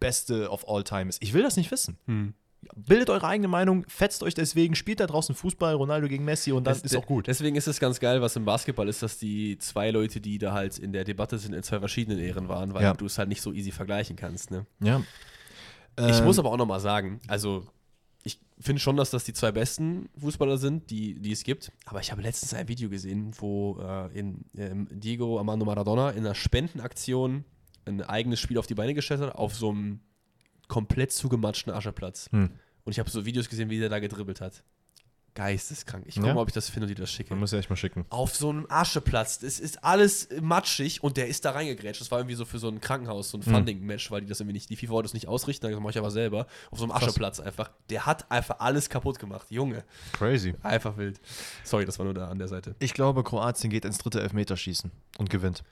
Beste 0.00 0.50
of 0.50 0.68
all 0.68 0.82
time 0.82 1.08
ist. 1.08 1.22
Ich 1.22 1.32
will 1.32 1.42
das 1.42 1.56
nicht 1.56 1.70
wissen. 1.70 1.96
Hm. 2.06 2.34
Bildet 2.76 3.10
eure 3.10 3.26
eigene 3.26 3.48
Meinung, 3.48 3.84
fetzt 3.88 4.22
euch 4.22 4.34
deswegen, 4.34 4.74
spielt 4.74 5.00
da 5.00 5.06
draußen 5.06 5.34
Fußball, 5.34 5.74
Ronaldo 5.74 6.08
gegen 6.08 6.24
Messi 6.24 6.52
und 6.52 6.64
dann 6.64 6.74
Das- 6.74 6.82
ist 6.84 6.96
auch 6.96 7.06
gut. 7.06 7.26
Deswegen 7.26 7.56
ist 7.56 7.66
es 7.66 7.80
ganz 7.80 7.98
geil, 8.00 8.22
was 8.22 8.36
im 8.36 8.44
Basketball 8.44 8.88
ist, 8.88 9.02
dass 9.02 9.18
die 9.18 9.58
zwei 9.58 9.90
Leute, 9.90 10.20
die 10.20 10.38
da 10.38 10.52
halt 10.52 10.78
in 10.78 10.92
der 10.92 11.04
Debatte 11.04 11.38
sind, 11.38 11.54
in 11.54 11.62
zwei 11.62 11.80
verschiedenen 11.80 12.18
Ehren 12.18 12.48
waren, 12.48 12.72
weil 12.74 12.82
Ja. 12.84 12.94
du 12.94 13.06
es 13.06 13.18
halt 13.18 13.28
nicht 13.28 13.42
so 13.42 13.52
easy 13.52 13.70
vergleichen 13.72 14.16
kannst. 14.16 14.50
Ne? 14.50 14.66
ja. 14.80 15.02
Ich 15.98 16.18
Ähm, 16.18 16.24
muss 16.24 16.38
aber 16.38 16.50
auch 16.50 16.56
nochmal 16.56 16.80
sagen, 16.80 17.20
also 17.28 17.66
ich 18.24 18.40
finde 18.58 18.80
schon, 18.80 18.96
dass 18.96 19.10
das 19.10 19.24
die 19.24 19.34
zwei 19.34 19.52
besten 19.52 20.08
Fußballer 20.18 20.56
sind, 20.56 20.88
die, 20.90 21.14
die 21.20 21.32
es 21.32 21.42
gibt. 21.44 21.70
Aber 21.84 22.00
ich 22.00 22.10
habe 22.12 22.22
letztens 22.22 22.54
ein 22.54 22.66
Video 22.68 22.88
gesehen, 22.88 23.32
wo 23.38 23.78
äh, 23.78 24.18
in, 24.18 24.44
ähm, 24.56 24.88
Diego 24.90 25.38
Armando 25.38 25.66
Maradona 25.66 26.10
in 26.10 26.20
einer 26.20 26.34
Spendenaktion 26.34 27.44
ein 27.84 28.00
eigenes 28.00 28.40
Spiel 28.40 28.56
auf 28.58 28.66
die 28.66 28.74
Beine 28.74 28.94
gestellt 28.94 29.20
hat, 29.20 29.34
auf 29.34 29.54
so 29.54 29.68
einem 29.70 30.00
komplett 30.72 31.12
zugematschten 31.12 31.72
Ascheplatz. 31.72 32.28
Hm. 32.32 32.50
Und 32.84 32.92
ich 32.92 32.98
habe 32.98 33.10
so 33.10 33.24
Videos 33.26 33.48
gesehen, 33.48 33.68
wie 33.70 33.78
der 33.78 33.88
da 33.90 33.98
gedribbelt 34.00 34.40
hat. 34.40 34.62
Geisteskrank. 35.34 36.04
Ich 36.06 36.16
gucke 36.16 36.26
Ja. 36.26 36.34
mal, 36.34 36.42
ob 36.42 36.48
ich 36.48 36.54
das 36.54 36.68
finde 36.68 36.86
und 36.86 36.90
dir 36.90 37.00
das 37.00 37.10
schicke 37.10 37.30
Man 37.30 37.40
muss 37.40 37.52
ja 37.52 37.58
echt 37.58 37.70
mal 37.70 37.76
schicken. 37.76 38.04
auf 38.10 38.34
so 38.36 38.50
einem 38.50 38.66
Ascheplatz. 38.68 39.38
Das 39.38 39.60
ist 39.60 39.82
alles 39.82 40.28
matschig 40.42 41.02
und 41.02 41.16
der 41.16 41.26
ist 41.28 41.46
da 41.46 41.52
reingegrätscht. 41.52 42.02
Das 42.02 42.10
war 42.10 42.18
irgendwie 42.18 42.34
so 42.34 42.44
für 42.44 42.58
so 42.58 42.68
ein 42.68 42.82
Krankenhaus, 42.82 43.30
so 43.30 43.38
ein 43.38 43.40
Mhm. 43.46 43.50
Funding-Match, 43.54 44.10
weil 44.10 44.20
die 44.20 44.26
das 44.26 44.40
irgendwie 44.40 44.52
nicht, 44.54 44.68
die 44.68 44.76
FIFA 44.76 44.92
wollte 44.92 45.06
das 45.06 45.14
nicht 45.14 45.28
ausrichten, 45.28 45.70
das 45.70 45.80
mache 45.80 45.90
ich 45.92 45.98
aber 45.98 46.10
selber. 46.10 46.46
Auf 46.70 46.78
so 46.78 46.84
einem 46.84 46.92
Ascheplatz 46.92 47.40
einfach. 47.40 47.70
Der 47.88 48.04
hat 48.04 48.30
einfach 48.30 48.60
alles 48.60 48.90
kaputt 48.90 49.18
gemacht. 49.18 49.46
Junge, 49.50 49.84
Crazy. 50.12 50.54
einfach 50.62 50.98
wild. 50.98 51.18
Sorry, 51.64 51.86
das 51.86 51.98
war 51.98 52.04
nur 52.04 52.14
da 52.14 52.28
an 52.28 52.38
der 52.38 52.48
Seite. 52.48 52.74
Ich 52.78 52.92
glaube, 52.92 53.22
Kroatien 53.24 53.70
geht 53.70 53.86
ins 53.86 53.96
dritte 53.98 54.20
Elfmeterschießen 54.20 54.90
und 55.16 55.30
gewinnt. 55.30 55.62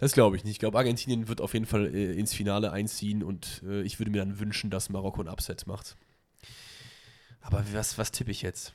Das 0.00 0.12
glaube 0.12 0.36
ich 0.36 0.44
nicht. 0.44 0.52
Ich 0.52 0.58
glaube, 0.58 0.78
Argentinien 0.78 1.28
wird 1.28 1.42
auf 1.42 1.52
jeden 1.52 1.66
Fall 1.66 1.94
äh, 1.94 2.12
ins 2.14 2.32
Finale 2.32 2.72
einziehen 2.72 3.22
und 3.22 3.62
äh, 3.66 3.82
ich 3.82 4.00
würde 4.00 4.10
mir 4.10 4.18
dann 4.18 4.40
wünschen, 4.40 4.70
dass 4.70 4.88
Marokko 4.88 5.20
ein 5.20 5.28
Upset 5.28 5.66
macht. 5.66 5.96
Aber 7.42 7.62
was, 7.72 7.98
was 7.98 8.10
tippe 8.10 8.30
ich 8.30 8.42
jetzt? 8.42 8.74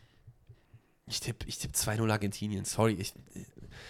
Ich 1.07 1.19
tippe 1.19 1.45
ich 1.47 1.57
tipp 1.57 1.71
2-0 1.73 2.11
Argentinien. 2.11 2.65
Sorry. 2.65 2.93
Ich, 2.93 3.13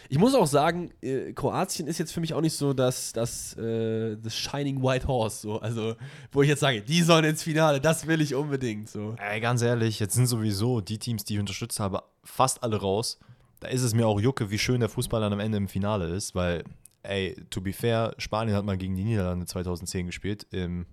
ich 0.10 0.18
muss 0.18 0.34
auch 0.34 0.48
sagen, 0.48 0.92
äh, 1.02 1.34
Kroatien 1.34 1.88
ist 1.88 1.98
jetzt 1.98 2.14
für 2.14 2.20
mich 2.22 2.34
auch 2.34 2.42
nicht 2.42 2.56
so 2.56 2.74
das, 2.74 3.14
das, 3.14 3.56
äh, 3.58 4.18
das 4.18 4.36
Shining 4.36 4.82
White 4.82 5.08
Horse. 5.08 5.42
So. 5.42 5.60
Also, 5.60 5.96
wo 6.32 6.42
ich 6.42 6.50
jetzt 6.50 6.60
sage, 6.62 6.82
die 6.82 7.02
sollen 7.04 7.26
ins 7.26 7.44
Finale, 7.44 7.80
das 7.82 8.08
will 8.08 8.22
ich 8.22 8.34
unbedingt. 8.36 8.90
So. 8.90 9.16
Ey, 9.18 9.42
ganz 9.42 9.62
ehrlich, 9.62 10.00
jetzt 10.00 10.16
sind 10.16 10.28
sowieso 10.28 10.82
die 10.82 11.00
Teams, 11.00 11.24
die 11.24 11.36
ich 11.36 11.40
unterstützt 11.40 11.80
habe, 11.80 12.04
fast 12.24 12.64
alle 12.64 12.78
raus. 12.78 13.20
Da 13.62 13.70
ist 13.70 13.84
es 13.84 13.94
mir 13.94 14.08
auch 14.08 14.20
Jucke, 14.20 14.52
wie 14.52 14.60
schön 14.60 14.82
der 14.82 14.90
Fußball 14.90 15.22
dann 15.22 15.34
am 15.34 15.40
Ende 15.40 15.58
im 15.58 15.70
Finale 15.70 16.08
ist, 16.08 16.36
weil, 16.36 16.66
ey, 17.10 17.36
to 17.50 17.62
be 17.62 17.74
fair, 17.74 18.14
Spanien 18.18 18.56
hat 18.56 18.66
mal 18.66 18.78
gegen 18.78 18.96
die 18.96 19.04
Niederlande 19.04 19.46
2010 19.46 20.08
gespielt, 20.08 20.48
im, 20.52 20.86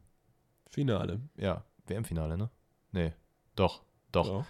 Finale. 0.70 1.20
ja, 1.36 1.64
WM-Finale, 1.86 2.38
ne? 2.38 2.50
Nee, 2.92 3.12
doch, 3.56 3.82
doch. 4.10 4.26
Ja. 4.26 4.46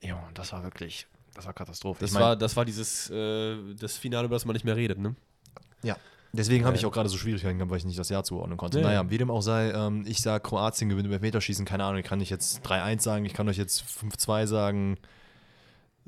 Ja, 0.00 0.28
das 0.34 0.52
war 0.52 0.62
wirklich, 0.62 1.06
das 1.34 1.46
war 1.46 1.52
Katastrophe. 1.52 2.00
Das, 2.00 2.10
Ich 2.10 2.14
mein, 2.14 2.22
war, 2.22 2.36
das 2.36 2.56
war 2.56 2.64
dieses 2.64 3.10
äh, 3.10 3.74
das 3.74 3.96
Finale, 3.96 4.26
über 4.26 4.36
das 4.36 4.44
man 4.44 4.54
nicht 4.54 4.64
mehr 4.64 4.76
redet, 4.76 4.98
ne? 4.98 5.16
ja. 5.82 5.96
Deswegen 6.32 6.66
habe 6.66 6.76
ich 6.76 6.84
auch 6.84 6.92
gerade 6.92 7.08
so 7.08 7.16
Schwierigkeiten 7.16 7.56
gehabt, 7.56 7.70
weil 7.70 7.78
ich 7.78 7.86
nicht 7.86 7.98
das 7.98 8.10
Jahr 8.10 8.22
zuordnen 8.22 8.58
konnte. 8.58 8.80
Ja, 8.80 8.86
naja, 8.86 9.02
ja. 9.02 9.10
wie 9.10 9.16
dem 9.16 9.30
auch 9.30 9.40
sei, 9.40 9.70
ähm, 9.70 10.04
ich 10.06 10.20
sage, 10.20 10.42
Kroatien 10.42 10.90
gewinnt 10.90 11.06
über 11.06 11.18
Meterschießen, 11.18 11.64
keine 11.64 11.84
Ahnung, 11.84 12.00
ich 12.00 12.04
kann 12.04 12.18
nicht 12.18 12.28
jetzt 12.28 12.66
3-1 12.66 13.00
sagen, 13.00 13.24
ich 13.24 13.32
kann 13.32 13.48
euch 13.48 13.56
jetzt 13.56 13.82
5-2 13.82 14.46
sagen. 14.46 14.98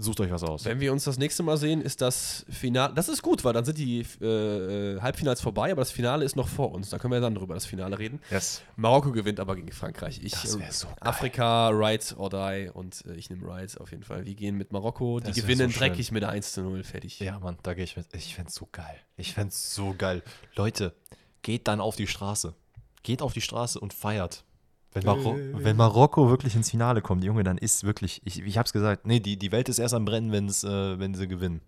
Sucht 0.02 0.20
euch 0.20 0.30
was 0.30 0.42
aus. 0.42 0.64
Wenn 0.64 0.80
wir 0.80 0.92
uns 0.92 1.04
das 1.04 1.18
nächste 1.18 1.42
Mal 1.42 1.58
sehen, 1.58 1.82
ist 1.82 2.00
das 2.00 2.46
Finale. 2.48 2.94
Das 2.94 3.08
ist 3.08 3.22
gut, 3.22 3.44
weil 3.44 3.52
dann 3.52 3.64
sind 3.66 3.76
die 3.76 4.04
äh, 4.20 4.24
äh, 4.26 5.00
Halbfinals 5.00 5.40
vorbei, 5.42 5.70
aber 5.72 5.82
das 5.82 5.90
Finale 5.90 6.24
ist 6.24 6.36
noch 6.36 6.48
vor 6.48 6.72
uns. 6.72 6.88
Da 6.88 6.98
können 6.98 7.12
wir 7.12 7.20
dann 7.20 7.34
drüber 7.34 7.52
das 7.54 7.66
Finale 7.66 7.98
reden. 7.98 8.20
Yes. 8.30 8.62
Marokko 8.76 9.12
gewinnt 9.12 9.40
aber 9.40 9.56
gegen 9.56 9.70
Frankreich. 9.72 10.20
Ich, 10.22 10.32
Das 10.32 10.42
so 10.52 10.58
geil. 10.58 10.96
Afrika, 11.00 11.68
Right 11.70 12.14
or 12.16 12.30
Die 12.30 12.70
und 12.72 13.04
äh, 13.06 13.14
ich 13.14 13.28
nehme 13.28 13.46
Right 13.46 13.78
auf 13.78 13.90
jeden 13.90 14.02
Fall. 14.02 14.24
Wir 14.24 14.34
gehen 14.34 14.56
mit 14.56 14.72
Marokko. 14.72 15.20
Die 15.20 15.26
Das 15.26 15.36
wär 15.36 15.42
gewinnen 15.42 15.70
so 15.70 15.78
dreckig 15.78 16.12
mit 16.12 16.24
1 16.24 16.54
zu 16.54 16.62
0. 16.62 16.82
Fertig. 16.82 17.20
Ja, 17.20 17.38
Mann, 17.38 17.58
da 17.62 17.74
gehe 17.74 17.84
ich 17.84 17.96
mit. 17.96 18.06
Ich 18.14 18.34
fände 18.34 18.50
so 18.50 18.68
geil. 18.72 18.96
Ich 19.16 19.34
fände 19.34 19.52
so 19.54 19.94
geil. 19.96 20.22
Leute, 20.56 20.94
geht 21.42 21.68
dann 21.68 21.80
auf 21.80 21.96
die 21.96 22.06
Straße. 22.06 22.54
Geht 23.02 23.20
auf 23.20 23.34
die 23.34 23.40
Straße 23.42 23.78
und 23.78 23.92
feiert. 23.92 24.44
Wenn, 24.92 25.04
Maro 25.04 25.38
wenn 25.52 25.76
Marokko 25.76 26.30
wirklich 26.30 26.56
ins 26.56 26.70
Finale 26.70 27.00
kommt, 27.00 27.22
Junge, 27.22 27.44
dann 27.44 27.58
ist 27.58 27.84
wirklich, 27.84 28.20
ich, 28.24 28.42
ich 28.42 28.58
hab's 28.58 28.72
gesagt, 28.72 29.06
nee, 29.06 29.20
die, 29.20 29.36
die 29.36 29.52
Welt 29.52 29.68
ist 29.68 29.78
erst 29.78 29.94
am 29.94 30.04
Brennen, 30.04 30.32
wenn's, 30.32 30.64
äh, 30.64 30.98
wenn 30.98 31.14
sie 31.14 31.28
gewinnen. 31.28 31.60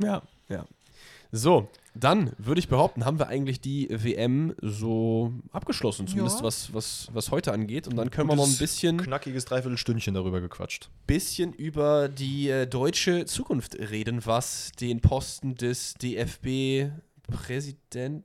Ja, 0.00 0.22
ja. 0.48 0.64
So, 1.32 1.68
dann 1.94 2.32
würde 2.38 2.58
ich 2.58 2.66
behaupten, 2.68 3.04
haben 3.04 3.18
wir 3.20 3.28
eigentlich 3.28 3.60
die 3.60 3.86
WM 3.90 4.52
so 4.60 5.32
abgeschlossen, 5.52 6.08
zumindest 6.08 6.38
Ja. 6.38 6.44
was, 6.44 6.74
was, 6.74 7.08
was 7.12 7.30
heute 7.30 7.52
angeht. 7.52 7.86
Und 7.86 7.94
dann 7.96 8.10
können 8.10 8.28
wir 8.28 8.34
noch 8.36 8.42
ein 8.44 8.50
Gutes, 8.50 8.58
bisschen. 8.58 8.96
Knackiges 8.98 9.44
Dreiviertelstündchen 9.44 10.14
darüber 10.14 10.40
gequatscht. 10.40 10.90
bisschen 11.06 11.52
über 11.52 12.08
die 12.08 12.48
äh, 12.48 12.66
deutsche 12.66 13.26
Zukunft 13.26 13.76
reden, 13.78 14.26
was 14.26 14.72
den 14.80 15.00
Posten 15.00 15.54
des 15.54 15.94
DFB-Präsidenten. 15.94 18.24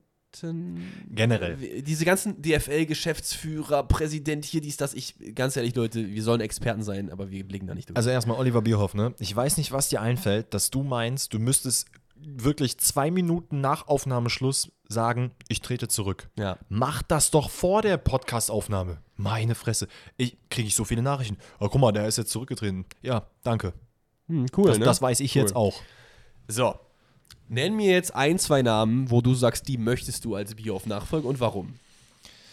Generell. 1.09 1.59
Wie- 1.59 1.81
Diese 1.83 2.05
ganzen 2.05 2.41
DFL-Geschäftsführer, 2.41 3.83
Präsident 3.83 4.45
hier, 4.45 4.61
dies, 4.61 4.77
das. 4.77 4.93
Ich, 4.93 5.15
ganz 5.35 5.55
ehrlich, 5.55 5.75
Leute, 5.75 6.07
wir 6.07 6.23
sollen 6.23 6.41
Experten 6.41 6.83
sein, 6.83 7.11
aber 7.11 7.29
wir 7.31 7.47
blicken 7.47 7.67
da 7.67 7.75
nicht 7.75 7.89
durch. 7.89 7.97
Also 7.97 8.09
erstmal 8.09 8.37
Oliver 8.37 8.61
Bierhoff, 8.61 8.93
ne? 8.93 9.13
Ich 9.19 9.35
weiß 9.35 9.57
nicht, 9.57 9.71
was 9.71 9.89
dir 9.89 10.01
einfällt, 10.01 10.53
dass 10.53 10.69
du 10.71 10.83
meinst, 10.83 11.33
du 11.33 11.39
müsstest 11.39 11.87
wirklich 12.17 12.77
zwei 12.79 13.11
Minuten 13.11 13.61
nach 13.61 13.87
Aufnahmeschluss 13.87 14.71
sagen, 14.87 15.31
ich 15.47 15.61
trete 15.61 15.87
zurück. 15.87 16.29
ja. 16.37 16.57
Mach 16.69 17.01
das 17.03 17.31
doch 17.31 17.49
vor 17.49 17.81
der 17.81 17.97
Podcastaufnahme. 17.97 18.99
Meine 19.17 19.55
Fresse. 19.55 19.87
Ich 20.17 20.37
kriege 20.49 20.67
ich 20.67 20.75
so 20.75 20.85
viele 20.85 21.01
Nachrichten. 21.01 21.37
Oh, 21.59 21.69
guck 21.69 21.81
mal, 21.81 21.91
der 21.91 22.07
ist 22.07 22.17
jetzt 22.17 22.31
zurückgetreten. 22.31 22.85
Ja, 23.01 23.27
danke. 23.43 23.73
Hm, 24.27 24.45
cool, 24.57 24.67
Das, 24.67 24.77
ne? 24.79 24.85
das 24.85 25.01
weiß 25.01 25.19
ich 25.19 25.35
Cool. 25.35 25.41
jetzt 25.41 25.55
auch. 25.55 25.75
So. 26.47 26.75
Nenn 27.47 27.75
mir 27.75 27.91
jetzt 27.91 28.15
ein, 28.15 28.39
zwei 28.39 28.61
Namen, 28.61 29.09
wo 29.11 29.21
du 29.21 29.35
sagst, 29.35 29.67
die 29.67 29.77
möchtest 29.77 30.25
du 30.25 30.35
als 30.35 30.55
Bioff 30.55 30.85
nachfolgen 30.85 31.29
und 31.29 31.39
warum. 31.39 31.75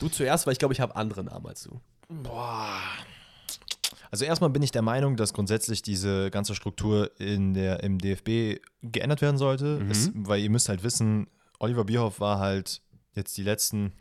Du 0.01 0.09
zuerst, 0.09 0.47
weil 0.47 0.53
ich 0.53 0.59
glaube, 0.59 0.75
ich 0.75 0.81
habe 0.81 0.97
andere 0.97 1.25
Namen 1.25 1.47
als 1.47 1.63
du. 1.65 1.81
Boah. 2.09 2.79
Also 4.11 4.25
erstmal 4.27 4.51
bin 4.51 4.63
ich 4.63 4.71
der 4.73 4.83
Meinung, 4.83 5.17
dass 5.17 5.33
grundsätzlich 5.33 5.81
diese 5.81 6.31
ganze 6.31 6.55
Struktur 6.55 7.11
in 7.19 7.55
der, 7.55 7.83
im 7.83 7.99
DFB 7.99 8.61
geändert 8.83 9.23
werden 9.23 9.39
sollte, 9.39 9.79
Mhm. 9.79 9.91
es, 9.91 10.11
weil 10.15 10.41
ihr 10.43 10.51
müsst 10.51 10.69
halt 10.69 10.83
wissen, 10.83 11.29
Oliver 11.59 11.85
Bierhoff 11.85 12.21
war 12.21 12.39
halt 12.39 12.83
jetzt 13.15 13.37
die 13.39 13.43
letzten 13.43 13.93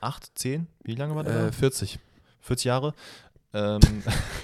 acht, 0.00 0.30
zehn, 0.38 0.68
wie 0.84 0.94
lange 0.94 1.16
war 1.16 1.24
der? 1.24 1.46
Äh, 1.48 1.52
40. 1.52 1.98
40 2.40 2.64
Jahre, 2.66 2.94
ähm, 3.54 3.80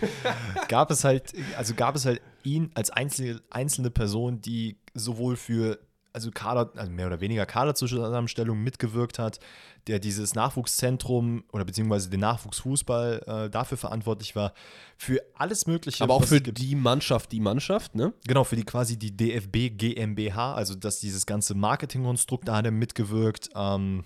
gab 0.68 0.90
es 0.90 1.04
halt, 1.04 1.32
also 1.56 1.74
gab 1.74 1.96
es 1.96 2.06
halt 2.06 2.20
ihn 2.42 2.70
als 2.74 2.90
einzelne, 2.90 3.40
einzelne 3.50 3.90
Person, 3.90 4.40
die 4.40 4.78
sowohl 4.94 5.36
für 5.36 5.78
also 6.12 6.30
Kader, 6.32 6.72
also 6.74 6.90
mehr 6.90 7.06
oder 7.06 7.20
weniger 7.20 7.46
Kaderzusammenstellung 7.46 8.58
mitgewirkt 8.58 9.18
hat, 9.18 9.38
der 9.86 9.98
dieses 10.00 10.34
Nachwuchszentrum 10.34 11.44
oder 11.52 11.64
beziehungsweise 11.64 12.10
den 12.10 12.20
Nachwuchsfußball 12.20 13.22
äh, 13.26 13.50
dafür 13.50 13.78
verantwortlich 13.78 14.34
war, 14.34 14.52
für 14.96 15.22
alles 15.34 15.66
Mögliche. 15.66 16.02
Aber 16.02 16.14
auch 16.14 16.24
für 16.24 16.40
die 16.40 16.74
Mannschaft, 16.74 17.30
die 17.30 17.40
Mannschaft, 17.40 17.94
ne? 17.94 18.12
Genau, 18.26 18.44
für 18.44 18.56
die 18.56 18.64
quasi 18.64 18.98
die 18.98 19.16
DFB 19.16 19.76
GmbH, 19.76 20.54
also 20.54 20.74
dass 20.74 20.98
dieses 20.98 21.24
ganze 21.24 21.54
Marketingkonstrukt, 21.54 22.48
da 22.48 22.56
hat 22.56 22.64
er 22.64 22.72
mitgewirkt, 22.72 23.50
ähm, 23.54 24.04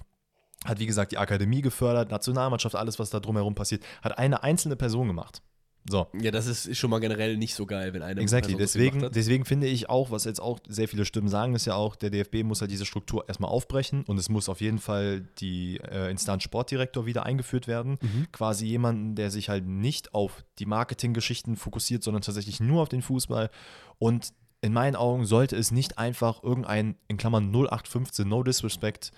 hat 0.64 0.78
wie 0.78 0.86
gesagt 0.86 1.12
die 1.12 1.18
Akademie 1.18 1.62
gefördert, 1.62 2.10
Nationalmannschaft, 2.10 2.76
alles, 2.76 2.98
was 2.98 3.10
da 3.10 3.20
drumherum 3.20 3.54
passiert, 3.54 3.84
hat 4.02 4.18
eine 4.18 4.42
einzelne 4.42 4.76
Person 4.76 5.08
gemacht. 5.08 5.42
So. 5.88 6.06
Ja, 6.20 6.30
das 6.30 6.46
ist, 6.46 6.76
schon 6.76 6.90
mal 6.90 7.00
generell 7.00 7.36
nicht 7.36 7.54
so 7.54 7.66
geil, 7.66 7.92
wenn 7.92 8.02
eine 8.02 8.20
Exactly. 8.20 8.54
Person 8.54 8.82
Deswegen, 8.82 9.12
deswegen 9.12 9.44
finde 9.44 9.66
ich 9.66 9.90
auch, 9.90 10.12
was 10.12 10.24
jetzt 10.24 10.40
auch 10.40 10.60
sehr 10.68 10.86
viele 10.86 11.04
Stimmen 11.04 11.28
sagen, 11.28 11.54
ist 11.54 11.66
ja 11.66 11.74
auch, 11.74 11.96
der 11.96 12.10
DFB 12.10 12.44
muss 12.44 12.60
halt 12.60 12.70
diese 12.70 12.86
Struktur 12.86 13.24
erstmal 13.26 13.50
aufbrechen 13.50 14.04
und 14.04 14.16
es 14.16 14.28
muss 14.28 14.48
auf 14.48 14.60
jeden 14.60 14.78
Fall 14.78 15.26
die 15.38 15.78
äh, 15.78 16.08
Instanz 16.10 16.44
Sportdirektor 16.44 17.04
wieder 17.04 17.26
eingeführt 17.26 17.66
werden. 17.66 17.98
Mhm. 18.00 18.28
Quasi 18.30 18.66
jemanden, 18.66 19.16
der 19.16 19.30
sich 19.30 19.48
halt 19.48 19.66
nicht 19.66 20.14
auf 20.14 20.44
die 20.60 20.66
Marketinggeschichten 20.66 21.56
fokussiert, 21.56 22.04
sondern 22.04 22.22
tatsächlich 22.22 22.60
nur 22.60 22.82
auf 22.82 22.88
den 22.88 23.02
Fußball. 23.02 23.50
Und 23.98 24.32
in 24.60 24.72
meinen 24.72 24.94
Augen 24.94 25.26
sollte 25.26 25.56
es 25.56 25.72
nicht 25.72 25.98
einfach 25.98 26.44
irgendein, 26.44 26.94
in 27.08 27.16
Klammern 27.16 27.50
0815, 27.52 28.28
no 28.28 28.44
disrespect, 28.44 29.10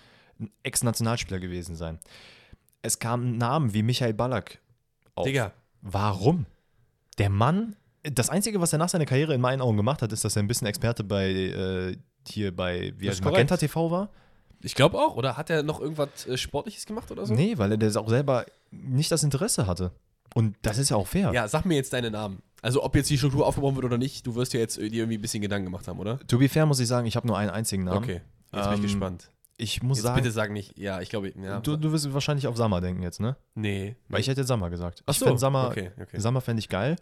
Ex-Nationalspieler 0.62 1.41
gewesen 1.41 1.76
sein. 1.76 1.99
Es 2.82 2.99
kamen 2.99 3.39
Namen 3.39 3.72
wie 3.74 3.82
Michael 3.82 4.14
Ballack 4.14 4.61
auf. 5.14 5.24
Digga, 5.26 5.53
Warum? 5.82 6.47
Der 7.18 7.30
Mann, 7.30 7.76
das 8.03 8.28
Einzige, 8.30 8.61
was 8.61 8.72
er 8.72 8.78
nach 8.78 8.89
seiner 8.89 9.07
Karriere 9.07 9.35
in 9.35 9.41
meinen 9.41 9.61
Augen 9.61 9.76
gemacht 9.76 10.03
hat, 10.03 10.12
ist, 10.12 10.24
dass 10.24 10.35
er 10.37 10.43
ein 10.43 10.47
bisschen 10.49 10.66
Experte 10.66 11.05
bei 11.05 11.30
äh, 11.30 11.97
hier 12.26 12.55
bei 12.55 12.93
wie 12.99 13.09
heißt 13.09 13.22
Magenta. 13.24 13.57
TV 13.57 13.91
war. 13.91 14.09
ich 14.62 14.74
glaube 14.74 14.99
auch. 14.99 15.16
Oder 15.16 15.37
hat 15.37 15.51
er 15.51 15.62
noch 15.62 15.80
irgendwas 15.80 16.26
äh, 16.26 16.37
Sportliches 16.39 16.87
gemacht 16.87 17.11
oder 17.11 17.26
so? 17.26 17.35
Nee, 17.35 17.57
weil 17.59 17.70
er 17.72 17.76
das 17.78 17.97
auch 17.97 18.09
selber 18.09 18.47
nicht 18.70 19.11
das 19.12 19.22
Interesse 19.22 19.66
hatte. 19.66 19.93
Und 20.35 20.57
das 20.62 20.78
ist 20.78 20.89
ja 20.91 20.97
auch 20.97 21.07
fair. 21.07 21.32
Ja, 21.32 21.47
sag 21.49 21.64
mir 21.64 21.76
jetzt 21.76 21.93
deine 21.93 22.11
Namen. 22.11 22.43
Also, 22.61 22.82
ob 22.82 22.97
jetzt 22.97 23.11
die 23.11 23.18
Struktur 23.18 23.47
aufgebaut 23.47 23.74
wird 23.76 23.85
oder 23.85 23.99
nicht, 23.99 24.26
du 24.26 24.35
wirst 24.35 24.55
ja 24.55 24.61
jetzt 24.61 24.78
äh, 24.78 24.89
dir 24.89 25.03
irgendwie 25.03 25.18
ein 25.18 25.22
bisschen 25.22 25.43
Gedanken 25.43 25.66
gemacht 25.66 25.87
haben, 25.87 25.99
oder? 26.01 26.18
To 26.26 26.39
be 26.39 26.49
fair 26.49 26.64
muss 26.66 26.80
ich 26.80 26.89
sagen, 26.89 27.07
ich 27.07 27.14
habe 27.14 27.26
nur 27.26 27.37
einen 27.39 27.51
einzigen 27.51 27.85
Namen. 27.85 27.99
Okay, 27.99 28.20
jetzt 28.53 28.64
bin 28.64 28.72
ich 28.72 28.76
Ähm, 28.78 28.82
gespannt. 28.82 29.30
Ich 29.57 29.82
muss 29.82 29.98
Jetzt 29.98 30.05
sagen, 30.05 30.16
bitte 30.16 30.32
sag 30.32 30.50
nicht, 30.50 30.76
ja, 30.78 31.00
ich 31.00 31.11
glaube, 31.11 31.32
ja. 31.40 31.61
du, 31.61 31.76
du 31.76 31.92
wirst 31.92 32.12
wahrscheinlich 32.12 32.46
auf 32.48 32.57
Sammer 32.57 32.80
denken 32.80 33.02
jetzt, 33.02 33.20
ne? 33.20 33.36
nee. 33.55 33.94
Weil 34.09 34.20
ich 34.20 34.28
hätte 34.28 34.40
jetzt 34.40 34.48
Sammer 34.48 34.68
gesagt. 34.70 35.02
Ach 35.07 35.12
ich 35.12 35.18
so, 35.18 35.26
fänd 35.26 35.38
Sammer, 35.38 35.68
okay, 35.68 35.92
okay. 36.00 36.18
Sammer 36.18 36.40
fände 36.40 36.59
ich 36.61 36.68
geil. 36.68 36.96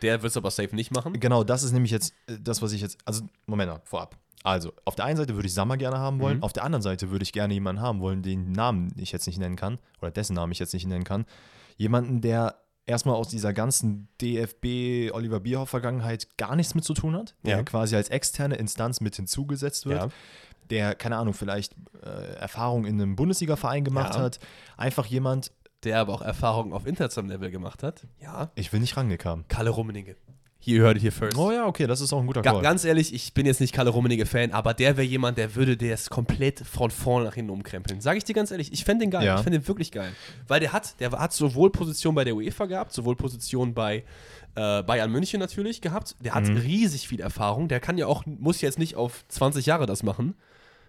Der 0.00 0.22
wird 0.22 0.30
es 0.30 0.36
aber 0.38 0.50
safe 0.50 0.74
nicht 0.74 0.92
machen. 0.92 1.20
Genau, 1.20 1.44
das 1.44 1.62
ist 1.62 1.72
nämlich 1.72 1.90
jetzt 1.90 2.14
äh, 2.26 2.38
das, 2.40 2.62
was 2.62 2.72
ich 2.72 2.80
jetzt. 2.80 2.96
Also, 3.04 3.24
Moment 3.46 3.70
mal, 3.70 3.80
vorab. 3.84 4.16
Also, 4.42 4.72
auf 4.86 4.94
der 4.96 5.04
einen 5.04 5.18
Seite 5.18 5.34
würde 5.34 5.46
ich 5.46 5.52
Sammer 5.52 5.76
gerne 5.76 5.98
haben 5.98 6.20
wollen, 6.20 6.38
Mhm. 6.38 6.42
auf 6.42 6.54
der 6.54 6.64
anderen 6.64 6.80
Seite 6.80 7.10
würde 7.10 7.22
ich 7.24 7.32
gerne 7.34 7.52
jemanden 7.52 7.82
haben 7.82 8.00
wollen, 8.00 8.22
den 8.22 8.52
Namen 8.52 8.90
ich 8.96 9.12
jetzt 9.12 9.26
nicht 9.26 9.38
nennen 9.38 9.56
kann, 9.56 9.78
oder 10.00 10.10
dessen 10.10 10.32
Namen 10.34 10.52
ich 10.52 10.58
jetzt 10.58 10.72
nicht 10.72 10.86
nennen 10.86 11.04
kann. 11.04 11.26
Jemanden, 11.76 12.22
der 12.22 12.56
erstmal 12.86 13.14
aus 13.16 13.28
dieser 13.28 13.52
ganzen 13.52 14.08
DFB 14.22 15.12
Oliver 15.12 15.40
Bierhoff-Vergangenheit 15.40 16.28
gar 16.38 16.56
nichts 16.56 16.74
mit 16.74 16.84
zu 16.84 16.94
tun 16.94 17.14
hat, 17.14 17.34
der 17.44 17.58
Ja. 17.58 17.62
quasi 17.62 17.94
als 17.94 18.08
externe 18.08 18.56
Instanz 18.56 19.00
mit 19.02 19.14
hinzugesetzt 19.16 19.84
wird, 19.84 20.00
Ja. 20.00 20.08
Der, 20.70 20.94
keine 20.94 21.16
Ahnung, 21.16 21.34
vielleicht 21.34 21.74
äh, 22.02 22.34
Erfahrung 22.36 22.84
in 22.86 23.00
einem 23.00 23.16
Bundesliga-Verein 23.16 23.84
gemacht 23.84 24.14
Ja. 24.14 24.20
hat. 24.22 24.38
Einfach 24.76 25.06
jemand, 25.06 25.52
Der 25.82 25.98
aber 25.98 26.12
auch 26.12 26.22
Erfahrungen 26.22 26.72
auf 26.74 26.86
internationalem 26.86 27.30
Level 27.40 27.50
gemacht 27.50 27.82
hat. 27.82 28.06
Ja. 28.20 28.50
ich 28.54 28.70
will 28.72 28.80
nicht 28.80 28.96
Rangnick 28.98 29.24
haben. 29.24 29.46
Kalle 29.48 29.70
Rummenigge. 29.70 30.16
Hier 30.62 30.82
hört 30.82 30.96
ihr 30.96 31.00
hier 31.00 31.12
first. 31.12 31.38
Oh 31.38 31.50
ja, 31.50 31.64
okay, 31.64 31.86
das 31.86 32.02
ist 32.02 32.12
auch 32.12 32.20
ein 32.20 32.26
guter 32.26 32.42
Call. 32.42 32.60
ganz 32.60 32.84
ehrlich, 32.84 33.14
ich 33.14 33.32
bin 33.32 33.46
jetzt 33.46 33.62
nicht 33.62 33.72
Kalle 33.72 33.88
Rummenigge-Fan, 33.88 34.52
aber 34.52 34.74
der 34.74 34.98
wäre 34.98 35.06
jemand, 35.06 35.38
der 35.38 35.54
würde 35.54 35.78
das 35.78 36.10
komplett 36.10 36.60
von 36.60 36.90
vorne 36.90 37.24
nach 37.24 37.34
hinten 37.34 37.50
umkrempeln. 37.50 38.02
Sag 38.02 38.18
ich 38.18 38.24
dir 38.24 38.34
ganz 38.34 38.50
ehrlich, 38.50 38.70
ich 38.74 38.84
fände 38.84 39.06
den 39.06 39.10
geil. 39.10 39.24
Ja. 39.24 39.36
Ich 39.36 39.40
fände 39.40 39.58
den 39.58 39.66
wirklich 39.66 39.90
geil. 39.90 40.12
Weil 40.48 40.60
der 40.60 40.74
hat, 40.74 41.00
der 41.00 41.12
hat 41.12 41.32
sowohl 41.32 41.72
Position 41.72 42.14
bei 42.14 42.24
der 42.24 42.36
UEFA 42.36 42.66
gehabt, 42.66 42.92
sowohl 42.92 43.16
Position 43.16 43.72
bei 43.72 44.04
äh, 44.56 44.82
Bayern 44.82 45.10
München 45.10 45.40
natürlich 45.40 45.80
gehabt. 45.80 46.14
Der 46.20 46.34
hat 46.34 46.44
Mhm. 46.44 46.58
riesig 46.58 47.08
viel 47.08 47.20
Erfahrung. 47.20 47.68
Der 47.68 47.80
kann 47.80 47.96
ja 47.96 48.06
auch, 48.06 48.26
muss 48.26 48.60
jetzt 48.60 48.78
nicht 48.78 48.96
auf 48.96 49.24
20 49.28 49.64
Jahre 49.64 49.86
das 49.86 50.02
machen, 50.02 50.34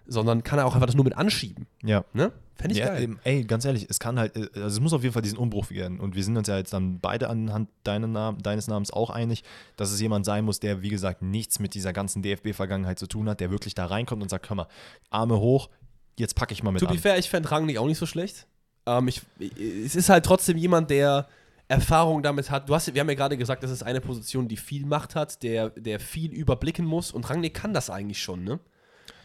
sondern 0.06 0.42
kann 0.42 0.58
er 0.58 0.66
auch 0.66 0.74
einfach 0.74 0.86
das 0.86 0.94
nur 0.94 1.04
mit 1.04 1.16
anschieben. 1.16 1.66
ja. 1.82 2.04
Ne? 2.12 2.32
Fände 2.54 2.74
ich 2.74 2.80
ja, 2.80 2.88
geil. 2.88 3.02
eben, 3.02 3.18
ey, 3.24 3.44
ganz 3.44 3.64
ehrlich, 3.64 3.86
es 3.88 3.98
kann 3.98 4.18
halt, 4.18 4.36
äh, 4.36 4.48
also 4.54 4.66
es 4.66 4.80
muss 4.80 4.92
auf 4.92 5.02
jeden 5.02 5.14
Fall 5.14 5.22
diesen 5.22 5.38
Umbruch 5.38 5.70
werden. 5.70 5.98
Und 5.98 6.14
wir 6.14 6.22
sind 6.22 6.36
uns 6.36 6.48
ja 6.48 6.58
jetzt 6.58 6.72
dann 6.72 7.00
beide 7.00 7.28
anhand 7.30 7.70
deiner 7.82 8.06
Nam 8.06 8.42
deines 8.42 8.68
Namens 8.68 8.92
auch 8.92 9.10
einig, 9.10 9.42
dass 9.76 9.90
es 9.90 10.00
jemand 10.00 10.26
sein 10.26 10.44
muss, 10.44 10.60
der, 10.60 10.82
wie 10.82 10.90
gesagt, 10.90 11.22
nichts 11.22 11.58
mit 11.58 11.74
dieser 11.74 11.92
ganzen 11.92 12.22
DFB-Vergangenheit 12.22 12.98
zu 12.98 13.06
tun 13.06 13.28
hat, 13.28 13.40
der 13.40 13.50
wirklich 13.50 13.74
da 13.74 13.86
reinkommt 13.86 14.22
und 14.22 14.28
sagt, 14.28 14.50
hör 14.50 14.56
mal, 14.56 14.66
Arme 15.10 15.40
hoch, 15.40 15.70
jetzt 16.18 16.34
packe 16.34 16.52
ich 16.52 16.62
mal 16.62 16.72
mit 16.72 16.80
To 16.80 16.86
be 16.86 16.92
an. 16.92 16.98
fair, 16.98 17.18
ich 17.18 17.30
fände 17.30 17.50
Rangnick 17.50 17.78
auch 17.78 17.86
nicht 17.86 17.98
so 17.98 18.06
schlecht. 18.06 18.46
Ähm, 18.86 19.08
ich, 19.08 19.22
es 19.58 19.96
ist 19.96 20.08
halt 20.08 20.24
trotzdem 20.24 20.56
jemand, 20.58 20.90
der 20.90 21.26
Erfahrung 21.68 22.22
damit 22.22 22.50
hat. 22.50 22.68
Du 22.68 22.74
hast, 22.74 22.92
wir 22.92 23.00
haben 23.00 23.08
ja 23.08 23.14
gerade 23.14 23.38
gesagt, 23.38 23.62
das 23.62 23.70
ist 23.70 23.82
eine 23.82 24.00
Position, 24.00 24.46
die 24.46 24.58
viel 24.58 24.84
Macht 24.84 25.14
hat, 25.14 25.42
der, 25.42 25.70
der 25.70 25.98
viel 26.00 26.32
überblicken 26.32 26.84
muss. 26.84 27.12
Und 27.12 27.28
Rangnick 27.30 27.54
kann 27.54 27.72
das 27.72 27.88
eigentlich 27.88 28.22
schon, 28.22 28.44
ne? 28.44 28.60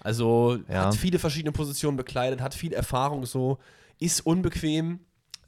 Also 0.07 0.57
Ja. 0.69 0.85
hat 0.85 0.95
viele 0.95 1.19
verschiedene 1.19 1.51
Positionen 1.51 1.97
bekleidet, 1.97 2.39
hat 2.39 2.53
viel 2.53 2.71
Erfahrung 2.71 3.25
so, 3.25 3.57
ist 3.99 4.25
unbequem. 4.25 4.99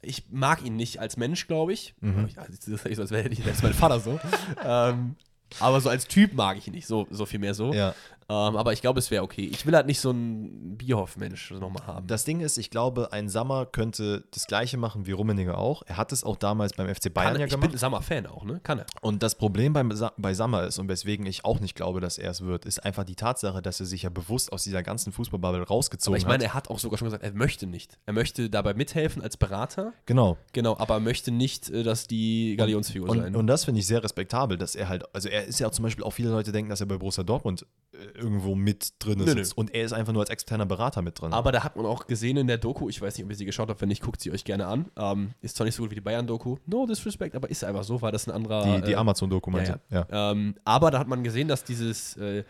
Ich 0.02 0.24
mag 0.30 0.62
ihn 0.62 0.76
nicht 0.76 0.98
als 0.98 1.16
Mensch, 1.16 1.46
glaube 1.46 1.72
ich. 1.72 1.94
Mhm. 2.02 2.28
Ja, 2.36 2.44
das 2.46 2.68
ist 2.68 2.96
so, 2.96 3.00
als 3.02 3.10
wäre 3.10 3.28
ich 3.30 3.38
jetzt 3.38 3.62
mein 3.62 3.72
Vater 3.72 4.00
so. 4.00 4.20
ähm, 4.62 5.16
aber 5.60 5.80
so 5.80 5.88
als 5.88 6.06
Typ 6.06 6.34
mag 6.34 6.58
ich 6.58 6.66
ihn 6.66 6.74
nicht, 6.74 6.86
so, 6.86 7.06
so 7.10 7.24
viel 7.24 7.38
mehr 7.38 7.54
so. 7.54 7.72
Ja. 7.72 7.94
Ähm, 8.30 8.56
aber 8.56 8.72
ich 8.72 8.80
glaube, 8.80 9.00
es 9.00 9.10
wäre 9.10 9.24
okay. 9.24 9.50
Ich 9.52 9.66
will 9.66 9.74
halt 9.74 9.86
nicht 9.86 9.98
so 9.98 10.10
einen 10.10 10.76
Bierhoff-Mensch 10.78 11.50
nochmal 11.50 11.84
haben. 11.86 12.06
Das 12.06 12.24
Ding 12.24 12.38
ist, 12.40 12.58
ich 12.58 12.70
glaube, 12.70 13.12
ein 13.12 13.28
Sammer 13.28 13.66
könnte 13.66 14.24
das 14.30 14.46
Gleiche 14.46 14.76
machen 14.76 15.04
wie 15.06 15.10
Rummeniger 15.10 15.58
auch. 15.58 15.82
Er 15.86 15.96
hat 15.96 16.12
es 16.12 16.22
auch 16.22 16.36
damals 16.36 16.74
beim 16.74 16.86
FC 16.94 17.12
Bayern 17.12 17.32
Kann, 17.32 17.40
ja 17.40 17.46
ich 17.46 17.52
gemacht. 17.52 17.70
bin 17.70 17.78
Sammer-Fan 17.78 18.26
auch, 18.28 18.44
ne? 18.44 18.60
Kann 18.62 18.78
er. 18.78 18.86
Und 19.00 19.24
das 19.24 19.34
Problem 19.34 19.72
beim, 19.72 19.92
bei 20.16 20.32
Sammer 20.34 20.64
ist, 20.64 20.78
und 20.78 20.88
weswegen 20.88 21.26
ich 21.26 21.44
auch 21.44 21.58
nicht 21.58 21.74
glaube, 21.74 22.00
dass 22.00 22.18
er 22.18 22.30
es 22.30 22.42
wird, 22.42 22.66
ist 22.66 22.84
einfach 22.84 23.02
die 23.02 23.16
Tatsache, 23.16 23.62
dass 23.62 23.80
er 23.80 23.86
sich 23.86 24.02
ja 24.04 24.10
bewusst 24.10 24.52
aus 24.52 24.62
dieser 24.62 24.84
ganzen 24.84 25.12
Fußballbubble 25.12 25.66
rausgezogen 25.66 26.14
Aber 26.14 26.18
ich 26.18 26.26
meine, 26.26 26.44
hat. 26.44 26.50
er 26.52 26.54
hat 26.54 26.70
auch 26.70 26.78
sogar 26.78 26.98
schon 26.98 27.06
gesagt, 27.06 27.24
er 27.24 27.32
möchte 27.32 27.66
nicht. 27.66 27.98
Er 28.06 28.12
möchte 28.12 28.48
dabei 28.48 28.74
mithelfen 28.74 29.22
als 29.22 29.36
Berater. 29.36 29.92
Genau. 30.06 30.38
Genau, 30.52 30.76
aber 30.78 30.94
er 30.94 31.00
möchte 31.00 31.32
nicht, 31.32 31.68
äh, 31.70 31.82
dass 31.82 32.06
die 32.06 32.54
Galionsfigur 32.56 33.08
Und, 33.08 33.18
sein. 33.18 33.34
und 33.34 33.48
das 33.48 33.64
finde 33.64 33.80
ich 33.80 33.88
sehr 33.88 34.04
respektabel, 34.04 34.56
dass 34.56 34.76
er 34.76 34.88
halt, 34.88 35.04
also 35.12 35.28
er 35.28 35.46
ist 35.46 35.58
ja 35.58 35.66
auch 35.66 35.72
zum 35.72 35.82
Beispiel, 35.82 36.04
auch 36.04 36.12
viele 36.12 36.30
Leute 36.30 36.52
denken, 36.52 36.70
dass 36.70 36.80
er 36.80 36.86
bei 36.86 36.96
Borussia 36.96 37.24
Dortmund 37.24 37.66
äh, 37.92 38.19
irgendwo 38.20 38.54
mit 38.54 38.92
drin 38.98 39.18
Nö, 39.18 39.26
sitzt. 39.32 39.56
Und 39.56 39.74
er 39.74 39.84
ist 39.84 39.92
einfach 39.92 40.12
nur 40.12 40.22
als 40.22 40.30
externer 40.30 40.66
Berater 40.66 41.02
mit 41.02 41.20
drin. 41.20 41.32
aber 41.32 41.50
da 41.52 41.64
hat 41.64 41.76
man 41.76 41.86
auch 41.86 42.06
gesehen 42.06 42.36
in 42.36 42.46
der 42.46 42.58
Doku, 42.58 42.88
ich 42.88 43.00
weiß 43.00 43.16
nicht, 43.16 43.24
ob 43.24 43.30
ihr 43.30 43.36
sie 43.36 43.44
geschaut 43.46 43.68
habt, 43.68 43.80
wenn 43.80 43.88
nicht, 43.88 44.02
guckt 44.02 44.20
sie 44.20 44.30
euch 44.30 44.44
gerne 44.44 44.66
an. 44.66 44.86
Ähm, 44.96 45.30
ist 45.40 45.56
zwar 45.56 45.64
nicht 45.64 45.74
so 45.74 45.82
gut 45.82 45.90
wie 45.90 45.96
die 45.96 46.00
Bayern-Doku, 46.00 46.56
no 46.66 46.86
disrespect, 46.86 47.34
aber 47.34 47.50
ist 47.50 47.64
einfach 47.64 47.84
so, 47.84 48.00
war 48.02 48.12
das 48.12 48.28
ein 48.28 48.32
anderer. 48.34 48.76
die 48.78 48.82
die 48.86 48.92
äh, 48.92 48.96
Amazon-Dokumente. 48.96 49.80
ja, 49.90 50.06
ja. 50.10 50.30
Ähm, 50.32 50.54
aber 50.64 50.90
da 50.90 50.98
hat 50.98 51.08
man 51.08 51.24
gesehen, 51.24 51.48
dass 51.48 51.64
dieses. 51.64 52.16
Äh, 52.18 52.44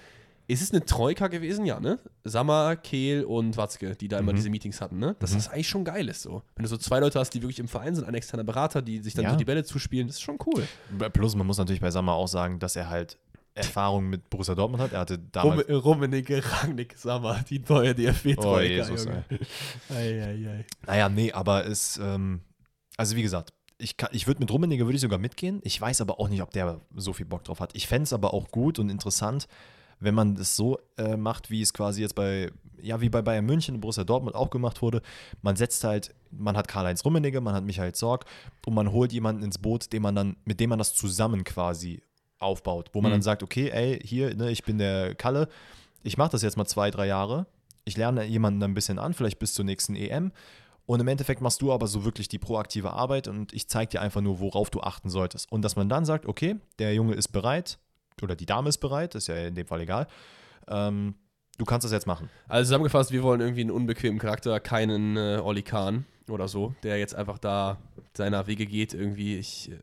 ist 0.49 0.62
es 0.62 0.73
eine 0.73 0.85
Troika 0.85 1.29
gewesen? 1.29 1.64
Ja, 1.64 1.79
ne? 1.79 2.01
Sammer, 2.25 2.75
Kehl 2.75 3.23
und 3.23 3.57
Watzke, 3.57 3.95
die 3.95 4.09
da 4.09 4.18
immer 4.18 4.33
Mhm. 4.33 4.37
diese 4.37 4.51
Meetings 4.51 4.81
hatten, 4.81 4.99
ne? 4.99 5.14
Dass 5.21 5.31
Mhm. 5.31 5.37
das 5.37 5.49
eigentlich 5.49 5.68
schon 5.68 5.85
geil 5.85 6.09
ist 6.09 6.23
so. 6.23 6.43
Wenn 6.57 6.64
du 6.64 6.68
so 6.68 6.77
zwei 6.77 6.99
Leute 6.99 7.21
hast, 7.21 7.31
die 7.31 7.41
wirklich 7.43 7.61
im 7.61 7.68
Verein 7.68 7.95
sind, 7.95 8.05
ein 8.05 8.14
externer 8.14 8.43
Berater, 8.43 8.83
die 8.83 8.99
sich 8.99 9.14
dann 9.14 9.27
Ja. 9.27 9.31
so 9.31 9.37
die 9.37 9.45
Bälle 9.45 9.62
zuspielen, 9.62 10.09
das 10.09 10.16
ist 10.16 10.23
schon 10.23 10.39
cool. 10.47 10.66
Plus, 11.12 11.37
man 11.37 11.47
muss 11.47 11.59
natürlich 11.59 11.81
bei 11.81 11.93
Sammer 11.93 12.14
auch 12.14 12.27
sagen, 12.27 12.59
dass 12.59 12.75
er 12.75 12.91
halt 12.91 13.16
Erfahrung 13.66 14.08
mit 14.11 14.28
Borussia 14.30 14.54
Dortmund 14.54 14.82
hat. 14.82 14.92
Er 14.92 15.00
hatte 15.00 15.18
damals. 15.18 15.68
Rummenigge, 15.68 16.42
Rangnick, 16.44 16.96
Sammer, 16.98 17.42
die 17.48 17.58
neue 17.68 17.90
Oh, 17.90 17.94
DFB-Troika. 17.94 18.61
Jesus. 18.62 19.06
Naja, 20.86 21.08
nee, 21.08 21.32
aber 21.32 21.66
es, 21.66 21.98
ähm, 22.02 22.40
also 22.96 23.16
wie 23.16 23.22
gesagt, 23.22 23.52
ich, 23.78 23.96
kann- 23.96 24.11
ich 24.12 24.26
würde 24.26 24.40
mit 24.40 24.50
Rummenigge 24.50 24.84
würde 24.84 24.96
ich 24.96 25.00
sogar 25.00 25.18
mitgehen. 25.18 25.61
Ich 25.64 25.80
weiß 25.80 26.00
aber 26.00 26.20
auch 26.20 26.28
nicht, 26.28 26.42
ob 26.42 26.50
der 26.50 26.80
so 26.94 27.12
viel 27.12 27.26
Bock 27.26 27.44
drauf 27.44 27.61
hat. 27.61 27.74
Ich 27.74 27.86
fände 27.86 28.04
es 28.04 28.12
aber 28.12 28.34
auch 28.34 28.48
gut 28.50 28.78
und 28.78 28.90
interessant, 28.90 29.48
wenn 30.00 30.14
man 30.14 30.34
das 30.34 30.56
so 30.56 30.78
äh, 30.98 31.16
macht, 31.16 31.50
wie 31.50 31.62
es 31.62 31.72
quasi 31.72 32.00
jetzt 32.02 32.14
bei, 32.14 32.50
ja, 32.80 33.00
wie 33.00 33.08
bei 33.11 33.20
Bayern 33.22 33.44
München 33.44 33.74
und 33.76 33.80
Borussia 33.82 34.04
Dortmund 34.04 34.34
auch 34.34 34.50
gemacht 34.50 34.80
wurde. 34.82 35.02
Man 35.42 35.56
setzt 35.56 35.84
halt, 35.84 36.14
man 36.30 36.56
hat 36.56 36.68
Karl-Heinz 36.68 37.04
Rummenigge, 37.04 37.40
man 37.40 37.54
hat 37.54 37.64
Michael 37.64 37.92
Zorg 37.92 38.24
und 38.66 38.74
man 38.74 38.92
holt 38.92 39.12
jemanden 39.12 39.42
ins 39.42 39.58
Boot, 39.58 39.92
den 39.92 40.02
man 40.02 40.14
dann, 40.14 40.36
mit 40.44 40.61
dem 40.61 40.70
man 40.70 40.78
das 40.78 40.94
zusammen 40.94 41.44
quasi 41.44 42.02
aufbaut. 42.41 42.91
Wo 42.93 43.01
man 43.01 43.11
Mhm. 43.11 43.14
dann 43.16 43.22
sagt, 43.22 43.43
okay, 43.43 43.70
ey, 43.70 44.01
hier, 44.03 44.34
ne, 44.34 44.51
ich 44.51 44.64
bin 44.64 44.78
der 44.78 45.14
Kalle, 45.14 45.49
ich 46.03 46.16
mache 46.16 46.30
das 46.32 46.43
jetzt 46.43 46.57
mal 46.57 46.66
zwei, 46.66 46.91
drei 46.91 47.07
Jahre. 47.07 47.47
Ich 47.84 47.97
lerne 47.97 48.24
jemanden 48.24 48.62
ein 48.62 48.74
bisschen 48.74 48.99
an, 48.99 49.14
vielleicht 49.14 49.38
bis 49.38 49.55
zur 49.55 49.64
nächsten 49.64 49.95
EM. 49.97 50.32
Und 50.86 50.99
im 51.01 51.07
Endeffekt 51.09 51.41
machst 51.41 51.62
du 51.62 51.72
aber 51.72 51.86
so 51.86 52.05
wirklich 52.05 52.28
die 52.28 52.38
proaktive 52.38 52.93
Arbeit 52.93 53.28
und 53.28 53.53
ich 53.53 53.68
zeige 53.68 53.91
dir 53.91 54.01
einfach 54.01 54.20
nur, 54.20 54.41
worauf 54.41 54.70
du 54.70 54.80
achten 54.80 55.09
solltest. 55.09 55.51
Und 55.53 55.62
dass 55.62 55.76
man 55.76 55.88
dann 55.88 56.05
sagt, 56.05 56.26
okay, 56.26 56.57
der 56.78 56.95
Junge 56.95 57.14
ist 57.14 57.28
bereit 57.28 57.78
oder 58.22 58.34
die 58.34 58.47
Dame 58.47 58.68
ist 58.68 58.78
bereit, 58.78 59.14
ist 59.14 59.28
ja 59.28 59.36
in 59.36 59.55
dem 59.55 59.66
Fall 59.66 59.80
egal. 59.82 60.09
Ähm, 60.68 61.14
du 61.59 61.64
kannst 61.64 61.84
das 61.84 61.93
jetzt 61.93 62.07
machen. 62.07 62.28
Also 62.49 62.66
zusammengefasst, 62.68 63.12
wir 63.12 63.22
wollen 63.22 63.41
irgendwie 63.41 63.61
einen 63.61 63.70
unbequemen 63.70 64.18
Charakter, 64.18 64.59
keinen 64.59 65.16
äh, 65.16 65.41
Oli 65.43 65.62
Kahn 65.62 66.07
oder 66.28 66.49
so, 66.49 66.74
der 66.82 66.99
jetzt 66.99 67.14
einfach 67.14 67.38
da 67.38 67.78
seiner 68.16 68.47
Wege 68.47 68.66
geht. 68.66 68.93
Irgendwie, 68.95 69.36
ich. 69.36 69.70
Äh 69.70 69.76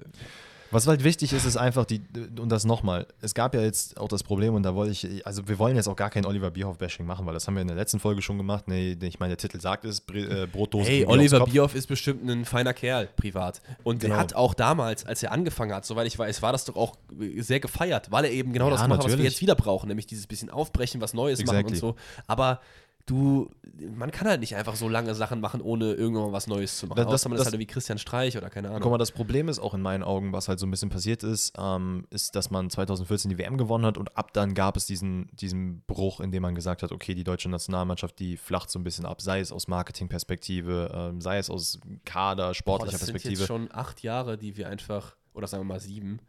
was 0.71 0.87
halt 0.87 1.03
wichtig 1.03 1.33
ist, 1.33 1.45
ist 1.45 1.57
einfach 1.57 1.85
die, 1.85 2.01
und 2.39 2.49
das 2.49 2.65
nochmal, 2.65 3.07
es 3.21 3.33
gab 3.33 3.53
ja 3.53 3.61
jetzt 3.61 3.97
auch 3.97 4.07
das 4.07 4.23
Problem 4.23 4.53
und 4.53 4.63
da 4.63 4.75
wollte 4.75 4.91
ich, 4.91 5.25
also 5.25 5.47
wir 5.47 5.59
wollen 5.59 5.75
jetzt 5.75 5.87
auch 5.87 5.95
gar 5.95 6.09
kein 6.09 6.25
Oliver 6.25 6.51
Bierhoff-Bashing 6.51 7.05
machen, 7.05 7.25
weil 7.25 7.33
das 7.33 7.47
haben 7.47 7.55
wir 7.55 7.61
in 7.61 7.67
der 7.67 7.77
letzten 7.77 7.99
Folge 7.99 8.21
schon 8.21 8.37
gemacht. 8.37 8.67
Nee, 8.67 8.97
ich 9.01 9.19
meine, 9.19 9.35
der 9.35 9.37
Titel 9.37 9.61
sagt 9.61 9.85
es, 9.85 10.03
äh, 10.13 10.47
Brotdose. 10.51 10.89
Hey, 10.89 11.05
Oliver 11.05 11.45
Bierhoff 11.45 11.75
ist 11.75 11.87
bestimmt 11.87 12.29
ein 12.29 12.45
feiner 12.45 12.73
Kerl, 12.73 13.07
privat. 13.15 13.61
Und 13.83 13.99
genau. 13.99 14.15
der 14.15 14.21
hat 14.21 14.33
auch 14.35 14.53
damals, 14.53 15.05
als 15.05 15.23
er 15.23 15.31
angefangen 15.31 15.73
hat, 15.73 15.85
soweit 15.85 16.07
ich 16.07 16.17
weiß, 16.17 16.41
war 16.41 16.51
das 16.51 16.65
doch 16.65 16.75
auch 16.75 16.97
sehr 17.37 17.59
gefeiert, 17.59 18.11
weil 18.11 18.25
er 18.25 18.31
eben 18.31 18.53
genau 18.53 18.65
ja, 18.65 18.71
das 18.71 18.87
macht, 18.87 19.03
was 19.03 19.17
wir 19.17 19.23
jetzt 19.23 19.41
wieder 19.41 19.55
brauchen, 19.55 19.87
nämlich 19.87 20.07
dieses 20.07 20.27
bisschen 20.27 20.49
aufbrechen, 20.49 21.01
was 21.01 21.13
Neues 21.13 21.39
exactly. 21.39 21.63
machen 21.63 21.73
und 21.73 21.79
so. 21.79 21.95
Aber 22.27 22.59
du, 23.07 23.49
man 23.95 24.11
kann 24.11 24.27
halt 24.27 24.41
nicht 24.41 24.55
einfach 24.55 24.75
so 24.75 24.87
lange 24.87 25.15
Sachen 25.15 25.39
machen, 25.39 25.61
ohne 25.61 25.93
irgendwann 25.93 26.31
was 26.33 26.45
Neues 26.45 26.77
zu 26.77 26.87
machen. 26.87 26.97
Das, 26.97 27.07
Außer 27.07 27.29
man 27.29 27.37
das, 27.37 27.47
ist 27.47 27.53
halt 27.53 27.59
wie 27.59 27.65
Christian 27.65 27.97
Streich 27.97 28.37
oder 28.37 28.49
keine 28.49 28.67
Ahnung. 28.67 28.81
Guck 28.81 28.91
mal, 28.91 28.97
das 28.97 29.11
Problem 29.11 29.47
ist 29.47 29.59
auch 29.59 29.73
in 29.73 29.81
meinen 29.81 30.03
Augen, 30.03 30.33
was 30.33 30.47
halt 30.49 30.59
so 30.59 30.67
ein 30.67 30.71
bisschen 30.71 30.89
passiert 30.89 31.23
ist, 31.23 31.53
ähm, 31.57 32.05
ist, 32.09 32.35
dass 32.35 32.51
man 32.51 32.69
2014 32.69 33.29
die 33.29 33.37
WM 33.37 33.57
gewonnen 33.57 33.85
hat 33.85 33.97
und 33.97 34.15
ab 34.17 34.33
dann 34.33 34.53
gab 34.53 34.75
es 34.77 34.85
diesen, 34.85 35.29
diesen 35.33 35.81
Bruch, 35.87 36.19
in 36.19 36.31
dem 36.31 36.43
man 36.43 36.53
gesagt 36.53 36.83
hat, 36.83 36.91
okay, 36.91 37.15
die 37.15 37.23
deutsche 37.23 37.49
Nationalmannschaft, 37.49 38.19
die 38.19 38.35
flacht 38.35 38.69
so 38.69 38.77
ein 38.77 38.83
bisschen 38.83 39.05
ab, 39.05 39.21
sei 39.21 39.39
es 39.39 39.51
aus 39.51 39.67
Marketingperspektive, 39.67 40.91
ähm, 40.93 41.21
sei 41.21 41.37
es 41.37 41.49
aus 41.49 41.79
Kader, 42.03 42.53
sportlicher 42.53 42.97
Boah, 42.97 42.99
das 42.99 43.11
Perspektive. 43.11 43.39
Das 43.39 43.47
sind 43.47 43.61
jetzt 43.61 43.71
schon 43.71 43.79
acht 43.79 44.03
Jahre, 44.03 44.37
die 44.37 44.57
wir 44.57 44.67
einfach, 44.67 45.15
oder 45.33 45.47
sagen 45.47 45.63
wir 45.63 45.73
mal 45.73 45.79
sieben, 45.79 46.19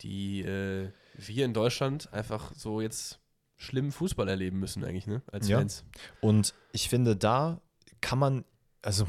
die 0.00 0.42
äh, 0.42 0.90
wir 1.16 1.44
in 1.44 1.54
Deutschland 1.54 2.12
einfach 2.12 2.52
so 2.54 2.80
jetzt 2.80 3.19
schlimmen 3.60 3.92
Fußball 3.92 4.26
erleben 4.26 4.58
müssen, 4.58 4.84
eigentlich, 4.84 5.06
ne? 5.06 5.22
Als 5.30 5.46
ja. 5.46 5.58
Fans. 5.58 5.84
Und 6.20 6.54
ich 6.72 6.88
finde, 6.88 7.14
da 7.14 7.60
kann 8.00 8.18
man, 8.18 8.44
also, 8.80 9.06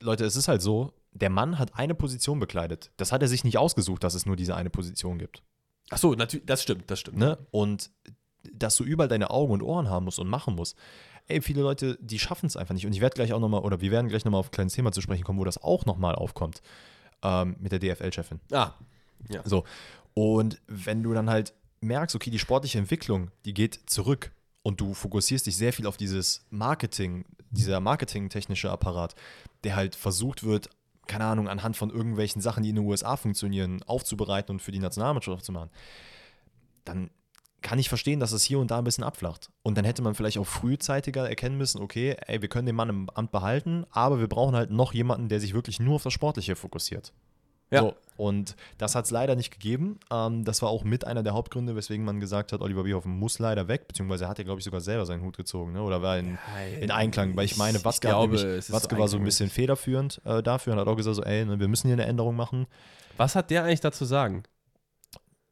Leute, 0.00 0.24
es 0.24 0.34
ist 0.34 0.48
halt 0.48 0.62
so, 0.62 0.92
der 1.12 1.30
Mann 1.30 1.58
hat 1.58 1.78
eine 1.78 1.94
Position 1.94 2.40
bekleidet. 2.40 2.90
Das 2.96 3.12
hat 3.12 3.22
er 3.22 3.28
sich 3.28 3.44
nicht 3.44 3.56
ausgesucht, 3.56 4.02
dass 4.02 4.14
es 4.14 4.26
nur 4.26 4.34
diese 4.34 4.56
eine 4.56 4.68
Position 4.68 5.18
gibt. 5.18 5.44
Ach 5.90 5.98
so, 5.98 6.12
natürlich, 6.14 6.44
das 6.44 6.62
stimmt, 6.62 6.90
das 6.90 6.98
stimmt. 6.98 7.18
Ne? 7.18 7.38
Und 7.52 7.90
dass 8.52 8.76
du 8.76 8.84
überall 8.84 9.08
deine 9.08 9.30
Augen 9.30 9.52
und 9.52 9.62
Ohren 9.62 9.88
haben 9.88 10.04
musst 10.04 10.18
und 10.18 10.28
machen 10.28 10.56
musst. 10.56 10.76
Ey, 11.28 11.40
viele 11.40 11.62
Leute, 11.62 11.98
die 12.00 12.18
schaffen 12.18 12.46
es 12.46 12.56
einfach 12.56 12.74
nicht. 12.74 12.86
Und 12.86 12.92
ich 12.92 13.00
werde 13.00 13.14
gleich 13.14 13.32
auch 13.32 13.40
nochmal, 13.40 13.60
oder 13.60 13.80
wir 13.80 13.92
werden 13.92 14.08
gleich 14.08 14.24
nochmal 14.24 14.40
auf 14.40 14.48
ein 14.48 14.52
kleines 14.52 14.72
Thema 14.72 14.90
zu 14.90 15.00
sprechen 15.00 15.22
kommen, 15.22 15.38
wo 15.38 15.44
das 15.44 15.62
auch 15.62 15.86
nochmal 15.86 16.16
aufkommt. 16.16 16.62
Ähm, 17.22 17.56
mit 17.60 17.70
der 17.70 17.78
DFL-Chefin. 17.78 18.40
Ah, 18.50 18.72
ja. 19.28 19.42
So. 19.44 19.64
Und 20.14 20.60
wenn 20.66 21.02
du 21.04 21.14
dann 21.14 21.30
halt 21.30 21.52
merkst, 21.80 22.14
okay, 22.16 22.30
die 22.30 22.38
sportliche 22.38 22.78
Entwicklung, 22.78 23.30
die 23.44 23.54
geht 23.54 23.80
zurück 23.86 24.32
und 24.62 24.80
du 24.80 24.94
fokussierst 24.94 25.46
dich 25.46 25.56
sehr 25.56 25.72
viel 25.72 25.86
auf 25.86 25.96
dieses 25.96 26.46
Marketing, 26.50 27.24
dieser 27.50 27.80
marketingtechnische 27.80 28.70
Apparat, 28.70 29.14
der 29.64 29.76
halt 29.76 29.94
versucht 29.94 30.44
wird, 30.44 30.70
keine 31.06 31.24
Ahnung, 31.24 31.48
anhand 31.48 31.76
von 31.76 31.90
irgendwelchen 31.90 32.42
Sachen, 32.42 32.62
die 32.62 32.70
in 32.70 32.76
den 32.76 32.84
USA 32.84 33.16
funktionieren, 33.16 33.82
aufzubereiten 33.84 34.52
und 34.52 34.62
für 34.62 34.72
die 34.72 34.78
Nationalmannschaft 34.78 35.44
zu 35.44 35.52
machen, 35.52 35.70
dann 36.84 37.10
kann 37.62 37.78
ich 37.78 37.88
verstehen, 37.88 38.20
dass 38.20 38.32
es 38.32 38.44
hier 38.44 38.58
und 38.58 38.70
da 38.70 38.78
ein 38.78 38.84
bisschen 38.84 39.04
abflacht. 39.04 39.50
Und 39.62 39.76
dann 39.76 39.84
hätte 39.84 40.02
man 40.02 40.14
vielleicht 40.14 40.38
auch 40.38 40.46
frühzeitiger 40.46 41.28
erkennen 41.28 41.58
müssen, 41.58 41.80
okay, 41.80 42.16
ey, 42.26 42.40
wir 42.40 42.48
können 42.48 42.66
den 42.66 42.76
Mann 42.76 42.88
im 42.88 43.10
Amt 43.10 43.32
behalten, 43.32 43.84
aber 43.90 44.20
wir 44.20 44.28
brauchen 44.28 44.54
halt 44.54 44.70
noch 44.70 44.94
jemanden, 44.94 45.28
der 45.28 45.40
sich 45.40 45.54
wirklich 45.54 45.80
nur 45.80 45.96
auf 45.96 46.02
das 46.02 46.12
Sportliche 46.12 46.54
fokussiert. 46.54 47.12
Ja. 47.70 47.80
So, 47.80 47.94
und 48.16 48.56
das 48.78 48.96
hat 48.96 49.04
es 49.04 49.12
leider 49.12 49.36
nicht 49.36 49.52
gegeben. 49.52 50.00
Ähm, 50.10 50.44
das 50.44 50.60
war 50.60 50.70
auch 50.70 50.82
mit 50.82 51.06
einer 51.06 51.22
der 51.22 51.34
Hauptgründe, 51.34 51.76
weswegen 51.76 52.04
man 52.04 52.18
gesagt 52.18 52.52
hat, 52.52 52.60
Oliver 52.60 52.82
Bierhoff 52.82 53.04
muss 53.04 53.38
leider 53.38 53.68
weg, 53.68 53.86
beziehungsweise 53.86 54.24
er 54.24 54.30
hat 54.30 54.38
ja, 54.38 54.44
glaube 54.44 54.58
ich, 54.58 54.64
sogar 54.64 54.80
selber 54.80 55.06
seinen 55.06 55.22
Hut 55.22 55.36
gezogen, 55.36 55.72
ne? 55.72 55.82
oder 55.82 56.02
war 56.02 56.18
in, 56.18 56.36
ja, 56.72 56.78
in 56.80 56.90
Einklang. 56.90 57.36
Weil 57.36 57.44
ich 57.44 57.56
meine, 57.56 57.84
Watzke, 57.84 58.08
ich 58.08 58.10
glaube, 58.10 58.36
nämlich, 58.36 58.72
Watzke 58.72 58.98
war 58.98 59.06
so 59.06 59.18
ein 59.18 59.24
bisschen 59.24 59.50
federführend 59.50 60.20
äh, 60.24 60.42
dafür 60.42 60.72
und 60.72 60.80
hat 60.80 60.88
auch 60.88 60.96
gesagt, 60.96 61.16
so, 61.16 61.22
ey, 61.22 61.44
ne, 61.44 61.60
wir 61.60 61.68
müssen 61.68 61.86
hier 61.86 61.94
eine 61.94 62.06
Änderung 62.06 62.34
machen. 62.34 62.66
Was 63.16 63.36
hat 63.36 63.50
der 63.50 63.64
eigentlich 63.64 63.80
dazu 63.80 64.04
sagen? 64.04 64.42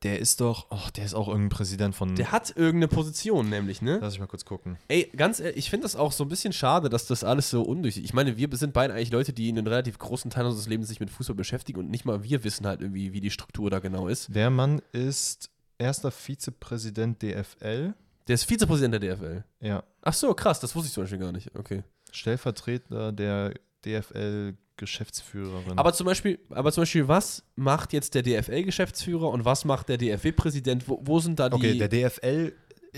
Der 0.03 0.19
ist 0.19 0.43
doch, 0.43 0.67
oh, 0.71 0.89
der 0.95 1.07
ist 1.07 1.15
auch 1.15 1.27
irgendein 1.29 1.49
Präsident 1.49 1.95
von. 1.95 2.15
Der 2.17 2.31
hat 2.31 2.51
irgendeine 2.51 2.89
Position, 2.89 3.49
nämlich, 3.49 3.81
ne? 3.81 3.99
Lass 4.01 4.15
ich 4.15 4.21
mal 4.21 4.27
kurz 4.27 4.45
gucken. 4.45 4.77
Ey, 4.89 5.11
ganz 5.17 5.41
ehrlich, 5.41 5.57
ich 5.57 5.71
finde 5.71 5.85
das 5.85 5.97
auch 5.97 6.13
so 6.13 6.25
ein 6.25 6.29
bisschen 6.29 6.53
schade, 6.53 6.91
dass 6.91 7.07
das 7.07 7.25
alles 7.25 7.49
so 7.49 7.63
undurchsichtig 7.63 8.11
Ich 8.11 8.15
meine, 8.15 8.37
wir 8.37 8.49
sind 8.53 8.75
beide 8.75 8.93
eigentlich 8.93 9.11
Leute, 9.11 9.33
die 9.33 9.49
in 9.49 9.57
einem 9.57 9.67
relativ 9.67 9.99
großen 9.99 10.31
Teil 10.31 10.45
unseres 10.45 10.69
Lebens 10.69 10.89
sich 10.89 11.01
mit 11.01 11.09
Fußball 11.11 11.35
beschäftigen 11.35 11.79
und 11.79 11.91
nicht 11.91 12.05
mal 12.05 12.23
wir 12.23 12.45
wissen 12.45 12.67
halt 12.67 12.83
irgendwie, 12.83 13.15
wie 13.15 13.21
die 13.21 13.31
Struktur 13.31 13.71
da 13.71 13.79
genau 13.79 14.07
ist. 14.09 14.35
Der 14.35 14.51
Mann 14.51 14.83
ist 14.93 15.51
erster 15.79 16.11
Vizepräsident 16.11 17.23
DFL. 17.23 17.95
Der 18.29 18.35
ist 18.35 18.45
Vizepräsident 18.45 19.03
der 19.03 19.17
DFL? 19.17 19.45
Ja. 19.61 19.83
Ach 20.03 20.15
so, 20.15 20.35
krass, 20.35 20.61
das 20.61 20.75
wusste 20.75 20.89
ich 20.89 20.93
zum 20.93 21.05
Beispiel 21.05 21.19
gar 21.19 21.33
nicht. 21.33 21.55
Okay. 21.57 21.85
Stellvertreter 22.13 23.13
der 23.13 23.55
DFL 23.85 24.57
Geschäftsführerin. 24.77 25.79
Aber 25.79 25.93
zum 25.93 26.07
Beispiel, 26.07 26.39
aber 26.51 26.73
zum 26.73 26.83
Beispiel, 26.83 27.09
was 27.09 27.43
macht 27.55 27.93
jetzt 27.93 28.15
der 28.15 28.23
DFL-Geschäftsführer 28.23 29.31
und 29.31 29.45
was 29.45 29.65
macht 29.65 29.89
der 29.89 29.97
DFW-Präsident? 29.97 30.89
Wo, 30.89 31.01
wo, 31.03 31.19
sind 31.19 31.39
da 31.39 31.49
die. 31.49 31.57
Okay, 31.57 31.79
der 31.79 31.89
DFL 31.89 32.53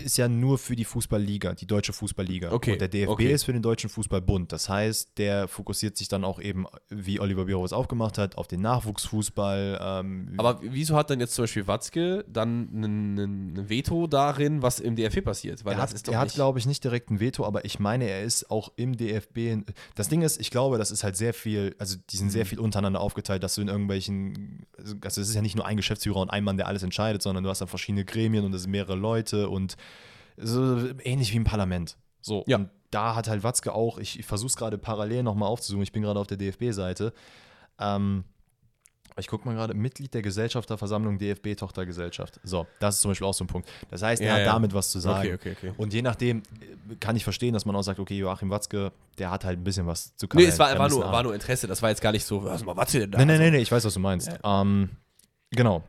ist 0.05 0.18
ja 0.18 0.28
nur 0.28 0.59
für 0.59 0.76
die 0.76 0.84
Fußballliga, 0.84 1.55
die 1.55 1.66
deutsche 1.66 1.92
Fußballliga. 1.92 2.53
Okay. 2.53 2.72
Und 2.72 2.80
der 2.80 2.88
DFB 2.88 3.11
okay. 3.11 3.32
ist 3.32 3.44
für 3.44 3.53
den 3.53 3.62
deutschen 3.62 3.90
Fußballbund. 3.90 4.53
Das 4.53 4.68
heißt, 4.68 5.18
der 5.18 5.49
fokussiert 5.49 5.96
sich 5.96 6.09
dann 6.09 6.24
auch 6.24 6.40
eben, 6.40 6.66
wie 6.88 7.20
Oliver 7.20 7.44
Bierhoff 7.44 7.66
es 7.66 7.72
aufgemacht 7.72 8.18
hat, 8.18 8.36
auf 8.36 8.49
den 8.49 8.61
Nachwuchsfußball. 8.61 9.78
Ähm, 9.80 10.34
Aber 10.36 10.61
wieso 10.62 10.96
hat 10.96 11.11
dann 11.11 11.20
jetzt 11.20 11.34
zum 11.34 11.44
Beispiel 11.44 11.66
Watzke 11.66 12.24
dann 12.28 12.68
ein 12.72 13.68
Veto 13.68 14.07
darin, 14.07 14.62
was 14.62 14.80
im 14.80 14.96
DFB 14.96 15.24
passiert? 15.24 15.64
Weil 15.64 15.74
er 15.74 15.82
hat, 15.82 16.09
er 16.09 16.18
hat 16.18 16.32
glaube 16.32 16.59
ich, 16.59 16.66
nicht 16.66 16.84
direkt 16.84 17.11
ein 17.11 17.20
Veto, 17.20 17.44
aber 17.44 17.64
ich 17.64 17.78
meine, 17.78 18.09
er 18.09 18.22
ist 18.22 18.51
auch 18.51 18.72
im 18.76 18.96
DFB. 18.96 19.64
Das 19.94 20.09
Ding 20.09 20.22
ist, 20.22 20.40
ich 20.40 20.51
glaube, 20.51 20.78
das 20.78 20.90
ist 20.90 21.05
halt 21.05 21.16
sehr 21.16 21.34
viel, 21.34 21.74
also 21.78 21.96
die 22.11 22.16
sind 22.16 22.30
sehr 22.30 22.44
mhm. 22.44 22.49
viel 22.49 22.61
untereinander 22.61 23.01
aufgeteilt, 23.01 23.42
dass 23.42 23.55
du 23.55 23.62
in 23.62 23.68
irgendwelchen, 23.68 24.66
also 24.76 25.20
es 25.20 25.28
ist 25.28 25.34
ja 25.34 25.42
nicht 25.42 25.57
nur 25.57 25.66
ein 25.66 25.76
Geschäftsführer 25.76 26.20
und 26.20 26.30
ein 26.30 26.44
Mann, 26.44 26.57
der 26.57 26.66
alles 26.66 26.82
entscheidet, 26.82 27.22
sondern 27.22 27.44
du 27.44 27.51
hast 27.51 27.61
dann 27.61 27.68
verschiedene 27.68 28.05
Gremien 28.05 28.44
und 28.44 28.55
es 28.55 28.62
sind 28.62 28.70
mehrere 28.70 28.96
Leute 28.96 29.49
und 29.49 29.76
so 30.41 30.89
ähnlich 31.05 31.32
wie 31.32 31.36
im 31.36 31.45
Parlament. 31.45 31.97
So, 32.20 32.45
ja. 32.47 32.57
und 32.57 32.70
da 32.91 33.14
hat 33.14 33.28
halt 33.28 33.43
Watzke 33.43 33.72
auch, 33.72 33.99
ich, 33.99 34.18
ich 34.18 34.26
versuche 34.26 34.49
es 34.49 34.57
gerade 34.57 34.78
parallel 34.78 35.22
nochmal 35.22 35.49
aufzusuchen, 35.49 35.82
ich 35.82 35.93
bin 35.93 36.03
gerade 36.03 36.18
auf 36.18 36.26
der 36.26 36.36
DFB-Seite. 36.36 37.12
Ähm, 37.78 38.24
ich 39.18 39.26
gucke 39.26 39.47
mal 39.47 39.55
gerade, 39.55 39.74
Mitglied 39.74 40.14
der 40.14 40.22
Gesellschafterversammlung 40.22 41.18
DFB-Tochtergesellschaft. 41.18 42.39
So, 42.45 42.66
das 42.78 42.97
ist 42.97 43.01
zum 43.01 43.11
Beispiel 43.11 43.26
auch 43.26 43.34
so 43.34 43.45
ein 43.45 43.49
Punkt. 43.49 43.68
Das 43.91 44.03
heißt, 44.03 44.22
er 44.22 44.28
ja, 44.28 44.34
hat 44.34 44.41
ja. 44.41 44.53
damit 44.53 44.74
was 44.74 44.91
zu 44.91 45.01
sagen. 45.01 45.34
Okay, 45.34 45.34
okay, 45.34 45.57
okay. 45.59 45.72
Und 45.76 45.93
je 45.93 46.03
nachdem 46.03 46.39
äh, 46.39 46.95
kann 47.01 47.16
ich 47.16 47.24
verstehen, 47.24 47.53
dass 47.53 47.64
man 47.64 47.74
auch 47.74 47.82
sagt, 47.82 47.99
okay, 47.99 48.16
Joachim 48.16 48.51
Watzke, 48.51 48.93
der 49.18 49.30
hat 49.30 49.45
halt 49.45 49.59
ein 49.59 49.64
bisschen 49.64 49.86
was 49.86 50.14
zu 50.16 50.28
können. 50.28 50.45
Nee, 50.45 50.49
es 50.49 50.59
war, 50.59 50.78
war, 50.78 50.89
nur, 50.89 51.01
war 51.01 51.22
nur 51.22 51.34
Interesse, 51.34 51.66
das 51.66 51.82
war 51.82 51.91
jetzt 51.91 52.01
gar 52.01 52.12
nicht 52.12 52.24
so, 52.24 52.45
was 52.45 52.64
mal 52.64 52.76
Watzke 52.76 53.01
denn 53.01 53.11
da? 53.11 53.18
Nein, 53.18 53.28
nein, 53.28 53.41
nein, 53.41 53.53
nee, 53.53 53.59
ich 53.59 53.72
weiß, 53.72 53.84
was 53.84 53.95
du 53.95 54.01
meinst. 54.01 54.30
Ähm, 54.45 54.91
genau. 55.51 55.82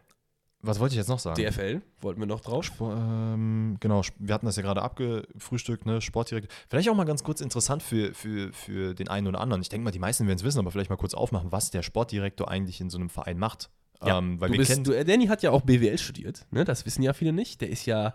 Was 0.62 0.80
wollte 0.80 0.94
ich 0.94 0.98
jetzt 0.98 1.08
noch 1.08 1.20
sagen? 1.20 1.42
DFL, 1.42 1.82
wollten 2.02 2.20
wir 2.20 2.28
noch 2.28 2.42
drauf? 2.42 2.66
Sport, 2.66 2.98
ähm, 2.98 3.78
genau, 3.80 4.02
wir 4.18 4.34
hatten 4.34 4.46
das 4.46 4.58
ja 4.58 4.62
gerade 4.62 4.82
abgefrühstückt, 4.82 5.86
ne? 5.86 6.02
Sportdirektor. 6.02 6.54
Vielleicht 6.68 6.90
auch 6.90 6.96
mal 6.96 7.06
ganz 7.06 7.24
kurz 7.24 7.40
interessant 7.40 7.82
für, 7.82 8.14
für, 8.14 8.52
für 8.52 8.94
den 8.94 9.08
einen 9.08 9.28
oder 9.28 9.40
anderen. 9.40 9.62
Ich 9.62 9.70
denke 9.70 9.86
mal, 9.86 9.92
die 9.92 10.00
meisten 10.00 10.28
werden 10.28 10.38
es 10.38 10.44
wissen, 10.44 10.60
aber 10.60 10.72
vielleicht 10.72 10.90
mal 10.90 10.98
kurz 10.98 11.14
aufmachen, 11.14 11.52
was 11.54 11.72
der 11.72 11.82
Sportdirektor 11.82 12.50
eigentlich 12.50 12.82
in 12.82 12.90
so 12.90 12.98
einem 12.98 13.10
Verein 13.10 13.38
macht. 13.38 13.70
Ja, 14.06 14.18
ähm, 14.18 14.40
weil 14.42 14.50
du 14.50 14.54
wir 14.54 14.60
bist, 14.60 14.72
kennen, 14.72 14.84
du, 14.84 15.06
Danny 15.06 15.28
hat 15.28 15.44
ja 15.44 15.52
auch 15.52 15.62
BWL 15.62 15.98
studiert, 15.98 16.46
ne? 16.52 16.66
Das 16.66 16.86
wissen 16.86 17.04
ja 17.04 17.14
viele 17.14 17.32
nicht. 17.32 17.62
Der 17.62 17.70
ist 17.70 17.86
ja 17.86 18.14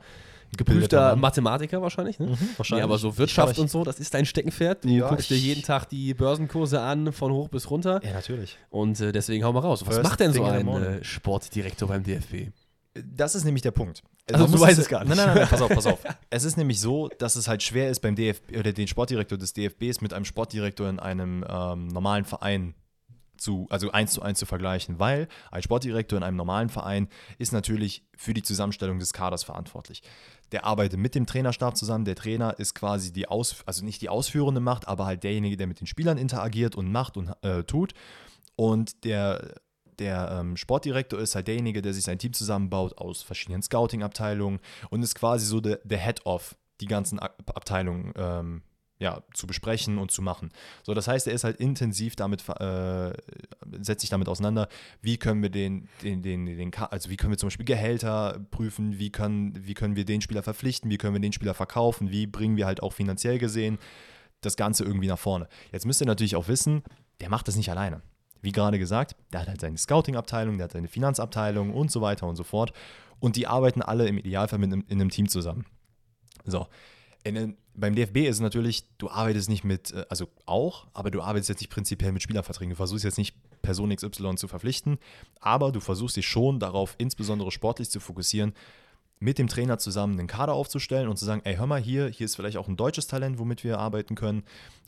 geprüfter 0.57 1.17
Mathematiker 1.17 1.83
wahrscheinlich, 1.83 2.19
ne? 2.19 2.27
Mhm, 2.27 2.39
wahrscheinlich. 2.57 2.81
Nee, 2.81 2.85
aber 2.85 2.99
so 2.99 3.17
Wirtschaft 3.17 3.59
und 3.59 3.71
so, 3.71 3.85
das 3.85 4.01
ist 4.01 4.13
dein 4.15 4.27
Steckenpferd. 4.27 4.85
Du 4.85 4.89
ja, 4.89 5.09
guckst 5.09 5.31
dir 5.31 5.37
jeden 5.37 5.63
Tag 5.63 5.89
die 5.89 6.15
Börsenkurse 6.15 6.81
an, 6.81 7.13
von 7.13 7.33
hoch 7.33 7.49
bis 7.49 7.71
runter. 7.71 8.01
Ja, 8.05 8.13
natürlich. 8.13 8.59
Und 8.71 9.01
äh, 9.01 9.13
deswegen 9.13 9.45
hau 9.45 9.53
mal 9.53 9.61
raus. 9.61 9.83
Was 9.87 9.97
First 9.97 10.03
macht 10.03 10.21
denn 10.21 10.33
so 10.33 10.45
ein 10.45 10.69
äh, 10.69 11.05
Sportdirektor 11.05 11.89
beim 11.89 12.03
DFB? 12.03 12.51
Das 12.95 13.35
ist 13.35 13.45
nämlich 13.45 13.63
der 13.63 13.73
Punkt. 13.73 14.03
Also, 14.33 14.47
du 14.47 14.61
weißt 14.61 14.79
es 14.79 14.89
gar 14.89 15.05
nicht. 15.05 15.17
Nein, 15.17 15.27
nein, 15.27 15.37
nein, 15.37 15.49
pass 15.49 15.61
auf, 15.61 15.69
pass 15.69 15.87
auf. 15.87 15.99
es 16.31 16.45
ist 16.45 16.57
nämlich 16.57 16.81
so, 16.81 17.09
dass 17.19 17.37
es 17.37 17.49
halt 17.49 17.63
schwer 17.63 17.91
ist, 17.91 18.01
beim 18.01 18.15
DFB 18.15 18.57
oder 18.57 18.73
den 18.73 18.87
Sportdirektor 18.87 19.37
des 19.37 19.53
DFBs 19.53 20.01
mit 20.01 20.15
einem 20.15 20.25
Sportdirektor 20.25 20.89
in 20.89 21.01
einem 21.01 21.45
ähm, 21.49 21.89
normalen 21.89 22.25
Verein 22.25 22.75
zu, 23.37 23.67
also 23.71 23.91
eins 23.91 24.13
zu 24.13 24.23
eins 24.23 24.39
zu 24.39 24.47
vergleichen, 24.47 24.99
weil 24.99 25.29
ein 25.51 25.63
Sportdirektor 25.63 26.17
in 26.17 26.23
einem 26.23 26.37
normalen 26.37 26.69
Verein 26.69 27.09
ist 27.39 27.53
natürlich 27.53 28.07
für 28.17 28.33
die 28.33 28.43
Zusammenstellung 28.43 28.99
des 28.99 29.13
Kaders 29.13 29.45
verantwortlich. 29.45 30.03
Der 30.53 30.65
arbeitet 30.65 30.99
mit 30.99 31.15
dem 31.15 31.27
Trainerstab 31.27 31.77
zusammen. 31.77 32.05
Der 32.05 32.17
Trainer 32.17 32.59
ist 32.59 32.75
quasi 32.75 33.13
die 33.13 33.29
Aus, 33.29 33.57
also 33.67 33.85
nicht 33.85 34.03
die 34.03 34.09
ausführende 34.09 34.61
Macht, 34.61 34.89
aber 34.89 35.07
halt 35.07 35.25
derjenige, 35.25 35.57
der 35.57 35.67
mit 35.67 35.81
den 35.81 35.87
Spielern 35.87 36.19
interagiert 36.19 36.77
und 36.77 36.91
macht 36.91 37.17
und 37.17 37.33
äh, 37.43 37.65
tut. 37.65 37.95
Und 38.57 39.05
der 39.05 39.55
der 39.99 40.39
ähm, 40.41 40.57
Sportdirektor 40.57 41.21
ist 41.21 41.35
halt 41.35 41.47
derjenige, 41.47 41.83
der 41.83 41.95
sich 41.95 42.05
sein 42.05 42.19
Team 42.19 42.33
zusammenbaut 42.33 42.99
aus 42.99 43.23
verschiedenen 43.23 43.63
Scouting-Abteilungen 43.63 44.61
und 44.91 45.03
ist 45.03 45.15
quasi 45.15 45.47
so 45.47 45.61
der, 45.61 45.79
Head 45.99 46.27
of 46.27 46.57
die 46.81 46.87
ganzen 46.87 47.19
Abteilungen 47.19 48.13
ähm, 48.17 48.63
ja, 48.99 49.23
zu 49.35 49.47
besprechen 49.47 49.99
und 49.99 50.11
zu 50.11 50.23
machen. 50.23 50.51
So, 50.83 50.95
das 50.95 51.09
heißt, 51.09 51.27
er 51.27 51.35
ist 51.35 51.45
halt 51.45 51.57
intensiv 51.57 52.17
damit, 52.17 52.49
äh, 52.49 53.13
setzt 53.81 54.03
sich 54.03 54.11
damit 54.11 54.29
auseinander, 54.29 54.69
wie 55.03 55.17
können 55.17 55.43
wir 55.43 55.51
den, 55.51 55.89
den, 56.03 56.23
den, 56.23 56.47
den, 56.47 56.73
also 56.75 57.11
wie 57.11 57.17
können 57.17 57.33
wir 57.33 57.39
zum 57.39 57.49
Beispiel 57.49 57.67
Gehälter 57.67 58.41
prüfen, 58.51 58.99
wie 58.99 59.11
können, 59.11 59.67
wie 59.67 59.75
können 59.75 59.97
wir 59.97 60.05
den 60.05 60.21
Spieler 60.21 60.43
verpflichten, 60.43 60.91
wie 60.91 60.99
können 60.99 61.15
wir 61.15 61.21
den 61.21 61.33
Spieler 61.33 61.55
verkaufen, 61.55 62.11
wie 62.11 62.27
bringen 62.27 62.57
wir 62.57 62.67
halt 62.67 62.83
auch 62.83 62.93
finanziell 62.93 63.39
gesehen 63.39 63.79
das 64.41 64.57
Ganze 64.57 64.85
irgendwie 64.85 65.09
nach 65.09 65.19
vorne. 65.19 65.49
Jetzt 65.73 65.87
müsst 65.87 66.01
ihr 66.01 66.07
natürlich 66.07 66.37
auch 66.37 66.49
wissen, 66.49 66.83
der 67.21 67.31
macht 67.31 67.49
das 67.49 67.57
nicht 67.57 67.71
alleine. 67.71 68.03
Wie 68.43 68.53
gerade 68.53 68.79
gesagt, 68.79 69.17
der 69.33 69.41
hat 69.41 69.49
halt 69.49 69.61
seine 69.61 69.79
Scouting-Abteilung, 69.79 70.59
der 70.59 70.65
hat 70.65 70.73
seine 70.73 70.89
Finanzabteilung 70.89 71.73
und 71.73 71.91
so 71.91 72.03
weiter 72.03 72.27
und 72.27 72.37
so 72.37 72.45
fort. 72.45 72.73
Und 73.21 73.37
die 73.37 73.47
arbeiten 73.47 73.81
alle 73.81 74.07
im 74.07 74.19
Idealfall 74.19 74.59
mit 74.59 74.73
einem, 74.73 74.85
in 74.89 75.01
einem 75.01 75.11
Team 75.11 75.29
zusammen. 75.29 75.65
So, 76.45 76.67
in, 77.23 77.57
beim 77.75 77.95
DFB 77.95 78.19
ist 78.19 78.37
es 78.37 78.41
natürlich, 78.41 78.87
du 78.99 79.11
arbeitest 79.11 79.49
nicht 79.49 79.65
mit, 79.65 79.93
äh, 79.93 80.05
also 80.09 80.29
auch, 80.47 80.87
aber 80.93 81.11
du 81.11 81.23
arbeitest 81.23 81.49
jetzt 81.49 81.61
nicht 81.61 81.71
prinzipiell 81.71 82.13
mit 82.13 82.23
Spielerverträgen. 82.23 82.71
Du 82.71 82.77
versuchst 82.77 83.05
jetzt 83.05 83.19
nicht 83.19 83.35
Person 83.63 83.95
XY 83.95 84.37
zu 84.37 84.49
verpflichten, 84.49 84.99
aber 85.41 85.73
du 85.73 85.81
versuchst 85.81 86.17
dich 86.17 86.27
schon 86.27 86.61
darauf, 86.61 86.95
insbesondere 86.99 87.51
sportlich 87.51 87.91
zu 87.91 88.01
fokussieren, 88.01 88.53
mit 89.21 89.39
dem 89.39 89.49
Trainer 89.49 89.79
zusammen 89.79 90.19
einen 90.19 90.29
Kader 90.29 90.53
aufzustellen 90.53 91.09
und 91.09 91.17
zu 91.17 91.25
sagen, 91.25 91.41
ey, 91.45 91.57
hör 91.57 91.67
mal 91.67 91.81
hier, 91.81 92.09
hier 92.09 92.27
ist 92.27 92.37
vielleicht 92.37 92.57
auch 92.57 92.69
ein 92.69 92.77
deutsches 92.77 93.07
Talent, 93.07 93.39
womit 93.39 93.65
wir 93.65 93.79
arbeiten 93.79 94.15
können. 94.15 94.43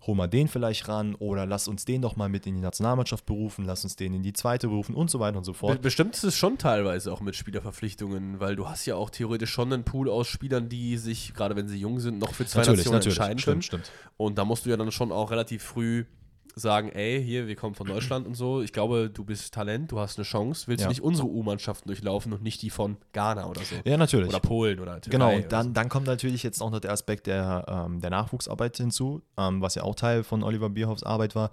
Hol 0.07 0.15
mal 0.15 0.29
den 0.29 0.47
vielleicht 0.47 0.89
ran 0.89 1.15
oder 1.17 1.47
lass 1.47 1.67
uns 1.67 1.85
den 1.85 2.03
doch 2.03 2.17
mal 2.17 2.29
mit 2.29 2.47
in 2.47 2.55
die 2.55 2.61
Nationalmannschaft 2.61 3.27
berufen, 3.27 3.65
lass 3.65 3.83
uns 3.83 3.97
den 3.97 4.15
in 4.15 4.23
die 4.23 4.33
zweite 4.33 4.69
berufen 4.69 4.95
und 4.95 5.11
so 5.11 5.19
weiter 5.19 5.39
und 5.39 5.45
so 5.45 5.53
fort. 5.53 5.81
Bestimmt 5.83 6.15
ist 6.15 6.23
es 6.23 6.37
schon 6.37 6.59
teilweise 6.59 7.13
auch 7.13 7.21
mit 7.21 7.35
Spielerverpflichtungen, 7.35 8.39
weil 8.39 8.57
du 8.57 8.69
hast 8.69 8.87
ja 8.87 8.95
auch 8.95 9.11
theoretisch 9.11 9.51
schon 9.51 9.73
einen 9.73 9.85
Pool 9.85 10.09
aus 10.09 10.29
Spielern, 10.29 10.69
die 10.69 10.97
sich, 10.97 11.35
gerade 11.35 11.57
wenn 11.57 11.67
sie 11.67 11.79
jung 11.79 11.99
sind, 11.99 12.19
noch 12.19 12.35
für 12.35 12.47
zwei 12.47 12.61
natürlich, 12.61 12.85
Nationen 12.85 12.99
natürlich. 12.99 13.19
entscheiden 13.19 13.43
können. 13.43 13.63
Stimmt, 13.63 13.87
stimmt. 13.87 14.13
Und 14.17 14.39
da 14.39 14.45
musst 14.45 14.67
du 14.67 14.71
ja 14.71 14.77
dann 14.77 14.93
schon 14.93 15.11
auch 15.11 15.31
relativ 15.31 15.63
früh 15.63 16.05
sagen, 16.59 16.89
ey, 16.89 17.23
hier, 17.23 17.47
wir 17.47 17.55
kommen 17.55 17.75
von 17.75 17.87
Deutschland 17.87 18.27
und 18.27 18.35
so, 18.35 18.63
ich 18.63 18.73
glaube, 18.73 19.11
du 19.11 19.25
bist 19.25 19.53
Talent, 19.53 19.93
du 19.93 20.01
hast 20.01 20.19
eine 20.19 20.25
Chance, 20.25 20.67
willst 20.67 20.81
ja. 20.81 20.87
du 20.87 20.91
nicht 20.91 21.03
unsere 21.03 21.29
U-Mannschaften 21.29 21.87
durchlaufen 21.89 22.33
und 22.33 22.43
nicht 22.43 22.63
die 22.63 22.71
von 22.71 22.97
Ghana 23.13 23.47
oder 23.47 23.61
so? 23.61 23.77
Ja, 23.85 23.99
natürlich. 23.99 24.31
Oder 24.31 24.41
Polen 24.41 24.81
oder 24.81 24.99
Türkei 24.99 25.11
Genau, 25.11 25.35
und 25.35 25.53
dann, 25.53 25.67
so. 25.67 25.73
dann 25.73 25.91
kommt 25.91 26.07
natürlich 26.07 26.43
jetzt 26.43 26.63
auch 26.63 26.71
noch 26.71 26.81
der 26.81 26.93
Aspekt 26.93 27.27
der, 27.27 27.67
ähm, 27.69 28.01
der 28.01 28.09
Nachwuchsarbeit 28.09 28.75
hinzu, 28.79 29.23
ähm, 29.37 29.61
was 29.61 29.75
ja 29.75 29.83
auch 29.83 29.95
Teil 29.95 30.25
von 30.25 30.43
Oliver 30.43 30.71
Bierhoffs 30.71 31.03
Arbeit 31.03 31.35
war. 31.35 31.51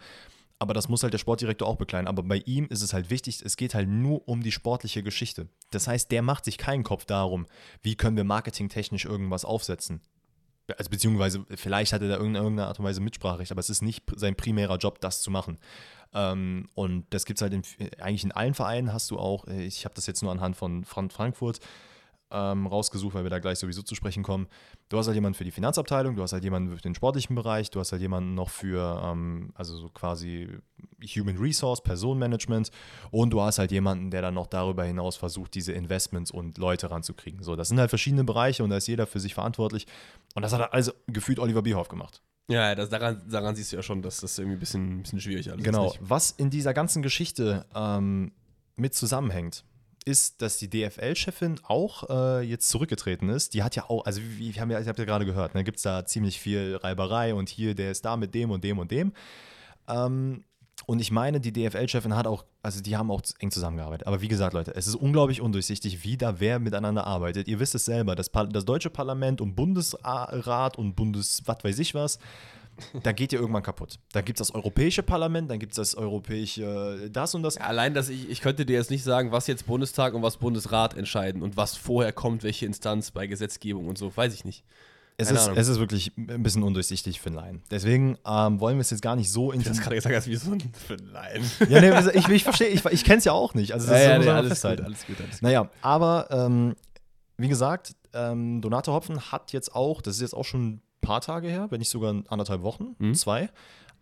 Aber 0.57 0.73
das 0.73 0.87
muss 0.87 1.03
halt 1.03 1.11
der 1.11 1.17
Sportdirektor 1.17 1.67
auch 1.67 1.75
bekleiden. 1.75 2.07
Aber 2.07 2.23
bei 2.23 2.37
ihm 2.37 2.67
ist 2.67 2.81
es 2.81 2.93
halt 2.93 3.09
wichtig, 3.09 3.41
es 3.43 3.57
geht 3.57 3.75
halt 3.75 3.89
nur 3.89 4.25
um 4.29 4.41
die 4.41 4.53
sportliche 4.53 5.03
Geschichte. 5.03 5.49
Das 5.71 5.89
heißt, 5.89 6.09
der 6.11 6.21
macht 6.21 6.45
sich 6.45 6.57
keinen 6.57 6.83
Kopf 6.83 7.03
darum, 7.03 7.47
wie 7.81 7.95
können 7.95 8.15
wir 8.15 8.23
marketingtechnisch 8.23 9.03
irgendwas 9.03 9.43
aufsetzen 9.43 9.99
also 10.78 10.89
beziehungsweise 10.89 11.45
vielleicht 11.55 11.93
hat 11.93 12.01
er 12.01 12.09
da 12.09 12.18
irgendeine 12.18 12.66
Art 12.66 12.80
und 12.80 12.86
Weise 12.86 13.01
Mitspracherecht, 13.01 13.51
aber 13.51 13.59
es 13.59 13.70
ist 13.70 13.82
nicht 13.82 14.03
sein 14.16 14.36
primärer 14.36 14.78
Job, 14.78 15.01
das 15.01 15.22
zu 15.22 15.32
machen. 15.32 15.57
Ähm, 16.14 16.70
und 16.76 17.05
das 17.09 17.26
gibt 17.26 17.39
es 17.39 17.41
halt 17.41 17.53
in, 17.53 17.64
eigentlich 17.99 18.24
in 18.24 18.32
allen 18.32 18.53
Vereinen, 18.53 18.93
hast 18.93 19.11
du 19.11 19.18
auch, 19.18 19.47
äh, 19.47 19.66
ich 19.66 19.86
habe 19.86 19.95
das 19.95 20.05
jetzt 20.07 20.22
nur 20.22 20.32
anhand 20.32 20.55
von 20.55 20.86
Frankfurt, 20.86 21.59
ähm, 22.34 22.67
rausgesucht, 22.67 23.13
weil 23.13 23.23
wir 23.23 23.29
da 23.29 23.39
gleich 23.39 23.59
sowieso 23.59 23.84
zu 23.84 23.95
sprechen 23.95 24.23
kommen. 24.23 24.47
Du 24.89 24.97
hast 24.97 25.07
halt 25.07 25.15
jemanden 25.15 25.38
für 25.38 25.43
die 25.43 25.51
Finanzabteilung, 25.51 26.15
du 26.15 26.23
hast 26.23 26.34
halt 26.34 26.43
jemanden 26.43 26.75
für 26.75 26.81
den 26.81 26.95
sportlichen 26.95 27.36
Bereich, 27.36 27.69
du 27.69 27.79
hast 27.79 27.91
halt 27.91 28.01
jemanden 28.01 28.34
noch 28.34 28.49
für, 28.49 29.01
ähm, 29.05 29.51
also 29.55 29.77
so 29.77 29.89
quasi 29.89 30.49
Human 31.15 31.38
Resource, 31.38 31.81
Personenmanagement 31.81 32.71
und 33.11 33.29
du 33.29 33.41
hast 33.41 33.59
halt 33.59 33.71
jemanden, 33.71 34.09
der 34.11 34.21
dann 34.21 34.34
noch 34.34 34.47
darüber 34.47 34.84
hinaus 34.84 35.15
versucht, 35.15 35.53
diese 35.53 35.71
Investments 35.73 36.31
und 36.31 36.57
Leute 36.57 36.89
ranzukriegen. 36.89 37.43
So, 37.43 37.55
das 37.55 37.69
sind 37.69 37.79
halt 37.79 37.89
verschiedene 37.89 38.23
Bereiche 38.23 38.63
und 38.63 38.71
da 38.71 38.77
ist 38.77 38.88
jeder 38.88 39.05
für 39.05 39.19
sich 39.19 39.34
verantwortlich. 39.34 39.86
Und 40.36 40.41
das 40.41 40.53
hat 40.53 40.73
also 40.73 40.91
gefühlt 41.07 41.39
Oliver 41.39 41.61
Bierhoff 41.61 41.88
gemacht. 41.88 42.21
Ja, 42.49 42.75
das, 42.75 42.89
daran, 42.89 43.21
daran 43.29 43.55
siehst 43.55 43.71
du 43.71 43.77
ja 43.77 43.84
schon, 43.84 44.01
dass 44.01 44.17
das 44.17 44.38
irgendwie 44.38 44.57
ein 44.57 44.59
bisschen, 44.59 44.99
ein 44.99 45.01
bisschen 45.03 45.21
schwierig 45.21 45.51
alles 45.51 45.63
genau. 45.63 45.88
ist. 45.88 45.93
Genau. 45.97 46.09
Was 46.09 46.31
in 46.31 46.49
dieser 46.49 46.73
ganzen 46.73 47.01
Geschichte 47.01 47.65
ähm, 47.73 48.34
mit 48.75 48.93
zusammenhängt, 48.93 49.63
ist, 50.05 50.41
dass 50.41 50.57
die 50.57 50.69
DFL-Chefin 50.69 51.59
auch 51.63 52.09
äh, 52.09 52.41
jetzt 52.41 52.69
zurückgetreten 52.69 53.29
ist. 53.29 53.53
Die 53.53 53.63
hat 53.63 53.75
ja 53.75 53.89
auch, 53.89 54.05
also 54.05 54.21
wir 54.21 54.53
haben 54.55 54.71
ja, 54.71 54.79
ich 54.79 54.87
habe 54.87 54.99
ja 54.99 55.05
gerade 55.05 55.25
gehört, 55.25 55.55
ne, 55.55 55.63
gibt 55.63 55.77
es 55.77 55.83
da 55.83 56.05
ziemlich 56.05 56.39
viel 56.39 56.77
Reiberei 56.77 57.33
und 57.33 57.49
hier, 57.49 57.75
der 57.75 57.91
ist 57.91 58.05
da 58.05 58.17
mit 58.17 58.33
dem 58.35 58.51
und 58.51 58.63
dem 58.63 58.79
und 58.79 58.91
dem. 58.91 59.13
Ähm, 59.87 60.43
und 60.85 60.99
ich 60.99 61.11
meine, 61.11 61.39
die 61.39 61.53
DFL-Chefin 61.53 62.15
hat 62.15 62.27
auch, 62.27 62.43
also 62.61 62.81
die 62.81 62.97
haben 62.97 63.09
auch 63.09 63.21
eng 63.39 63.51
zusammengearbeitet. 63.51 64.07
Aber 64.07 64.21
wie 64.21 64.27
gesagt, 64.27 64.53
Leute, 64.53 64.75
es 64.75 64.87
ist 64.87 64.95
unglaublich 64.95 65.39
undurchsichtig, 65.39 66.03
wie 66.03 66.17
da 66.17 66.39
wer 66.39 66.59
miteinander 66.59 67.07
arbeitet. 67.07 67.47
Ihr 67.47 67.59
wisst 67.59 67.75
es 67.75 67.85
selber, 67.85 68.15
das, 68.15 68.31
das 68.31 68.65
deutsche 68.65 68.89
Parlament 68.89 69.39
und 69.39 69.55
Bundesrat 69.55 70.77
und 70.77 70.95
Bundes, 70.95 71.43
was 71.45 71.63
weiß 71.63 71.79
ich 71.79 71.93
was, 71.93 72.19
da 73.03 73.11
geht 73.11 73.34
ihr 73.34 73.39
irgendwann 73.39 73.63
kaputt. 73.63 73.99
Da 74.11 74.21
gibt 74.21 74.39
es 74.39 74.47
das 74.47 74.55
Europäische 74.55 75.03
Parlament, 75.03 75.49
dann 75.49 75.59
gibt 75.59 75.74
es 75.74 75.76
das 75.78 75.95
europäische 75.95 77.09
das 77.11 77.36
und 77.36 77.43
das. 77.43 77.55
Ja, 77.55 77.61
allein, 77.63 77.93
dass 77.93 78.09
ich, 78.09 78.30
ich 78.30 78.41
könnte 78.41 78.65
dir 78.65 78.78
jetzt 78.78 78.91
nicht 78.91 79.03
sagen, 79.03 79.32
was 79.32 79.47
jetzt 79.47 79.65
Bundestag 79.65 80.13
und 80.13 80.21
was 80.21 80.38
Bundesrat 80.38 80.95
entscheiden 80.95 81.41
und 81.41 81.57
was 81.57 81.76
vorher 81.76 82.13
kommt, 82.13 82.43
welche 82.43 82.65
Instanz 82.65 83.11
bei 83.11 83.28
Gesetzgebung 83.28 83.88
und 83.88 83.97
so, 83.97 84.15
weiß 84.15 84.34
ich 84.34 84.45
nicht. 84.45 84.63
Es 85.17 85.30
ist, 85.30 85.47
es 85.55 85.67
ist 85.67 85.80
wirklich 85.80 86.11
ein 86.17 86.41
bisschen 86.41 86.63
undurchsichtig 86.63 87.21
für 87.21 87.30
Laien. 87.30 87.61
Deswegen 87.69 88.17
ähm, 88.26 88.59
wollen 88.59 88.78
wir 88.78 88.82
es 88.82 88.89
jetzt 88.89 89.01
gar 89.01 89.15
nicht 89.15 89.32
so 89.32 89.51
intensiv. 89.51 89.74
Du 89.74 89.78
hast 89.78 89.84
gerade 89.84 89.95
gesagt, 89.97 90.15
hast 90.15 90.28
wie 90.28 90.36
so 90.36 90.51
ein 90.51 90.59
für 90.74 90.95
Laien. 90.95 91.43
Ja, 91.69 91.82
nee, 91.82 92.17
ich, 92.17 92.28
ich 92.28 92.43
verstehe, 92.43 92.69
ich, 92.69 92.84
ich 92.86 93.03
kenne 93.03 93.19
es 93.19 93.26
ja 93.26 93.32
auch 93.32 93.53
nicht. 93.53 93.74
Also, 93.74 93.88
das 93.88 93.95
ja, 93.95 94.17
ist 94.17 94.26
ja, 94.26 94.34
nee, 94.34 94.38
alles, 94.38 94.61
gut, 94.61 94.82
alles 94.82 95.05
gut, 95.05 95.21
alles 95.21 95.32
gut. 95.32 95.41
Naja, 95.41 95.69
aber 95.82 96.28
ähm, 96.32 96.76
wie 97.38 97.47
gesagt, 97.47 97.95
ähm, 98.13 98.61
Donato 98.61 98.91
Hopfen 98.91 99.32
hat 99.32 99.53
jetzt 99.53 99.76
auch, 99.76 100.01
das 100.01 100.15
ist 100.15 100.21
jetzt 100.21 100.34
auch 100.34 100.45
schon 100.45 100.82
paar 101.03 101.21
Tage 101.21 101.47
her, 101.47 101.67
wenn 101.69 101.79
nicht 101.79 101.89
sogar 101.89 102.23
anderthalb 102.27 102.63
Wochen, 102.63 102.95
mhm. 102.97 103.13
zwei, 103.13 103.49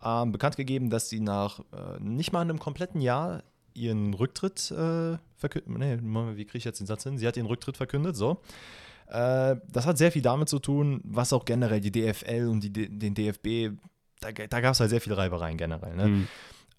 ähm, 0.02 0.32
bekannt 0.32 0.56
gegeben, 0.56 0.90
dass 0.90 1.08
sie 1.08 1.20
nach 1.20 1.60
äh, 1.60 2.00
nicht 2.00 2.32
mal 2.32 2.40
einem 2.40 2.58
kompletten 2.58 3.00
Jahr 3.00 3.42
ihren 3.74 4.14
Rücktritt 4.14 4.70
äh, 4.70 5.18
verkündet. 5.36 5.78
Nee, 5.78 5.98
wie 6.36 6.44
kriege 6.44 6.58
ich 6.58 6.64
jetzt 6.64 6.80
den 6.80 6.86
Satz 6.86 7.04
hin? 7.04 7.18
Sie 7.18 7.26
hat 7.26 7.36
ihren 7.36 7.46
Rücktritt 7.46 7.76
verkündet, 7.76 8.16
so. 8.16 8.40
Äh, 9.08 9.56
das 9.68 9.86
hat 9.86 9.98
sehr 9.98 10.12
viel 10.12 10.22
damit 10.22 10.48
zu 10.48 10.58
tun, 10.58 11.00
was 11.04 11.32
auch 11.32 11.44
generell 11.44 11.80
die 11.80 11.92
DFL 11.92 12.48
und 12.48 12.62
die, 12.62 12.72
den 12.72 13.14
DFB, 13.14 13.76
da, 14.20 14.32
da 14.32 14.60
gab 14.60 14.72
es 14.72 14.80
halt 14.80 14.90
sehr 14.90 15.00
viele 15.00 15.16
Reibereien 15.16 15.56
generell. 15.56 15.94
Ne? 15.94 16.08
Mhm. 16.08 16.28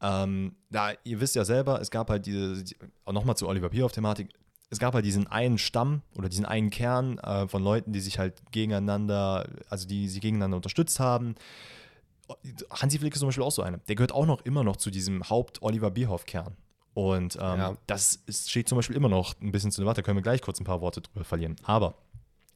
Ähm, 0.01 0.55
da, 0.69 0.91
ihr 1.03 1.21
wisst 1.21 1.35
ja 1.35 1.45
selber, 1.45 1.79
es 1.79 1.91
gab 1.91 2.09
halt 2.09 2.25
diese, 2.25 2.63
die, 2.63 2.75
auch 3.05 3.13
nochmal 3.13 3.37
zu 3.37 3.47
Oliver 3.47 3.69
Bierhoff-Thematik, 3.69 4.29
es 4.73 4.79
gab 4.79 4.93
halt 4.93 5.05
diesen 5.05 5.27
einen 5.27 5.57
Stamm 5.57 6.01
oder 6.17 6.27
diesen 6.27 6.45
einen 6.45 6.69
Kern 6.69 7.19
äh, 7.19 7.47
von 7.47 7.63
Leuten, 7.63 7.93
die 7.93 7.99
sich 7.99 8.19
halt 8.19 8.33
gegeneinander, 8.51 9.47
also 9.69 9.87
die 9.87 10.09
sie 10.09 10.19
gegeneinander 10.19 10.57
unterstützt 10.57 10.99
haben. 10.99 11.35
Hansi 12.71 12.97
Flick 12.99 13.13
ist 13.13 13.19
zum 13.19 13.29
Beispiel 13.29 13.43
auch 13.43 13.51
so 13.51 13.61
einer. 13.61 13.77
Der 13.77 13.95
gehört 13.95 14.11
auch 14.11 14.25
noch 14.25 14.41
immer 14.45 14.63
noch 14.63 14.77
zu 14.77 14.89
diesem 14.89 15.29
Haupt-Oliver 15.29 15.91
Bierhoff-Kern. 15.91 16.55
Und 16.95 17.35
ähm, 17.35 17.59
ja. 17.59 17.77
das 17.87 18.19
ist, 18.25 18.49
steht 18.49 18.67
zum 18.67 18.77
Beispiel 18.77 18.95
immer 18.95 19.09
noch 19.09 19.35
ein 19.41 19.51
bisschen 19.51 19.71
zu 19.71 19.81
der 19.81 19.85
Debatte. 19.85 20.01
Da 20.01 20.05
können 20.05 20.17
wir 20.17 20.23
gleich 20.23 20.41
kurz 20.41 20.59
ein 20.59 20.63
paar 20.63 20.81
Worte 20.81 21.01
drüber 21.01 21.23
verlieren. 21.23 21.55
Aber 21.63 21.95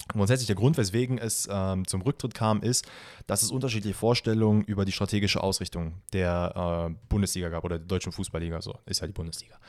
grundsätzlich 0.07 0.47
der 0.47 0.55
Grund, 0.55 0.77
weswegen 0.77 1.17
es 1.17 1.47
ähm, 1.51 1.85
zum 1.87 2.01
Rücktritt 2.01 2.33
kam, 2.33 2.61
ist, 2.61 2.87
dass 3.27 3.43
es 3.43 3.51
unterschiedliche 3.51 3.95
Vorstellungen 3.95 4.63
über 4.63 4.85
die 4.85 4.91
strategische 4.91 5.41
Ausrichtung 5.43 6.01
der 6.13 6.89
äh, 6.89 6.95
Bundesliga 7.09 7.49
gab 7.49 7.63
oder 7.63 7.77
der 7.77 7.87
deutschen 7.87 8.11
Fußballliga. 8.11 8.61
So 8.61 8.75
ist 8.85 9.01
ja 9.01 9.07
die 9.07 9.13
Bundesliga. 9.13 9.59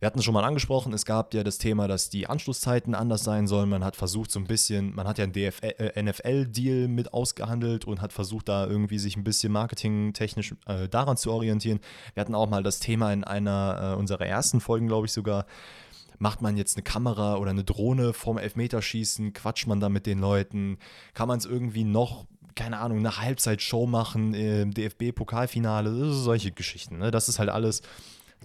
Wir 0.00 0.06
hatten 0.06 0.18
es 0.18 0.24
schon 0.24 0.32
mal 0.32 0.44
angesprochen, 0.44 0.94
es 0.94 1.04
gab 1.04 1.34
ja 1.34 1.44
das 1.44 1.58
Thema, 1.58 1.86
dass 1.86 2.08
die 2.08 2.26
Anschlusszeiten 2.26 2.94
anders 2.94 3.22
sein 3.22 3.46
sollen. 3.46 3.68
Man 3.68 3.84
hat 3.84 3.96
versucht, 3.96 4.30
so 4.30 4.40
ein 4.40 4.46
bisschen, 4.46 4.94
man 4.94 5.06
hat 5.06 5.18
ja 5.18 5.24
einen 5.24 5.34
äh, 5.34 6.02
NFL-Deal 6.02 6.88
mit 6.88 7.12
ausgehandelt 7.12 7.84
und 7.84 8.00
hat 8.00 8.14
versucht, 8.14 8.48
da 8.48 8.66
irgendwie 8.66 8.98
sich 8.98 9.18
ein 9.18 9.24
bisschen 9.24 9.52
marketingtechnisch 9.52 10.54
äh, 10.66 10.88
daran 10.88 11.18
zu 11.18 11.30
orientieren. 11.30 11.80
Wir 12.14 12.22
hatten 12.22 12.34
auch 12.34 12.48
mal 12.48 12.62
das 12.62 12.80
Thema 12.80 13.12
in 13.12 13.24
einer 13.24 13.92
äh, 13.92 13.98
unserer 13.98 14.24
ersten 14.24 14.62
Folgen, 14.62 14.86
glaube 14.86 15.06
ich 15.06 15.12
sogar. 15.12 15.44
Macht 16.18 16.40
man 16.40 16.56
jetzt 16.56 16.78
eine 16.78 16.82
Kamera 16.82 17.36
oder 17.36 17.50
eine 17.50 17.64
Drohne 17.64 18.14
vorm 18.14 18.38
Elfmeterschießen? 18.38 19.34
Quatscht 19.34 19.66
man 19.66 19.80
da 19.80 19.90
mit 19.90 20.06
den 20.06 20.18
Leuten? 20.18 20.78
Kann 21.12 21.28
man 21.28 21.38
es 21.38 21.44
irgendwie 21.44 21.84
noch 21.84 22.24
keine 22.56 22.78
Ahnung, 22.78 22.98
eine 22.98 23.16
Halbzeitshow 23.16 23.86
machen 23.86 24.34
im 24.34 24.74
DFB-Pokalfinale, 24.74 26.12
solche 26.12 26.50
Geschichten. 26.50 26.98
Ne? 26.98 27.10
Das 27.10 27.28
ist 27.28 27.38
halt 27.38 27.48
alles 27.48 27.80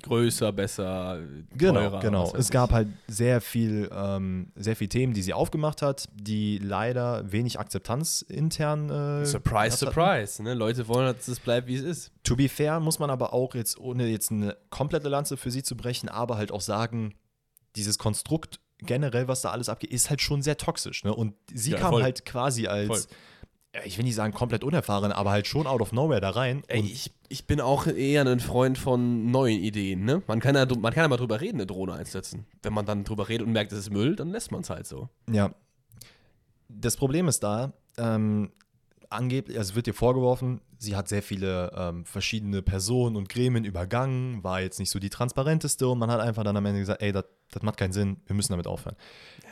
größer, 0.04 0.52
besser, 0.52 1.20
genau, 1.56 1.80
teurer. 1.80 2.00
Genau, 2.00 2.34
Es 2.36 2.50
gab 2.50 2.72
halt 2.72 2.88
sehr 3.08 3.42
viel, 3.42 3.90
ähm, 3.94 4.52
sehr 4.56 4.76
viel 4.76 4.88
Themen, 4.88 5.14
die 5.14 5.22
sie 5.22 5.34
aufgemacht 5.34 5.82
hat, 5.82 6.08
die 6.14 6.58
leider 6.58 7.32
wenig 7.32 7.60
Akzeptanz 7.60 8.22
intern. 8.22 8.90
Äh, 8.90 9.26
surprise, 9.26 9.78
surprise. 9.78 10.44
Ne? 10.44 10.54
Leute 10.54 10.88
wollen, 10.88 11.14
dass 11.14 11.28
es 11.28 11.40
bleibt, 11.40 11.68
wie 11.68 11.76
es 11.76 11.84
ist. 11.84 12.12
To 12.24 12.36
be 12.36 12.50
fair, 12.50 12.80
muss 12.80 13.00
man 13.00 13.10
aber 13.10 13.34
auch 13.34 13.56
jetzt, 13.56 13.80
ohne 13.80 14.08
jetzt 14.08 14.32
eine 14.32 14.58
komplette 14.70 15.10
Lanze 15.10 15.38
für 15.38 15.52
sie 15.52 15.64
zu 15.64 15.76
brechen, 15.76 16.10
aber 16.10 16.38
halt 16.38 16.52
auch 16.52 16.62
sagen, 16.62 17.14
dieses 17.76 17.98
Konstrukt 17.98 18.60
generell, 18.80 19.28
was 19.28 19.42
da 19.42 19.52
alles 19.52 19.70
abgeht, 19.70 19.92
ist 19.92 20.10
halt 20.10 20.22
schon 20.22 20.42
sehr 20.42 20.58
toxisch. 20.58 21.04
Ne? 21.04 21.14
Und 21.14 21.34
sie 21.54 21.72
ja, 21.72 21.80
kam 21.80 21.92
voll. 21.92 22.04
halt 22.04 22.26
quasi 22.26 22.68
als. 22.68 22.88
Voll 22.88 23.02
ich 23.84 23.98
will 23.98 24.06
nicht 24.06 24.16
sagen 24.16 24.34
komplett 24.34 24.64
unerfahren, 24.64 25.12
aber 25.12 25.32
halt 25.32 25.48
schon 25.48 25.68
out 25.68 25.82
of 25.82 25.92
nowhere 25.92 26.22
da 26.22 26.30
rein. 26.30 26.64
Ey, 26.68 26.82
ich, 26.82 27.12
ich 27.28 27.46
bin 27.46 27.60
auch 27.60 27.88
eher 27.88 28.26
ein 28.26 28.40
Freund 28.40 28.78
von 28.78 29.32
neuen 29.32 29.60
Ideen. 29.60 30.06
Ne? 30.06 30.22
Man, 30.28 30.40
kann 30.40 30.56
ja, 30.56 30.66
man 30.66 30.94
kann 30.94 31.04
ja 31.04 31.08
mal 31.08 31.18
drüber 31.18 31.42
reden, 31.42 31.58
eine 31.58 31.66
Drohne 31.66 31.94
einsetzen. 31.94 32.46
Wenn 32.62 32.74
man 32.74 32.86
dann 32.86 33.04
drüber 33.04 33.28
redet 33.28 33.46
und 33.46 33.54
merkt, 33.54 33.72
es 33.72 33.80
ist 33.80 33.90
Müll, 33.92 34.16
dann 34.16 34.30
lässt 34.30 34.52
man 34.52 34.62
es 34.62 34.70
halt 34.70 34.88
so. 34.88 35.10
Ja. 35.30 35.54
Das 36.70 36.96
Problem 36.98 37.28
ist 37.28 37.44
da, 37.44 37.74
ähm, 37.98 38.52
angeblich, 39.10 39.58
also 39.58 39.72
es 39.72 39.76
wird 39.76 39.88
ihr 39.88 39.94
vorgeworfen, 39.94 40.62
sie 40.78 40.96
hat 40.96 41.08
sehr 41.08 41.24
viele 41.24 41.72
ähm, 41.76 42.06
verschiedene 42.06 42.62
Personen 42.62 43.16
und 43.16 43.30
Gremien 43.30 43.66
übergangen, 43.66 44.44
war 44.44 44.62
jetzt 44.62 44.80
nicht 44.80 44.90
so 44.90 45.00
die 45.00 45.10
transparenteste 45.10 45.88
und 45.88 45.98
man 45.98 46.12
hat 46.12 46.20
einfach 46.20 46.44
dann 46.44 46.58
am 46.58 46.66
Ende 46.66 46.80
gesagt, 46.80 47.02
ey, 47.02 47.12
das 47.12 47.26
macht 47.62 47.78
keinen 47.78 47.94
Sinn, 47.94 48.18
wir 48.26 48.36
müssen 48.36 48.54
damit 48.54 48.68
aufhören. 48.68 48.96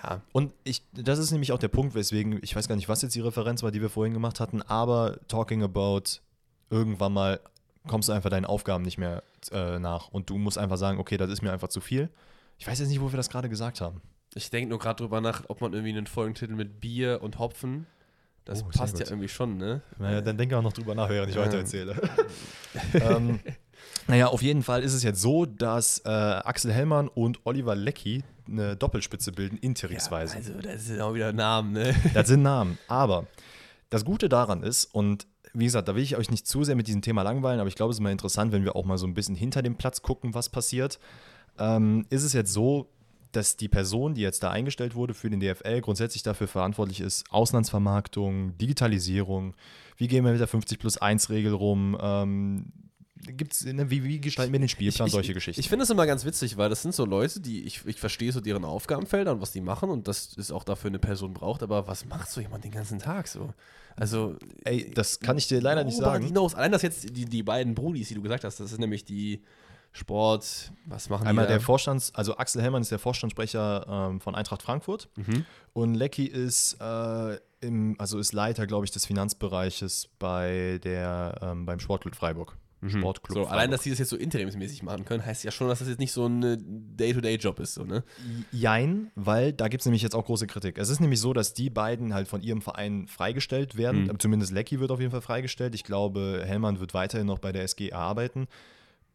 Ja. 0.04 0.22
Und 0.32 0.54
ich, 0.64 0.84
das 0.93 1.20
ist 1.20 1.32
nämlich 1.32 1.51
auch 1.51 1.60
der 1.60 1.68
Punkt, 1.68 1.95
weswegen, 1.95 2.39
ich 2.41 2.56
weiß 2.56 2.68
gar 2.68 2.76
nicht, 2.76 2.89
was 2.89 3.01
jetzt 3.01 3.16
die 3.16 3.22
Referenz 3.22 3.64
war, 3.64 3.72
die 3.72 3.82
wir 3.82 3.89
vorhin 3.89 4.14
gemacht 4.14 4.39
hatten, 4.39 4.62
aber 4.62 5.20
talking 5.28 5.64
about 5.64 6.04
irgendwann 6.70 7.14
mal 7.14 7.39
kommst 7.88 8.10
du 8.10 8.14
einfach 8.14 8.30
deinen 8.30 8.45
Aufgaben 8.45 8.84
nicht 8.84 8.97
mehr 8.97 9.24
äh, 9.51 9.80
nach 9.80 10.08
und 10.10 10.30
du 10.30 10.38
musst 10.38 10.58
einfach 10.58 10.78
sagen, 10.78 10.99
okay, 10.99 11.18
das 11.18 11.30
ist 11.30 11.41
mir 11.41 11.51
einfach 11.51 11.68
zu 11.68 11.82
viel. 11.82 12.10
Ich 12.58 12.68
weiß 12.68 12.80
jetzt 12.80 12.89
nicht, 12.89 13.01
wo 13.01 13.12
wir 13.12 13.18
das 13.18 13.30
gerade 13.30 13.49
gesagt 13.49 13.82
haben. 13.82 14.01
Ich 14.36 14.49
denke 14.49 14.70
nur 14.70 14.80
gerade 14.80 15.04
drüber 15.04 15.22
nach, 15.22 15.43
ob 15.47 15.62
man 15.62 15.74
irgendwie 15.74 15.91
einen 15.91 16.08
Folgentitel 16.08 16.54
mit 16.54 16.80
Bier 16.80 17.20
und 17.22 17.39
Hopfen. 17.39 17.86
Das 18.45 18.61
Oh, 18.63 18.69
passt 18.75 18.99
ja 18.99 19.05
irgendwie 19.07 19.29
schon, 19.29 19.57
ne? 19.57 19.81
Naja, 19.99 20.21
dann 20.21 20.37
denke 20.37 20.57
auch 20.57 20.61
noch 20.61 20.73
drüber 20.73 20.95
nach, 20.95 21.09
während 21.09 21.29
ich 21.29 21.35
Ja. 21.35 21.43
weiter 21.43 21.57
erzähle. 21.59 21.95
ähm, 22.99 23.39
naja, 24.07 24.27
auf 24.27 24.41
jeden 24.41 24.63
Fall 24.63 24.83
ist 24.83 24.93
es 24.93 25.03
jetzt 25.03 25.21
so, 25.21 25.45
dass 25.45 25.99
äh, 25.99 26.09
Axel 26.09 26.71
Hellmann 26.73 27.07
und 27.07 27.39
Oliver 27.45 27.75
Leckie 27.75 28.23
eine 28.47 28.75
Doppelspitze 28.75 29.31
bilden, 29.31 29.57
interimsweise. 29.57 30.35
also, 30.35 30.53
das 30.61 30.85
sind 30.87 30.99
auch 30.99 31.13
wieder 31.13 31.31
Namen, 31.31 31.71
ne? 31.73 31.95
Das 32.13 32.27
sind 32.27 32.41
Namen. 32.41 32.77
Aber 32.87 33.27
das 33.89 34.03
Gute 34.03 34.27
daran 34.27 34.63
ist, 34.63 34.85
und 34.93 35.25
wie 35.53 35.65
gesagt, 35.65 35.87
da 35.87 35.95
will 35.95 36.03
ich 36.03 36.17
euch 36.17 36.29
nicht 36.31 36.45
zu 36.47 36.63
sehr 36.63 36.75
mit 36.75 36.87
diesem 36.87 37.01
Thema 37.01 37.21
langweilen, 37.21 37.59
aber 37.61 37.69
ich 37.69 37.75
glaube, 37.75 37.91
es 37.91 37.97
ist 37.97 38.01
mal 38.01 38.11
interessant, 38.11 38.51
wenn 38.51 38.65
wir 38.65 38.75
auch 38.75 38.85
mal 38.85 38.97
so 38.97 39.05
ein 39.07 39.13
bisschen 39.13 39.35
hinter 39.35 39.61
dem 39.61 39.75
Platz 39.77 40.01
gucken, 40.01 40.33
was 40.33 40.49
passiert. 40.49 40.99
Ähm, 41.59 42.05
ist 42.09 42.23
es 42.23 42.33
jetzt 42.33 42.51
so, 42.51 42.89
dass 43.36 43.57
die 43.57 43.67
Person, 43.67 44.13
die 44.13 44.21
jetzt 44.21 44.43
da 44.43 44.51
eingestellt 44.51 44.95
wurde 44.95 45.13
für 45.13 45.29
den 45.29 45.39
DFL, 45.39 45.81
grundsätzlich 45.81 46.23
dafür 46.23 46.47
verantwortlich 46.47 47.01
ist, 47.01 47.25
Auslandsvermarktung, 47.31 48.57
Digitalisierung, 48.57 49.55
wie 49.97 50.07
gehen 50.07 50.23
wir 50.25 50.31
mit 50.31 50.39
der 50.39 50.47
50 50.47 50.79
plus 50.79 50.97
1 50.97 51.29
Regel 51.29 51.53
rum, 51.53 51.97
ähm, 52.01 52.71
gibt's, 53.31 53.63
ne, 53.63 53.89
wie, 53.89 54.03
wie 54.03 54.19
gestalten 54.19 54.51
wir 54.51 54.59
den 54.59 54.69
Spielplan, 54.69 55.09
solche 55.09 55.31
ich, 55.31 55.36
Geschichten. 55.36 55.59
Ich 55.59 55.69
finde 55.69 55.84
es 55.84 55.89
immer 55.89 56.05
ganz 56.05 56.25
witzig, 56.25 56.57
weil 56.57 56.69
das 56.69 56.81
sind 56.81 56.93
so 56.93 57.05
Leute, 57.05 57.39
die 57.39 57.63
ich, 57.63 57.86
ich 57.86 57.99
verstehe 57.99 58.31
so 58.31 58.41
deren 58.41 58.65
Aufgabenfelder 58.65 59.31
und 59.31 59.41
was 59.41 59.51
die 59.51 59.61
machen 59.61 59.89
und 59.89 60.07
das 60.07 60.34
ist 60.34 60.51
auch 60.51 60.63
dafür 60.63 60.89
eine 60.89 60.99
Person 60.99 61.34
braucht, 61.34 61.63
aber 61.63 61.88
was 61.88 62.05
macht 62.05 62.29
so 62.29 62.41
jemand 62.41 62.63
den 62.63 62.71
ganzen 62.71 62.99
Tag 62.99 63.27
so? 63.27 63.53
Also, 63.95 64.38
Ey, 64.63 64.91
das 64.93 65.19
kann 65.19 65.38
ich 65.38 65.47
dir 65.47 65.61
leider 65.61 65.84
nicht 65.84 65.97
sagen. 65.97 66.36
Allein 66.36 66.71
das 66.71 66.81
jetzt, 66.81 67.15
die, 67.15 67.25
die 67.25 67.43
beiden 67.43 67.75
Brudis, 67.75 68.07
die 68.07 68.15
du 68.15 68.21
gesagt 68.21 68.43
hast, 68.43 68.59
das 68.59 68.71
ist 68.71 68.79
nämlich 68.79 69.05
die 69.05 69.43
Sport, 69.95 70.71
was 70.87 71.09
machen 71.09 71.27
Einmal 71.27 71.45
die 71.45 71.49
da? 71.49 71.57
der 71.59 71.61
Vorstands, 71.61 72.13
also 72.15 72.35
Axel 72.37 72.61
Hellmann 72.61 72.81
ist 72.81 72.91
der 72.91 72.99
Vorstandssprecher 72.99 73.85
ähm, 74.11 74.19
von 74.21 74.33
Eintracht 74.35 74.61
Frankfurt 74.63 75.07
Mhm. 75.15 75.45
und 75.73 75.93
Lecky 75.93 76.25
ist, 76.25 76.77
äh, 76.81 77.37
im, 77.61 77.95
also 77.99 78.17
ist 78.17 78.33
Leiter, 78.33 78.65
glaube 78.67 78.85
ich, 78.85 78.91
des 78.91 79.05
Finanzbereiches 79.05 80.09
bei 80.19 80.79
der, 80.83 81.37
ähm, 81.41 81.65
beim 81.65 81.79
Sportclub 81.79 82.15
Freiburg. 82.15 82.57
Sportclub 82.85 83.37
Mhm. 83.37 83.41
So, 83.43 83.47
allein, 83.47 83.59
Freiburg. 83.59 83.71
dass 83.75 83.81
die 83.83 83.89
das 83.91 83.99
jetzt 83.99 84.09
so 84.09 84.17
interimsmäßig 84.17 84.83
machen 84.83 85.05
können, 85.05 85.25
heißt 85.25 85.45
ja 85.45 85.51
schon, 85.51 85.69
dass 85.69 85.79
das 85.79 85.87
jetzt 85.87 85.99
nicht 85.99 86.11
so 86.11 86.25
ein 86.25 86.43
äh, 86.43 86.57
Day-to-Day-Job 86.59 87.59
ist, 87.61 87.75
so, 87.75 87.85
ne? 87.85 88.03
Jein, 88.51 89.09
weil 89.15 89.53
da 89.53 89.69
gibt 89.69 89.81
es 89.81 89.85
nämlich 89.85 90.01
jetzt 90.01 90.15
auch 90.15 90.25
große 90.25 90.47
Kritik. 90.47 90.77
Es 90.77 90.89
ist 90.89 90.99
nämlich 90.99 91.21
so, 91.21 91.31
dass 91.31 91.53
die 91.53 91.69
beiden 91.69 92.13
halt 92.13 92.27
von 92.27 92.41
ihrem 92.41 92.61
Verein 92.61 93.07
freigestellt 93.07 93.77
werden. 93.77 94.05
Mhm. 94.07 94.19
Zumindest 94.19 94.51
Lecky 94.51 94.81
wird 94.81 94.91
auf 94.91 94.99
jeden 94.99 95.11
Fall 95.11 95.21
freigestellt. 95.21 95.75
Ich 95.75 95.85
glaube, 95.85 96.41
Hellmann 96.45 96.81
wird 96.81 96.93
weiterhin 96.93 97.27
noch 97.27 97.39
bei 97.39 97.53
der 97.53 97.65
SGA 97.65 97.95
arbeiten. 97.95 98.47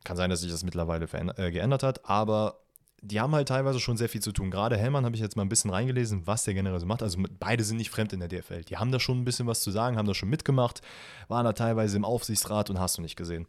Kann 0.05 0.17
sein, 0.17 0.31
dass 0.31 0.41
sich 0.41 0.51
das 0.51 0.65
mittlerweile 0.65 1.07
äh, 1.37 1.51
geändert 1.51 1.83
hat, 1.83 2.09
aber 2.09 2.61
die 3.01 3.21
haben 3.21 3.35
halt 3.35 3.49
teilweise 3.49 3.79
schon 3.79 3.97
sehr 3.97 4.09
viel 4.09 4.23
zu 4.23 4.33
tun. 4.33 4.51
Gerade 4.51 4.77
Hellmann 4.77 5.05
habe 5.05 5.15
ich 5.15 5.23
jetzt 5.23 5.37
mal 5.37 5.43
ein 5.43 5.49
bisschen 5.49 5.71
reingelesen, 5.71 6.27
was 6.27 6.45
der 6.45 6.55
generell 6.55 6.81
so 6.81 6.87
macht. 6.87 7.03
Also 7.03 7.19
beide 7.39 7.63
sind 7.63 7.77
nicht 7.77 7.91
fremd 7.91 8.13
in 8.13 8.21
der 8.21 8.29
DFL. 8.29 8.63
Die 8.63 8.77
haben 8.77 8.91
da 8.91 8.99
schon 8.99 9.21
ein 9.21 9.25
bisschen 9.25 9.47
was 9.47 9.61
zu 9.61 9.71
sagen, 9.71 9.97
haben 9.97 10.09
da 10.09 10.15
schon 10.15 10.29
mitgemacht, 10.29 10.83
waren 11.29 11.45
da 11.45 11.53
teilweise 11.53 11.97
im 11.97 12.05
Aufsichtsrat 12.05 12.71
und 12.71 12.81
hast 12.81 12.99
du 12.99 13.03
nicht 13.03 13.17
gesehen. 13.17 13.47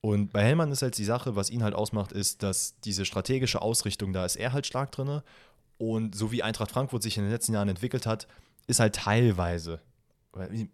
Und 0.00 0.32
bei 0.32 0.44
Hellmann 0.44 0.70
ist 0.70 0.82
halt 0.82 0.96
die 0.98 1.04
Sache, 1.04 1.34
was 1.34 1.50
ihn 1.50 1.64
halt 1.64 1.74
ausmacht, 1.74 2.12
ist, 2.12 2.44
dass 2.44 2.78
diese 2.80 3.04
strategische 3.04 3.60
Ausrichtung, 3.60 4.12
da 4.12 4.24
ist 4.24 4.36
er 4.36 4.52
halt 4.52 4.66
stark 4.66 4.92
drin. 4.92 5.20
Und 5.78 6.14
so 6.14 6.30
wie 6.30 6.44
Eintracht 6.44 6.70
Frankfurt 6.70 7.02
sich 7.02 7.16
in 7.16 7.24
den 7.24 7.32
letzten 7.32 7.54
Jahren 7.54 7.68
entwickelt 7.68 8.06
hat, 8.06 8.28
ist 8.68 8.78
halt 8.78 8.94
teilweise, 8.94 9.80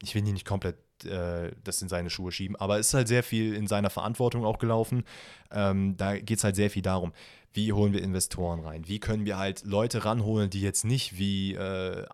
ich 0.03 0.15
will 0.15 0.27
ihn 0.27 0.35
nicht 0.35 0.47
komplett 0.47 0.77
äh, 1.05 1.53
das 1.65 1.83
in 1.83 1.89
seine 1.89 2.11
Schuhe 2.11 2.33
schieben, 2.33 2.57
aber 2.57 2.79
es 2.79 2.89
ist 2.89 2.95
halt 2.95 3.09
sehr 3.09 3.23
viel 3.23 3.55
in 3.55 3.67
seiner 3.67 3.91
Verantwortung 3.91 4.45
auch 4.45 4.59
gelaufen. 4.59 5.05
Ähm, 5.51 5.97
da 5.97 6.19
geht 6.19 6.39
es 6.39 6.45
halt 6.45 6.57
sehr 6.57 6.71
viel 6.71 6.83
darum, 6.83 7.13
wie 7.55 7.73
holen 7.73 7.93
wir 7.93 8.03
Investoren 8.03 8.61
rein? 8.61 8.89
Wie 8.89 8.99
können 8.99 9.27
wir 9.27 9.39
halt 9.39 9.65
Leute 9.65 10.05
ranholen, 10.05 10.49
die 10.49 10.63
jetzt 10.63 10.85
nicht 10.85 11.19
wie, 11.19 11.55
äh, 11.55 12.07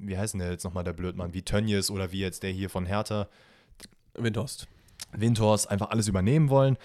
wie 0.00 0.18
heißt 0.18 0.34
denn 0.34 0.40
der 0.40 0.50
jetzt 0.50 0.64
nochmal 0.64 0.84
der 0.84 0.92
Blödmann, 0.92 1.32
wie 1.32 1.42
Tönnies 1.42 1.90
oder 1.90 2.12
wie 2.12 2.20
jetzt 2.20 2.42
der 2.42 2.50
hier 2.50 2.70
von 2.70 2.86
Hertha, 2.86 3.28
Windhorst. 4.14 4.66
Windhorst 5.12 5.70
einfach 5.70 5.90
alles 5.90 6.08
übernehmen 6.08 6.50
wollen, 6.50 6.76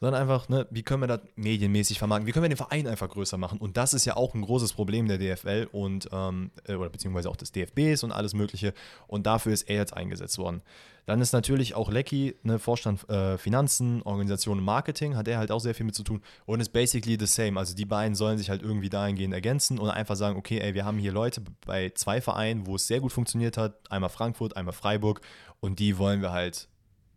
sondern 0.00 0.20
einfach, 0.20 0.48
ne, 0.48 0.66
wie 0.70 0.82
können 0.82 1.02
wir 1.02 1.06
das 1.06 1.20
medienmäßig 1.36 1.98
vermarkten, 1.98 2.26
wie 2.26 2.32
können 2.32 2.44
wir 2.44 2.50
den 2.50 2.56
Verein 2.56 2.86
einfach 2.86 3.08
größer 3.08 3.38
machen. 3.38 3.58
Und 3.58 3.76
das 3.76 3.94
ist 3.94 4.04
ja 4.04 4.16
auch 4.16 4.34
ein 4.34 4.42
großes 4.42 4.74
Problem 4.74 5.08
der 5.08 5.18
DFL 5.18 5.68
und 5.72 6.08
ähm, 6.12 6.50
äh, 6.66 6.74
oder 6.74 6.90
beziehungsweise 6.90 7.30
auch 7.30 7.36
des 7.36 7.52
DFBs 7.52 8.04
und 8.04 8.12
alles 8.12 8.34
Mögliche. 8.34 8.74
Und 9.06 9.26
dafür 9.26 9.52
ist 9.52 9.68
er 9.68 9.76
jetzt 9.76 9.94
eingesetzt 9.94 10.38
worden. 10.38 10.62
Dann 11.06 11.20
ist 11.20 11.32
natürlich 11.32 11.74
auch 11.76 11.90
Lecky, 11.90 12.34
ne, 12.42 12.58
Vorstand 12.58 13.08
äh, 13.08 13.38
Finanzen, 13.38 14.02
Organisation 14.02 14.62
Marketing, 14.62 15.16
hat 15.16 15.28
er 15.28 15.38
halt 15.38 15.52
auch 15.52 15.60
sehr 15.60 15.74
viel 15.74 15.86
mit 15.86 15.94
zu 15.94 16.02
tun 16.02 16.20
und 16.46 16.60
ist 16.60 16.72
basically 16.72 17.16
the 17.18 17.26
same. 17.26 17.58
Also 17.58 17.74
die 17.74 17.84
beiden 17.84 18.16
sollen 18.16 18.38
sich 18.38 18.50
halt 18.50 18.60
irgendwie 18.60 18.90
dahingehend 18.90 19.32
ergänzen 19.32 19.78
und 19.78 19.88
einfach 19.88 20.16
sagen, 20.16 20.36
okay, 20.36 20.58
ey, 20.58 20.74
wir 20.74 20.84
haben 20.84 20.98
hier 20.98 21.12
Leute 21.12 21.42
bei 21.64 21.90
zwei 21.90 22.20
Vereinen, 22.20 22.66
wo 22.66 22.74
es 22.74 22.88
sehr 22.88 23.00
gut 23.00 23.12
funktioniert 23.12 23.56
hat, 23.56 23.90
einmal 23.90 24.10
Frankfurt, 24.10 24.56
einmal 24.56 24.74
Freiburg 24.74 25.20
und 25.60 25.78
die 25.78 25.96
wollen 25.96 26.22
wir 26.22 26.32
halt 26.32 26.68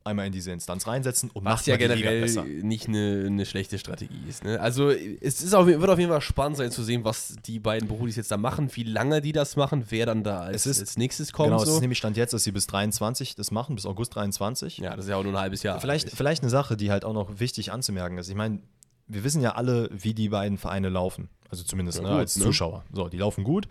einmal 0.10 0.26
in 0.28 0.32
diese 0.34 0.52
Instanz 0.52 0.86
reinsetzen 0.88 1.30
und 1.34 1.46
Was 1.46 1.54
macht 1.60 1.68
ja 1.68 1.76
mal 1.76 1.78
die 1.78 1.94
Liga 2.04 2.10
generell 2.12 2.62
nicht 2.64 2.88
eine, 2.88 3.24
eine 3.28 3.46
schlechte 3.46 3.80
Strategie 3.80 4.20
ist. 4.28 4.44
Ne? 4.44 4.60
Also 4.60 4.90
es 4.90 5.42
ist 5.42 5.54
auf, 5.54 5.68
wird 5.68 5.90
auf 5.90 5.98
jeden 6.00 6.12
Fall 6.12 6.22
spannend 6.22 6.58
sein 6.58 6.72
zu 6.72 6.84
sehen, 6.84 7.04
was 7.04 7.36
die 7.46 7.60
beiden 7.60 7.88
Brudis 7.88 8.16
jetzt 8.16 8.32
da 8.32 8.38
machen, 8.38 8.70
wie 8.76 8.84
lange 8.84 9.22
die 9.22 9.32
das 9.32 9.56
machen, 9.56 9.86
wer 9.90 10.06
dann 10.06 10.24
da 10.24 10.40
als, 10.42 10.66
Es 10.66 10.78
ist- 10.78 10.80
als 10.82 10.98
nächstes 10.98 11.32
kommt. 11.32 11.50
Genau, 11.50 11.62
es 11.62 11.70
so. 11.70 11.76
ist 11.76 11.82
nämlich 11.82 11.98
Stand 11.98 12.18
jetzt, 12.18 12.34
dass 12.34 12.44
sie 12.44 12.52
bis 12.52 12.68
23 12.68 13.36
das 13.36 13.52
machen, 13.52 13.76
bis 13.76 13.86
August 13.86 14.16
23. 14.16 14.80
ja, 14.80 14.96
das 14.96 15.06
ist 15.06 15.10
ja 15.10 15.16
auch 15.18 15.24
nur 15.24 15.34
ein 15.34 15.40
halbes 15.40 15.64
Jahr. 15.64 15.80
Vielleicht, 15.80 16.06
eigentlich. 16.08 16.18
vielleicht 16.18 16.44
eine 16.44 16.50
Sache, 16.50 16.76
die 16.76 16.92
halt 16.92 17.06
auch 17.06 17.14
noch 17.14 17.40
wichtig 17.40 17.72
anzumerken 17.72 18.18
ist. 18.18 18.30
Ich 18.30 18.36
meine, 18.36 18.60
wir 19.08 19.24
wissen 19.24 19.42
ja 19.42 19.56
alle, 19.56 19.90
wie 19.92 20.14
die 20.14 20.30
beiden 20.30 20.58
Vereine 20.58 20.90
laufen. 20.90 21.30
Also 21.50 21.64
zumindest 21.64 21.98
Ja, 21.98 22.04
ne, 22.04 22.10
gut, 22.12 22.20
als 22.20 22.36
ne? 22.38 22.44
Zuschauer. 22.44 22.84
So, 22.94 23.10
die 23.10 23.18
laufen 23.18 23.44
gut. 23.44 23.68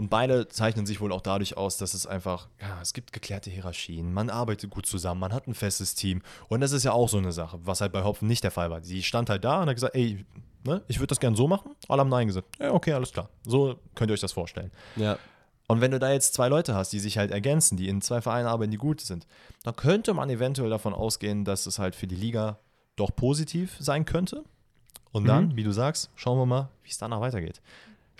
Und 0.00 0.08
beide 0.08 0.48
zeichnen 0.48 0.86
sich 0.86 1.02
wohl 1.02 1.12
auch 1.12 1.20
dadurch 1.20 1.58
aus, 1.58 1.76
dass 1.76 1.92
es 1.92 2.06
einfach, 2.06 2.48
ja, 2.58 2.80
es 2.80 2.94
gibt 2.94 3.12
geklärte 3.12 3.50
Hierarchien, 3.50 4.14
man 4.14 4.30
arbeitet 4.30 4.70
gut 4.70 4.86
zusammen, 4.86 5.20
man 5.20 5.34
hat 5.34 5.46
ein 5.46 5.52
festes 5.54 5.94
Team. 5.94 6.22
Und 6.48 6.62
das 6.62 6.72
ist 6.72 6.84
ja 6.84 6.92
auch 6.92 7.10
so 7.10 7.18
eine 7.18 7.32
Sache, 7.32 7.58
was 7.64 7.82
halt 7.82 7.92
bei 7.92 8.02
Hopfen 8.02 8.26
nicht 8.26 8.42
der 8.42 8.50
Fall 8.50 8.70
war. 8.70 8.82
Sie 8.82 9.02
stand 9.02 9.28
halt 9.28 9.44
da 9.44 9.60
und 9.60 9.68
hat 9.68 9.76
gesagt, 9.76 9.94
ey, 9.94 10.24
ne, 10.64 10.82
ich 10.88 11.00
würde 11.00 11.08
das 11.08 11.20
gern 11.20 11.36
so 11.36 11.46
machen. 11.46 11.72
Alle 11.86 12.00
haben 12.00 12.08
Nein 12.08 12.28
gesagt. 12.28 12.48
Ja, 12.58 12.72
okay, 12.72 12.94
alles 12.94 13.12
klar. 13.12 13.28
So 13.46 13.76
könnt 13.94 14.10
ihr 14.10 14.14
euch 14.14 14.20
das 14.20 14.32
vorstellen. 14.32 14.70
ja. 14.96 15.18
Und 15.68 15.82
wenn 15.82 15.90
du 15.90 15.98
da 16.00 16.10
jetzt 16.10 16.32
zwei 16.32 16.48
Leute 16.48 16.74
hast, 16.74 16.92
die 16.94 16.98
sich 16.98 17.18
halt 17.18 17.30
ergänzen, 17.30 17.76
die 17.76 17.86
in 17.86 18.00
zwei 18.00 18.22
Vereinen 18.22 18.46
arbeiten, 18.48 18.70
die 18.72 18.78
gut 18.78 19.02
sind, 19.02 19.26
dann 19.64 19.76
könnte 19.76 20.14
man 20.14 20.28
eventuell 20.30 20.70
davon 20.70 20.94
ausgehen, 20.94 21.44
dass 21.44 21.66
es 21.66 21.78
halt 21.78 21.94
für 21.94 22.06
die 22.08 22.16
Liga 22.16 22.58
doch 22.96 23.14
positiv 23.14 23.76
sein 23.78 24.06
könnte. 24.06 24.44
Und 25.12 25.26
dann, 25.26 25.48
Mhm. 25.48 25.56
wie 25.56 25.62
du 25.62 25.72
sagst, 25.72 26.10
schauen 26.16 26.38
wir 26.38 26.46
mal, 26.46 26.70
wie 26.84 26.88
es 26.90 26.98
danach 26.98 27.20
weitergeht. 27.20 27.60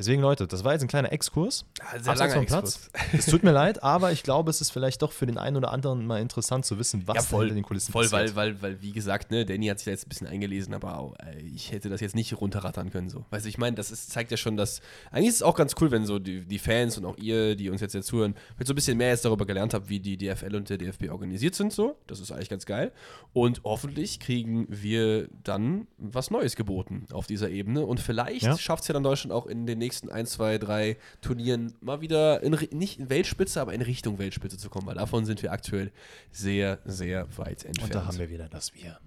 Deswegen, 0.00 0.22
Leute, 0.22 0.46
das 0.46 0.64
war 0.64 0.72
jetzt 0.72 0.80
ein 0.80 0.88
kleiner 0.88 1.12
Exkurs. 1.12 1.66
Sehr 2.00 2.14
langer 2.14 2.32
vom 2.36 2.46
Platz. 2.46 2.88
Es 3.12 3.26
tut 3.26 3.42
mir 3.42 3.52
leid, 3.52 3.82
aber 3.82 4.12
ich 4.12 4.22
glaube, 4.22 4.48
es 4.48 4.62
ist 4.62 4.70
vielleicht 4.70 5.02
doch 5.02 5.12
für 5.12 5.26
den 5.26 5.36
einen 5.36 5.58
oder 5.58 5.70
anderen 5.72 6.06
mal 6.06 6.22
interessant 6.22 6.64
zu 6.64 6.78
wissen, 6.78 7.02
was 7.06 7.16
Ja, 7.16 7.22
voll, 7.22 7.40
hinter 7.44 7.56
den 7.56 7.64
Kulissen 7.64 7.92
voll 7.92 8.10
weil, 8.10 8.22
passiert. 8.22 8.36
weil, 8.36 8.62
weil, 8.62 8.80
wie 8.82 8.92
gesagt, 8.92 9.30
ne, 9.30 9.44
Danny 9.44 9.66
hat 9.66 9.78
sich 9.78 9.84
da 9.84 9.90
jetzt 9.90 10.06
ein 10.06 10.08
bisschen 10.08 10.26
eingelesen, 10.26 10.72
aber 10.72 11.12
äh, 11.22 11.38
ich 11.42 11.70
hätte 11.70 11.90
das 11.90 12.00
jetzt 12.00 12.14
nicht 12.14 12.32
runterrattern 12.40 12.88
können. 12.90 13.10
So. 13.10 13.26
Weißt 13.28 13.44
du, 13.44 13.50
ich 13.50 13.58
meine, 13.58 13.76
das 13.76 13.90
ist, 13.90 14.10
zeigt 14.10 14.30
ja 14.30 14.38
schon, 14.38 14.56
dass. 14.56 14.80
Eigentlich 15.10 15.28
ist 15.28 15.34
es 15.36 15.42
auch 15.42 15.54
ganz 15.54 15.74
cool, 15.82 15.90
wenn 15.90 16.06
so 16.06 16.18
die, 16.18 16.46
die 16.46 16.58
Fans 16.58 16.96
und 16.96 17.04
auch 17.04 17.18
ihr, 17.18 17.54
die 17.54 17.68
uns 17.68 17.82
jetzt, 17.82 17.92
jetzt 17.92 18.06
zuhören, 18.06 18.34
wenn 18.56 18.66
so 18.66 18.72
ein 18.72 18.76
bisschen 18.76 18.96
mehr 18.96 19.10
jetzt 19.10 19.26
darüber 19.26 19.44
gelernt 19.44 19.74
habt, 19.74 19.90
wie 19.90 20.00
die 20.00 20.16
DFL 20.16 20.56
und 20.56 20.70
der 20.70 20.78
DFB 20.78 21.10
organisiert 21.10 21.54
sind. 21.54 21.74
So. 21.74 21.98
Das 22.06 22.20
ist 22.20 22.32
eigentlich 22.32 22.48
ganz 22.48 22.64
geil. 22.64 22.90
Und 23.34 23.60
hoffentlich 23.64 24.18
kriegen 24.18 24.66
wir 24.70 25.28
dann 25.44 25.88
was 25.98 26.30
Neues 26.30 26.56
geboten 26.56 27.04
auf 27.12 27.26
dieser 27.26 27.50
Ebene. 27.50 27.84
Und 27.84 28.00
vielleicht 28.00 28.46
Ja. 28.46 28.56
schafft 28.56 28.82
es 28.84 28.88
ja 28.88 28.94
dann 28.94 29.02
Deutschland 29.02 29.32
auch 29.34 29.46
in 29.46 29.66
den 29.66 29.76
nächsten 29.78 29.89
1, 30.08 30.30
2, 30.30 30.58
3 30.58 30.96
Turnieren 31.20 31.74
mal 31.80 32.00
wieder 32.00 32.42
in, 32.42 32.52
nicht 32.76 32.98
in 32.98 33.10
Weltspitze, 33.10 33.60
aber 33.60 33.72
in 33.74 33.82
Richtung 33.82 34.18
Weltspitze 34.18 34.56
zu 34.58 34.70
kommen, 34.70 34.86
weil 34.86 34.94
davon 34.94 35.24
sind 35.24 35.42
wir 35.42 35.52
aktuell 35.52 35.92
sehr, 36.30 36.78
sehr 36.84 37.26
weit 37.38 37.64
entfernt. 37.64 37.82
Und 37.82 37.94
da 37.94 38.06
haben 38.06 38.18
wir 38.18 38.30
wieder 38.30 38.48
das 38.48 38.74
Wir. 38.74 38.98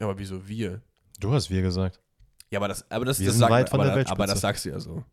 Ja, 0.00 0.06
aber 0.08 0.18
wieso 0.18 0.46
wir? 0.48 0.82
Du 1.20 1.32
hast 1.32 1.50
Wir 1.50 1.62
gesagt. 1.62 2.00
Ja, 2.50 2.58
aber 2.58 2.68
das, 2.68 2.90
aber 2.90 3.04
das, 3.04 3.18
Wir 3.20 3.28
das 3.28 3.38
sagt- 3.38 3.50
weit 3.52 3.68
von 3.70 3.80
aber, 3.80 3.84
der 3.86 3.92
da- 3.92 3.96
Weltspitze. 3.98 4.12
aber 4.22 4.26
das 4.26 4.40
sagst 4.40 4.64
du 4.64 4.70
ja 4.70 4.80
so. 4.80 5.04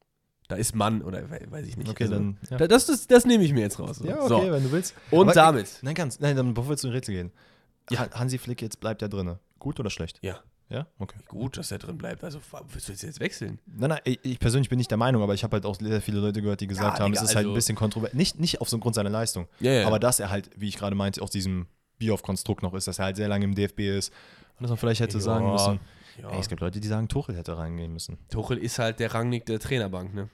Da 0.48 0.56
ist 0.56 0.74
Mann 0.76 1.04
oder 1.04 1.30
we- 1.30 1.46
weiß 1.50 1.68
ich 1.68 1.78
nicht. 1.78 1.90
Okay, 1.90 2.06
Also, 2.06 2.16
dann. 2.16 2.38
Ja, 2.50 2.58
da- 2.58 2.68
Das, 2.68 2.88
das, 2.88 3.06
das 3.08 3.26
nehme 3.26 3.44
ich 3.44 3.54
mir 3.54 3.62
jetzt 3.62 3.80
raus. 3.80 3.98
So. 3.98 4.06
ja 4.08 4.18
okay, 4.20 4.28
so. 4.48 4.52
wenn 4.52 4.64
du 4.64 4.72
willst. 4.72 4.96
Und 5.12 5.28
Aber- 5.28 5.34
damit. 5.34 5.78
Nein, 5.84 5.94
ganz. 5.96 6.20
Nein, 6.20 6.36
dann 6.36 6.54
bevor 6.56 6.72
wir 6.72 6.78
zu 6.78 6.88
den 6.88 6.94
Rätsel 6.94 7.14
gehen. 7.14 7.32
Ja. 7.92 8.00
Han- 8.00 8.12
Hansi 8.12 8.38
Flick 8.40 8.62
jetzt 8.62 8.80
bleibt 8.80 9.02
ja 9.04 9.08
drin. 9.08 9.36
Gut 9.60 9.80
oder 9.80 9.90
schlecht? 9.92 10.18
Ja. 10.24 10.40
Ja? 10.70 10.86
Okay. 11.00 11.18
Gut, 11.28 11.58
dass 11.58 11.72
er 11.72 11.80
drin 11.80 11.98
bleibt. 11.98 12.24
Also, 12.24 12.40
willst 12.72 12.88
du 12.90 12.94
jetzt 12.94 13.20
wechseln? 13.20 13.60
Nein, 13.66 13.90
nein, 13.90 14.00
ich, 14.04 14.20
ich 14.24 14.40
persönlich 14.40 14.70
bin 14.70 14.78
nicht 14.78 14.92
der 14.92 15.00
Meinung, 15.00 15.24
aber 15.24 15.34
ich 15.34 15.44
habe 15.44 15.54
halt 15.56 15.66
auch 15.66 15.76
sehr 15.76 16.00
viele 16.02 16.20
Leute 16.20 16.42
gehört, 16.44 16.62
die 16.62 16.68
gesagt 16.68 17.00
Ja, 17.00 17.04
haben, 17.04 17.12
Digga, 17.12 17.24
es 17.24 17.30
ist 17.32 17.36
halt 17.36 17.46
also- 17.46 17.54
ein 17.54 17.56
bisschen 17.56 17.76
kontrovers. 17.76 18.14
Nicht, 18.14 18.40
nicht 18.40 18.62
auf 18.62 18.70
so 18.70 18.76
einen 18.76 18.82
Grund 18.82 18.94
seiner 18.96 19.10
Leistung, 19.10 19.48
Ja, 19.60 19.72
ja. 19.72 19.88
aber 19.88 19.98
dass 20.00 20.20
er 20.20 20.30
halt, 20.30 20.50
wie 20.56 20.68
ich 20.68 20.78
gerade 20.78 20.96
meinte, 20.96 21.22
aus 21.24 21.32
diesem 21.32 21.66
Bioff-Konstrukt 21.98 22.62
noch 22.62 22.74
ist, 22.76 22.88
dass 22.88 23.00
er 23.00 23.06
halt 23.06 23.16
sehr 23.16 23.28
lange 23.28 23.46
im 23.46 23.56
DFB 23.56 23.80
ist. 23.98 24.10
Und 24.58 24.64
dass 24.64 24.70
man 24.70 24.78
vielleicht 24.78 25.02
hätte 25.02 25.20
sagen 25.20 25.52
müssen, 25.52 25.80
ey, 26.18 26.40
es 26.40 26.48
gibt 26.50 26.62
Leute, 26.62 26.80
die 26.80 26.88
sagen, 26.88 27.08
Tuchel 27.08 27.36
hätte 27.36 27.58
reingehen 27.58 27.92
müssen. 27.92 28.18
Tuchel 28.30 28.58
ist 28.58 28.78
halt 28.78 29.00
der 29.00 29.14
Rangnick 29.14 29.46
der 29.48 29.60
Trainerbank, 29.60 30.14
ne? 30.14 30.30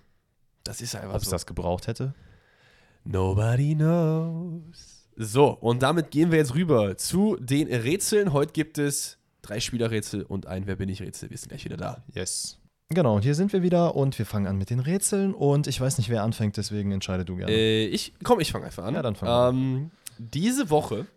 Das 0.65 0.81
ist 0.81 0.95
einfach 0.95 1.11
Ob 1.15 1.21
es 1.21 1.25
so. 1.25 1.31
das 1.31 1.45
gebraucht 1.45 1.87
hätte? 1.87 2.13
Nobody 3.03 3.75
knows. 3.75 5.07
So, 5.15 5.49
und 5.51 5.81
damit 5.83 6.11
gehen 6.11 6.31
wir 6.31 6.39
jetzt 6.39 6.55
rüber 6.55 6.97
zu 6.97 7.37
den 7.39 7.67
Rätseln. 7.71 8.33
Heute 8.33 8.51
gibt 8.51 8.77
es 8.77 9.17
drei 9.47 9.59
Spielerrätsel 9.59 10.23
und 10.23 10.45
ein 10.47 10.67
Wer 10.67 10.75
bin 10.75 10.89
ich 10.89 11.01
Rätsel. 11.01 11.29
Wir 11.29 11.37
sind 11.37 11.49
gleich 11.49 11.65
wieder 11.65 11.77
da. 11.77 12.03
Yes. 12.13 12.59
Genau, 12.89 13.15
und 13.15 13.23
hier 13.23 13.33
sind 13.33 13.51
wir 13.51 13.63
wieder 13.63 13.95
und 13.95 14.17
wir 14.19 14.27
fangen 14.27 14.45
an 14.45 14.57
mit 14.57 14.69
den 14.69 14.79
Rätseln 14.79 15.33
und 15.33 15.65
ich 15.65 15.81
weiß 15.81 15.97
nicht, 15.97 16.09
wer 16.09 16.21
anfängt, 16.21 16.55
deswegen 16.57 16.91
entscheide 16.91 17.25
du 17.25 17.35
gerne. 17.35 17.51
Äh, 17.51 17.87
ich, 17.87 18.13
komm, 18.23 18.39
ich 18.39 18.51
fange 18.51 18.65
einfach 18.65 18.83
an. 18.83 18.93
Ja, 18.93 19.01
dann 19.01 19.15
fang 19.15 19.27
an. 19.27 19.55
ähm, 19.55 19.91
Diese 20.19 20.69
Woche 20.69 21.07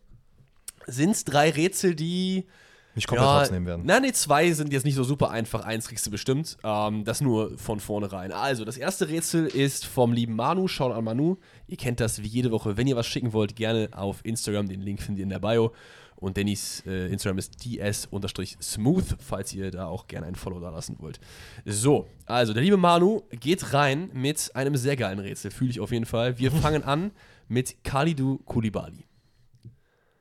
sind 0.87 1.11
es 1.11 1.25
drei 1.25 1.51
Rätsel, 1.51 1.95
die 1.95 2.47
Mich 2.95 3.07
komplett 3.07 3.27
ja, 3.29 3.39
rausnehmen 3.41 3.67
werden. 3.67 3.83
Na, 3.85 4.01
nee, 4.01 4.13
zwei 4.13 4.51
sind 4.53 4.73
jetzt 4.73 4.87
nicht 4.87 4.95
so 4.95 5.05
super 5.05 5.31
einfach. 5.31 5.63
Eins 5.67 5.89
kriegst 5.89 6.07
du 6.07 6.11
bestimmt. 6.11 6.57
Ähm, 6.65 7.05
das 7.05 7.21
nur 7.21 7.59
von 7.59 7.81
vornherein. 7.81 8.33
Also, 8.33 8.65
das 8.65 8.79
erste 8.79 9.11
Rätsel 9.11 9.47
ist 9.47 9.85
vom 9.85 10.15
lieben 10.15 10.37
Manu. 10.37 10.69
Schaut 10.69 10.95
an 10.95 11.05
Manu. 11.05 11.37
Ihr 11.67 11.77
kennt 11.77 12.01
das 12.01 12.23
wie 12.23 12.29
jede 12.29 12.51
Woche. 12.51 12.79
Wenn 12.79 12.87
ihr 12.87 12.97
was 12.97 13.07
schicken 13.07 13.35
wollt, 13.35 13.57
gerne 13.57 13.91
auf 13.93 14.21
Instagram. 14.25 14.69
Den 14.69 14.81
Link 14.81 15.03
findet 15.03 15.19
ihr 15.19 15.25
in 15.25 15.29
der 15.29 15.39
Bio. 15.41 15.73
Und 16.21 16.37
Dannys 16.37 16.83
äh, 16.85 17.07
Instagram 17.13 17.39
ist 17.39 17.65
ds-smooth, 17.65 19.17
falls 19.21 19.55
ihr 19.55 19.71
da 19.71 19.87
auch 19.87 20.09
gerne 20.09 20.27
ein 20.27 20.35
Follow 20.35 20.59
da 20.59 20.71
lassen 20.71 20.97
wollt. 20.99 21.21
So, 21.65 22.09
also 22.27 22.53
der 22.53 22.63
liebe 22.63 22.77
Manu 22.77 23.23
geht 23.31 23.73
rein 23.73 24.11
mit 24.13 24.51
einem 24.55 24.77
sehr 24.77 24.97
geilen 24.97 25.21
Rätsel. 25.21 25.53
Fühle 25.53 25.71
ich 25.71 25.79
auf 25.79 25.93
jeden 25.93 26.07
Fall. 26.07 26.39
Wir 26.39 26.51
fangen 26.65 26.83
an 26.83 27.13
mit 27.47 27.85
Khalidou 27.85 28.39
Koulibaly. 28.39 29.05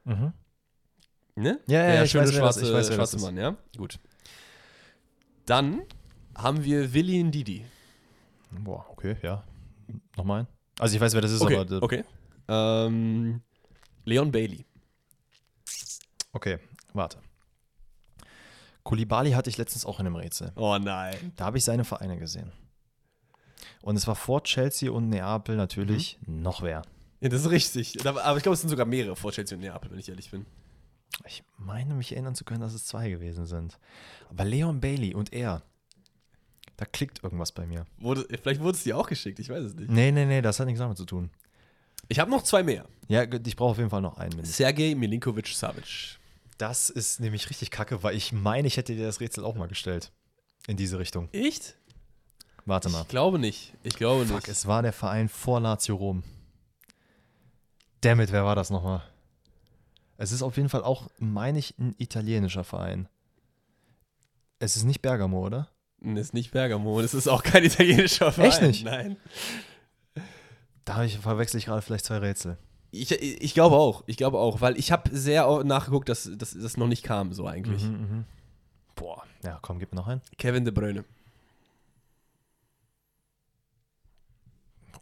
Mhm. 0.06 0.34
Ne? 1.36 1.60
Ja, 1.68 1.80
ja, 1.80 1.88
der 1.88 2.04
ich 2.04 2.12
schöne 2.12 2.26
weiß, 2.26 2.36
schwarze, 2.36 2.66
ich 2.66 2.74
weiß, 2.74 2.88
das 2.88 2.96
schwarze. 2.96 3.20
Mann, 3.20 3.38
ja? 3.38 3.56
Gut. 3.76 4.00
Dann 5.46 5.82
haben 6.36 6.64
wir 6.64 6.94
Willi 6.94 7.24
Ndidi. 7.24 7.66
Boah, 8.52 8.86
okay, 8.92 9.16
ja. 9.24 9.44
Nochmal 10.16 10.42
ein. 10.42 10.48
Also 10.78 10.96
ich 10.96 11.02
weiß, 11.02 11.14
wer 11.14 11.22
das 11.22 11.32
ist, 11.32 11.42
Okay, 11.42 11.58
aber 11.58 11.82
okay. 11.82 12.04
Ähm, 12.48 13.42
Leon 14.06 14.32
Bailey. 14.32 14.67
Okay, 16.38 16.60
warte. 16.94 17.18
Kulibali 18.84 19.32
hatte 19.32 19.50
ich 19.50 19.58
letztens 19.58 19.86
auch 19.86 20.00
in 20.00 20.06
einem 20.06 20.16
Rätsel. 20.16 20.52
Oh 20.56 20.78
nein. 20.78 21.34
Da 21.36 21.46
habe 21.46 21.58
ich 21.58 21.64
seine 21.66 21.84
Vereine 21.84 22.18
gesehen. 22.18 22.52
Und 23.82 23.96
es 23.98 24.08
war 24.08 24.16
vor 24.16 24.44
Chelsea 24.44 24.90
und 24.92 25.10
Neapel 25.10 25.56
natürlich 25.58 26.18
Mhm. 26.26 26.42
noch 26.42 26.62
wer. 26.62 26.84
Ja, 27.20 27.30
das 27.30 27.42
ist 27.42 27.50
richtig. 27.50 28.06
Aber 28.06 28.38
ich 28.38 28.44
glaube, 28.44 28.54
es 28.54 28.62
sind 28.62 28.70
sogar 28.70 28.86
mehrere 28.86 29.16
vor 29.16 29.32
Chelsea 29.32 29.58
und 29.58 29.64
Neapel, 29.64 29.92
wenn 29.92 30.00
ich 30.00 30.08
ehrlich 30.08 30.32
bin. 30.32 30.46
Ich 31.26 31.44
meine 31.58 31.96
mich 31.96 32.12
erinnern 32.14 32.36
zu 32.36 32.46
können, 32.46 32.62
dass 32.62 32.74
es 32.74 32.86
zwei 32.86 33.10
gewesen 33.10 33.46
sind. 33.46 33.78
Aber 34.30 34.46
Leon 34.46 34.80
Bailey 34.80 35.14
und 35.16 35.34
er, 35.34 35.64
da 36.78 36.86
klickt 36.86 37.24
irgendwas 37.24 37.52
bei 37.52 37.66
mir. 37.66 37.86
Wurde, 37.98 38.26
vielleicht 38.42 38.62
wurde 38.62 38.78
es 38.78 38.84
dir 38.84 38.98
auch 38.98 39.08
geschickt, 39.10 39.40
ich 39.40 39.50
weiß 39.50 39.64
es 39.64 39.74
nicht. 39.76 39.90
Nee, 39.90 40.12
nee, 40.12 40.26
nee, 40.26 40.42
das 40.42 40.60
hat 40.60 40.68
nichts 40.68 40.80
damit 40.80 40.98
zu 40.98 41.06
tun. 41.06 41.32
Ich 42.08 42.20
habe 42.20 42.30
noch 42.32 42.44
zwei 42.44 42.62
mehr. 42.64 42.86
Ja, 43.08 43.24
ich 43.24 43.56
brauche 43.56 43.72
auf 43.72 43.78
jeden 43.80 43.90
Fall 43.90 44.02
noch 44.02 44.18
einen. 44.18 44.46
Sergej 44.46 44.94
Milinkovic-Savic. 44.96 46.17
Das 46.58 46.90
ist 46.90 47.20
nämlich 47.20 47.50
richtig 47.50 47.72
kacke, 47.72 48.04
weil 48.04 48.16
ich 48.16 48.32
meine, 48.34 48.68
ich 48.68 48.78
hätte 48.78 48.96
dir 48.96 49.06
das 49.06 49.20
Rätsel 49.20 49.46
auch 49.46 49.56
mal 49.56 49.68
gestellt. 49.68 50.12
In 50.68 50.76
diese 50.76 51.00
Richtung. 51.00 51.30
Echt? 51.32 51.76
Warte 52.66 52.90
mal. 52.90 53.04
Ich 53.04 53.08
glaube 53.08 53.40
nicht. 53.40 53.74
Ich 53.84 53.96
glaube 53.96 54.26
Fuck, 54.26 54.36
nicht. 54.38 54.48
es 54.50 54.66
war 54.66 54.82
der 54.82 54.92
Verein 54.92 55.30
vor 55.30 55.62
Lazio 55.62 55.96
Rom. 55.96 56.24
Dammit, 58.02 58.32
wer 58.32 58.44
war 58.44 58.56
das 58.56 58.70
nochmal? 58.70 59.02
Es 60.18 60.32
ist 60.32 60.42
auf 60.42 60.58
jeden 60.58 60.70
Fall 60.70 60.84
auch, 60.84 61.10
meine 61.20 61.60
ich, 61.60 61.78
ein 61.78 61.96
italienischer 61.98 62.64
Verein. 62.64 63.08
Es 64.60 64.76
ist 64.76 64.84
nicht 64.84 65.02
Bergamo, 65.02 65.46
oder? 65.46 65.70
Das 66.00 66.28
ist 66.28 66.34
nicht 66.34 66.52
Bergamo. 66.52 67.02
Das 67.02 67.14
ist 67.14 67.28
auch 67.28 67.44
kein 67.44 67.64
italienischer 67.64 68.32
Verein. 68.32 68.50
Echt 68.50 68.62
nicht? 68.62 68.84
Nein. 68.84 69.18
Da 70.86 71.08
verwechsel 71.08 71.58
ich 71.60 71.66
gerade 71.66 71.82
vielleicht 71.82 72.06
zwei 72.06 72.18
Rätsel. 72.18 72.58
Ich, 72.92 73.12
ich 73.12 73.54
glaube 73.54 73.76
auch. 73.76 74.04
Ich 74.08 74.18
glaube 74.18 74.40
auch. 74.40 74.62
Weil 74.62 74.78
ich 74.78 74.92
habe 74.92 75.16
sehr 75.16 75.64
nachgeguckt, 75.64 76.10
dass 76.10 76.30
dass 76.38 76.52
das 76.52 76.78
noch 76.78 76.88
nicht 76.88 77.04
kam, 77.04 77.34
so 77.34 77.48
eigentlich. 77.48 77.84
Mhm, 77.84 77.90
mhm. 77.90 78.26
Boah, 78.96 79.24
ja, 79.44 79.60
komm, 79.62 79.80
gib 79.80 79.92
mir 79.92 79.98
noch 79.98 80.08
einen. 80.08 80.22
Kevin 80.38 80.66
De 80.66 80.74
Bruyne. 80.74 81.06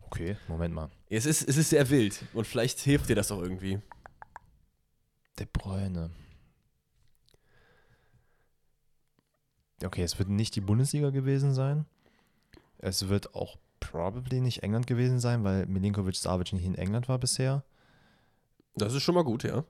Okay, 0.02 0.38
Moment 0.48 0.74
mal. 0.74 0.90
Es 1.10 1.26
ist, 1.26 1.48
es 1.48 1.58
ist 1.58 1.70
sehr 1.70 1.90
wild. 1.90 2.24
Und 2.34 2.46
vielleicht 2.46 2.80
hilft 2.80 3.10
dir 3.10 3.16
das 3.16 3.32
auch 3.32 3.42
irgendwie. 3.42 3.80
De 5.40 5.48
Bruyne. 5.52 6.12
Okay, 9.84 10.04
es 10.04 10.18
wird 10.20 10.30
nicht 10.30 10.56
die 10.56 10.62
Bundesliga 10.62 11.10
gewesen 11.10 11.54
sein. 11.54 11.86
Es 12.78 13.10
wird 13.10 13.36
auch 13.36 13.58
probably 13.80 14.42
nicht 14.42 14.64
England 14.64 14.88
gewesen 14.88 15.20
sein, 15.20 15.44
weil 15.44 15.66
Milinkovic 15.66 16.16
Savic 16.16 16.54
nicht 16.54 16.66
in 16.66 16.76
England 16.76 17.10
war 17.10 17.18
bisher. 17.20 17.64
Das 18.76 18.94
ist 18.94 19.04
schon 19.04 19.16
mal 19.16 19.24
gut, 19.24 19.44
ja. 19.44 19.64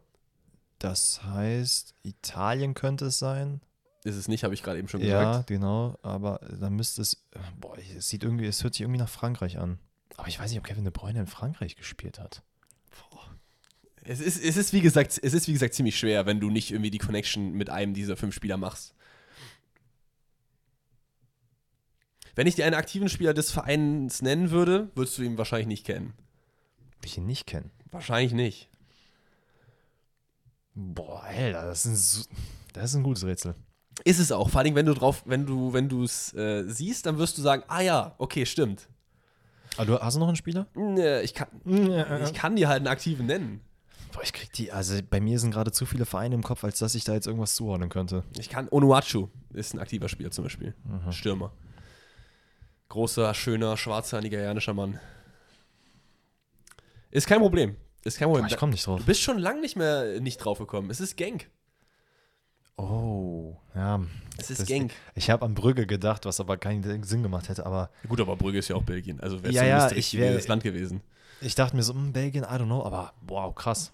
Das 0.80 1.23
heißt, 1.23 1.95
Italien 2.03 2.73
könnte 2.73 3.06
es 3.06 3.19
sein. 3.19 3.61
Ist 4.03 4.15
es 4.15 4.27
nicht, 4.27 4.44
habe 4.44 4.53
ich 4.53 4.61
gerade 4.61 4.77
eben 4.77 4.88
schon 4.88 5.02
Ja, 5.02 5.32
gesagt. 5.32 5.48
genau. 5.48 5.98
Aber 6.03 6.40
dann 6.60 6.73
müsste 6.76 7.02
es. 7.02 7.26
Boah, 7.60 7.77
es 7.98 8.10
sieht 8.10 8.23
irgendwie, 8.23 8.45
es 8.45 8.64
hört 8.64 8.73
sich 8.73 8.82
irgendwie 8.82 8.99
nach 8.99 9.10
Frankreich 9.10 9.57
an. 9.57 9.80
Aber 10.18 10.27
ich 10.27 10.40
weiß 10.40 10.49
nicht, 10.52 10.60
ob 10.60 10.65
Kevin 10.65 10.84
De 10.84 10.91
Bruyne 10.94 11.19
in 11.19 11.27
Frankreich 11.27 11.76
gespielt 11.76 12.19
hat. 12.19 12.44
Es 14.07 14.19
ist, 14.19 14.44
es, 14.44 14.56
ist, 14.56 14.72
wie 14.72 14.82
gesagt, 14.82 15.19
es 15.23 15.34
ist, 15.34 15.48
wie 15.48 15.53
gesagt, 15.53 15.73
ziemlich 15.73 15.98
schwer, 15.98 16.27
wenn 16.27 16.40
du 16.40 16.52
nicht 16.52 16.69
irgendwie 16.69 16.91
die 16.91 16.99
Connection 16.99 17.53
mit 17.53 17.72
einem 17.72 17.95
dieser 17.95 18.15
fünf 18.15 18.36
Spieler 18.36 18.56
machst. 18.56 18.94
Wenn 22.36 22.45
ich 22.45 22.53
dir 22.53 22.65
einen 22.65 22.76
aktiven 22.76 23.10
Spieler 23.10 23.34
des 23.34 23.52
Vereins 23.52 24.22
nennen 24.22 24.52
würde, 24.52 24.91
würdest 24.94 25.18
du 25.18 25.23
ihn 25.23 25.40
wahrscheinlich 25.40 25.68
nicht 25.68 25.86
kennen. 25.88 26.14
Ob 26.99 27.06
ich 27.06 27.18
ihn 27.18 27.26
nicht 27.26 27.48
kenne. 27.48 27.72
Wahrscheinlich 27.91 28.34
nicht. 28.34 28.69
Boah, 30.76 31.23
Alter, 31.23 31.65
das 31.65 31.85
ist 31.85 32.30
ein, 32.30 32.35
das 32.73 32.91
ist 32.91 32.95
ein 32.95 33.03
gutes 33.03 33.23
Rätsel. 33.26 33.56
Ist 34.03 34.19
es 34.19 34.31
auch. 34.31 34.49
Vor 34.49 34.60
allem, 34.60 34.76
wenn 34.76 34.85
du 34.85 34.93
drauf, 34.93 35.23
wenn 35.26 35.45
du, 35.45 35.72
wenn 35.72 35.88
du 35.88 36.03
es 36.03 36.34
äh, 36.34 36.64
siehst, 36.68 37.06
dann 37.06 37.18
wirst 37.18 37.38
du 37.38 37.41
sagen, 37.41 37.64
ah 37.68 37.80
ja, 37.80 38.14
okay, 38.18 38.45
stimmt. 38.45 38.89
Aber 39.77 39.85
du 39.85 39.99
hast 39.99 40.15
du 40.15 40.19
noch 40.19 40.27
einen 40.27 40.35
Spieler? 40.35 40.68
Äh, 40.76 41.23
Ich 41.23 41.34
kann, 41.34 41.47
ich 42.23 42.34
kann 42.34 42.56
dir 42.56 42.68
halt 42.68 42.80
einen 42.80 42.88
aktiven 42.88 43.26
nennen. 43.26 43.61
Boah, 44.11 44.22
ich 44.23 44.34
krieg 44.34 44.52
die, 44.53 44.72
also 44.72 44.97
bei 45.10 45.19
mir 45.19 45.39
sind 45.39 45.52
gerade 45.52 45.72
zu 45.72 45.85
viele 45.85 46.06
Vereine 46.06 46.35
im 46.35 46.43
Kopf, 46.43 46.64
als 46.64 46.80
dass 46.80 46.95
ich 46.95 47.03
da 47.03 47.14
jetzt 47.14 47.27
irgendwas 47.27 47.56
zuordnen 47.56 47.89
könnte. 47.89 48.23
Ich 48.38 48.49
kann, 48.49 48.68
Onuachu 48.69 49.27
ist 49.53 49.73
ein 49.73 49.80
aktiver 49.80 50.07
Spieler 50.10 50.31
zum 50.31 50.43
Beispiel. 50.43 50.73
Stürmer. 51.11 51.52
Großer, 52.89 53.34
schöner, 53.34 53.76
schwarzer, 53.77 54.22
nigerianischer 54.22 54.73
Mann. 54.73 54.99
Ist 57.11 57.27
kein 57.27 57.39
Problem. 57.39 57.76
Ist 58.06 58.18
kein 58.19 58.30
Problem. 58.30 58.45
ich 58.45 58.56
komme 58.57 58.72
nicht 58.72 58.86
drauf. 58.88 58.99
Du 58.99 59.06
bist 59.06 59.19
schon 59.22 59.38
lange 59.40 59.60
nicht 59.61 59.76
mehr 59.76 60.22
nicht 60.22 60.38
drauf 60.38 60.60
gekommen. 60.60 60.90
Es 60.90 60.99
ist 61.02 61.18
Genk. 61.18 61.49
Oh, 62.77 63.56
ja. 63.73 64.02
Es 64.38 64.49
ist 64.49 64.61
Das- 64.61 64.68
Genk. 64.68 64.91
Ich 65.15 65.30
habe 65.30 65.45
an 65.45 65.53
Brügge 65.56 65.88
gedacht, 65.88 66.26
was 66.26 66.40
aber 66.40 66.57
keinen 66.57 67.03
Sinn 67.03 67.23
gemacht 67.23 67.48
hätte, 67.49 67.65
aber 67.65 67.90
Gut, 68.07 68.19
aber 68.19 68.36
Brügge 68.36 68.60
ist 68.60 68.68
ja 68.68 68.76
auch 68.76 68.84
Belgien. 68.84 69.19
Also 69.22 69.41
wäre 69.44 69.53
Ja, 69.53 69.61
zumindest 69.61 69.69
ja, 69.69 69.84
das 69.84 69.91
ich 69.91 69.98
richtige 70.19 70.48
Land 70.49 70.64
gewesen. 70.64 71.02
ich 71.41 71.56
dachte 71.56 71.76
mir 71.76 71.84
so, 71.84 71.94
hm, 71.94 72.11
Belgien, 72.11 72.44
I 72.44 72.48
don't 72.48 72.65
know, 72.65 72.84
aber 72.84 73.14
wow, 73.22 73.53
krass. 73.56 73.91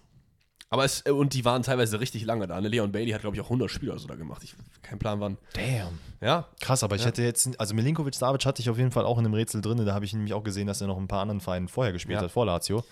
Aber 0.68 0.84
es, 0.84 1.04
äh, 1.06 1.10
und 1.10 1.34
die 1.34 1.44
waren 1.44 1.62
teilweise 1.62 2.00
richtig 2.00 2.24
lange 2.24 2.46
da. 2.46 2.58
Ne? 2.60 2.68
Leon 2.68 2.90
Bailey 2.92 3.10
hat, 3.12 3.20
glaube 3.20 3.36
ich, 3.36 3.42
auch 3.42 3.50
100 3.50 3.70
Spiele 3.70 3.92
oder 3.92 4.00
so 4.00 4.08
da 4.08 4.14
gemacht. 4.14 4.42
Ich 4.42 4.54
kein 4.82 4.98
Plan 4.98 5.20
wann. 5.20 5.36
Damn. 5.52 5.98
Ja, 6.22 6.48
Krass, 6.60 6.82
aber 6.82 6.96
ich 6.96 7.02
Ja. 7.02 7.08
hätte 7.08 7.22
jetzt, 7.22 7.60
also 7.60 7.74
Milinkovic 7.74 8.14
Savic 8.14 8.44
hatte 8.46 8.62
ich 8.62 8.70
auf 8.70 8.78
jeden 8.78 8.90
Fall 8.90 9.04
auch 9.04 9.18
in 9.18 9.24
einem 9.26 9.34
Rätsel 9.34 9.60
drin, 9.60 9.84
da 9.84 9.94
habe 9.94 10.04
ich 10.06 10.12
nämlich 10.14 10.32
auch 10.32 10.42
gesehen, 10.42 10.66
dass 10.66 10.80
er 10.80 10.86
noch 10.86 10.96
ein 10.98 11.08
paar 11.08 11.20
anderen 11.20 11.40
Vereinen 11.40 11.68
vorher 11.68 11.92
gespielt 11.92 12.18
Ja. 12.18 12.24
hat, 12.24 12.32
vor 12.32 12.46
Lazio. 12.46 12.84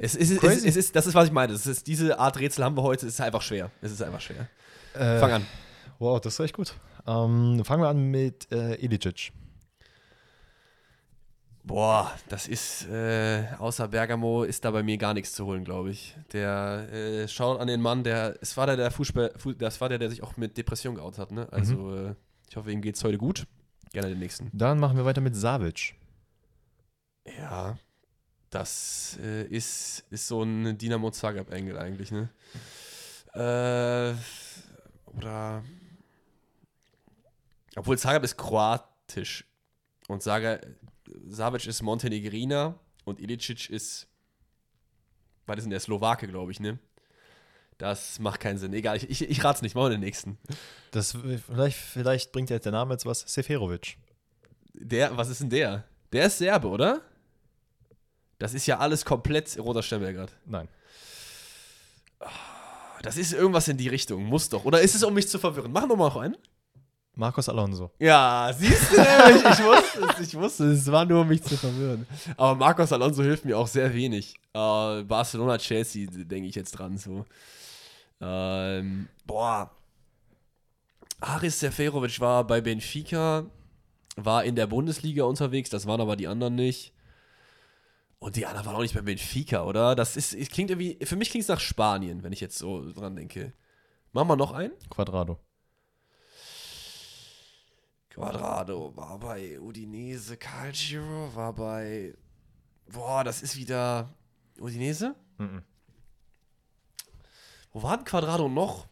Es, 0.00 0.14
ist, 0.14 0.42
es, 0.42 0.64
es 0.64 0.76
ist, 0.76 0.96
das 0.96 1.06
ist, 1.06 1.14
was 1.14 1.26
ich 1.26 1.32
meine. 1.32 1.52
Es 1.52 1.66
ist, 1.66 1.86
diese 1.86 2.18
Art 2.18 2.38
Rätsel 2.38 2.64
haben 2.64 2.76
wir 2.76 2.82
heute. 2.82 3.06
Es 3.06 3.14
ist 3.14 3.20
einfach 3.20 3.42
schwer. 3.42 3.70
Es 3.82 3.92
ist 3.92 4.02
einfach 4.02 4.20
schwer. 4.20 4.48
Äh, 4.94 5.18
Fang 5.20 5.32
an. 5.32 5.46
Wow, 5.98 6.20
das 6.20 6.34
ist 6.34 6.40
echt 6.40 6.54
gut. 6.54 6.74
Ähm, 7.06 7.62
fangen 7.64 7.82
wir 7.82 7.88
an 7.88 8.10
mit 8.10 8.50
äh, 8.52 8.74
Ilicic. 8.76 9.32
Boah, 11.62 12.10
das 12.28 12.48
ist, 12.48 12.88
äh, 12.88 13.44
außer 13.58 13.88
Bergamo 13.88 14.44
ist 14.44 14.64
da 14.64 14.70
bei 14.70 14.82
mir 14.82 14.96
gar 14.96 15.12
nichts 15.12 15.32
zu 15.34 15.44
holen, 15.44 15.62
glaube 15.62 15.90
ich. 15.90 16.16
Der, 16.32 16.88
äh, 16.90 17.28
schaut 17.28 17.60
an 17.60 17.68
den 17.68 17.82
Mann, 17.82 18.02
der, 18.02 18.36
es 18.40 18.56
war 18.56 18.66
der, 18.66 18.76
der 18.76 18.90
Fußball, 18.90 19.34
Fu- 19.36 19.52
das 19.52 19.78
war 19.80 19.90
der, 19.90 19.98
der 19.98 20.08
sich 20.08 20.22
auch 20.22 20.36
mit 20.38 20.56
Depression 20.56 20.94
geoutet 20.94 21.18
hat, 21.18 21.32
ne? 21.32 21.46
Also, 21.52 21.94
äh, 21.94 22.14
ich 22.48 22.56
hoffe, 22.56 22.72
ihm 22.72 22.80
geht's 22.80 23.04
heute 23.04 23.18
gut. 23.18 23.46
Gerne 23.92 24.08
den 24.08 24.18
nächsten. 24.20 24.50
Dann 24.54 24.80
machen 24.80 24.96
wir 24.96 25.04
weiter 25.04 25.20
mit 25.20 25.36
Savic. 25.36 25.94
Ja, 27.38 27.76
das 28.50 29.18
äh, 29.22 29.44
ist, 29.44 30.04
ist 30.10 30.26
so 30.26 30.42
ein 30.42 30.76
Dynamo 30.76 31.10
Zagreb-Engel 31.10 31.78
eigentlich, 31.78 32.10
ne? 32.10 32.28
Äh, 33.32 34.14
oder 35.16 35.62
Obwohl 37.76 37.98
Zagreb 37.98 38.24
ist 38.24 38.36
kroatisch. 38.36 39.44
Und 40.08 40.22
Zagreb, 40.22 40.66
Savic 41.28 41.66
ist 41.66 41.82
Montenegriner 41.82 42.78
und 43.04 43.20
Ilicic 43.20 43.70
ist. 43.70 44.08
Was 45.46 45.58
ist 45.58 45.64
denn 45.64 45.70
der 45.70 45.80
Slowake, 45.80 46.26
glaube 46.28 46.52
ich, 46.52 46.60
ne? 46.60 46.78
Das 47.78 48.18
macht 48.18 48.40
keinen 48.40 48.58
Sinn. 48.58 48.74
Egal, 48.74 48.96
ich, 48.96 49.08
ich, 49.08 49.22
ich 49.22 49.44
rat's 49.44 49.62
nicht. 49.62 49.74
Machen 49.74 49.86
wir 49.86 49.90
den 49.90 50.00
nächsten. 50.00 50.38
Das, 50.90 51.16
vielleicht, 51.46 51.78
vielleicht 51.78 52.32
bringt 52.32 52.50
jetzt 52.50 52.64
der 52.64 52.72
Name 52.72 52.92
jetzt 52.92 53.06
was. 53.06 53.20
Seferovic. 53.20 53.96
Der, 54.74 55.16
was 55.16 55.28
ist 55.28 55.40
denn 55.40 55.50
der? 55.50 55.84
Der 56.12 56.26
ist 56.26 56.38
Serbe, 56.38 56.68
oder? 56.68 57.00
Das 58.40 58.54
ist 58.54 58.66
ja 58.66 58.78
alles 58.78 59.04
komplett 59.04 59.56
roter 59.58 59.82
Stern 59.82 60.00
gerade. 60.00 60.32
Nein. 60.46 60.66
Das 63.02 63.18
ist 63.18 63.34
irgendwas 63.34 63.68
in 63.68 63.76
die 63.76 63.88
Richtung. 63.88 64.24
Muss 64.24 64.48
doch. 64.48 64.64
Oder 64.64 64.80
ist 64.80 64.94
es, 64.94 65.02
um 65.02 65.12
mich 65.12 65.28
zu 65.28 65.38
verwirren? 65.38 65.70
Machen 65.70 65.90
wir 65.90 65.96
mal 65.96 66.08
noch 66.08 66.16
einen. 66.16 66.36
Marcos 67.14 67.50
Alonso. 67.50 67.90
Ja, 67.98 68.50
siehst 68.56 68.92
du, 68.92 68.96
ich, 68.96 69.44
ich 69.44 69.64
wusste 69.64 70.08
es, 70.08 70.20
ich 70.20 70.34
wusste 70.34 70.64
es, 70.70 70.80
es 70.80 70.90
war 70.90 71.04
nur, 71.04 71.20
um 71.20 71.28
mich 71.28 71.42
zu 71.42 71.54
verwirren. 71.54 72.06
Aber 72.38 72.54
Marcos 72.54 72.92
Alonso 72.92 73.22
hilft 73.22 73.44
mir 73.44 73.58
auch 73.58 73.66
sehr 73.66 73.92
wenig. 73.92 74.34
Äh, 74.54 75.02
Barcelona, 75.02 75.58
Chelsea, 75.58 76.08
denke 76.10 76.48
ich 76.48 76.54
jetzt 76.54 76.72
dran, 76.72 76.96
so. 76.96 77.26
Ähm, 78.22 79.08
boah. 79.26 79.70
Haris 81.20 81.60
Seferovic 81.60 82.20
war 82.20 82.46
bei 82.46 82.62
Benfica, 82.62 83.44
war 84.16 84.44
in 84.44 84.56
der 84.56 84.66
Bundesliga 84.66 85.24
unterwegs, 85.24 85.68
das 85.68 85.86
waren 85.86 86.00
aber 86.00 86.16
die 86.16 86.26
anderen 86.26 86.54
nicht. 86.54 86.94
Und 88.20 88.36
die 88.36 88.44
anderen 88.46 88.66
waren 88.66 88.76
auch 88.76 88.82
nicht 88.82 88.94
bei 88.94 89.00
Benfica, 89.00 89.64
oder? 89.64 89.94
Das 89.96 90.16
ist, 90.16 90.34
es 90.34 90.50
klingt 90.50 90.70
irgendwie, 90.70 90.98
für 91.04 91.16
mich 91.16 91.30
klingt 91.30 91.42
es 91.42 91.48
nach 91.48 91.58
Spanien, 91.58 92.22
wenn 92.22 92.32
ich 92.32 92.40
jetzt 92.40 92.58
so 92.58 92.92
dran 92.92 93.16
denke. 93.16 93.52
Machen 94.12 94.28
wir 94.28 94.36
noch 94.36 94.52
einen? 94.52 94.72
Quadrado. 94.90 95.38
Quadrado 98.10 98.94
war 98.96 99.18
bei 99.18 99.58
Udinese, 99.60 100.36
Calcio 100.36 101.02
war 101.34 101.52
bei. 101.54 102.14
Boah, 102.92 103.24
das 103.24 103.40
ist 103.40 103.56
wieder. 103.56 104.10
Udinese? 104.58 105.14
Mhm. 105.38 105.62
Wo 107.72 107.82
war 107.82 107.96
denn 107.96 108.04
Quadrado 108.04 108.48
noch? 108.48 108.86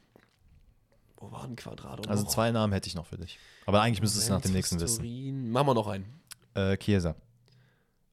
Wo 1.16 1.30
war 1.32 1.46
denn 1.46 1.56
Quadrado 1.56 2.08
Also 2.08 2.22
noch? 2.22 2.30
zwei 2.30 2.50
Namen 2.52 2.72
hätte 2.72 2.88
ich 2.88 2.94
noch 2.94 3.06
für 3.06 3.18
dich. 3.18 3.38
Aber 3.66 3.82
eigentlich 3.82 4.00
müsstest 4.00 4.28
du 4.28 4.32
nach 4.34 4.40
dem 4.40 4.52
nächsten 4.52 4.76
Juventus, 4.76 4.98
wissen. 5.00 5.02
Turin. 5.04 5.50
Machen 5.50 5.66
wir 5.66 5.74
noch 5.74 5.88
einen. 5.88 6.20
Äh, 6.54 6.76
Chiesa. 6.78 7.16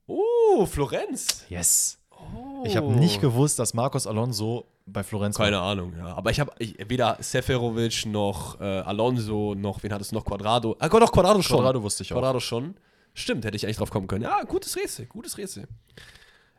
Oh, 0.07 0.65
Florenz. 0.65 1.45
Yes. 1.49 1.97
Oh. 2.11 2.63
Ich 2.65 2.75
habe 2.77 2.91
nicht 2.93 3.21
gewusst, 3.21 3.59
dass 3.59 3.73
Marcos 3.73 4.07
Alonso 4.07 4.65
bei 4.85 5.03
Florenz 5.03 5.37
Keine 5.37 5.59
Ahnung, 5.59 5.93
ja. 5.97 6.15
Aber 6.15 6.29
ich 6.29 6.39
habe 6.39 6.51
weder 6.59 7.17
Seferovic 7.19 8.05
noch 8.05 8.59
äh, 8.61 8.63
Alonso 8.63 9.55
noch, 9.55 9.81
wen 9.83 9.91
hat 9.91 10.01
es 10.01 10.11
noch? 10.11 10.23
Quadrado. 10.25 10.75
Ah, 10.79 10.89
doch, 10.89 11.11
Quadrado 11.11 11.41
schon. 11.41 11.57
Quadrado 11.57 11.81
wusste 11.81 12.03
ich 12.03 12.13
auch. 12.13 12.17
Quadrado 12.17 12.39
schon. 12.39 12.75
Stimmt, 13.13 13.45
hätte 13.45 13.55
ich 13.57 13.65
eigentlich 13.65 13.77
drauf 13.77 13.89
kommen 13.89 14.07
können. 14.07 14.23
Ja, 14.23 14.43
gutes 14.43 14.75
Rätsel, 14.75 15.05
gutes 15.07 15.37
Rätsel. 15.37 15.67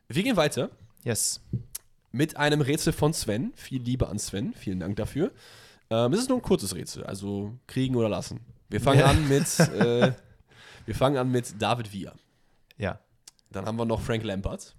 Wir 0.08 0.22
gehen 0.22 0.36
weiter 0.36 0.70
Yes. 1.04 1.40
mit 2.10 2.36
einem 2.36 2.60
Rätsel 2.62 2.92
von 2.92 3.12
Sven. 3.12 3.52
Viel 3.54 3.82
Liebe 3.82 4.08
an 4.08 4.18
Sven, 4.18 4.54
vielen 4.54 4.80
Dank 4.80 4.96
dafür. 4.96 5.30
Ähm, 5.90 6.12
es 6.12 6.20
ist 6.20 6.28
nur 6.28 6.38
ein 6.38 6.42
kurzes 6.42 6.74
Rätsel, 6.74 7.04
also 7.04 7.52
kriegen 7.68 7.94
oder 7.94 8.08
lassen. 8.08 8.40
Wir 8.68 8.80
fangen 8.80 9.00
Ja. 9.00 9.06
an 9.06 9.28
mit 9.28 9.58
äh, 9.60 10.12
wir 10.84 10.94
fangen 10.94 11.16
an 11.16 11.30
mit 11.30 11.60
David 11.62 11.92
Villa. 11.92 12.12
Ja. 12.78 12.98
Dann 13.56 13.64
haben 13.64 13.78
wir 13.78 13.86
noch 13.86 14.02
Frank 14.02 14.22
Lampard. 14.22 14.76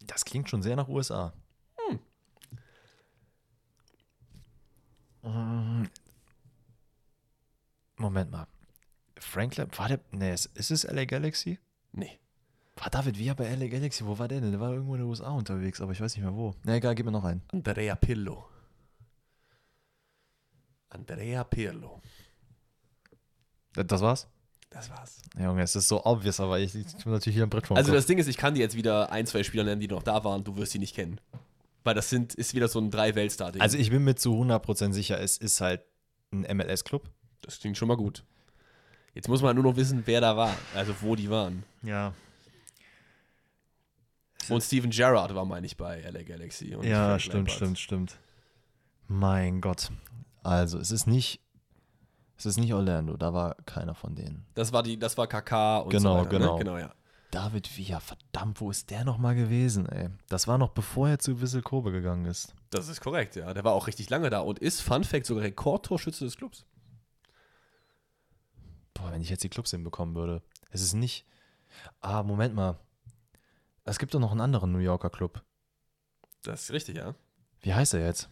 Das 0.00 0.24
klingt 0.24 0.50
schon 0.50 0.60
sehr 0.60 0.74
nach 0.74 0.88
USA. 0.88 1.32
Mm. 5.22 5.84
Moment 7.98 8.32
mal. 8.32 8.48
Frank 9.16 9.56
Lamp, 9.56 9.78
war 9.78 9.86
der, 9.86 10.00
nee, 10.10 10.34
ist, 10.34 10.46
ist 10.56 10.72
es 10.72 10.82
LA 10.82 11.04
Galaxy? 11.04 11.60
Nee. 11.92 12.18
War 12.74 12.90
David 12.90 13.16
Villa 13.16 13.34
bei 13.34 13.54
LA 13.54 13.68
Galaxy? 13.68 14.04
Wo 14.04 14.18
war 14.18 14.26
der 14.26 14.40
denn? 14.40 14.50
Der 14.50 14.58
war 14.58 14.72
irgendwo 14.72 14.96
in 14.96 15.02
den 15.02 15.08
USA 15.08 15.30
unterwegs, 15.30 15.80
aber 15.80 15.92
ich 15.92 16.00
weiß 16.00 16.16
nicht 16.16 16.24
mehr 16.24 16.34
wo. 16.34 16.56
Na 16.64 16.74
egal, 16.74 16.96
gib 16.96 17.06
mir 17.06 17.12
noch 17.12 17.22
einen. 17.22 17.42
Andrea 17.52 17.94
Pirlo. 17.94 18.48
Andrea 20.88 21.44
Pirlo. 21.44 22.02
Das, 23.74 23.86
das 23.86 24.00
war's? 24.00 24.31
Das 24.72 24.90
war's. 24.90 25.18
Ja, 25.38 25.44
Junge, 25.46 25.62
es 25.62 25.74
ist 25.76 25.88
so 25.88 26.04
obvious, 26.04 26.40
aber 26.40 26.58
ich, 26.60 26.74
ich 26.74 26.86
bin 27.04 27.12
natürlich 27.12 27.36
hier 27.36 27.44
ein 27.44 27.50
Brett 27.50 27.66
vom 27.66 27.76
Also 27.76 27.88
Kopf. 27.90 27.96
das 27.98 28.06
Ding 28.06 28.18
ist, 28.18 28.26
ich 28.28 28.36
kann 28.36 28.54
dir 28.54 28.60
jetzt 28.60 28.76
wieder 28.76 29.10
ein, 29.12 29.26
zwei 29.26 29.42
Spieler 29.42 29.64
nennen, 29.64 29.80
die 29.80 29.88
noch 29.88 30.02
da 30.02 30.24
waren, 30.24 30.44
du 30.44 30.56
wirst 30.56 30.72
sie 30.72 30.78
nicht 30.78 30.94
kennen. 30.94 31.20
Weil 31.84 31.94
das 31.94 32.10
sind, 32.10 32.34
ist 32.34 32.54
wieder 32.54 32.68
so 32.68 32.78
ein 32.78 32.90
Drei-Weltstar-Ding. 32.90 33.60
Also 33.60 33.76
ich 33.76 33.90
bin 33.90 34.04
mir 34.04 34.14
zu 34.14 34.32
100% 34.40 34.92
sicher, 34.92 35.18
es 35.20 35.36
ist 35.36 35.60
halt 35.60 35.82
ein 36.32 36.42
MLS-Club. 36.56 37.08
das 37.42 37.58
klingt 37.60 37.76
schon 37.76 37.88
mal 37.88 37.96
gut. 37.96 38.24
Jetzt 39.14 39.28
muss 39.28 39.42
man 39.42 39.54
nur 39.56 39.64
noch 39.64 39.76
wissen, 39.76 40.02
wer 40.06 40.20
da 40.20 40.36
war, 40.36 40.54
also 40.74 40.94
wo 41.00 41.16
die 41.16 41.28
waren. 41.28 41.64
Ja. 41.82 42.14
Und 44.48 44.62
Steven 44.62 44.90
Gerrard 44.90 45.34
war, 45.34 45.44
meine 45.44 45.66
ich, 45.66 45.76
bei 45.76 46.00
LA 46.00 46.22
Galaxy. 46.22 46.74
und 46.74 46.84
Ja, 46.84 47.18
stimmt, 47.18 47.34
Lampard. 47.34 47.56
stimmt, 47.56 47.78
stimmt. 47.78 48.16
Mein 49.08 49.60
Gott. 49.60 49.90
Also, 50.42 50.78
es 50.78 50.90
ist 50.90 51.06
nicht, 51.06 51.40
es 52.46 52.56
ist 52.56 52.58
nicht 52.58 52.74
Orlando, 52.74 53.16
da 53.16 53.32
war 53.32 53.54
keiner 53.66 53.94
von 53.94 54.14
denen. 54.14 54.46
Das 54.54 54.72
war 54.72 54.82
die, 54.82 54.98
das 54.98 55.16
war 55.16 55.26
KK 55.26 55.78
und 55.78 55.90
Genau, 55.90 56.14
so 56.14 56.20
weiter, 56.20 56.28
genau. 56.30 56.52
Ne? 56.54 56.64
Genau, 56.64 56.78
ja. 56.78 56.94
David 57.30 57.78
Villa, 57.78 57.98
verdammt, 58.00 58.60
wo 58.60 58.70
ist 58.70 58.90
der 58.90 59.04
nochmal 59.04 59.34
gewesen, 59.34 59.86
ey? 59.86 60.10
Das 60.28 60.46
war 60.48 60.58
noch 60.58 60.68
bevor 60.70 61.08
er 61.08 61.18
zu 61.18 61.40
Wissel 61.40 61.62
Kobe 61.62 61.90
gegangen 61.90 62.26
ist. 62.26 62.54
Das 62.68 62.88
ist 62.88 63.00
korrekt, 63.00 63.36
ja. 63.36 63.54
Der 63.54 63.64
war 63.64 63.72
auch 63.72 63.86
richtig 63.86 64.10
lange 64.10 64.28
da 64.28 64.40
und 64.40 64.58
ist, 64.58 64.82
Fun 64.82 65.02
Fact, 65.02 65.24
sogar 65.24 65.44
Rekordtorschütze 65.44 66.24
des 66.24 66.36
Clubs. 66.36 66.66
Boah, 68.92 69.10
wenn 69.12 69.22
ich 69.22 69.30
jetzt 69.30 69.44
die 69.44 69.48
Clubs 69.48 69.70
hinbekommen 69.70 70.14
würde. 70.14 70.42
Es 70.70 70.82
ist 70.82 70.92
nicht. 70.92 71.24
Ah, 72.02 72.22
Moment 72.22 72.54
mal. 72.54 72.78
Es 73.84 73.98
gibt 73.98 74.12
doch 74.12 74.20
noch 74.20 74.32
einen 74.32 74.42
anderen 74.42 74.70
New 74.70 74.78
Yorker 74.78 75.10
Club. 75.10 75.42
Das 76.42 76.64
ist 76.64 76.72
richtig, 76.72 76.96
ja. 76.98 77.14
Wie 77.62 77.72
heißt 77.72 77.94
er 77.94 78.04
jetzt? 78.04 78.28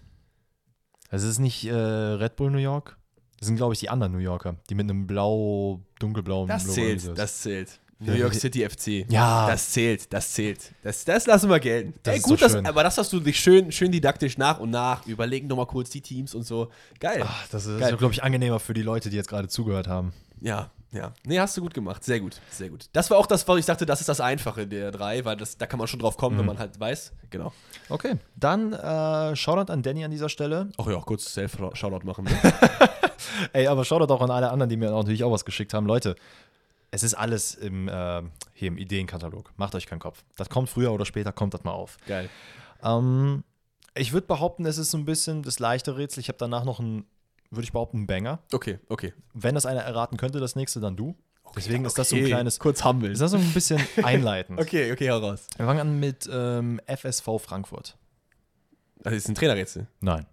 Also 1.09 1.27
es 1.27 1.32
ist 1.32 1.39
nicht 1.39 1.65
äh, 1.65 1.74
Red 1.74 2.37
Bull 2.37 2.51
New 2.51 2.59
York. 2.59 2.99
Das 3.41 3.47
sind, 3.47 3.57
glaube 3.57 3.73
ich, 3.73 3.81
die 3.81 3.89
anderen 3.89 4.12
New 4.12 4.19
Yorker, 4.19 4.57
die 4.69 4.75
mit 4.75 4.85
einem 4.89 5.07
blau, 5.07 5.81
dunkelblauen 5.99 6.47
Das 6.49 6.65
Logo 6.65 6.75
zählt, 6.75 7.01
sind. 7.01 7.19
das 7.19 7.41
zählt. 7.41 7.81
New 7.99 8.12
York 8.15 8.35
City 8.35 8.67
FC. 8.67 9.11
Ja. 9.11 9.47
Das 9.47 9.71
zählt, 9.71 10.11
das 10.12 10.33
zählt. 10.33 10.73
Das, 10.83 11.05
das 11.05 11.27
lassen 11.27 11.51
wir 11.51 11.61
gelten. 11.61 11.95
Das 12.03 12.17
Ey, 12.17 12.21
gut, 12.21 12.41
das, 12.41 12.55
aber 12.55 12.83
das 12.83 12.97
hast 12.97 13.12
du 13.12 13.21
dich 13.21 13.39
schön, 13.39 13.71
schön 13.73 13.93
didaktisch 13.93 14.39
nach 14.39 14.59
und 14.59 14.71
nach 14.71 15.07
überlegen 15.07 15.49
nochmal 15.49 15.67
kurz 15.67 15.91
die 15.91 16.01
Teams 16.01 16.35
und 16.35 16.45
so. 16.45 16.71
Geil. 16.99 17.23
Ach, 17.25 17.47
das 17.49 17.67
ist, 17.67 17.79
Geil. 17.79 17.97
glaube 17.97 18.15
ich, 18.15 18.23
angenehmer 18.23 18.59
für 18.59 18.73
die 18.73 18.83
Leute, 18.83 19.11
die 19.11 19.17
jetzt 19.17 19.29
gerade 19.29 19.49
zugehört 19.49 19.87
haben. 19.87 20.15
Ja, 20.41 20.71
ja. 20.93 21.12
Nee, 21.25 21.39
hast 21.39 21.57
du 21.57 21.61
gut 21.61 21.75
gemacht. 21.75 22.03
Sehr 22.03 22.21
gut, 22.21 22.41
sehr 22.51 22.69
gut. 22.69 22.87
Das 22.93 23.11
war 23.11 23.19
auch 23.19 23.27
das, 23.27 23.47
was 23.47 23.59
ich 23.59 23.67
dachte, 23.67 23.87
das 23.87 24.01
ist 24.01 24.09
das 24.09 24.21
Einfache 24.21 24.67
der 24.67 24.91
drei, 24.91 25.25
weil 25.25 25.37
das, 25.37 25.57
da 25.57 25.67
kann 25.67 25.79
man 25.79 25.87
schon 25.89 26.01
drauf 26.01 26.17
kommen, 26.17 26.39
wenn 26.39 26.47
man 26.47 26.59
halt 26.59 26.79
weiß. 26.79 27.12
Genau. 27.31 27.53
Okay. 27.89 28.17
Dann 28.37 28.73
äh, 28.73 29.37
Shoutout 29.37 29.73
an 29.73 29.83
Danny 29.83 30.05
an 30.05 30.11
dieser 30.11 30.29
Stelle. 30.29 30.71
Ach 30.79 30.87
ja, 30.87 31.01
kurz 31.01 31.33
Self-Shoutout 31.33 32.05
machen. 32.05 32.25
Ne? 32.25 32.31
Ey, 33.53 33.67
aber 33.69 33.85
Shoutout 33.85 34.12
auch 34.12 34.23
an 34.23 34.31
alle 34.31 34.51
anderen, 34.51 34.69
die 34.69 34.77
mir 34.77 34.91
natürlich 34.91 35.23
auch 35.23 35.31
was 35.33 35.45
geschickt 35.45 35.75
haben. 35.75 35.87
Leute, 35.87 36.17
es 36.91 37.03
ist 37.03 37.15
alles 37.15 37.55
im, 37.55 37.89
äh, 37.89 38.23
hier 38.53 38.69
im 38.69 38.79
Ideenkatalog. 38.79 39.53
Macht 39.57 39.75
euch 39.75 39.87
keinen 39.87 40.01
Kopf. 40.01 40.25
Das 40.37 40.49
kommt 40.49 40.69
früher 40.69 40.93
oder 40.93 41.05
später, 41.05 41.33
kommt 41.33 41.55
das 41.55 41.62
mal 41.65 41.73
auf. 41.73 41.97
Geil. 42.07 42.29
Ähm, 42.83 43.45
ich 43.95 44.12
würde 44.12 44.27
behaupten, 44.27 44.67
es 44.67 44.79
ist 44.79 44.91
so 44.91 44.99
ein 44.99 45.05
bisschen 45.05 45.43
das 45.43 45.59
leichte 45.59 45.97
Rätsel. 45.97 46.21
Ich 46.21 46.29
habe 46.29 46.39
danach 46.39 46.65
noch 46.65 46.81
ein, 46.81 47.05
würde 47.51 47.64
ich 47.64 47.72
behaupten, 47.72 47.98
einen 47.98 48.06
Banger. 48.06 48.40
Okay, 48.52 48.78
okay. 48.89 49.12
Wenn 49.35 49.55
das 49.55 49.66
einer 49.66 49.81
erraten 49.81 50.16
könnte, 50.16 50.40
das 50.40 50.56
nächste 50.56 50.81
dann 50.81 50.97
du. 50.97 51.16
Deswegen 51.56 51.85
ist 51.85 51.98
das 51.98 52.10
so 52.10 52.16
ein 52.16 52.22
Okay, 52.22 52.31
kleines, 52.31 52.59
Kurz 52.60 52.85
humble. 52.85 53.10
ist 53.10 53.20
das 53.20 53.32
so 53.32 53.36
ein 53.36 53.52
bisschen 53.52 53.81
einleitend. 54.05 54.60
Okay, 54.60 54.93
okay, 54.93 55.10
hau 55.10 55.18
raus. 55.18 55.47
Wir 55.56 55.66
fangen 55.66 55.81
an 55.81 55.98
mit 55.98 56.28
ähm, 56.32 56.81
FSV 56.86 57.27
Frankfurt. 57.40 57.97
Das 58.98 59.14
ist 59.14 59.28
ein 59.28 59.35
Trainerrätsel. 59.35 59.89
Nein. 60.01 60.27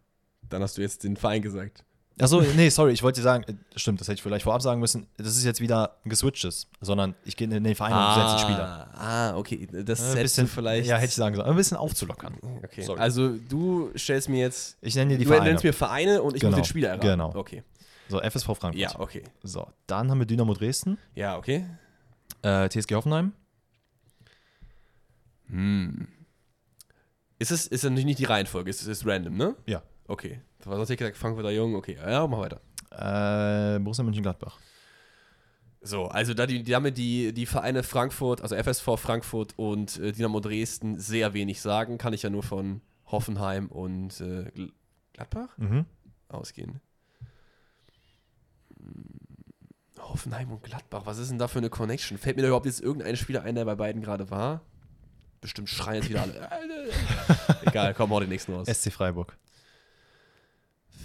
Dann 0.50 0.62
hast 0.62 0.78
du 0.78 0.82
jetzt 0.82 1.04
den 1.04 1.18
Verein 1.18 1.42
gesagt. 1.42 1.84
Achso, 2.20 2.42
nee, 2.42 2.70
sorry, 2.70 2.94
ich 2.94 3.04
wollte 3.04 3.20
dir 3.20 3.24
sagen, 3.24 3.44
äh, 3.48 3.54
stimmt, 3.80 4.00
das 4.02 4.08
hätte 4.08 4.16
ich 4.16 4.24
vielleicht 4.24 4.44
vorab 4.44 4.62
sagen 4.64 4.80
müssen, 4.80 5.06
das 5.18 5.38
ist 5.38 5.44
jetzt 5.46 5.62
wieder 5.62 5.98
ein 6.04 6.10
geswitchtes, 6.10 6.68
sondern 6.82 7.14
ich 7.26 7.38
gehe 7.38 7.46
in 7.48 7.64
den 7.64 7.76
Verein 7.76 7.94
und 7.94 8.14
setze 8.16 8.28
einen 8.30 8.40
Spieler. 8.40 8.90
Ah, 8.96 9.36
okay. 9.38 9.68
Das 9.72 10.00
Ein 10.02 10.06
hättest 10.18 10.22
bisschen, 10.36 10.46
du 10.46 10.52
vielleicht. 10.52 10.88
Ja, 10.88 10.96
hätte 10.98 11.06
ich 11.10 11.14
sagen 11.16 11.36
sollen. 11.36 11.48
Ein 11.48 11.56
bisschen 11.56 11.78
aufzulockern. 11.78 12.36
Okay. 12.64 12.82
Sorry. 12.82 13.00
Also 13.00 13.36
du 13.38 13.92
stellst 13.96 14.30
mir 14.30 14.40
jetzt. 14.40 14.78
Ich 14.82 14.96
nenne 14.96 15.12
dir 15.12 15.18
die 15.20 15.26
du 15.26 15.30
Vereine. 15.30 15.50
nennst 15.50 15.64
mir 15.64 15.74
Vereine 15.74 16.22
und 16.24 16.36
ich 16.36 16.42
Genau, 16.42 16.58
muss 16.58 16.66
den 16.66 16.70
Spieler 16.70 16.90
erraten. 16.90 17.08
genau. 17.08 17.36
Okay. 17.36 17.64
So, 18.10 18.20
FSV 18.22 18.46
Frankfurt. 18.46 18.76
Ja, 18.78 19.00
okay. 19.00 19.24
So, 19.44 19.68
dann 19.86 20.10
haben 20.10 20.18
wir 20.20 20.26
Dynamo 20.26 20.54
Dresden, 20.54 20.98
Ja, 21.14 21.38
okay. 21.38 21.66
äh, 22.42 22.68
TSG 22.70 22.96
Hoffenheim, 22.96 23.34
Hm. 25.50 26.08
Ist 27.40 27.52
es 27.52 27.68
ist 27.68 27.84
natürlich 27.84 28.06
nicht 28.06 28.20
die 28.20 28.26
Reihenfolge, 28.26 28.70
es 28.70 28.86
ist 28.86 29.06
random, 29.06 29.38
ne? 29.38 29.56
Ja. 29.66 29.84
Okay. 30.08 30.42
Was 30.68 30.80
hast 30.80 30.90
du 30.90 30.96
gesagt? 30.98 31.18
Frankfurter 31.18 31.52
Jung, 31.52 31.76
okay. 31.76 31.98
Ja, 31.98 32.26
mach 32.28 32.40
weiter. 32.40 32.62
äh, 32.92 33.80
Borussia 33.80 34.04
Mönchengladbach. 34.04 34.58
So, 35.82 36.06
also 36.08 36.34
da 36.34 36.46
die, 36.48 36.64
damit 36.64 36.98
die, 36.98 37.34
die 37.34 37.46
Vereine 37.46 37.84
Frankfurt, 37.84 38.42
also 38.42 38.56
FSV 38.56 38.98
Frankfurt 39.00 39.54
und 39.58 39.98
äh, 40.00 40.12
Dynamo 40.12 40.40
Dresden 40.40 41.00
sehr 41.00 41.34
wenig 41.34 41.62
sagen, 41.62 41.98
kann 41.98 42.14
ich 42.14 42.24
ja 42.24 42.30
nur 42.30 42.44
von 42.44 42.82
Hoffenheim 43.06 43.68
und 43.68 44.20
äh, 44.20 44.50
Gl- 44.56 44.72
Gladbach 45.14 45.58
Mhm. 45.58 45.86
ausgehen. 46.30 46.82
Hoffenheim 50.00 50.52
und 50.52 50.64
Gladbach, 50.64 51.02
was 51.06 51.18
ist 51.18 51.32
denn 51.32 51.40
da 51.40 51.48
für 51.48 51.60
eine 51.60 51.70
Connection? 51.70 52.18
Fällt 52.18 52.36
mir 52.36 52.42
da 52.44 52.48
überhaupt 52.50 52.66
jetzt 52.66 52.82
irgendein 52.82 53.16
Spieler 53.18 53.44
ein, 53.44 53.56
der 53.56 53.66
bei 53.66 53.76
beiden 53.76 54.02
gerade 54.02 54.30
war? 54.30 54.62
Bestimmt 55.42 55.70
schreien 55.70 56.02
jetzt 56.02 56.10
wieder 56.10 56.24
alle. 56.24 56.50
Egal, 57.66 57.94
komm, 57.94 58.10
hau 58.12 58.20
den 58.20 58.30
nächsten 58.30 58.54
raus. 58.54 58.68
SC 58.68 58.92
Freiburg. 58.92 59.38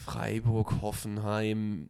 Freiburg, 0.04 0.80
Hoffenheim. 0.82 1.88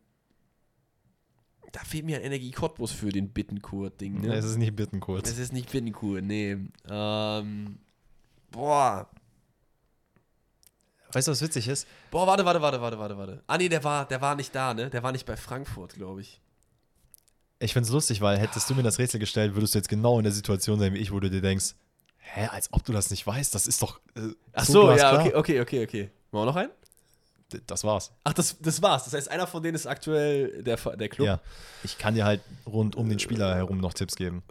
Da 1.73 1.81
fehlt 1.81 2.05
mir 2.05 2.17
ein 2.19 2.23
Energie 2.23 2.51
Cottbus 2.51 2.93
für 2.93 3.11
den 3.11 3.31
Bittenkurt-Ding. 3.31 4.21
Ne? 4.21 4.35
Es 4.35 4.45
ist 4.45 4.59
nicht 4.59 4.77
Bittenkurt. 4.77 5.27
Es 5.27 5.39
ist 5.39 5.53
nicht 5.53 5.71
Bittenkurt, 5.73 6.23
nee. 6.23 6.59
Ähm, 6.89 7.79
boah. 8.51 9.09
Weißt 11.13 11.29
du, 11.29 11.33
was 11.33 11.43
witzig 11.43 11.69
ist? 11.69 11.87
Boah, 12.11 12.27
warte, 12.27 12.45
warte, 12.45 12.61
warte, 12.61 12.81
warte, 12.81 12.99
warte, 12.99 13.17
warte. 13.19 13.43
Ah, 13.47 13.57
nee, 13.59 13.69
der 13.69 13.83
war, 13.85 14.07
der 14.07 14.21
war 14.21 14.35
nicht 14.35 14.55
da, 14.55 14.75
ne? 14.75 14.91
Der 14.91 15.03
war 15.03 15.13
nicht 15.13 15.27
bei 15.27 15.37
Frankfurt, 15.37 15.95
glaube 15.95 16.21
ich. 16.21 16.41
Ich 17.59 17.73
find's 17.73 17.91
lustig, 17.91 18.21
weil 18.21 18.39
hättest 18.39 18.69
du 18.69 18.75
mir 18.75 18.83
das 18.83 18.99
Rätsel 18.99 19.21
gestellt, 19.21 19.55
würdest 19.55 19.75
du 19.75 19.79
jetzt 19.79 19.89
genau 19.89 20.19
in 20.19 20.25
der 20.25 20.33
Situation 20.33 20.79
sein 20.79 20.95
wie 20.95 20.99
ich, 20.99 21.13
wo 21.13 21.21
du 21.21 21.31
dir 21.31 21.41
denkst, 21.41 21.75
hä, 22.19 22.49
als 22.51 22.73
ob 22.73 22.85
du 22.85 22.93
das 22.93 23.11
nicht 23.11 23.27
weißt, 23.27 23.55
das 23.55 23.67
ist 23.67 23.81
doch. 23.83 24.01
Äh, 24.15 24.31
Ach 24.53 24.65
so, 24.65 24.91
ja, 24.91 24.97
glasklar. 24.97 25.27
okay, 25.27 25.35
okay, 25.37 25.61
okay, 25.61 25.85
okay. 25.85 26.11
Machen 26.33 26.43
wir 26.43 26.47
noch 26.47 26.57
einen? 26.57 26.71
Das 27.67 27.85
war's. 27.85 28.13
Ach, 28.25 28.33
das, 28.33 28.59
das 28.61 28.83
war's. 28.83 29.05
Das 29.05 29.15
heißt, 29.15 29.31
einer 29.31 29.47
von 29.47 29.63
denen 29.63 29.75
ist 29.75 29.87
aktuell 29.87 30.63
der, 30.63 30.77
der 30.77 31.09
Club. 31.09 31.27
Ja. 31.27 31.41
Ich 31.85 31.99
kann 31.99 32.15
dir 32.15 32.25
halt 32.25 32.41
rund 32.67 32.97
um 32.97 33.09
den 33.09 33.19
Spieler 33.19 33.55
herum 33.55 33.79
noch 33.79 33.95
Tipps 33.95 34.17
geben. 34.17 34.43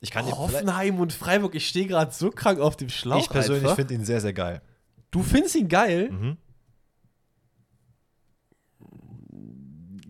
Ich 0.00 0.10
kann 0.10 0.26
dir 0.26 0.32
Oh, 0.32 0.38
Hoffenheim 0.38 1.00
und 1.00 1.12
Freiburg, 1.12 1.54
ich 1.54 1.66
stehe 1.66 1.86
gerade 1.86 2.12
so 2.12 2.30
krank 2.30 2.60
auf 2.60 2.76
dem 2.76 2.90
Schlauch. 2.90 3.20
Ich 3.20 3.28
persönlich 3.30 3.72
finde 3.72 3.94
ihn 3.94 4.04
sehr, 4.04 4.20
sehr 4.20 4.32
geil. 4.32 4.60
Du 5.10 5.22
findest 5.22 5.54
ihn 5.54 5.68
geil? 5.68 6.10
Mhm. 6.10 6.36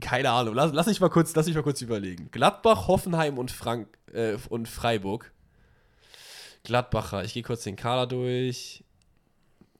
Keine 0.00 0.30
Ahnung. 0.30 0.54
Lass, 0.54 0.72
lass, 0.72 0.86
mich 0.86 1.00
mal 1.00 1.08
kurz, 1.08 1.34
lass 1.34 1.46
mich 1.46 1.54
mal 1.54 1.62
kurz 1.62 1.80
überlegen. 1.80 2.30
Gladbach, 2.30 2.88
Hoffenheim 2.88 3.38
und, 3.38 3.50
Frank, 3.50 3.88
äh, 4.12 4.36
und 4.48 4.68
Freiburg. 4.68 5.32
Gladbacher, 6.64 7.24
ich 7.24 7.34
gehe 7.34 7.42
kurz 7.42 7.62
den 7.62 7.76
Kader 7.76 8.06
durch. 8.06 8.83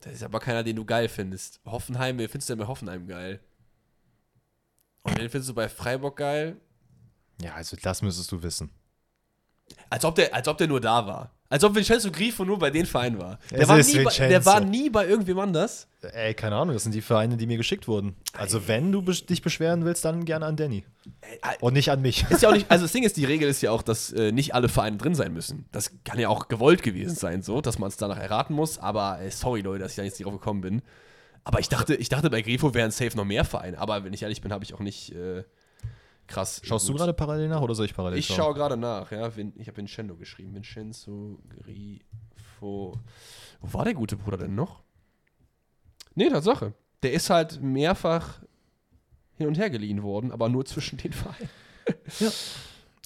Das 0.05 0.13
ist 0.13 0.23
aber 0.23 0.39
keiner, 0.39 0.63
den 0.63 0.77
du 0.77 0.85
geil 0.85 1.09
findest. 1.09 1.61
Hoffenheim, 1.65 2.19
wen 2.19 2.29
findest 2.29 2.51
du 2.51 2.53
denn 2.53 2.59
bei 2.59 2.67
Hoffenheim 2.67 3.07
geil? 3.07 3.41
Und 5.03 5.19
wen 5.19 5.31
findest 5.31 5.49
du 5.49 5.55
bei 5.55 5.67
Freiburg 5.67 6.19
geil? 6.19 6.61
Ja, 7.41 7.55
also 7.55 7.75
das 7.81 8.03
müsstest 8.03 8.31
du 8.31 8.43
wissen. 8.43 8.71
Als 9.89 10.05
ob 10.05 10.15
der, 10.15 10.35
als 10.35 10.47
ob 10.47 10.59
der 10.59 10.69
nur 10.69 10.81
da 10.83 11.07
war. 11.07 11.34
Als 11.51 11.63
ob 11.63 11.75
Vincenzo 11.75 12.11
Grifo 12.11 12.45
nur 12.45 12.59
bei 12.59 12.71
den 12.71 12.87
Vereinen 12.87 13.19
war. 13.19 13.39
Der, 13.51 13.61
Es 13.61 13.69
war 13.69 13.77
nie, 13.79 14.03
bei, 14.03 14.29
der 14.29 14.47
war 14.47 14.61
nie 14.61 14.91
bei 14.91 15.07
irgendwem 15.07 15.39
anders. 15.39 15.87
Ey, 16.01 16.35
keine 16.35 16.57
Ahnung, 16.57 16.75
das 16.75 16.83
sind 16.85 16.95
die 16.95 17.03
Vereine, 17.03 17.37
die 17.37 17.47
mir 17.47 17.59
geschickt 17.59 17.87
wurden. 17.87 18.17
Also, 18.33 18.67
wenn 18.67 18.91
du 18.93 19.03
dich 19.03 19.43
beschweren 19.43 19.85
willst, 19.85 20.05
dann 20.05 20.25
gerne 20.25 20.47
an 20.47 20.57
Danny. 20.57 20.85
Und 21.61 21.75
nicht 21.75 21.91
an 21.91 22.03
mich. 22.03 22.25
Ist 22.31 22.43
ja 22.43 22.49
auch 22.49 22.55
nicht, 22.55 22.67
also 22.71 22.85
das 22.85 22.93
Ding 22.93 23.05
ist, 23.05 23.17
die 23.17 23.25
Regel 23.25 23.49
ist 23.49 23.61
ja 23.63 23.71
auch, 23.71 23.83
dass 23.83 24.13
äh, 24.13 24.33
nicht 24.33 24.55
alle 24.55 24.69
Vereine 24.69 24.97
drin 24.97 25.15
sein 25.15 25.33
müssen. 25.33 25.67
Das 25.71 25.93
kann 26.05 26.19
ja 26.19 26.29
auch 26.29 26.49
gewollt 26.49 26.83
gewesen 26.83 27.15
sein, 27.15 27.43
so, 27.43 27.61
dass 27.61 27.79
man 27.79 27.89
es 27.89 27.97
danach 27.99 28.19
erraten 28.19 28.55
muss. 28.55 28.79
Aber 28.79 29.21
äh, 29.21 29.31
sorry, 29.31 29.61
Leute, 29.61 29.83
dass 29.83 29.93
ich 29.93 29.97
da 29.97 30.03
jetzt 30.03 30.19
nicht 30.19 30.27
drauf 30.27 30.35
gekommen 30.35 30.63
bin. 30.63 30.83
Aber 31.45 31.61
ich 31.61 31.69
dachte, 31.69 31.95
ich 31.95 32.09
dachte 32.09 32.31
bei 32.31 32.41
Grifo 32.41 32.73
wären 32.73 32.91
safe 32.91 33.17
noch 33.17 33.27
mehr 33.27 33.45
Vereine. 33.45 33.79
Aber 33.79 34.03
wenn 34.03 34.15
ich 34.15 34.23
ehrlich 34.23 34.41
bin, 34.41 34.51
habe 34.53 34.65
ich 34.65 34.73
auch 34.73 34.81
nicht 34.81 35.13
äh, 35.13 35.45
krass. 36.27 36.61
Schaust 36.65 36.89
du 36.89 36.93
gut. 36.93 37.01
gerade 37.01 37.13
parallel 37.13 37.49
nach 37.49 37.61
oder 37.61 37.75
soll 37.75 37.87
ich 37.87 37.95
parallel 37.95 38.19
Ich 38.19 38.27
schauen? 38.27 38.37
schaue 38.37 38.55
gerade 38.55 38.77
nach, 38.77 39.11
ja. 39.13 39.29
Ich 39.57 39.67
habe 39.69 39.77
Vincenzo 39.77 40.17
geschrieben. 40.17 40.55
Vincenzo 40.55 41.39
Grifo. 41.49 42.99
Wo 43.61 43.73
war 43.79 43.85
der 43.85 43.95
gute 43.95 44.17
Bruder 44.17 44.37
denn 44.39 44.55
noch? 44.55 44.83
Nee, 46.15 46.29
Tatsache. 46.29 46.75
Der 47.03 47.13
ist 47.13 47.29
halt 47.31 47.61
mehrfach 47.63 48.41
hin 49.37 49.47
und 49.49 49.59
her 49.59 49.69
geliehen 49.71 50.03
worden, 50.03 50.31
aber 50.33 50.49
nur 50.49 50.65
zwischen 50.65 50.97
den 50.99 51.13
Vereinen. 51.13 51.51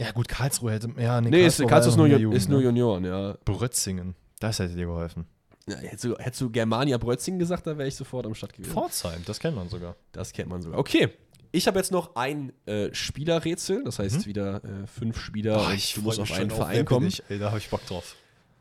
Ja, 0.01 0.13
gut, 0.13 0.29
Karlsruhe 0.29 0.71
hätte. 0.73 0.91
Ja, 0.97 1.21
Nee, 1.21 1.45
ist, 1.45 1.59
Karlsruhe 1.59 1.67
du 1.67 1.73
war 1.73 1.81
es 1.89 1.97
nur, 1.97 2.07
ja 2.07 2.19
Jugend, 2.19 2.37
ist 2.37 2.49
nur 2.49 2.61
ne? 2.61 2.67
Junioren, 2.67 3.05
ja. 3.05 3.37
Brötzingen. 3.45 4.15
Das 4.39 4.61
hätte 4.61 4.75
dir 4.77 4.87
geholfen. 4.87 5.27
ja 5.67 5.75
hättest, 5.79 6.05
du, 6.05 6.17
hättest 6.19 6.41
du 6.41 6.51
Germania 6.51 6.99
Brötzing 6.99 7.37
gesagt, 7.41 7.67
dann 7.67 7.79
wäre 7.79 7.89
ich 7.89 7.97
sofort 7.97 8.25
am 8.25 8.33
Start 8.35 8.53
gewesen. 8.53 8.71
Pforzheim, 8.71 9.23
das 9.27 9.41
kennt 9.41 9.57
man 9.57 9.69
sogar. 9.69 9.97
Das 10.13 10.33
kennt 10.33 10.51
man 10.51 10.63
sogar. 10.63 10.79
Okay. 10.79 11.09
Ich 11.51 11.67
habe 11.67 11.79
jetzt 11.79 11.93
noch 11.93 12.15
ein 12.17 12.53
äh, 12.67 12.93
Spielerrätsel, 12.93 13.83
das 13.85 13.99
heißt 13.99 14.27
wieder 14.27 14.63
äh, 14.65 14.87
fünf 14.87 15.19
Spieler 15.21 15.67
und 15.67 15.97
du 15.97 16.03
musst 16.03 16.21
auf 16.21 16.31
einen 16.33 16.51
Verein 16.51 16.85
kommen. 16.85 17.13
Ey, 17.29 17.39
da 17.39 17.49
habe 17.49 17.59
ich 17.59 17.69
Bock 17.71 17.85
drauf. 17.87 18.17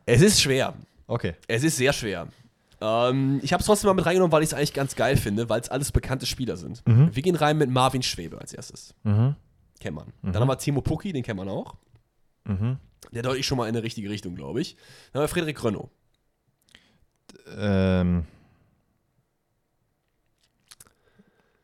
Es 0.05 0.21
ist 0.21 0.41
schwer. 0.41 0.73
Okay. 1.05 1.33
Es 1.47 1.63
ist 1.63 1.77
sehr 1.77 1.91
schwer. 1.91 2.27
Ähm, 2.79 3.39
ich 3.43 3.51
habe 3.53 3.61
es 3.61 3.65
trotzdem 3.65 3.89
mal 3.89 3.93
mit 3.93 4.05
reingenommen, 4.05 4.31
weil 4.31 4.43
ich 4.43 4.49
es 4.49 4.53
eigentlich 4.53 4.73
ganz 4.73 4.95
geil 4.95 5.17
finde, 5.17 5.49
weil 5.49 5.59
es 5.59 5.69
alles 5.69 5.91
bekannte 5.91 6.25
Spieler 6.25 6.57
sind. 6.57 6.85
Mhm. 6.87 7.13
Wir 7.13 7.23
gehen 7.23 7.35
rein 7.35 7.57
mit 7.57 7.69
Marvin 7.69 8.03
Schwebe 8.03 8.39
als 8.39 8.53
erstes. 8.53 8.93
Mhm. 9.03 9.35
Kennt 9.79 9.95
man. 9.95 10.13
Dann 10.21 10.35
haben 10.35 10.47
wir 10.47 10.57
Timo 10.57 10.81
Pucki, 10.81 11.11
den 11.11 11.23
kennt 11.23 11.37
man 11.37 11.49
auch. 11.49 11.75
Mhm. 12.45 12.77
Der 13.11 13.23
deutet 13.23 13.45
schon 13.45 13.57
mal 13.57 13.67
in 13.67 13.75
eine 13.75 13.83
richtige 13.83 14.09
Richtung, 14.09 14.35
glaube 14.35 14.61
ich. 14.61 14.75
Dann 15.11 15.21
haben 15.21 15.23
wir 15.23 15.27
Frederik 15.27 15.63
Rönno. 15.63 15.89
Ähm. 17.57 18.25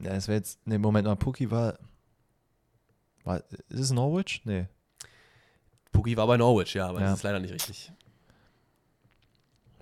Ja, 0.03 0.11
es 0.13 0.27
wäre 0.27 0.37
jetzt. 0.37 0.65
Ne, 0.67 0.77
Moment 0.77 1.07
mal, 1.07 1.15
Puki 1.15 1.49
war. 1.49 1.77
war 3.23 3.37
ist 3.69 3.79
es 3.79 3.91
Norwich? 3.91 4.41
Nee. 4.45 4.67
Pucki 5.91 6.17
war 6.17 6.27
bei 6.27 6.37
Norwich, 6.37 6.73
ja, 6.73 6.87
aber 6.87 6.99
Ja. 6.99 7.07
das 7.07 7.19
ist 7.19 7.23
leider 7.23 7.39
nicht 7.39 7.53
richtig. 7.53 7.91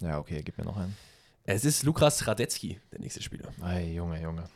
Ja, 0.01 0.19
okay, 0.19 0.41
gib 0.43 0.57
mir 0.57 0.65
noch 0.65 0.77
einen. 0.77 0.95
Es 1.43 1.65
ist 1.65 1.83
Lukas 1.83 2.27
Radetzky, 2.27 2.79
der 2.91 2.99
nächste 2.99 3.21
Spieler. 3.21 3.51
Ey, 3.63 3.95
Junge, 3.95 4.21
Junge. 4.21 4.47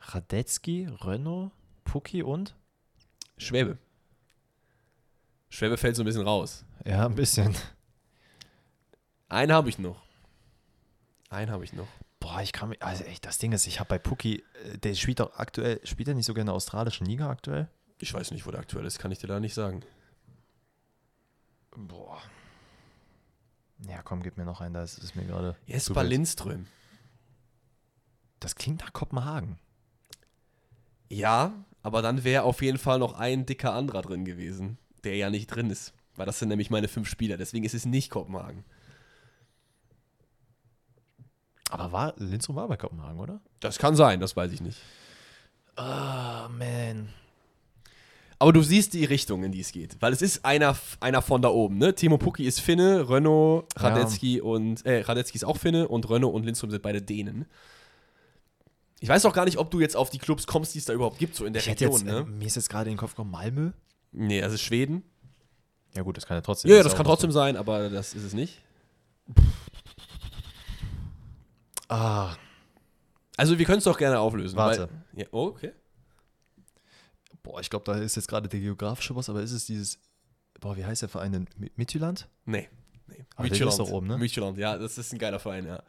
Radetzky, 0.00 0.88
Renault, 1.00 1.52
Puki 1.84 2.22
und? 2.22 2.54
Schwäbe. 3.38 3.78
Schwäbe 5.50 5.76
fällt 5.76 5.96
so 5.96 6.02
ein 6.02 6.06
bisschen 6.06 6.26
raus. 6.26 6.64
Ja, 6.84 7.06
ein 7.06 7.14
bisschen. 7.14 7.54
Einen 9.28 9.52
habe 9.52 9.68
ich 9.68 9.78
noch. 9.78 10.02
Einen 11.28 11.50
habe 11.50 11.64
ich 11.64 11.72
noch. 11.72 11.88
Boah, 12.22 12.40
ich 12.40 12.52
kann 12.52 12.68
mich. 12.68 12.80
Also 12.80 13.02
echt, 13.02 13.26
das 13.26 13.38
Ding 13.38 13.50
ist, 13.50 13.66
ich 13.66 13.80
habe 13.80 13.88
bei 13.88 13.98
Puki, 13.98 14.44
äh, 14.64 14.78
der 14.78 14.94
spielt 14.94 15.18
doch 15.18 15.34
aktuell, 15.38 15.80
spielt 15.84 16.08
er 16.08 16.14
nicht 16.14 16.26
sogar 16.26 16.40
in 16.40 16.46
der 16.46 16.54
australischen 16.54 17.04
Liga 17.04 17.28
aktuell? 17.28 17.68
Ich 17.98 18.14
weiß 18.14 18.30
nicht, 18.30 18.46
wo 18.46 18.52
der 18.52 18.60
aktuell 18.60 18.86
ist, 18.86 19.00
kann 19.00 19.10
ich 19.10 19.18
dir 19.18 19.26
da 19.26 19.40
nicht 19.40 19.54
sagen. 19.54 19.82
Boah. 21.76 22.22
Ja, 23.88 24.02
komm, 24.02 24.22
gib 24.22 24.36
mir 24.36 24.44
noch 24.44 24.60
einen, 24.60 24.74
da 24.74 24.84
ist 24.84 25.02
es 25.02 25.16
mir 25.16 25.24
gerade. 25.24 25.56
Jesper. 25.66 26.04
Lindström. 26.04 26.66
Das 28.38 28.54
klingt 28.54 28.80
nach 28.80 28.92
Kopenhagen. 28.92 29.58
Ja, 31.08 31.52
aber 31.82 32.02
dann 32.02 32.22
wäre 32.22 32.44
auf 32.44 32.62
jeden 32.62 32.78
Fall 32.78 33.00
noch 33.00 33.14
ein 33.14 33.46
dicker 33.46 33.72
anderer 33.72 34.02
drin 34.02 34.24
gewesen, 34.24 34.78
der 35.02 35.16
ja 35.16 35.28
nicht 35.28 35.48
drin 35.48 35.70
ist. 35.70 35.92
Weil 36.14 36.26
das 36.26 36.38
sind 36.38 36.48
nämlich 36.48 36.70
meine 36.70 36.86
fünf 36.86 37.08
Spieler, 37.08 37.36
deswegen 37.36 37.64
ist 37.64 37.74
es 37.74 37.84
nicht 37.84 38.10
Kopenhagen. 38.10 38.64
Aber 41.72 41.92
war, 41.92 42.14
Lindström 42.18 42.56
war 42.56 42.68
bei 42.68 42.76
Kopenhagen, 42.76 43.18
oder? 43.18 43.40
Das 43.60 43.78
kann 43.78 43.96
sein, 43.96 44.20
das 44.20 44.36
weiß 44.36 44.52
ich 44.52 44.60
nicht. 44.60 44.78
Ah, 45.76 46.48
man. 46.50 47.08
Aber 48.38 48.52
du 48.52 48.60
siehst 48.62 48.92
die 48.94 49.04
Richtung, 49.04 49.44
in 49.44 49.52
die 49.52 49.60
es 49.60 49.70
geht. 49.72 49.96
Weil 50.00 50.12
es 50.12 50.20
ist 50.20 50.44
einer, 50.44 50.76
einer 51.00 51.22
von 51.22 51.40
da 51.42 51.48
oben, 51.48 51.78
ne? 51.78 51.94
Timo 51.94 52.18
Pukki 52.18 52.44
ist 52.44 52.60
Finne, 52.60 53.08
Renault, 53.08 53.66
Ja. 53.76 53.88
Radetzky 53.88 54.40
und, 54.40 54.84
äh, 54.84 55.00
Radetzky 55.02 55.36
ist 55.36 55.44
auch 55.44 55.56
Finne 55.56 55.86
und 55.88 56.10
Renault 56.10 56.34
und 56.34 56.44
Lindström 56.44 56.70
sind 56.70 56.82
beide 56.82 57.00
Dänen. 57.00 57.46
Ich 59.00 59.08
weiß 59.08 59.24
auch 59.26 59.32
gar 59.32 59.44
nicht, 59.44 59.58
ob 59.58 59.70
du 59.70 59.80
jetzt 59.80 59.96
auf 59.96 60.10
die 60.10 60.18
Clubs 60.18 60.46
kommst, 60.46 60.74
die 60.74 60.78
es 60.78 60.84
da 60.84 60.92
überhaupt 60.92 61.18
gibt, 61.18 61.34
so 61.34 61.44
in 61.44 61.52
der 61.52 61.62
Ich 61.62 61.68
Region, 61.68 61.92
jetzt, 61.92 62.02
äh, 62.02 62.04
ne? 62.04 62.24
mir 62.24 62.46
ist 62.46 62.56
jetzt 62.56 62.68
gerade 62.68 62.90
in 62.90 62.94
den 62.94 62.98
Kopf 62.98 63.12
gekommen, 63.12 63.30
Malmö? 63.30 63.70
Nee, 64.12 64.40
das 64.40 64.52
ist 64.52 64.60
Schweden. 64.62 65.02
Ja 65.94 66.02
gut, 66.02 66.16
das 66.16 66.26
kann 66.26 66.36
ja 66.36 66.40
trotzdem. 66.40 66.70
Ja, 66.70 66.78
ja, 66.78 66.82
das 66.82 66.94
kann 66.94 67.04
trotzdem 67.06 67.32
sein, 67.32 67.56
aber 67.56 67.88
das 67.90 68.12
ist 68.14 68.24
es 68.24 68.32
nicht. 68.34 68.60
so. 69.28 69.42
Ah, 71.92 72.36
Also 73.36 73.58
wir 73.58 73.66
können 73.66 73.78
es 73.78 73.84
doch 73.84 73.98
gerne 73.98 74.18
auflösen. 74.18 74.56
Warte. 74.56 74.88
Weil, 75.12 75.22
ja, 75.22 75.26
oh, 75.32 75.46
okay. 75.48 75.72
boah, 77.42 77.60
ich 77.60 77.68
glaube, 77.70 77.84
da 77.84 77.94
ist 77.98 78.16
jetzt 78.16 78.28
gerade 78.28 78.48
der 78.48 78.60
geografische 78.60 79.14
was, 79.16 79.28
aber 79.28 79.42
ist 79.42 79.52
es 79.52 79.66
dieses, 79.66 79.98
boah, 80.60 80.76
wie 80.76 80.84
heißt 80.84 81.02
der 81.02 81.08
Verein 81.08 81.32
denn? 81.32 81.48
Mi- 81.58 81.70
Midtjylland? 81.76 82.28
Nee. 82.44 82.68
nee. 83.08 83.24
Aber 83.36 83.48
der 83.48 83.66
ist 83.68 83.78
doch 83.78 83.90
oben, 83.90 84.06
ne? 84.06 84.18
Midtjylland, 84.18 84.58
ja, 84.58 84.76
das 84.78 84.96
ist 84.98 85.12
ein 85.12 85.18
geiler 85.18 85.38
Verein, 85.38 85.66
ja. 85.66 85.82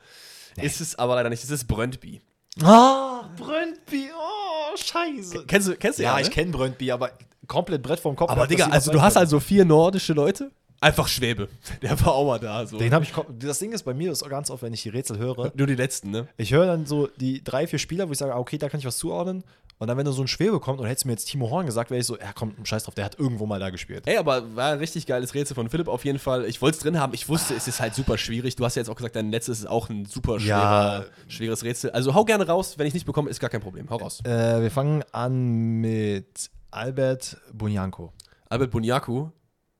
Ist 0.61 0.81
es 0.81 0.95
aber 0.95 1.15
leider 1.15 1.29
nicht, 1.29 1.43
es 1.43 1.49
ist 1.49 1.65
Brøndby. 1.65 2.21
Ah, 2.61 3.29
Brøndby, 3.37 4.09
oh, 4.15 4.77
scheiße. 4.77 5.45
Kennst 5.47 5.67
du, 5.67 5.75
kennst 5.75 5.99
du 5.99 6.03
Ja, 6.03 6.15
ne? 6.15 6.21
ich 6.21 6.29
kenne 6.31 6.51
Brøndby, 6.51 6.91
aber 6.91 7.11
komplett 7.47 7.81
Brett 7.81 7.99
vom 7.99 8.15
Kopf. 8.15 8.29
Aber 8.29 8.45
Digga, 8.45 8.67
also 8.67 8.91
du 8.91 9.01
hast 9.01 9.17
also 9.17 9.39
vier 9.39 9.65
nordische 9.65 10.13
Leute? 10.13 10.51
Einfach 10.83 11.07
Schwäbe. 11.07 11.47
Der 11.81 11.99
war 12.01 12.13
auch 12.13 12.25
mal 12.27 12.39
da. 12.39 12.65
So. 12.65 12.77
Den 12.77 12.93
habe 12.93 13.05
ich, 13.05 13.13
das 13.39 13.59
Ding 13.59 13.71
ist 13.71 13.83
bei 13.83 13.93
mir, 13.93 14.11
ist 14.11 14.21
auch 14.23 14.29
ganz 14.29 14.49
oft, 14.49 14.61
wenn 14.63 14.73
ich 14.73 14.83
die 14.83 14.89
Rätsel 14.89 15.17
höre, 15.17 15.51
Nur 15.55 15.67
die 15.67 15.75
letzten, 15.75 16.11
ne? 16.11 16.27
ich 16.37 16.51
höre 16.53 16.65
dann 16.65 16.85
so 16.85 17.07
die 17.19 17.43
drei, 17.43 17.67
vier 17.67 17.79
Spieler, 17.79 18.07
wo 18.09 18.11
ich 18.11 18.17
sage, 18.17 18.33
ah, 18.35 18.39
okay, 18.39 18.57
da 18.57 18.67
kann 18.69 18.79
ich 18.79 18.85
was 18.85 18.97
zuordnen. 18.97 19.43
Und 19.79 19.87
dann, 19.87 19.97
wenn 19.97 20.05
du 20.05 20.11
so 20.11 20.21
ein 20.21 20.27
Schwebe 20.27 20.59
kommt 20.59 20.79
und 20.79 20.85
hättest 20.87 21.05
mir 21.05 21.13
jetzt 21.13 21.25
Timo 21.25 21.49
Horn 21.49 21.65
gesagt, 21.65 21.89
wäre 21.89 21.99
ich 21.99 22.05
so, 22.05 22.17
ja 22.17 22.31
komm, 22.33 22.53
scheiß 22.63 22.83
drauf, 22.83 22.93
der 22.95 23.05
hat 23.05 23.17
irgendwo 23.19 23.45
mal 23.45 23.59
da 23.59 23.69
gespielt. 23.69 24.03
Ey, 24.07 24.17
aber 24.17 24.55
war 24.55 24.73
ein 24.73 24.77
richtig 24.77 25.07
geiles 25.07 25.33
Rätsel 25.33 25.55
von 25.55 25.69
Philipp 25.69 25.87
auf 25.87 26.05
jeden 26.05 26.19
Fall. 26.19 26.45
Ich 26.45 26.61
wollte 26.61 26.77
es 26.77 26.83
drin 26.83 26.99
haben. 26.99 27.13
Ich 27.13 27.27
wusste, 27.27 27.53
es 27.55 27.67
ist 27.67 27.79
halt 27.81 27.95
super 27.95 28.17
schwierig. 28.17 28.55
Du 28.55 28.63
hast 28.65 28.75
ja 28.75 28.81
jetzt 28.81 28.89
auch 28.89 28.95
gesagt, 28.95 29.15
dein 29.15 29.31
letztes 29.31 29.59
ist 29.59 29.65
auch 29.67 29.89
ein 29.89 30.05
super 30.05 30.39
schwerer, 30.39 30.99
Ja. 30.99 31.05
schweres 31.27 31.63
Rätsel. 31.63 31.91
Also 31.91 32.13
hau 32.13 32.23
gerne 32.25 32.45
raus. 32.45 32.77
Wenn 32.77 32.87
ich 32.87 32.93
nicht 32.93 33.05
bekomme, 33.05 33.29
ist 33.29 33.39
gar 33.39 33.49
kein 33.49 33.61
Problem. 33.61 33.89
Hau 33.89 33.97
raus. 33.97 34.19
Äh, 34.25 34.61
wir 34.61 34.71
fangen 34.71 35.03
an 35.11 35.81
mit 35.81 36.49
Albert 36.71 37.37
Bunyanko. 37.53 38.13
Albert 38.49 38.71
Bunyaku, 38.71 39.29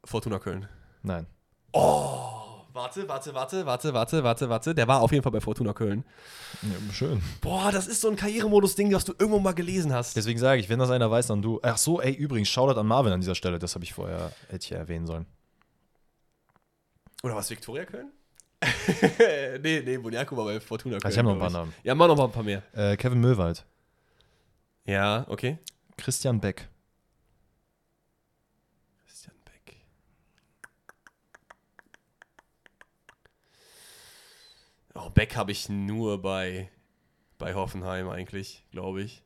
Fortuna 0.06 0.40
Köln. 0.40 0.68
Nein. 1.04 1.28
Warte, 2.74 3.08
warte, 3.08 3.34
warte, 3.34 3.66
warte, 3.66 3.94
warte, 3.94 4.24
warte, 4.24 4.50
warte. 4.50 4.76
Der 4.76 4.88
war 4.88 5.02
auf 5.02 5.12
jeden 5.12 5.22
Fall 5.22 5.32
bei 5.32 5.42
Fortuna 5.42 5.74
Köln. 5.74 6.04
Ja, 6.64 6.94
schön. 6.94 7.22
Boah, 7.40 7.72
das 7.72 7.88
ist 7.88 8.02
so 8.02 8.10
ein 8.10 8.16
Karrieremodus-Ding, 8.16 8.92
was 8.94 9.06
du 9.06 9.14
irgendwo 9.14 9.40
mal 9.40 9.54
gelesen 9.54 9.94
hast. 9.94 10.16
Deswegen 10.16 10.40
sage 10.40 10.60
ich, 10.60 10.70
wenn 10.70 10.80
das 10.80 10.90
einer 10.90 11.10
weiß, 11.12 11.28
dann 11.28 11.42
du. 11.42 11.60
Ach 11.62 11.78
so, 11.78 12.02
ey, 12.02 12.14
übrigens, 12.14 12.50
Shoutout 12.50 12.80
an 12.80 12.88
Marvin 12.88 13.14
an 13.14 13.22
dieser 13.22 13.36
Stelle. 13.36 13.60
Das 13.60 13.76
habe 13.76 13.84
ich 13.84 13.94
vorher, 13.94 14.32
hätte 14.48 14.64
ich 14.64 14.70
ja 14.72 14.78
erwähnen 14.78 15.06
sollen. 15.06 15.28
Oder 17.22 17.36
was, 17.36 17.50
Viktoria 17.50 17.86
Köln? 17.86 18.12
nee, 19.62 19.82
nee, 19.86 19.98
Bunyaku 19.98 20.36
war 20.36 20.46
bei 20.46 20.60
Fortuna 20.60 20.98
Köln. 20.98 21.12
ich 21.12 21.18
hab 21.18 21.26
noch 21.26 21.34
ein 21.34 21.40
paar 21.40 21.50
Namen. 21.52 21.74
Ja, 21.84 21.94
mach 21.96 22.08
noch 22.08 22.18
mal 22.18 22.26
ein 22.26 22.32
paar 22.32 22.44
mehr. 22.44 22.64
Äh, 22.74 22.98
Kevin 22.98 23.20
Möwald. 23.20 23.66
Ja, 24.86 25.26
okay. 25.30 25.60
Christian 25.96 26.40
Beck. 26.40 26.68
Christian 29.06 29.36
Beck. 29.46 29.78
Oh, 35.06 35.10
Beck 35.10 35.36
habe 35.36 35.52
ich 35.52 35.70
nur 35.70 36.22
bei, 36.22 36.70
bei 37.38 37.56
Hoffenheim 37.56 38.10
eigentlich, 38.10 38.66
glaube 38.72 39.02
ich. 39.02 39.24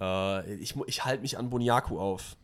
Äh, 0.00 0.54
ich 0.54 0.74
ich 0.86 1.04
halte 1.04 1.22
mich 1.22 1.38
an 1.38 1.50
Boniaku 1.50 1.98
auf. 1.98 2.36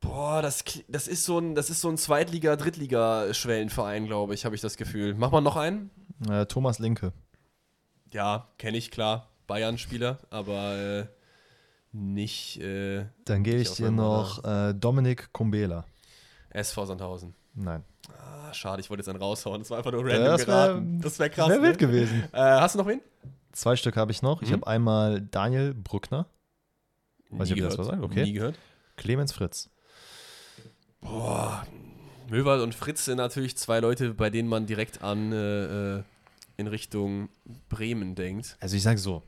Boah, 0.00 0.40
das, 0.42 0.64
das 0.88 1.08
ist 1.08 1.24
so 1.24 1.38
ein, 1.38 1.54
das 1.54 1.70
ist 1.70 1.80
so 1.80 1.88
ein 1.88 1.96
Zweitliga-, 1.96 2.56
Drittliga-Schwellenverein, 2.56 4.06
glaube 4.06 4.34
ich, 4.34 4.44
habe 4.44 4.54
ich 4.54 4.60
das 4.60 4.76
Gefühl. 4.76 5.14
Mach 5.14 5.30
mal 5.30 5.40
noch 5.42 5.56
einen? 5.56 5.90
Äh, 6.28 6.46
Thomas 6.46 6.78
Linke. 6.78 7.12
Ja, 8.12 8.48
kenne 8.58 8.78
ich, 8.78 8.90
klar. 8.90 9.28
Bayern-Spieler, 9.46 10.18
aber 10.30 10.76
äh, 10.76 11.06
nicht 11.92 12.58
äh, 12.60 13.06
Dann 13.24 13.42
gebe 13.42 13.60
ich 13.60 13.72
dir 13.72 13.90
noch 13.90 14.44
äh, 14.44 14.74
Dominik 14.74 15.32
Kumbela. 15.32 15.84
SV 16.50 16.86
Sandhausen. 16.86 17.34
Nein. 17.54 17.84
Ah, 18.18 18.52
schade, 18.52 18.80
ich 18.80 18.90
wollte 18.90 19.00
jetzt 19.02 19.08
einen 19.08 19.20
raushauen. 19.20 19.60
Das 19.60 19.70
war 19.70 19.78
einfach 19.78 19.92
nur 19.92 20.04
random 20.04 20.24
das 20.24 20.40
wär- 20.40 20.46
geraten. 20.46 21.00
Das 21.00 21.18
wäre 21.18 21.30
krass. 21.30 21.48
Wäre 21.48 21.60
ne? 21.60 21.66
wild 21.68 21.78
gewesen. 21.78 22.24
Äh, 22.32 22.38
hast 22.38 22.74
du 22.74 22.78
noch 22.80 22.86
wen? 22.86 23.00
Zwei 23.52 23.76
Stück 23.76 23.96
habe 23.96 24.12
ich 24.12 24.22
noch. 24.22 24.42
Ich 24.42 24.48
Mhm. 24.50 24.54
habe 24.54 24.66
einmal 24.68 25.20
Daniel 25.20 25.74
Bruckner, 25.74 26.26
Weiß 27.30 27.48
ich, 27.48 27.52
ob 27.52 27.58
ihr 27.58 27.64
das 27.64 27.78
was 27.78 27.86
sagt, 27.86 28.02
okay. 28.02 28.24
Nie 28.24 28.32
gehört. 28.32 28.56
Clemens 28.96 29.32
Fritz. 29.32 29.70
Boah, 31.00 31.64
Möwald 32.28 32.62
und 32.62 32.74
Fritz 32.74 33.04
sind 33.04 33.16
natürlich 33.16 33.56
zwei 33.56 33.80
Leute, 33.80 34.14
bei 34.14 34.30
denen 34.30 34.48
man 34.48 34.66
direkt 34.66 35.02
an 35.02 35.32
äh, 35.32 35.98
äh, 35.98 36.02
in 36.56 36.66
Richtung 36.66 37.28
Bremen 37.68 38.14
denkt. 38.14 38.56
Also 38.60 38.76
ich 38.76 38.82
sage 38.82 38.98
so, 38.98 39.22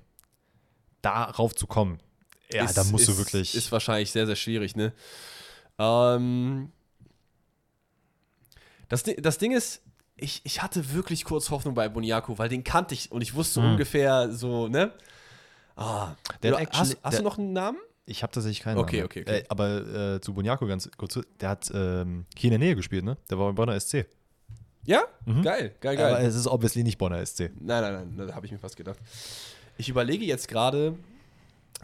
darauf 1.01 1.55
zu 1.55 1.67
kommen, 1.67 1.99
ja, 2.53 2.65
Ist- 2.65 2.77
da 2.77 2.85
musst 2.85 3.09
ist, 3.09 3.15
du 3.15 3.19
wirklich. 3.19 3.55
Ist 3.55 3.73
wahrscheinlich 3.73 4.11
sehr, 4.11 4.27
sehr 4.27 4.37
schwierig, 4.37 4.77
ne? 4.77 4.93
Ähm, 5.79 6.71
das, 8.93 9.05
das 9.19 9.39
Ding 9.39 9.53
ist, 9.53 9.83
ich, 10.17 10.41
ich 10.45 10.63
hatte 10.63 10.93
wirklich 10.93 11.25
kurz 11.25 11.51
Hoffnung 11.51 11.75
bei 11.75 11.89
Boniaco, 11.89 12.39
weil 12.39 12.49
den 12.49 12.63
kannte 12.63 12.95
ich 12.95 13.11
und 13.11 13.23
ich 13.23 13.35
wusste 13.35 13.61
Hm. 13.63 13.71
ungefähr 13.73 14.31
so, 14.33 14.69
ne? 14.69 14.93
Ah, 15.75 16.15
Der 16.43 16.53
du, 16.53 16.59
hat 16.61 16.69
hast, 16.73 16.99
hast 17.03 17.15
du 17.15 17.23
der- 17.23 17.23
noch 17.23 17.39
einen 17.39 17.53
Namen? 17.53 17.79
ich 18.05 18.23
habe 18.23 18.33
tatsächlich 18.33 18.61
keinen. 18.61 18.79
Okay, 18.79 18.97
Namen. 18.99 19.07
okay, 19.07 19.21
okay. 19.23 19.39
Äh, 19.39 19.45
aber 19.49 20.15
äh, 20.17 20.21
zu 20.21 20.35
Boniaco 20.35 20.67
ganz 20.67 20.91
kurz, 20.97 21.19
der 21.41 21.49
hat 21.49 21.71
ähm, 21.73 22.27
hier 22.37 22.49
in 22.53 22.59
der 22.61 22.67
Nähe 22.67 22.77
gespielt, 22.77 23.05
ne? 23.05 23.17
Der 23.31 23.39
war 23.39 23.47
bei 23.47 23.53
Bonner 23.53 23.79
SC. 23.81 24.05
Ja? 24.85 25.03
Mhm. 25.25 25.43
Geil, 25.43 25.75
geil, 25.81 25.97
geil. 25.97 26.15
Aber 26.15 26.21
es 26.21 26.35
ist 26.35 26.47
obviously 26.49 26.83
nicht 26.83 26.99
Bonner 26.99 27.25
SC. 27.25 27.51
Nein, 27.61 27.83
nein, 27.83 28.13
nein, 28.17 28.27
da 28.29 28.35
habe 28.35 28.45
ich 28.47 28.53
mir 28.53 28.59
fast 28.59 28.77
gedacht. 28.77 28.99
Ich 29.79 29.89
überlege 29.89 30.25
jetzt 30.25 30.49
gerade, 30.49 30.99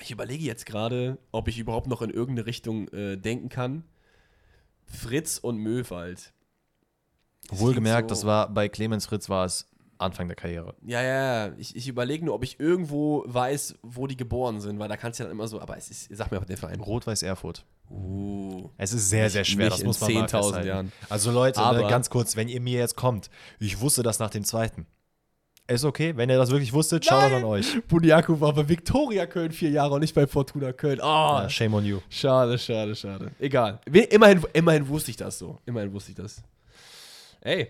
ich 0.01 0.11
überlege 0.11 0.45
jetzt 0.45 0.67
gerade, 0.67 1.17
ob 1.33 1.49
ich 1.49 1.59
überhaupt 1.59 1.87
noch 1.87 2.03
in 2.03 2.11
irgendeine 2.11 2.47
Richtung 2.47 2.89
äh, 2.89 3.17
denken 3.17 3.49
kann. 3.49 3.85
Fritz 4.87 5.39
und 5.39 5.59
Möwald. 5.59 6.33
Wohlgemerkt, 7.51 8.09
so- 8.11 8.15
das 8.15 8.25
war 8.27 8.49
bei 8.49 8.69
Clemens 8.69 9.07
Fritz 9.07 9.29
war 9.29 9.45
es 9.45 9.67
Anfang 10.01 10.29
der 10.29 10.37
Karriere. 10.37 10.75
Ja, 10.87 11.03
ja, 11.03 11.47
ja. 11.49 11.53
Ich, 11.59 11.75
ich 11.75 11.89
überlege 11.89 12.25
nur, 12.25 12.35
ob 12.35 12.45
ich 12.45 12.61
irgendwo 12.61 13.25
weiß, 13.27 13.75
wo 13.83 14.07
die 14.07 14.17
geboren 14.17 14.61
sind, 14.61 14.79
weil 14.79 14.89
da 14.89 14.97
kannst 14.97 15.19
du 15.19 15.25
ja 15.25 15.29
dann 15.29 15.37
immer 15.37 15.49
so, 15.49 15.61
aber 15.61 15.77
es 15.77 15.91
ist, 15.91 16.09
sag 16.17 16.31
mir 16.31 16.39
auch 16.39 16.45
den 16.45 16.57
Verein. 16.57 16.79
Rot-Weiß 16.81 17.23
Erfurt. 17.25 17.65
Uh. 17.91 18.69
Es 18.77 18.93
ist 18.93 19.09
sehr, 19.11 19.29
sehr 19.31 19.45
schwer, 19.45 19.71
das 19.71 19.83
muss 19.83 20.01
man 20.01 20.13
mal 20.13 20.25
10.000 20.25 20.29
festhalten. 20.31 20.69
Jahren. 20.69 20.93
Also 21.09 21.33
Leute, 21.33 21.61
Aber- 21.61 21.83
ne, 21.83 21.89
ganz 21.89 22.11
kurz, 22.11 22.37
wenn 22.37 22.49
ihr 22.49 22.61
mir 22.61 22.79
jetzt 22.79 22.95
kommt, 22.97 23.29
ich 23.59 23.81
wusste 23.81 24.03
das 24.05 24.19
nach 24.21 24.31
dem 24.31 24.45
zweiten. 24.45 24.87
Ist 25.67 25.85
okay, 25.85 26.17
wenn 26.17 26.31
ihr 26.31 26.39
das 26.39 26.51
wirklich 26.51 26.73
wusstet, 26.73 27.05
schaut 27.05 27.31
an 27.33 27.45
euch. 27.45 27.83
Buniaku 27.89 28.41
war 28.41 28.55
bei 28.55 28.67
Viktoria 28.69 29.27
Köln 29.27 29.53
vier 29.53 29.69
Jahre 29.71 29.95
und 29.95 30.01
nicht 30.01 30.15
bei 30.15 30.27
Fortuna 30.27 30.73
Köln. 30.73 30.99
Ah, 31.03 31.43
Ja, 31.43 31.51
shame 31.51 31.75
on 31.75 31.85
you. 31.85 31.99
Schade, 32.09 32.57
schade, 32.59 32.95
schade. 32.95 33.33
Egal. 33.39 33.79
Immerhin, 34.11 34.43
immerhin 34.55 34.89
wusste 34.89 35.11
ich 35.11 35.19
das 35.19 35.39
so. 35.39 35.59
Immerhin 35.67 35.93
wusste 35.93 36.13
ich 36.13 36.17
das. 36.17 36.43
Ey. 37.49 37.69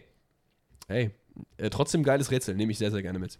Ey. 0.89 1.11
Äh, 1.57 1.71
trotzdem 1.71 2.03
geiles 2.03 2.31
Rätsel. 2.31 2.55
Nehme 2.57 2.73
ich 2.73 2.79
sehr, 2.79 2.91
sehr 2.91 3.03
gerne 3.03 3.19
mit. 3.19 3.39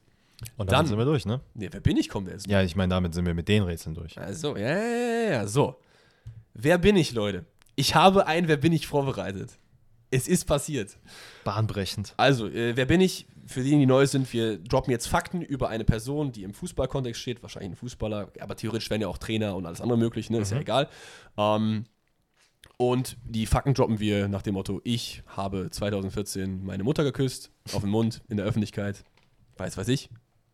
Und 0.57 0.71
Dann- 0.71 0.87
sind 0.87 0.97
wir 0.99 1.05
durch, 1.05 1.27
ne? 1.27 1.41
Nee, 1.55 1.69
wer 1.73 1.81
bin 1.81 1.97
ich, 1.97 2.09
kommt 2.09 2.29
erst. 2.29 2.47
Ja, 2.47 2.63
ich 2.63 2.77
meine, 2.77 2.91
damit 2.91 3.13
sind 3.15 3.27
wir 3.27 3.35
mit 3.35 3.49
den 3.49 3.65
Rätseln 3.65 3.95
durch. 3.97 4.17
Also, 4.19 4.57
ja, 4.57 4.69
ja, 4.69 4.79
ja, 5.25 5.31
ja. 5.31 5.47
So. 5.49 5.81
Wer 6.55 6.79
bin 6.79 6.95
ich, 6.97 7.13
Leute? 7.13 7.45
Ich 7.75 7.95
habe 7.97 8.27
ein 8.27 8.47
Wer 8.47 8.57
bin 8.57 8.73
ich 8.73 8.87
vorbereitet. 8.87 9.59
Es 10.11 10.29
ist 10.29 10.45
passiert. 10.47 10.97
Bahnbrechend. 11.45 12.15
Also, 12.17 12.47
äh, 12.49 12.77
wer 12.77 12.87
bin 12.87 13.01
ich? 13.01 13.27
Für 13.47 13.61
diejenigen, 13.61 13.81
die 13.81 13.87
neu 13.95 14.07
sind, 14.07 14.31
wir 14.33 14.59
droppen 14.59 14.91
jetzt 14.91 15.07
Fakten 15.09 15.43
über 15.43 15.69
eine 15.71 15.85
Person, 15.85 16.33
die 16.33 16.43
im 16.45 16.53
Fußballkontext 16.55 17.21
steht, 17.21 17.43
wahrscheinlich 17.43 17.73
ein 17.73 17.77
Fußballer, 17.77 18.31
aber 18.41 18.57
theoretisch 18.57 18.91
wären 18.91 19.01
ja 19.01 19.09
auch 19.09 19.19
Trainer 19.19 19.57
und 19.57 19.65
alles 19.67 19.81
andere 19.81 19.99
möglich, 19.99 20.29
ne? 20.31 20.39
ist 20.39 20.51
ja 20.51 20.57
Mhm. 20.57 20.63
egal. 20.63 20.89
Ähm, 21.39 21.85
und 22.79 23.19
die 23.25 23.45
Fakten 23.47 23.75
droppen 23.75 24.01
wir 24.01 24.29
nach 24.29 24.43
dem 24.43 24.55
Motto: 24.55 24.81
Ich 24.85 25.23
habe 25.27 25.69
2014 25.69 26.65
meine 26.65 26.85
Mutter 26.85 27.05
geküsst, 27.05 27.51
auf 27.75 27.83
den 27.83 27.91
Mund, 27.91 28.23
in 28.29 28.39
der 28.39 28.47
Öffentlichkeit. 28.47 29.05
Weiß, 29.57 29.77
weiß 29.77 29.89
ich. 29.89 30.09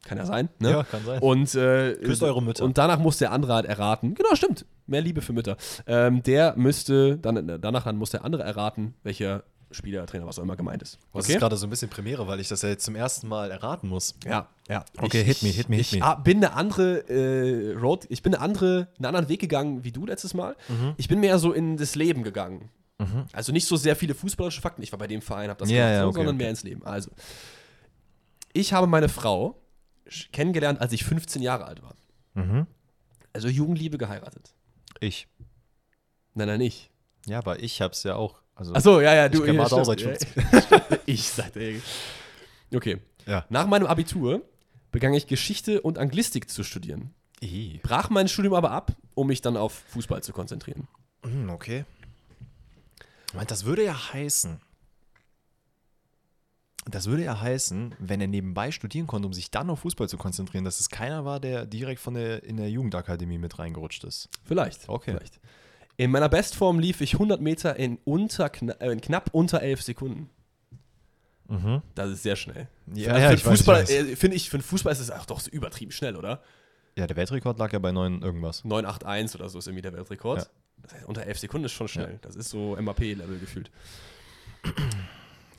Kann 0.05 0.18
ja 0.18 0.26
sein. 0.26 0.48
Ne? 0.59 0.70
Ja, 0.70 0.82
kann 0.82 1.05
sein. 1.05 1.20
Und, 1.22 1.55
äh, 1.55 1.94
Küsst 1.94 2.22
eure 2.22 2.42
Mütter. 2.42 2.64
Und 2.64 2.76
danach 2.76 2.98
muss 2.98 3.18
der 3.18 3.32
andere 3.32 3.55
halt 3.55 3.66
erraten. 3.66 4.14
Genau, 4.14 4.34
stimmt. 4.34 4.66
Mehr 4.86 5.01
Liebe 5.01 5.22
für 5.22 5.32
Mütter. 5.32 5.56
Ähm, 5.86 6.22
der 6.22 6.56
müsste, 6.56 7.16
dann, 7.18 7.59
danach 7.60 7.84
dann 7.84 7.96
muss 7.96 8.10
der 8.10 8.24
andere 8.24 8.42
erraten, 8.42 8.94
welcher 9.02 9.44
Spieler, 9.74 10.06
Trainer, 10.06 10.26
was 10.26 10.38
auch 10.38 10.42
immer 10.42 10.56
gemeint 10.56 10.82
ist. 10.82 10.98
Das 11.12 11.28
ist 11.28 11.38
gerade 11.38 11.56
so 11.56 11.66
ein 11.66 11.70
bisschen 11.70 11.90
Premiere, 11.90 12.26
weil 12.26 12.40
ich 12.40 12.48
das 12.48 12.62
ja 12.62 12.68
jetzt 12.70 12.84
zum 12.84 12.96
ersten 12.96 13.28
Mal 13.28 13.51
erraten 13.51 13.88
muss. 13.88 14.14
Ja, 14.24 14.48
ja. 14.68 14.84
Okay, 14.98 15.20
ich, 15.20 15.26
hit 15.26 15.42
me, 15.42 15.48
hit 15.51 15.68
me, 15.68 15.76
hit 15.76 15.92
ich 15.92 16.01
me. 16.01 16.05
ah, 16.05 16.14
bin 16.14 16.38
eine 16.38 16.55
andere 16.55 17.09
äh, 17.09 17.74
Road, 17.74 18.06
ich 18.09 18.22
bin 18.22 18.34
eine 18.34 18.42
andere, 18.42 18.88
einen 18.96 19.06
anderen 19.06 19.28
Weg 19.28 19.40
gegangen 19.40 19.84
wie 19.84 19.92
du 19.92 20.06
letztes 20.06 20.34
Mal. 20.34 20.56
Mhm. 20.68 20.94
Ich 20.96 21.09
bin 21.09 21.20
mehr 21.20 21.38
so 21.38 21.52
in 21.52 21.76
das 21.76 21.94
Leben 21.94 22.22
gegangen. 22.22 22.70
Also 23.32 23.52
nicht 23.52 23.66
so 23.66 23.76
sehr 23.76 23.96
viele 23.96 24.14
fußballerische 24.14 24.60
Fakten. 24.60 24.82
Ich 24.82 24.92
war 24.92 24.98
bei 24.98 25.09
dem 25.09 25.20
Verein, 25.20 25.51
habe 25.51 25.59
das 25.59 25.70
Ja, 25.70 25.90
ja, 25.90 26.02
so, 26.02 26.09
okay, 26.09 26.14
sondern 26.14 26.36
okay. 26.36 26.42
mehr 26.44 26.51
ins 26.51 26.62
Leben. 26.62 26.86
Also, 26.86 27.10
ich 28.52 28.72
habe 28.72 28.86
meine 28.86 29.09
Frau 29.09 29.60
kennengelernt, 30.32 30.80
als 30.80 30.92
ich 30.92 31.05
15 31.05 31.42
Jahre 31.42 31.64
alt 31.64 31.82
war. 31.82 31.96
Mhm. 32.34 32.66
Also 33.32 33.48
Jugendliebe 33.48 33.98
geheiratet. 33.98 34.55
Ich. 35.01 35.26
Nein, 36.34 36.48
nein, 36.48 36.59
nicht. 36.59 36.90
Ja, 37.26 37.38
aber 37.38 37.62
ich 37.62 37.80
hab's 37.80 38.05
ja 38.05 38.14
auch. 38.14 38.40
Also, 38.55 38.72
Achso, 38.74 39.01
ja, 39.01 39.14
ja, 39.14 39.28
du. 39.28 39.40
kenn 39.40 39.55
ja, 39.55 39.62
Martha 39.62 39.76
auch 39.76 39.85
seit 39.85 40.01
Ja, 40.01 40.12
ich 41.06 41.28
sagte. 41.28 41.81
Okay. 42.72 42.98
Ja. 43.26 43.44
Nach 43.48 43.66
meinem 43.66 43.86
Abitur 43.86 44.43
begann 44.93 45.12
ich 45.14 45.26
Geschichte 45.26 45.81
und 45.81 45.98
Anglistik 45.98 46.48
zu 46.48 46.62
studieren. 46.62 47.14
I. 47.43 47.81
Brach 47.82 48.10
mein 48.10 48.28
Studium 48.28 48.55
aber 48.55 48.70
ab, 48.70 48.93
um 49.14 49.26
mich 49.26 49.40
dann 49.40 49.56
auf 49.56 49.72
Fußball 49.89 50.22
zu 50.22 50.32
konzentrieren. 50.32 50.86
Hm, 51.24 51.51
okay. 51.51 51.85
Ich 53.28 53.35
meine, 53.35 53.47
das 53.47 53.64
würde 53.64 53.85
ja 53.85 54.12
heißen. 54.12 54.60
Das 56.86 57.06
würde 57.06 57.24
ja 57.24 57.40
heißen, 57.40 57.94
wenn 57.98 58.20
er 58.20 58.26
nebenbei 58.26 58.70
studieren 58.70 59.06
konnte, 59.06 59.26
um 59.26 59.32
sich 59.32 59.51
dann 59.51 59.70
auf 59.70 59.81
Fußball 59.81 60.09
zu 60.09 60.18
konzentrieren, 60.18 60.64
dass 60.64 60.81
es 60.81 60.90
keiner 60.90 61.24
war, 61.24 61.40
der 61.40 61.64
direkt 61.64 62.01
von 62.01 62.14
der, 62.14 62.44
in 62.44 62.59
der 62.59 62.70
Jugendakademie 62.70 63.39
mit 63.39 63.59
reingerutscht 63.59 64.05
ist. 64.05 64.28
Vielleicht. 64.44 64.89
Okay. 64.89 65.12
Vielleicht. 65.16 65.40
In 65.96 66.10
meiner 66.10 66.28
Bestform 66.28 66.78
lief 66.78 67.00
ich 67.00 67.14
100 67.14 67.40
Meter 67.40 67.76
in, 67.76 67.98
unter, 68.04 68.50
äh, 68.80 68.90
in 68.90 69.00
knapp 69.00 69.30
unter 69.32 69.62
11 69.62 69.82
Sekunden. 69.82 70.30
Mhm. 71.48 71.82
Das 71.94 72.10
ist 72.10 72.22
sehr 72.22 72.36
schnell. 72.36 72.68
Ja, 72.94 73.12
Also 73.12 73.22
ja, 73.22 73.28
für 73.28 73.34
ich 73.34 73.42
Fußball, 73.42 73.82
äh, 73.82 74.16
finde 74.16 74.36
ich, 74.36 74.50
für 74.50 74.58
den 74.58 74.62
Fußball 74.62 74.92
ist 74.92 75.00
es 75.00 75.10
auch 75.10 75.26
doch 75.26 75.40
so 75.40 75.50
übertrieben 75.50 75.92
schnell, 75.92 76.16
oder? 76.16 76.42
Ja, 76.96 77.06
der 77.06 77.16
Weltrekord 77.16 77.58
lag 77.58 77.72
ja 77.72 77.78
bei 77.78 77.92
9 77.92 78.22
irgendwas. 78.22 78.64
981 78.64 79.40
oder 79.40 79.48
so 79.48 79.58
ist 79.58 79.66
irgendwie 79.66 79.82
der 79.82 79.92
Weltrekord. 79.92 80.40
Ja. 80.40 80.46
Das 80.82 80.94
heißt, 80.94 81.06
unter 81.06 81.24
11 81.24 81.38
Sekunden 81.38 81.64
ist 81.66 81.72
schon 81.72 81.88
schnell. 81.88 82.18
Das 82.22 82.36
ist 82.36 82.50
so 82.50 82.76
MAP-Level 82.80 83.38
gefühlt. 83.38 83.70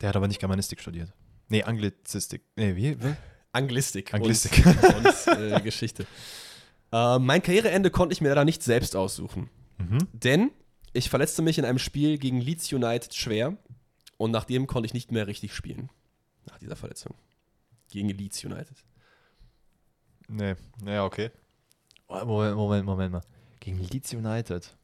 Der 0.01 0.09
hat 0.09 0.15
aber 0.15 0.27
nicht 0.27 0.39
Germanistik 0.39 0.81
studiert. 0.81 1.11
Nee, 1.47 1.63
Anglizistik. 1.63 2.43
Nee, 2.55 2.75
wie? 2.75 3.01
wie? 3.01 3.15
Anglistik. 3.51 4.13
Anglistik. 4.13 4.65
Und, 4.65 5.27
und 5.27 5.51
äh, 5.53 5.61
Geschichte. 5.61 6.05
Äh, 6.91 7.19
mein 7.19 7.41
Karriereende 7.41 7.89
konnte 7.89 8.13
ich 8.13 8.21
mir 8.21 8.29
leider 8.29 8.45
nicht 8.45 8.63
selbst 8.63 8.95
aussuchen. 8.95 9.49
Mhm. 9.77 10.07
Denn 10.13 10.51
ich 10.93 11.09
verletzte 11.09 11.41
mich 11.41 11.57
in 11.57 11.65
einem 11.65 11.79
Spiel 11.79 12.17
gegen 12.17 12.39
Leeds 12.39 12.71
United 12.71 13.13
schwer 13.13 13.57
und 14.17 14.31
nachdem 14.31 14.67
konnte 14.67 14.85
ich 14.87 14.93
nicht 14.93 15.11
mehr 15.11 15.27
richtig 15.27 15.53
spielen. 15.53 15.89
Nach 16.45 16.57
dieser 16.59 16.75
Verletzung. 16.75 17.15
Gegen 17.89 18.09
Leeds 18.09 18.43
United. 18.43 18.77
Nee, 20.27 20.55
naja, 20.81 21.03
okay. 21.03 21.31
Oh, 22.07 22.23
Moment, 22.25 22.55
Moment, 22.55 22.85
Moment 22.85 23.11
mal. 23.13 23.21
Gegen 23.59 23.79
Leeds 23.79 24.13
United. 24.13 24.75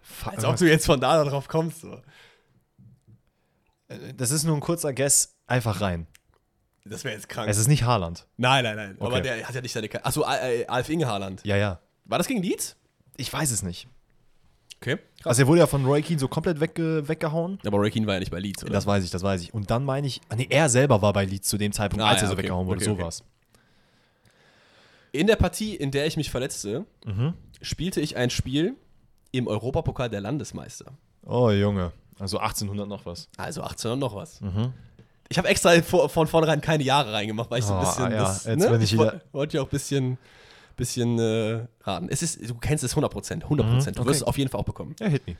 Fuck, 0.00 0.32
Als 0.34 0.44
ob 0.44 0.56
du 0.56 0.68
jetzt 0.68 0.86
von 0.86 1.00
da 1.00 1.22
drauf 1.24 1.48
kommst. 1.48 1.80
So. 1.80 2.00
Äh, 3.88 4.14
Das 4.14 4.30
ist 4.30 4.44
nur 4.44 4.54
ein 4.56 4.60
kurzer 4.60 4.92
Guess, 4.92 5.36
einfach 5.46 5.80
rein. 5.80 6.06
Das 6.84 7.04
wäre 7.04 7.14
jetzt 7.14 7.28
krank. 7.28 7.48
Es 7.48 7.58
ist 7.58 7.68
nicht 7.68 7.84
Haaland. 7.84 8.26
nein, 8.36 8.64
nein, 8.64 8.76
nein. 8.76 8.96
Aber 8.98 9.08
Okay. 9.12 9.22
der 9.22 9.46
hat 9.48 9.54
ja 9.54 9.60
nicht 9.60 9.72
seine. 9.72 9.88
Ka 9.88 10.00
Achso, 10.02 10.22
Alf 10.22 10.88
Inge 10.88 11.06
Haaland. 11.06 11.44
Ja, 11.44 11.56
ja. 11.56 11.80
War 12.04 12.18
das 12.18 12.26
gegen 12.26 12.42
Leeds? 12.42 12.76
Ich 13.16 13.32
weiß 13.32 13.50
es 13.50 13.62
nicht. 13.62 13.86
Okay. 14.80 14.96
Krass. 15.18 15.26
Also 15.26 15.42
er 15.42 15.46
wurde 15.48 15.60
ja 15.60 15.66
von 15.68 15.84
Roy 15.84 16.02
Keane 16.02 16.18
so 16.18 16.26
komplett 16.28 16.58
wegge 16.60 17.06
weggehauen. 17.08 17.58
Aber 17.64 17.78
Roy 17.78 17.90
Keane 17.90 18.06
war 18.06 18.14
ja 18.14 18.20
nicht 18.20 18.32
bei 18.32 18.40
Leeds, 18.40 18.64
oder? 18.64 18.72
Das 18.72 18.84
weiß 18.86 19.04
ich, 19.04 19.10
das 19.10 19.22
weiß 19.22 19.40
ich. 19.42 19.54
Und 19.54 19.70
dann 19.70 19.84
meine 19.84 20.06
ich, 20.08 20.20
ah, 20.28 20.34
nee, 20.36 20.46
er 20.50 20.68
selber 20.68 21.00
war 21.02 21.12
bei 21.12 21.24
Leeds 21.24 21.48
zu 21.48 21.56
dem 21.58 21.70
Zeitpunkt, 21.72 22.04
Ah, 22.04 22.08
als 22.08 22.20
ja, 22.20 22.24
er 22.24 22.28
so 22.28 22.32
okay. 22.34 22.42
weggehauen 22.44 22.66
wurde. 22.66 22.78
Okay, 22.78 22.84
so 22.86 22.92
okay. 22.92 23.02
war's. 23.02 23.22
In 25.12 25.26
der 25.26 25.36
Partie, 25.36 25.76
in 25.76 25.90
der 25.90 26.06
ich 26.06 26.16
mich 26.16 26.30
verletzte, 26.30 26.86
Mhm. 27.04 27.34
spielte 27.60 28.00
ich 28.00 28.16
ein 28.16 28.30
Spiel 28.30 28.74
im 29.30 29.46
Europapokal 29.46 30.08
der 30.08 30.20
Landesmeister. 30.20 30.92
Oh, 31.24 31.50
Junge. 31.50 31.92
Also 32.18 32.38
1800 32.38 32.88
noch 32.88 33.06
was. 33.06 33.28
Also 33.36 33.62
18 33.62 33.92
und 33.92 33.98
noch 33.98 34.14
was. 34.14 34.40
Mhm. 34.40 34.72
Ich 35.28 35.38
habe 35.38 35.48
extra 35.48 35.80
von 35.82 36.26
vornherein 36.26 36.60
keine 36.60 36.82
Jahre 36.82 37.12
reingemacht, 37.12 37.50
weil 37.50 37.60
ich 37.60 37.64
so 37.64 37.72
ein 37.74 37.78
Oh, 37.78 37.86
bisschen. 37.86 38.10
ja, 38.12 38.18
das, 38.18 38.44
jetzt 38.44 38.58
ne? 38.64 38.70
bin 38.70 38.80
ich 38.82 38.92
ich 38.92 38.98
wollte 39.32 39.56
ja 39.56 39.62
auch 39.62 39.66
ein 39.66 39.70
bisschen, 39.70 40.18
bisschen 40.76 41.18
äh, 41.18 41.66
raten. 41.82 42.08
Es 42.10 42.22
ist, 42.22 42.48
du 42.48 42.54
kennst 42.54 42.84
es 42.84 42.96
100%. 42.96 43.42
100%. 43.42 43.46
Du 43.46 43.54
Mhm, 43.54 43.78
okay. 43.78 44.04
wirst 44.06 44.20
es 44.20 44.22
auf 44.22 44.38
jeden 44.38 44.50
Fall 44.50 44.60
auch 44.60 44.64
bekommen. 44.64 44.94
Ja, 45.00 45.06
hit 45.08 45.26
me. 45.26 45.36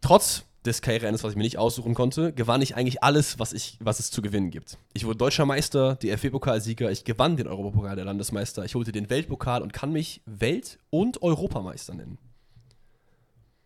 Trotz 0.00 0.44
des 0.64 0.82
Karriereendes, 0.82 1.24
was 1.24 1.30
ich 1.32 1.36
mir 1.36 1.42
nicht 1.44 1.56
aussuchen 1.58 1.94
konnte, 1.94 2.32
gewann 2.32 2.60
ich 2.60 2.76
eigentlich 2.76 3.02
alles, 3.02 3.38
was, 3.38 3.52
ich, 3.54 3.78
was 3.80 3.98
es 3.98 4.10
zu 4.10 4.20
gewinnen 4.20 4.50
gibt. 4.50 4.76
Ich 4.92 5.06
wurde 5.06 5.16
deutscher 5.16 5.46
Meister, 5.46 5.96
DFB-Pokalsieger, 5.96 6.90
ich 6.90 7.04
gewann 7.04 7.36
den 7.36 7.46
Europapokal 7.46 7.96
der 7.96 8.04
Landesmeister, 8.04 8.64
ich 8.64 8.74
holte 8.74 8.92
den 8.92 9.08
Weltpokal 9.08 9.62
und 9.62 9.72
kann 9.72 9.92
mich 9.92 10.20
Welt- 10.26 10.78
und 10.90 11.22
Europameister 11.22 11.94
nennen. 11.94 12.18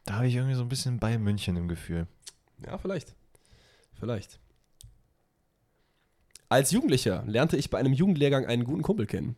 Da 0.04 0.14
habe 0.14 0.28
ich 0.28 0.34
irgendwie 0.36 0.54
so 0.54 0.62
ein 0.62 0.68
bisschen 0.68 0.98
Bayern 1.00 1.22
München 1.22 1.56
im 1.56 1.66
Gefühl. 1.66 2.06
Ja, 2.64 2.78
vielleicht. 2.78 3.14
Vielleicht. 3.98 4.38
Als 6.48 6.70
Jugendlicher 6.70 7.24
lernte 7.26 7.56
ich 7.56 7.70
bei 7.70 7.78
einem 7.78 7.92
Jugendlehrgang 7.92 8.46
einen 8.46 8.64
guten 8.64 8.82
Kumpel 8.82 9.06
kennen, 9.06 9.34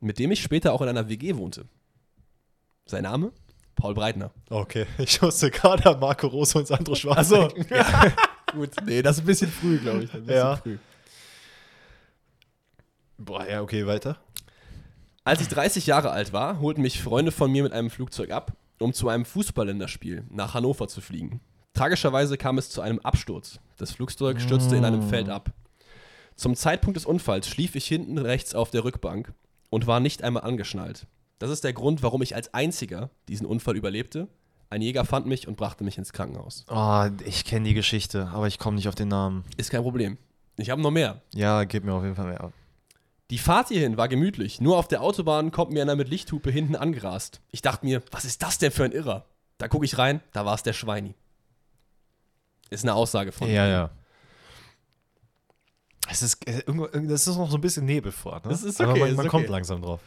mit 0.00 0.18
dem 0.18 0.30
ich 0.30 0.42
später 0.42 0.72
auch 0.72 0.82
in 0.82 0.88
einer 0.88 1.08
WG 1.08 1.36
wohnte. 1.36 1.66
Sein 2.86 3.02
Name? 3.02 3.32
Paul 3.74 3.94
Breitner. 3.94 4.30
Okay, 4.50 4.86
ich 4.98 5.20
musste 5.22 5.50
gerade 5.50 5.96
Marco 5.98 6.26
Rose 6.26 6.58
und 6.58 6.66
Sandro 6.66 6.94
Schwarz 6.94 7.28
denken. 7.28 7.66
Ja. 7.74 8.12
Gut, 8.52 8.70
nee, 8.86 9.02
das 9.02 9.16
ist 9.16 9.22
ein 9.24 9.26
bisschen 9.26 9.50
früh, 9.50 9.78
glaube 9.78 10.04
ich. 10.04 10.14
Ein 10.14 10.22
bisschen 10.24 10.36
Ja. 10.36 10.56
früh. 10.56 10.78
Boah, 13.18 13.46
ja, 13.48 13.60
okay, 13.62 13.86
weiter. 13.86 14.16
Als 15.24 15.40
ich 15.42 15.48
30 15.48 15.86
Jahre 15.86 16.10
alt 16.10 16.32
war, 16.32 16.60
holten 16.60 16.82
mich 16.82 17.02
Freunde 17.02 17.32
von 17.32 17.50
mir 17.52 17.62
mit 17.62 17.72
einem 17.72 17.90
Flugzeug 17.90 18.30
ab, 18.30 18.52
um 18.78 18.94
zu 18.94 19.08
einem 19.08 19.24
Fußballländerspiel 19.26 20.24
nach 20.30 20.54
Hannover 20.54 20.88
zu 20.88 21.00
fliegen. 21.00 21.40
Tragischerweise 21.74 22.38
kam 22.38 22.56
es 22.58 22.70
zu 22.70 22.80
einem 22.80 22.98
Absturz. 23.00 23.60
Das 23.76 23.92
Flugzeug 23.92 24.40
stürzte 24.40 24.76
in 24.76 24.84
einem 24.84 25.02
Feld 25.02 25.28
ab. 25.28 25.50
Zum 26.36 26.54
Zeitpunkt 26.54 26.96
des 26.96 27.04
Unfalls 27.04 27.48
schlief 27.48 27.74
ich 27.74 27.86
hinten 27.86 28.16
rechts 28.18 28.54
auf 28.54 28.70
der 28.70 28.84
Rückbank 28.84 29.32
und 29.70 29.86
war 29.86 30.00
nicht 30.00 30.22
einmal 30.22 30.44
angeschnallt. 30.44 31.06
Das 31.38 31.50
ist 31.50 31.64
der 31.64 31.72
Grund, 31.72 32.02
warum 32.02 32.22
ich 32.22 32.34
als 32.34 32.52
einziger 32.54 33.10
diesen 33.28 33.46
Unfall 33.46 33.76
überlebte. 33.76 34.28
Ein 34.70 34.82
Jäger 34.82 35.04
fand 35.04 35.26
mich 35.26 35.48
und 35.48 35.56
brachte 35.56 35.84
mich 35.84 35.96
ins 35.96 36.12
Krankenhaus. 36.12 36.64
Oh, 36.68 37.06
ich 37.24 37.44
kenne 37.44 37.68
die 37.68 37.74
Geschichte, 37.74 38.28
aber 38.28 38.46
ich 38.46 38.58
komme 38.58 38.76
nicht 38.76 38.88
auf 38.88 38.94
den 38.94 39.08
Namen. 39.08 39.44
Ist 39.56 39.70
kein 39.70 39.82
Problem. 39.82 40.18
Ich 40.56 40.70
habe 40.70 40.82
noch 40.82 40.90
mehr. 40.90 41.22
Ja, 41.32 41.64
gib 41.64 41.84
mir 41.84 41.94
auf 41.94 42.02
jeden 42.02 42.16
Fall 42.16 42.26
mehr. 42.26 42.52
Die 43.30 43.38
Fahrt 43.38 43.68
hierhin 43.68 43.96
war 43.96 44.08
gemütlich. 44.08 44.60
Nur 44.60 44.78
auf 44.78 44.88
der 44.88 45.02
Autobahn 45.02 45.52
kommt 45.52 45.70
mir 45.70 45.82
einer 45.82 45.96
mit 45.96 46.08
Lichthupe 46.08 46.50
hinten 46.50 46.76
angerast. 46.76 47.40
Ich 47.50 47.62
dachte 47.62 47.86
mir, 47.86 48.02
was 48.10 48.24
ist 48.24 48.42
das 48.42 48.58
denn 48.58 48.72
für 48.72 48.84
ein 48.84 48.92
Irrer? 48.92 49.26
Da 49.58 49.68
gucke 49.68 49.84
ich 49.84 49.98
rein, 49.98 50.20
da 50.32 50.44
war 50.44 50.54
es 50.54 50.62
der 50.62 50.72
Schweini. 50.72 51.14
Ist 52.70 52.84
eine 52.84 52.94
Aussage 52.94 53.32
von. 53.32 53.48
Ja, 53.48 53.66
ja. 53.66 53.90
Es 56.10 56.22
ist, 56.22 56.46
äh, 56.48 56.60
irgendwo- 56.66 56.86
das 56.86 57.26
ist 57.26 57.36
noch 57.36 57.50
so 57.50 57.56
ein 57.58 57.60
bisschen 57.60 57.84
Nebel 57.84 58.12
vor. 58.12 58.36
Ne? 58.36 58.40
Das 58.50 58.62
ist 58.62 58.80
Aber 58.80 58.92
okay, 58.92 59.00
man, 59.00 59.10
ist 59.10 59.16
man 59.16 59.26
okay. 59.26 59.36
kommt 59.36 59.48
langsam 59.48 59.82
drauf. 59.82 60.00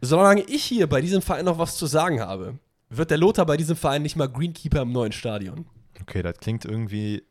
Solange 0.00 0.42
ich 0.42 0.64
hier 0.64 0.86
bei 0.88 1.00
diesem 1.00 1.22
Verein 1.22 1.44
noch 1.44 1.58
was 1.58 1.76
zu 1.76 1.86
sagen 1.86 2.20
habe, 2.20 2.58
wird 2.90 3.10
der 3.10 3.18
Lothar 3.18 3.46
bei 3.46 3.56
diesem 3.56 3.76
Verein 3.76 4.02
nicht 4.02 4.16
mal 4.16 4.28
Greenkeeper 4.28 4.82
im 4.82 4.92
neuen 4.92 5.12
Stadion. 5.12 5.66
Okay, 6.00 6.22
das 6.22 6.38
klingt 6.38 6.64
irgendwie. 6.64 7.22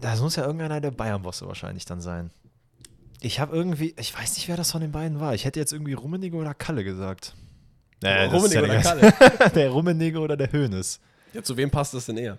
Das 0.00 0.20
muss 0.20 0.36
ja 0.36 0.44
irgendeiner 0.44 0.80
der 0.80 0.90
Bayern-Bosse 0.90 1.46
wahrscheinlich 1.46 1.84
dann 1.84 2.00
sein. 2.00 2.30
Ich 3.20 3.40
habe 3.40 3.56
irgendwie, 3.56 3.94
ich 3.98 4.16
weiß 4.16 4.34
nicht, 4.36 4.48
wer 4.48 4.56
das 4.56 4.72
von 4.72 4.80
den 4.82 4.92
beiden 4.92 5.18
war. 5.20 5.34
Ich 5.34 5.44
hätte 5.44 5.58
jetzt 5.60 5.72
irgendwie 5.72 5.94
Rummenigge 5.94 6.36
oder 6.36 6.52
Kalle 6.52 6.84
gesagt. 6.84 7.34
Äh, 8.02 8.28
das 8.28 8.44
ist 8.44 8.56
Rummenigge 8.56 8.66
ja 8.66 8.94
oder 8.94 9.12
Kalle? 9.12 9.50
der 9.54 9.70
Rummenigge 9.70 10.18
oder 10.18 10.36
der 10.36 10.52
Hönes. 10.52 11.00
Ja, 11.32 11.42
zu 11.42 11.56
wem 11.56 11.70
passt 11.70 11.94
das 11.94 12.06
denn 12.06 12.18
eher? 12.18 12.38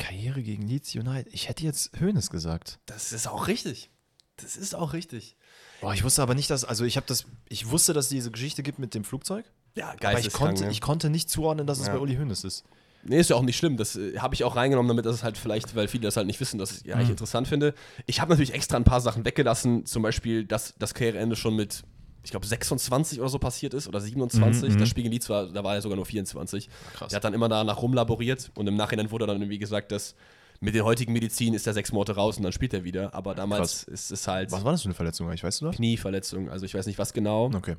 Karriere 0.00 0.42
gegen 0.42 0.66
Leeds 0.66 0.94
United. 0.94 1.32
Ich 1.32 1.48
hätte 1.48 1.64
jetzt 1.64 1.98
Hönes 2.00 2.30
gesagt. 2.30 2.78
Das 2.86 3.12
ist 3.12 3.28
auch 3.28 3.46
richtig. 3.46 3.90
Das 4.36 4.56
ist 4.56 4.74
auch 4.74 4.92
richtig. 4.94 5.36
Boah, 5.80 5.94
ich 5.94 6.02
wusste 6.02 6.22
aber 6.22 6.34
nicht, 6.34 6.50
dass, 6.50 6.64
also 6.64 6.84
ich 6.84 6.96
habe 6.96 7.06
das, 7.06 7.26
ich 7.48 7.70
wusste, 7.70 7.92
dass 7.92 8.06
es 8.06 8.08
diese 8.10 8.30
Geschichte 8.30 8.62
gibt 8.62 8.78
mit 8.78 8.94
dem 8.94 9.04
Flugzeug, 9.04 9.44
Ja, 9.76 9.94
aber 10.02 10.18
ich 10.18 10.32
konnte, 10.32 10.64
ne? 10.64 10.70
ich 10.70 10.80
konnte 10.80 11.10
nicht 11.10 11.28
zuordnen, 11.30 11.66
dass 11.66 11.78
es 11.80 11.86
Ja. 11.86 11.94
bei 11.94 11.98
Uli 12.00 12.16
Hönes 12.16 12.44
ist. 12.44 12.64
Nee, 13.02 13.18
ist 13.18 13.30
ja 13.30 13.36
auch 13.36 13.42
nicht 13.42 13.56
schlimm. 13.56 13.76
Das 13.78 13.96
äh, 13.96 14.18
habe 14.18 14.34
ich 14.34 14.44
auch 14.44 14.56
reingenommen, 14.56 14.88
damit 14.88 15.06
das 15.06 15.22
halt 15.22 15.38
vielleicht, 15.38 15.74
weil 15.74 15.88
viele 15.88 16.02
das 16.02 16.16
halt 16.18 16.26
nicht 16.26 16.38
wissen, 16.40 16.58
dass 16.58 16.72
ich, 16.72 16.84
ja, 16.86 16.98
ich 17.00 17.06
Mhm. 17.06 17.12
interessant 17.12 17.48
finde. 17.48 17.74
Ich 18.06 18.20
habe 18.20 18.30
natürlich 18.30 18.52
extra 18.52 18.76
ein 18.76 18.84
paar 18.84 19.00
Sachen 19.00 19.24
weggelassen, 19.24 19.86
zum 19.86 20.02
Beispiel, 20.02 20.44
dass 20.44 20.74
das 20.78 20.92
Karriereende 20.92 21.34
schon 21.36 21.56
mit, 21.56 21.82
ich 22.22 22.30
glaube, 22.30 22.46
26 22.46 23.20
oder 23.20 23.28
so 23.28 23.38
passiert 23.38 23.74
ist 23.74 23.88
oder 23.88 24.00
27. 24.00 24.62
Mhm, 24.62 24.72
das 24.72 24.80
mhm. 24.80 24.86
Spiel 24.86 25.02
gegen 25.04 25.12
Leeds 25.12 25.28
war, 25.28 25.46
da 25.46 25.64
war 25.64 25.74
er 25.74 25.82
sogar 25.82 25.96
nur 25.96 26.06
24. 26.06 26.68
Krass. 26.94 27.08
Der 27.08 27.16
hat 27.16 27.24
dann 27.24 27.34
immer 27.34 27.48
danach 27.48 27.80
rumlaboriert 27.80 28.50
und 28.54 28.66
im 28.66 28.76
Nachhinein 28.76 29.10
wurde 29.10 29.26
dann 29.26 29.38
irgendwie 29.38 29.58
gesagt, 29.58 29.92
dass 29.92 30.14
mit 30.60 30.74
der 30.74 30.84
heutigen 30.84 31.12
Medizin 31.12 31.54
ist 31.54 31.66
er 31.66 31.72
sechs 31.72 31.90
Monate 31.92 32.14
raus 32.14 32.36
und 32.36 32.42
dann 32.42 32.52
spielt 32.52 32.74
er 32.74 32.84
wieder. 32.84 33.14
Aber 33.14 33.34
damals 33.34 33.84
ist 33.84 34.10
es 34.12 34.28
halt 34.28 34.52
Was 34.52 34.64
war 34.64 34.72
das 34.72 34.82
für 34.82 34.88
eine 34.88 34.94
Verletzung 34.94 35.28
eigentlich, 35.28 35.42
weißt 35.42 35.62
du 35.62 35.66
das? 35.66 35.76
Knieverletzung. 35.76 36.50
Also 36.50 36.66
ich 36.66 36.74
weiß 36.74 36.86
nicht, 36.86 36.98
was 36.98 37.14
genau. 37.14 37.46
Okay. 37.54 37.76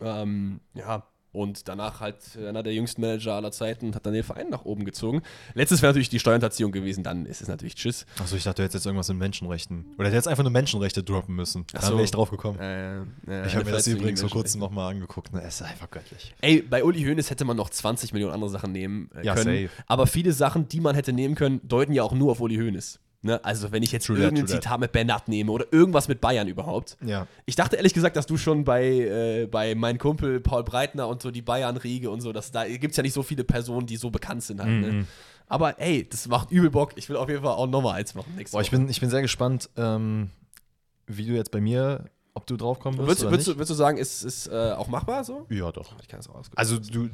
Ähm, 0.00 0.60
ja, 0.74 1.06
und 1.32 1.68
danach 1.68 2.00
halt 2.00 2.16
einer 2.36 2.62
der 2.62 2.72
jüngsten 2.72 3.00
Manager 3.00 3.34
aller 3.34 3.52
Zeiten 3.52 3.86
und 3.86 3.94
hat 3.94 4.06
dann 4.06 4.14
den 4.14 4.22
Verein 4.22 4.48
nach 4.48 4.64
oben 4.64 4.84
gezogen. 4.84 5.22
Letztes 5.54 5.82
wäre 5.82 5.90
natürlich 5.90 6.08
die 6.08 6.18
Steuerhinterziehung 6.18 6.72
gewesen, 6.72 7.04
dann 7.04 7.26
ist 7.26 7.42
es 7.42 7.48
natürlich 7.48 7.74
Tschüss. 7.74 8.06
Achso, 8.18 8.36
ich 8.36 8.44
dachte, 8.44 8.56
du 8.56 8.62
hättest 8.64 8.74
jetzt 8.74 8.86
irgendwas 8.86 9.08
mit 9.08 9.18
Menschenrechten. 9.18 9.84
Oder 9.98 10.08
du 10.08 10.12
hättest 10.14 10.28
einfach 10.28 10.44
nur 10.44 10.52
Menschenrechte 10.52 11.02
droppen 11.02 11.34
müssen. 11.34 11.66
Da 11.72 11.82
so. 11.82 11.92
wäre 11.94 12.04
ich 12.04 12.10
drauf 12.10 12.30
gekommen. 12.30 12.58
Äh, 12.58 13.00
äh, 13.00 13.46
ich 13.46 13.54
habe 13.54 13.64
mir 13.64 13.72
das 13.72 13.86
übrigens 13.86 14.20
vor 14.20 14.30
kurzem 14.30 14.60
nochmal 14.60 14.92
angeguckt. 14.92 15.32
Ne? 15.32 15.42
Es 15.42 15.60
ist 15.60 15.66
einfach 15.66 15.90
göttlich. 15.90 16.34
Ey, 16.40 16.62
bei 16.62 16.82
Uli 16.84 17.02
Hoeneß 17.02 17.30
hätte 17.30 17.44
man 17.44 17.56
noch 17.56 17.70
20 17.70 18.12
Millionen 18.12 18.32
andere 18.32 18.50
Sachen 18.50 18.72
nehmen 18.72 19.10
äh, 19.14 19.24
Ja, 19.24 19.34
können. 19.34 19.68
safe. 19.68 19.82
Aber 19.86 20.06
viele 20.06 20.32
Sachen, 20.32 20.68
die 20.68 20.80
man 20.80 20.94
hätte 20.94 21.12
nehmen 21.12 21.34
können, 21.34 21.60
deuten 21.64 21.92
ja 21.92 22.02
auch 22.02 22.12
nur 22.12 22.32
auf 22.32 22.40
Uli 22.40 22.56
Hoeneß. 22.56 23.00
Ne? 23.26 23.44
Also 23.44 23.72
wenn 23.72 23.82
ich 23.82 23.92
jetzt 23.92 24.06
True 24.06 24.18
irgendein 24.18 24.46
that. 24.46 24.62
Zitat 24.62 24.80
mit 24.80 24.92
Bernat 24.92 25.28
nehme 25.28 25.52
oder 25.52 25.66
irgendwas 25.70 26.08
mit 26.08 26.20
Bayern 26.20 26.48
überhaupt. 26.48 26.96
Ja. 27.04 27.26
Ich 27.44 27.56
dachte 27.56 27.76
ehrlich 27.76 27.92
gesagt, 27.92 28.16
dass 28.16 28.26
du 28.26 28.36
schon 28.36 28.64
bei, 28.64 28.86
äh, 28.86 29.46
bei 29.46 29.74
meinem 29.74 29.98
Kumpel 29.98 30.40
Paul 30.40 30.64
Breitner 30.64 31.08
und 31.08 31.20
so 31.20 31.30
die 31.30 31.42
Bayern-Riege 31.42 32.10
und 32.10 32.20
so, 32.20 32.32
dass 32.32 32.50
da 32.52 32.66
gibt 32.66 32.92
es 32.92 32.96
ja 32.96 33.02
nicht 33.02 33.12
so 33.12 33.22
viele 33.22 33.44
Personen, 33.44 33.86
die 33.86 33.96
so 33.96 34.10
bekannt 34.10 34.42
sind 34.42 34.60
halt. 34.60 34.70
Ne? 34.70 34.92
Mhm. 34.92 35.06
Aber 35.48 35.80
ey, 35.80 36.08
das 36.08 36.26
macht 36.28 36.50
übel 36.50 36.70
Bock. 36.70 36.92
Ich 36.96 37.08
will 37.08 37.16
auf 37.16 37.28
jeden 37.28 37.42
Fall 37.42 37.52
auch 37.52 37.66
nochmal 37.66 38.00
eins 38.00 38.14
machen. 38.14 38.32
Boah, 38.50 38.60
ich 38.60 38.70
bin, 38.70 38.88
ich 38.88 39.00
bin 39.00 39.10
sehr 39.10 39.22
gespannt, 39.22 39.70
ähm, 39.76 40.30
wie 41.06 41.26
du 41.26 41.34
jetzt 41.34 41.50
bei 41.50 41.60
mir, 41.60 42.10
ob 42.34 42.46
du 42.46 42.56
draufkommen 42.56 42.98
wirst. 42.98 43.08
Würdest, 43.08 43.22
oder 43.22 43.30
würdest, 43.30 43.48
nicht. 43.48 43.54
du, 43.54 43.58
würdest 43.58 43.70
du 43.70 43.74
sagen, 43.74 43.98
ist 43.98 44.24
es 44.24 44.46
äh, 44.48 44.72
auch 44.76 44.88
machbar 44.88 45.24
so? 45.24 45.46
Ja, 45.50 45.70
doch. 45.70 45.94
Ich 46.00 46.08
kann 46.08 46.20
es 46.20 46.28
auch. 46.28 46.42
Also 46.56 46.78
du, 46.78 47.10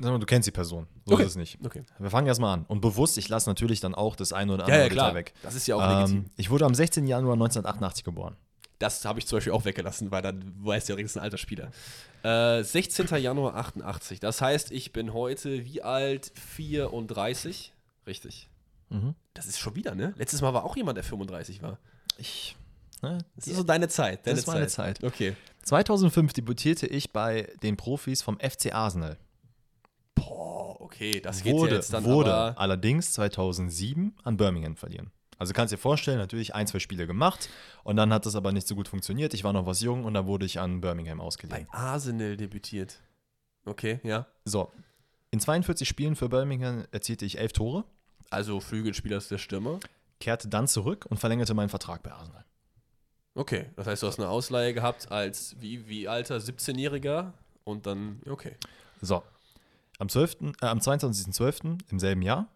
sag 0.00 0.10
mal, 0.12 0.18
du 0.18 0.26
kennst 0.26 0.46
die 0.46 0.52
Person. 0.52 0.86
So 1.06 1.14
Okay. 1.14 1.22
ist 1.22 1.30
es 1.30 1.36
nicht. 1.36 1.58
Okay. 1.64 1.82
Wir 1.98 2.10
fangen 2.10 2.26
erstmal 2.26 2.54
an. 2.54 2.64
Und 2.66 2.80
bewusst, 2.80 3.16
ich 3.18 3.28
lasse 3.28 3.48
natürlich 3.48 3.80
dann 3.80 3.94
auch 3.94 4.16
das 4.16 4.32
eine 4.32 4.52
oder 4.54 4.62
Ja, 4.68 4.74
andere 4.74 4.82
ja, 4.82 4.88
klar. 4.88 5.06
Detail 5.08 5.18
weg. 5.18 5.34
Das 5.42 5.54
ist 5.54 5.66
ja 5.66 5.76
auch 5.76 5.98
legitim. 5.98 6.16
Ähm, 6.24 6.30
ich 6.36 6.50
wurde 6.50 6.64
am 6.64 6.74
16. 6.74 7.06
Januar 7.06 7.34
1988 7.34 8.04
geboren. 8.04 8.36
Das 8.80 9.04
habe 9.04 9.20
ich 9.20 9.26
zum 9.26 9.36
Beispiel 9.36 9.52
auch 9.52 9.64
weggelassen, 9.64 10.10
weil 10.10 10.20
dann 10.20 10.52
weißt 10.58 10.88
du 10.88 10.94
ja, 10.94 11.00
das 11.00 11.12
ist 11.12 11.16
ein 11.16 11.22
alter 11.22 11.38
Spieler. 11.38 11.70
Äh, 12.24 12.62
16. 12.64 13.06
Januar 13.22 13.54
88. 13.54 14.18
Das 14.20 14.40
heißt, 14.40 14.72
ich 14.72 14.92
bin 14.92 15.12
heute 15.14 15.64
wie 15.64 15.80
alt? 15.82 16.32
34. 16.34 17.72
Richtig. 18.06 18.48
Mhm. 18.90 19.14
Das 19.32 19.46
ist 19.46 19.58
schon 19.58 19.74
wieder, 19.76 19.94
ne? 19.94 20.12
Letztes 20.16 20.42
Mal 20.42 20.52
war 20.54 20.64
auch 20.64 20.76
jemand, 20.76 20.96
der 20.96 21.04
35 21.04 21.62
war. 21.62 21.78
Ich. 22.18 22.56
Ne, 23.02 23.18
Das 23.36 23.46
ist 23.46 23.56
so 23.56 23.62
deine 23.62 23.88
Zeit. 23.88 24.26
Deine 24.26 24.38
ist 24.38 24.46
meine 24.46 24.66
Zeit. 24.66 25.02
Okay. 25.04 25.34
2005 25.62 26.32
debütierte 26.32 26.86
ich 26.86 27.12
bei 27.12 27.48
den 27.62 27.76
Profis 27.76 28.22
vom 28.22 28.38
FC 28.38 28.72
Arsenal. 28.74 29.16
Boah, 30.14 30.80
okay, 30.80 31.20
das 31.20 31.42
geht 31.42 31.52
wurde, 31.52 31.70
ja 31.72 31.76
jetzt 31.76 31.92
dann 31.92 32.04
wurde 32.04 32.32
aber. 32.34 32.60
allerdings 32.60 33.12
2007 33.12 34.14
an 34.22 34.36
Birmingham 34.36 34.76
verliehen. 34.76 35.10
Also 35.38 35.52
kannst 35.52 35.72
dir 35.72 35.78
vorstellen, 35.78 36.18
natürlich 36.18 36.54
ein, 36.54 36.66
zwei 36.66 36.78
Spiele 36.78 37.06
gemacht 37.06 37.48
und 37.82 37.96
dann 37.96 38.12
hat 38.12 38.24
das 38.24 38.36
aber 38.36 38.52
nicht 38.52 38.68
so 38.68 38.76
gut 38.76 38.86
funktioniert. 38.88 39.34
Ich 39.34 39.42
war 39.42 39.52
noch 39.52 39.66
was 39.66 39.80
jung 39.80 40.04
und 40.04 40.14
dann 40.14 40.26
wurde 40.26 40.46
ich 40.46 40.60
an 40.60 40.80
Birmingham 40.80 41.20
ausgeliehen. 41.20 41.66
Bei 41.70 41.76
Arsenal 41.76 42.36
debütiert. 42.36 43.00
Okay, 43.66 43.98
ja. 44.04 44.26
So, 44.44 44.70
in 45.32 45.40
42 45.40 45.88
Spielen 45.88 46.14
für 46.14 46.28
Birmingham 46.28 46.84
erzielte 46.92 47.24
ich 47.24 47.38
elf 47.38 47.52
Tore, 47.52 47.84
Also 48.30 48.60
Flügelspieler 48.60 49.16
ist 49.16 49.30
der 49.30 49.38
Stürmer. 49.38 49.80
kehrte 50.20 50.48
dann 50.48 50.68
zurück 50.68 51.06
und 51.08 51.18
verlängerte 51.18 51.54
meinen 51.54 51.68
Vertrag 51.70 52.02
bei 52.04 52.12
Arsenal. 52.12 52.44
Okay, 53.34 53.66
das 53.74 53.88
heißt, 53.88 54.02
du 54.04 54.06
hast 54.06 54.20
eine 54.20 54.28
Ausleihe 54.28 54.72
gehabt 54.72 55.10
als 55.10 55.56
wie, 55.58 55.88
wie 55.88 56.06
alter 56.06 56.36
17-Jähriger 56.36 57.32
und 57.64 57.86
dann, 57.86 58.20
okay. 58.30 58.52
So, 59.00 59.24
am, 59.98 60.08
12., 60.08 60.36
äh, 60.62 60.66
am 60.66 60.78
22.12. 60.78 61.78
im 61.90 61.98
selben 61.98 62.22
Jahr 62.22 62.48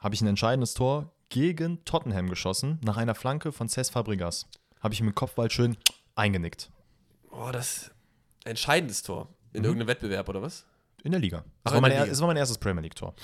habe 0.00 0.14
ich 0.14 0.20
ein 0.20 0.26
entscheidendes 0.28 0.74
Tor 0.74 1.12
gegen 1.28 1.84
Tottenham 1.84 2.28
geschossen, 2.30 2.78
nach 2.84 2.96
einer 2.96 3.14
Flanke 3.14 3.52
von 3.52 3.68
Cesc 3.68 3.92
Fabregas. 3.92 4.46
Habe 4.80 4.94
ich 4.94 5.00
ihm 5.00 5.06
mit 5.06 5.14
Kopfball 5.16 5.50
schön 5.50 5.76
eingenickt. 6.14 6.70
Oh, 7.30 7.50
das 7.52 7.90
entscheidendes 8.44 9.02
Tor. 9.02 9.28
In 9.52 9.60
Mhm. 9.60 9.64
irgendeinem 9.66 9.88
Wettbewerb 9.88 10.28
oder 10.28 10.40
was? 10.42 10.64
In 11.02 11.10
der 11.12 11.20
Liga. 11.20 11.44
Ach, 11.44 11.44
Das, 11.64 11.72
war 11.72 11.78
in 11.78 11.82
mein, 11.82 11.90
Liga. 11.92 12.06
das 12.06 12.20
war 12.20 12.26
mein 12.28 12.36
erstes 12.36 12.58
Premier 12.58 12.82
League-Tor. 12.82 13.14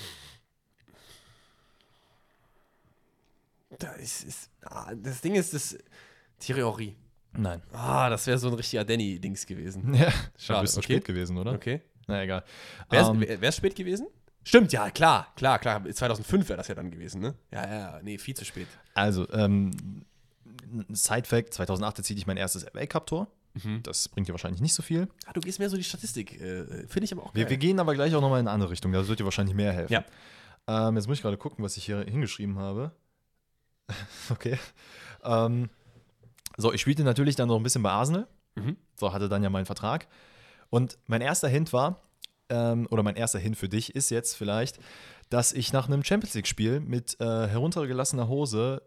Da 3.79 3.91
ist, 3.93 4.23
ist, 4.23 4.49
ah, 4.63 4.93
das 4.95 5.21
Ding 5.21 5.35
ist, 5.35 5.53
das 5.53 5.77
Thierry 6.39 6.61
Henry. 6.61 6.95
Nein. 7.33 7.61
Ah, 7.73 8.09
das 8.09 8.25
wäre 8.27 8.37
so 8.37 8.47
ein 8.47 8.53
richtiger 8.53 8.85
Danny-Dings 8.85 9.45
gewesen. 9.45 9.93
Ja, 9.95 10.11
Schade, 10.37 10.59
ein 10.59 10.63
bisschen 10.65 10.79
okay. 10.83 10.93
spät 10.93 11.05
gewesen, 11.05 11.37
oder? 11.37 11.53
Okay. 11.53 11.81
Na 12.07 12.23
egal. 12.23 12.43
Wäre 12.89 13.11
es 13.11 13.19
wär, 13.19 13.41
wär's 13.41 13.57
spät 13.57 13.75
gewesen? 13.75 14.07
Stimmt, 14.43 14.71
ja, 14.71 14.91
klar, 14.91 15.33
klar, 15.35 15.57
klar. 15.57 15.83
2005 15.83 16.49
wäre 16.49 16.57
das 16.57 16.67
ja 16.67 16.75
dann 16.75 16.91
gewesen, 16.91 17.19
ne? 17.19 17.33
Ja, 17.51 17.67
ja, 17.67 17.99
nee, 18.03 18.19
viel 18.19 18.35
zu 18.35 18.45
spät. 18.45 18.67
Also, 18.93 19.27
ähm, 19.31 19.71
Side-Fact: 20.89 21.53
2008 21.53 21.99
erzielte 21.99 22.19
ich 22.19 22.27
mein 22.27 22.37
erstes 22.37 22.63
FA 22.63 22.85
Cup-Tor. 22.85 23.27
Mhm. 23.55 23.81
Das 23.83 24.09
bringt 24.09 24.27
dir 24.27 24.33
wahrscheinlich 24.33 24.61
nicht 24.61 24.73
so 24.73 24.83
viel. 24.83 25.07
Ah, 25.25 25.33
du 25.33 25.39
gehst 25.39 25.59
mehr 25.59 25.69
so 25.69 25.77
die 25.77 25.83
Statistik. 25.83 26.39
Äh, 26.39 26.87
Finde 26.87 27.05
ich 27.05 27.13
aber 27.13 27.23
auch 27.23 27.33
geil. 27.33 27.43
Wir, 27.43 27.49
wir 27.49 27.57
gehen 27.57 27.79
aber 27.79 27.93
gleich 27.95 28.13
auch 28.13 28.21
nochmal 28.21 28.39
in 28.39 28.47
eine 28.47 28.53
andere 28.53 28.69
Richtung. 28.69 28.91
Das 28.91 29.07
wird 29.07 29.19
dir 29.19 29.25
wahrscheinlich 29.25 29.55
mehr 29.55 29.73
helfen. 29.73 29.93
Ja. 29.93 30.03
Ähm, 30.67 30.95
jetzt 30.95 31.07
muss 31.07 31.17
ich 31.17 31.21
gerade 31.21 31.37
gucken, 31.37 31.63
was 31.63 31.77
ich 31.77 31.85
hier 31.85 32.01
hingeschrieben 32.01 32.59
habe. 32.59 32.91
okay. 34.29 34.59
Ähm, 35.23 35.69
so, 36.57 36.73
ich 36.73 36.81
spielte 36.81 37.03
natürlich 37.03 37.35
dann 37.35 37.47
noch 37.47 37.57
ein 37.57 37.63
bisschen 37.63 37.83
bei 37.83 37.91
Arsenal. 37.91 38.27
Mhm. 38.55 38.77
So, 38.95 39.13
hatte 39.13 39.29
dann 39.29 39.43
ja 39.43 39.49
meinen 39.49 39.65
Vertrag. 39.65 40.07
Und 40.69 40.97
mein 41.07 41.21
erster 41.21 41.47
Hint 41.47 41.73
war, 41.73 42.01
ähm, 42.49 42.87
oder 42.91 43.03
mein 43.03 43.15
erster 43.15 43.39
Hint 43.39 43.57
für 43.57 43.69
dich 43.69 43.95
ist 43.95 44.09
jetzt 44.09 44.35
vielleicht, 44.35 44.79
dass 45.29 45.53
ich 45.53 45.73
nach 45.73 45.87
einem 45.87 46.03
Champions 46.03 46.33
League-Spiel 46.35 46.79
mit 46.79 47.19
äh, 47.19 47.47
heruntergelassener 47.47 48.27
Hose 48.27 48.81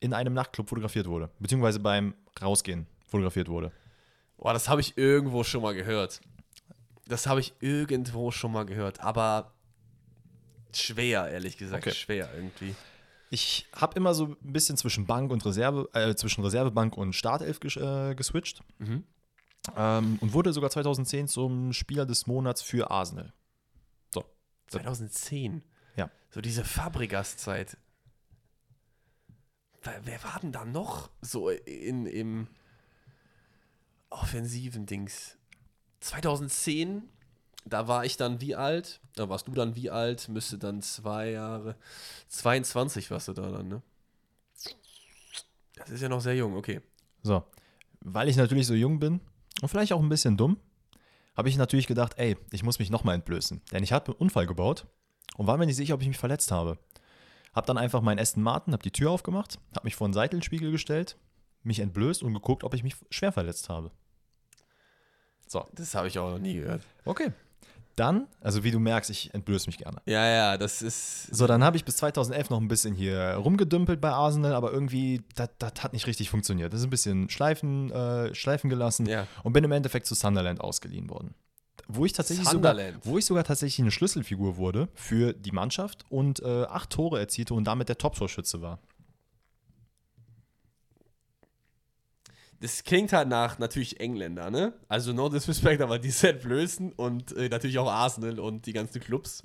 in 0.00 0.12
einem 0.14 0.34
Nachtclub 0.34 0.68
fotografiert 0.68 1.06
wurde. 1.06 1.30
Beziehungsweise 1.38 1.80
beim 1.80 2.14
Rausgehen 2.40 2.86
fotografiert 3.06 3.48
wurde. 3.48 3.72
Boah, 4.36 4.52
das 4.52 4.68
habe 4.68 4.80
ich 4.80 4.96
irgendwo 4.96 5.42
schon 5.44 5.62
mal 5.62 5.74
gehört. 5.74 6.20
Das 7.06 7.26
habe 7.26 7.40
ich 7.40 7.54
irgendwo 7.60 8.30
schon 8.30 8.52
mal 8.52 8.64
gehört, 8.66 9.00
aber 9.00 9.52
schwer, 10.74 11.28
ehrlich 11.28 11.56
gesagt, 11.56 11.86
Okay. 11.86 11.94
schwer 11.94 12.28
irgendwie. 12.34 12.74
Ich 13.30 13.66
habe 13.74 13.94
immer 13.96 14.14
so 14.14 14.26
ein 14.26 14.52
bisschen 14.52 14.76
zwischen 14.76 15.06
Bank 15.06 15.30
und 15.30 15.44
Reserve, 15.44 15.88
äh, 15.92 16.14
zwischen 16.14 16.42
Reservebank 16.44 16.96
und 16.96 17.14
Startelf 17.14 17.60
ges 17.60 17.76
äh, 17.76 18.14
geswitcht. 18.14 18.62
Mhm. 18.78 19.04
Ähm, 19.76 20.18
und 20.20 20.32
wurde 20.32 20.52
sogar 20.52 20.70
2010 20.70 21.28
zum 21.28 21.72
Spieler 21.72 22.06
des 22.06 22.26
Monats 22.26 22.62
für 22.62 22.90
Arsenal. 22.90 23.32
2010. 24.68 25.62
Ja. 25.96 26.10
So 26.30 26.40
diese 26.40 26.64
Fabregas-Zeit. 26.64 27.76
Wer, 29.82 30.00
wer 30.04 30.24
war 30.24 30.38
denn 30.40 30.52
da 30.52 30.64
noch 30.64 31.10
so 31.20 31.50
in, 31.50 32.06
im 32.06 32.48
offensiven 34.10 34.86
Dings? 34.86 35.36
2010, 36.00 37.02
da 37.64 37.88
war 37.88 38.04
ich 38.04 38.16
dann 38.16 38.40
wie 38.40 38.54
alt? 38.54 39.00
Da 39.14 39.28
warst 39.28 39.48
du 39.48 39.52
dann 39.52 39.74
wie 39.74 39.90
alt? 39.90 40.28
Müsste 40.28 40.58
dann 40.58 40.82
zwei 40.82 41.30
Jahre. 41.30 41.76
22 42.28 43.10
warst 43.10 43.28
du 43.28 43.32
da 43.32 43.50
dann, 43.50 43.68
ne? 43.68 43.82
Das 45.76 45.90
ist 45.90 46.00
ja 46.00 46.08
noch 46.08 46.20
sehr 46.20 46.34
jung, 46.34 46.56
okay. 46.56 46.80
So, 47.22 47.44
weil 48.00 48.28
ich 48.28 48.36
natürlich 48.36 48.66
so 48.66 48.74
jung 48.74 48.98
bin 48.98 49.20
und 49.62 49.68
vielleicht 49.68 49.92
auch 49.92 50.00
ein 50.00 50.08
bisschen 50.08 50.36
dumm, 50.36 50.58
habe 51.36 51.48
ich 51.48 51.56
natürlich 51.56 51.86
gedacht, 51.86 52.14
ey, 52.16 52.36
ich 52.50 52.62
muss 52.62 52.78
mich 52.78 52.90
nochmal 52.90 53.14
entblößen. 53.14 53.62
Denn 53.72 53.82
ich 53.84 53.92
habe 53.92 54.06
einen 54.06 54.16
Unfall 54.20 54.46
gebaut 54.46 54.86
und 55.36 55.46
war 55.46 55.56
mir 55.56 55.66
nicht 55.66 55.76
sicher, 55.76 55.94
ob 55.94 56.02
ich 56.02 56.08
mich 56.08 56.18
verletzt 56.18 56.50
habe. 56.50 56.78
Hab 57.54 57.66
dann 57.66 57.78
einfach 57.78 58.02
meinen 58.02 58.18
Aston 58.18 58.42
Martin, 58.42 58.72
hab 58.72 58.82
die 58.82 58.90
Tür 58.90 59.10
aufgemacht, 59.10 59.58
hab 59.74 59.84
mich 59.84 59.96
vor 59.96 60.08
den 60.08 60.14
Seitenspiegel 60.14 60.70
gestellt, 60.70 61.16
mich 61.62 61.80
entblößt 61.80 62.22
und 62.22 62.34
geguckt, 62.34 62.64
ob 62.64 62.74
ich 62.74 62.82
mich 62.82 62.96
schwer 63.10 63.32
verletzt 63.32 63.68
habe. 63.68 63.90
So, 65.46 65.66
Das 65.72 65.94
habe 65.94 66.08
ich 66.08 66.18
auch 66.18 66.30
noch 66.30 66.38
nie 66.38 66.54
gehört. 66.54 66.82
okay. 67.04 67.32
Dann, 67.98 68.26
also 68.40 68.64
wie 68.64 68.70
du 68.70 68.78
merkst, 68.78 69.10
ich 69.10 69.32
entblöße 69.34 69.66
mich 69.66 69.78
gerne. 69.78 69.98
Ja, 70.06 70.26
ja, 70.26 70.56
das 70.58 70.82
ist. 70.82 71.34
So, 71.34 71.46
dann 71.46 71.64
habe 71.64 71.76
ich 71.76 71.84
bis 71.84 71.96
2011 71.96 72.50
noch 72.50 72.60
ein 72.60 72.68
bisschen 72.68 72.94
hier 72.94 73.34
rumgedümpelt 73.34 74.00
bei 74.00 74.10
Arsenal, 74.10 74.54
aber 74.54 74.72
irgendwie, 74.72 75.22
das 75.34 75.48
hat 75.82 75.92
nicht 75.92 76.06
richtig 76.06 76.30
funktioniert. 76.30 76.72
Das 76.72 76.80
ist 76.80 76.86
ein 76.86 76.90
bisschen 76.90 77.28
schleifen, 77.28 77.90
äh, 77.90 78.34
schleifen 78.34 78.70
gelassen 78.70 79.06
Ja. 79.06 79.26
und 79.42 79.52
bin 79.52 79.64
im 79.64 79.72
Endeffekt 79.72 80.06
zu 80.06 80.14
Sunderland 80.14 80.60
ausgeliehen 80.60 81.10
worden. 81.10 81.34
Wo 81.88 82.04
ich 82.04 82.12
tatsächlich 82.12 82.46
Sunderland. 82.48 82.96
sogar, 83.02 83.12
wo 83.12 83.18
ich 83.18 83.24
sogar 83.24 83.44
tatsächlich 83.44 83.80
eine 83.80 83.90
Schlüsselfigur 83.90 84.56
wurde 84.56 84.88
für 84.94 85.32
die 85.32 85.52
Mannschaft 85.52 86.04
und 86.10 86.40
äh, 86.40 86.64
acht 86.64 86.90
Tore 86.90 87.18
erzielte 87.18 87.54
und 87.54 87.64
damit 87.64 87.88
der 87.88 87.96
Top-Torschütze 87.98 88.60
war. 88.60 88.78
Das 92.60 92.82
klingt 92.82 93.12
halt 93.12 93.28
nach 93.28 93.58
natürlich 93.58 94.00
Engländer, 94.00 94.50
ne? 94.50 94.72
Also 94.88 95.12
no 95.12 95.28
disrespect, 95.28 95.80
aber 95.80 95.98
die 95.98 96.10
sind 96.10 96.40
Blößen 96.40 96.92
und 96.92 97.32
äh, 97.36 97.48
natürlich 97.48 97.78
auch 97.78 97.88
Arsenal 97.90 98.40
und 98.40 98.66
die 98.66 98.72
ganzen 98.72 99.00
Clubs. 99.00 99.44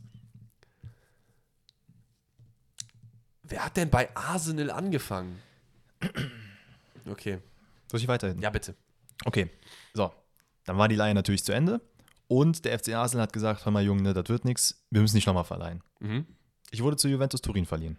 Wer 3.43 3.65
hat 3.65 3.77
denn 3.77 3.89
bei 3.89 4.15
Arsenal 4.15 4.71
angefangen? 4.71 5.39
Okay, 7.09 7.39
Soll 7.91 7.99
ich 7.99 8.07
weiterhin? 8.07 8.41
ja 8.41 8.49
bitte. 8.49 8.75
Okay, 9.25 9.49
so. 9.93 10.11
Dann 10.65 10.77
war 10.77 10.87
die 10.87 10.95
Leihe 10.95 11.13
natürlich 11.13 11.43
zu 11.43 11.51
Ende 11.51 11.81
und 12.27 12.65
der 12.65 12.79
FC 12.79 12.93
Arsenal 12.95 13.23
hat 13.23 13.33
gesagt, 13.33 13.65
hör 13.65 13.71
mal 13.71 13.83
Junge, 13.83 14.01
ne, 14.01 14.13
das 14.13 14.29
wird 14.29 14.45
nichts, 14.45 14.85
wir 14.89 15.01
müssen 15.01 15.15
nicht 15.15 15.27
nochmal 15.27 15.43
verleihen. 15.43 15.83
Mhm. 15.99 16.25
Ich 16.71 16.81
wurde 16.81 16.97
zu 16.97 17.07
Juventus 17.09 17.41
Turin 17.41 17.65
verliehen. 17.65 17.97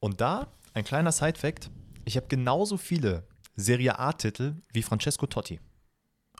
Und 0.00 0.20
da 0.20 0.48
ein 0.74 0.84
kleiner 0.84 1.12
Side-Fact: 1.12 1.70
Ich 2.04 2.16
habe 2.16 2.26
genauso 2.28 2.76
viele 2.76 3.24
Serie 3.60 3.98
A-Titel 3.98 4.54
wie 4.72 4.82
Francesco 4.82 5.26
Totti. 5.26 5.60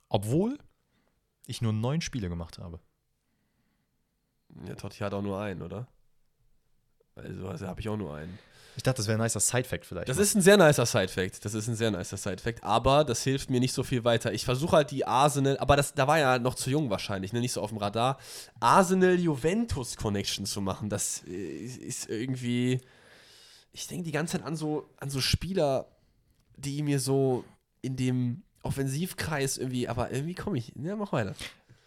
Obwohl 0.08 0.58
ich 1.46 1.62
nur 1.62 1.72
neun 1.72 2.00
Spiele 2.00 2.28
gemacht 2.28 2.58
habe. 2.58 2.80
Ja, 4.66 4.74
Totti 4.74 4.98
hat 4.98 5.14
auch 5.14 5.22
nur 5.22 5.40
einen, 5.40 5.62
oder? 5.62 5.86
Also, 7.14 7.48
also 7.48 7.66
habe 7.66 7.80
ich 7.80 7.88
auch 7.88 7.96
nur 7.96 8.14
einen. 8.14 8.38
Ich 8.76 8.82
dachte, 8.82 8.98
das 8.98 9.08
wäre 9.08 9.18
ein 9.18 9.22
nicer 9.22 9.40
Side-Fact 9.40 9.84
vielleicht. 9.84 10.08
Das 10.08 10.18
ist 10.18 10.34
ein 10.34 10.42
sehr 10.42 10.56
nicer 10.56 10.86
Side-Fact. 10.86 11.44
Das 11.44 11.54
ist 11.54 11.68
ein 11.68 11.74
sehr 11.74 11.90
nicer 11.90 12.16
Side-Fact. 12.16 12.62
Aber 12.62 13.04
das 13.04 13.22
hilft 13.22 13.50
mir 13.50 13.60
nicht 13.60 13.74
so 13.74 13.82
viel 13.82 14.04
weiter. 14.04 14.32
Ich 14.32 14.44
versuche 14.44 14.76
halt 14.76 14.90
die 14.90 15.04
Arsenal, 15.04 15.58
aber 15.58 15.76
das, 15.76 15.94
da 15.94 16.06
war 16.06 16.18
ja 16.18 16.38
noch 16.38 16.54
zu 16.54 16.70
jung 16.70 16.88
wahrscheinlich, 16.88 17.32
ne? 17.32 17.40
nicht 17.40 17.52
so 17.52 17.60
auf 17.60 17.70
dem 17.70 17.78
Radar. 17.78 18.18
Arsenal-Juventus-Connection 18.60 20.46
zu 20.46 20.60
machen, 20.60 20.88
das 20.88 21.24
äh, 21.26 21.32
ist 21.32 22.08
irgendwie. 22.08 22.80
Ich 23.72 23.86
denke 23.86 24.04
die 24.04 24.12
ganze 24.12 24.38
Zeit 24.38 24.46
an 24.46 24.56
so, 24.56 24.88
an 24.96 25.10
so 25.10 25.20
Spieler, 25.20 25.86
die 26.60 26.82
mir 26.82 26.98
so 27.00 27.44
in 27.82 27.96
dem 27.96 28.42
Offensivkreis 28.62 29.56
irgendwie, 29.58 29.88
aber 29.88 30.10
irgendwie 30.12 30.34
komme 30.34 30.58
ich. 30.58 30.72
Ja, 30.76 30.96
mach 30.96 31.12
weiter. 31.12 31.34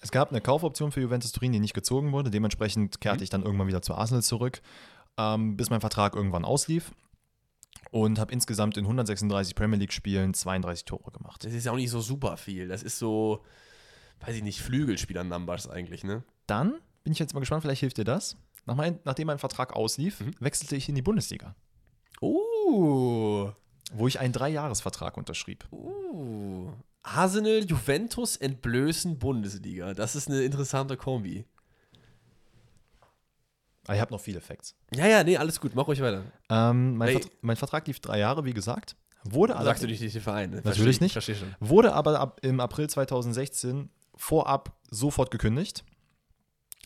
Es 0.01 0.11
gab 0.11 0.31
eine 0.31 0.41
Kaufoption 0.41 0.91
für 0.91 1.01
Juventus 1.01 1.31
Turin, 1.31 1.51
die 1.53 1.59
nicht 1.59 1.73
gezogen 1.73 2.11
wurde. 2.11 2.29
Dementsprechend 2.31 2.99
kehrte 2.99 3.19
Mhm. 3.19 3.23
ich 3.23 3.29
dann 3.29 3.43
irgendwann 3.43 3.67
wieder 3.67 3.81
zu 3.81 3.93
Arsenal 3.95 4.23
zurück, 4.23 4.61
ähm, 5.17 5.55
bis 5.55 5.69
mein 5.69 5.79
Vertrag 5.81 6.15
irgendwann 6.15 6.43
auslief. 6.45 6.91
Und 7.91 8.17
habe 8.19 8.31
insgesamt 8.33 8.75
in 8.77 8.85
136 8.85 9.53
Premier 9.55 9.77
League-Spielen 9.77 10.33
32 10.33 10.85
Tore 10.85 11.11
gemacht. 11.11 11.45
Das 11.45 11.53
ist 11.53 11.65
ja 11.65 11.71
auch 11.71 11.75
nicht 11.75 11.91
so 11.91 12.01
super 12.01 12.37
viel. 12.37 12.67
Das 12.67 12.81
ist 12.81 12.97
so, 12.97 13.43
weiß 14.21 14.35
ich 14.35 14.43
nicht, 14.43 14.61
Flügelspieler-Numbers 14.61 15.69
eigentlich, 15.69 16.03
ne? 16.03 16.23
Dann 16.47 16.73
bin 17.03 17.13
ich 17.13 17.19
jetzt 17.19 17.33
mal 17.35 17.39
gespannt, 17.41 17.61
vielleicht 17.61 17.81
hilft 17.81 17.97
dir 17.97 18.03
das. 18.03 18.35
Nach 18.65 18.75
mein, 18.75 18.99
nachdem 19.05 19.27
mein 19.27 19.37
Vertrag 19.39 19.73
auslief, 19.75 20.21
Mhm. 20.21 20.33
wechselte 20.39 20.75
ich 20.75 20.89
in 20.89 20.95
die 20.95 21.01
Bundesliga, 21.03 21.55
Uh. 22.21 23.51
Wo 23.93 24.07
ich 24.07 24.19
einen 24.19 24.33
Dreijahresvertrag 24.33 25.17
unterschrieb. 25.17 25.65
Uh. 25.71 26.71
Arsenal, 27.03 27.63
Juventus 27.65 28.37
entblößen 28.37 29.19
Bundesliga. 29.19 29.93
Das 29.93 30.15
ist 30.15 30.29
eine 30.29 30.41
interessante 30.43 30.95
Kombi. 30.97 31.45
Ah, 33.87 33.95
ich 33.95 33.99
habe 34.01 34.13
noch 34.13 34.21
viele 34.21 34.39
Facts. 34.39 34.75
Ja, 34.95 35.07
ja, 35.07 35.23
nee, 35.23 35.35
alles 35.35 35.59
gut. 35.59 35.75
Mach 35.75 35.87
ruhig 35.87 36.01
weiter. 36.01 36.23
Ähm, 36.49 36.95
mein, 36.95 37.09
Hey. 37.09 37.19
Vertra 37.19 37.35
mein 37.41 37.55
Vertrag 37.57 37.87
lief 37.87 37.99
drei 37.99 38.19
Jahre, 38.19 38.45
wie 38.45 38.53
gesagt. 38.53 38.95
Wurde, 39.25 39.53
Sagst 39.53 39.81
du 39.83 39.87
allerdings- 39.87 40.01
nicht 40.01 40.15
den 40.15 40.21
Verein? 40.21 40.49
Ne? 40.51 40.55
Natürlich 40.63 40.97
Versteh- 40.97 41.03
nicht. 41.03 41.11
Versteh 41.13 41.35
schon. 41.35 41.55
wurde 41.59 41.93
aber 41.93 42.19
ab, 42.19 42.39
im 42.43 42.59
April 42.59 42.89
2016 42.89 43.89
vorab 44.15 44.77
sofort 44.89 45.31
gekündigt. 45.31 45.83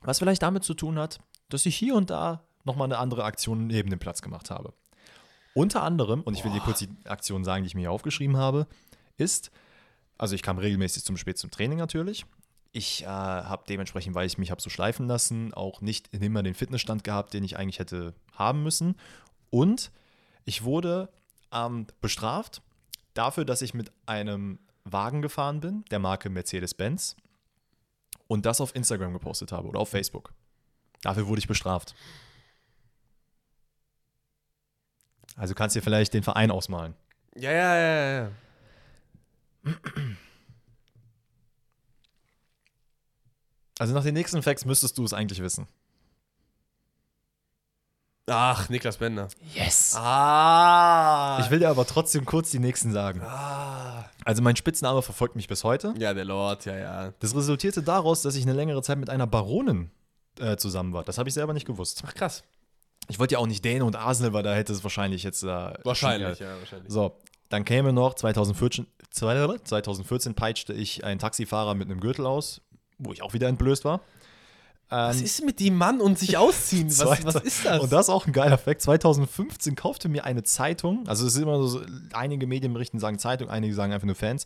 Was 0.03 0.19
vielleicht 0.19 0.41
damit 0.41 0.63
zu 0.63 0.73
tun 0.73 0.97
hat, 0.97 1.19
dass 1.49 1.65
ich 1.65 1.75
hier 1.75 1.95
und 1.95 2.09
da 2.09 2.43
nochmal 2.63 2.85
eine 2.85 2.97
andere 2.97 3.23
Aktion 3.23 3.67
neben 3.67 3.89
dem 3.89 3.99
Platz 3.99 4.21
gemacht 4.21 4.49
habe. 4.49 4.73
Unter 5.57 5.81
anderem, 5.81 6.21
und 6.21 6.35
ich 6.37 6.45
will 6.45 6.51
dir 6.51 6.59
kurz 6.59 6.77
die 6.77 6.89
Aktion 7.05 7.43
sagen, 7.43 7.63
die 7.63 7.67
ich 7.67 7.73
mir 7.73 7.81
hier 7.81 7.91
aufgeschrieben 7.91 8.37
habe, 8.37 8.67
ist, 9.17 9.49
also 10.15 10.35
ich 10.35 10.43
kam 10.43 10.59
regelmäßig 10.59 11.03
zum 11.03 11.17
Spät 11.17 11.39
zum 11.39 11.49
Training 11.49 11.79
natürlich. 11.79 12.27
Ich 12.73 13.01
äh, 13.01 13.07
habe 13.07 13.63
dementsprechend, 13.67 14.13
weil 14.13 14.27
ich 14.27 14.37
mich 14.37 14.51
habe 14.51 14.61
so 14.61 14.69
schleifen 14.69 15.07
lassen, 15.07 15.55
auch 15.55 15.81
nicht 15.81 16.13
immer 16.13 16.43
den 16.43 16.53
Fitnessstand 16.53 17.03
gehabt, 17.03 17.33
den 17.33 17.43
ich 17.43 17.57
eigentlich 17.57 17.79
hätte 17.79 18.13
haben 18.33 18.61
müssen. 18.61 18.97
Und 19.49 19.91
ich 20.45 20.63
wurde 20.63 21.09
ähm, 21.51 21.87
bestraft 22.01 22.61
dafür, 23.15 23.43
dass 23.43 23.63
ich 23.63 23.73
mit 23.73 23.91
einem 24.05 24.59
Wagen 24.83 25.23
gefahren 25.23 25.59
bin, 25.59 25.85
der 25.89 25.97
Marke 25.97 26.29
Mercedes-Benz, 26.29 27.15
und 28.27 28.45
das 28.45 28.61
auf 28.61 28.75
Instagram 28.75 29.11
gepostet 29.11 29.51
habe 29.51 29.67
oder 29.69 29.79
auf 29.79 29.89
Facebook. 29.89 30.33
Dafür 31.01 31.27
wurde 31.27 31.39
ich 31.39 31.47
bestraft. 31.47 31.95
Also 35.37 35.53
kannst 35.53 35.75
du 35.75 35.79
dir 35.79 35.83
vielleicht 35.83 36.13
den 36.13 36.23
Verein 36.23 36.51
ausmalen. 36.51 36.95
Ja, 37.35 37.51
ja, 37.51 37.77
ja, 37.77 38.11
ja. 38.11 38.31
Also 43.79 43.93
nach 43.93 44.03
den 44.03 44.15
nächsten 44.15 44.41
Facts 44.41 44.65
müsstest 44.65 44.97
du 44.97 45.05
es 45.05 45.13
eigentlich 45.13 45.41
wissen. 45.41 45.67
Ach, 48.29 48.67
Niklas 48.67 48.97
Bender. 48.97 49.29
Yes. 49.53 49.95
Ah. 49.95 51.39
Ich 51.41 51.49
will 51.49 51.59
dir 51.59 51.69
aber 51.69 51.85
trotzdem 51.85 52.25
kurz 52.25 52.51
die 52.51 52.59
nächsten 52.59 52.91
sagen. 52.91 53.21
Ah. 53.21 54.09
Also 54.25 54.41
mein 54.41 54.57
Spitzname 54.57 55.01
verfolgt 55.01 55.35
mich 55.37 55.47
bis 55.47 55.63
heute. 55.63 55.93
Ja, 55.97 56.13
der 56.13 56.25
Lord, 56.25 56.65
ja, 56.65 56.75
ja. 56.75 57.13
Das 57.19 57.35
resultierte 57.35 57.83
daraus, 57.83 58.23
dass 58.23 58.35
ich 58.35 58.43
eine 58.43 58.53
längere 58.53 58.81
Zeit 58.81 58.97
mit 58.97 59.09
einer 59.09 59.27
Baronin 59.27 59.91
äh, 60.39 60.57
zusammen 60.57 60.91
war. 60.91 61.03
Das 61.03 61.17
habe 61.17 61.29
ich 61.29 61.35
selber 61.35 61.53
nicht 61.53 61.67
gewusst. 61.67 62.03
Ach, 62.05 62.13
krass. 62.13 62.43
Ich 63.09 63.19
wollte 63.19 63.33
ja 63.33 63.39
auch 63.39 63.47
nicht 63.47 63.63
Däne 63.63 63.85
und 63.85 63.95
Arsenal, 63.95 64.33
weil 64.33 64.43
da 64.43 64.53
hätte 64.53 64.73
es 64.73 64.83
wahrscheinlich 64.83 65.23
jetzt. 65.23 65.43
Äh, 65.43 65.73
Wahrscheinlich, 65.83 66.39
ja, 66.39 66.59
wahrscheinlich. 66.59 66.91
So, 66.91 67.15
dann 67.49 67.63
käme 67.65 67.93
noch 67.93 68.15
2014, 68.15 68.85
2014 69.11 70.33
peitschte 70.35 70.73
ich 70.73 71.03
einen 71.03 71.19
Taxifahrer 71.19 71.73
mit 71.75 71.89
einem 71.89 71.99
Gürtel 71.99 72.25
aus, 72.25 72.61
wo 72.97 73.13
ich 73.13 73.21
auch 73.21 73.33
wieder 73.33 73.47
entblößt 73.47 73.85
war. 73.85 74.01
Was 74.89 75.17
Ähm, 75.17 75.25
ist 75.25 75.45
mit 75.45 75.59
dem 75.59 75.75
Mann 75.75 75.99
und 75.99 76.17
sich 76.17 76.37
ausziehen? 76.37 76.87
Was, 76.87 77.25
was 77.25 77.35
ist 77.35 77.65
das? 77.65 77.81
Und 77.81 77.91
das 77.91 78.05
ist 78.05 78.09
auch 78.09 78.25
ein 78.25 78.31
geiler 78.31 78.57
Fact. 78.57 78.81
2015 78.81 79.75
kaufte 79.75 80.07
mir 80.07 80.23
eine 80.23 80.43
Zeitung, 80.43 81.05
also 81.07 81.25
es 81.25 81.35
ist 81.35 81.41
immer 81.41 81.61
so, 81.67 81.81
einige 82.13 82.47
Medienberichten 82.47 82.99
sagen 82.99 83.19
Zeitung, 83.19 83.49
einige 83.49 83.73
sagen 83.73 83.91
einfach 83.91 84.05
nur 84.05 84.15
Fans, 84.15 84.45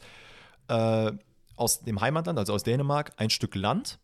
äh, 0.68 1.12
aus 1.56 1.82
dem 1.82 2.02
Heimatland, 2.02 2.40
also 2.40 2.54
aus 2.54 2.64
Dänemark, 2.64 3.12
ein 3.18 3.30
Stück 3.30 3.54
Land 3.54 4.00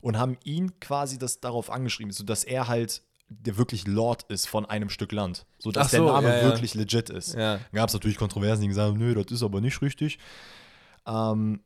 und 0.00 0.18
haben 0.18 0.36
ihn 0.42 0.80
quasi 0.80 1.16
das 1.16 1.38
darauf 1.40 1.70
angeschrieben, 1.70 2.12
sodass 2.12 2.42
er 2.42 2.66
halt 2.66 3.02
der 3.28 3.58
wirklich 3.58 3.86
Lord 3.86 4.24
ist 4.24 4.48
von 4.48 4.66
einem 4.66 4.88
Stück 4.88 5.12
Land. 5.12 5.46
Sodass 5.58 5.88
Ach 5.88 5.90
so, 5.90 6.04
der 6.04 6.12
Name 6.14 6.28
ja, 6.28 6.36
ja. 6.36 6.44
wirklich 6.44 6.74
legit 6.74 7.10
ist. 7.10 7.34
Ja. 7.34 7.60
Gab 7.72 7.88
es 7.88 7.94
natürlich 7.94 8.16
Kontroversen, 8.16 8.62
die 8.62 8.68
gesagt 8.68 8.90
haben, 8.90 8.98
nö, 8.98 9.14
das 9.14 9.30
ist 9.30 9.42
aber 9.42 9.60
nicht 9.60 9.80
richtig. 9.82 10.18
Ähm, 11.06 11.60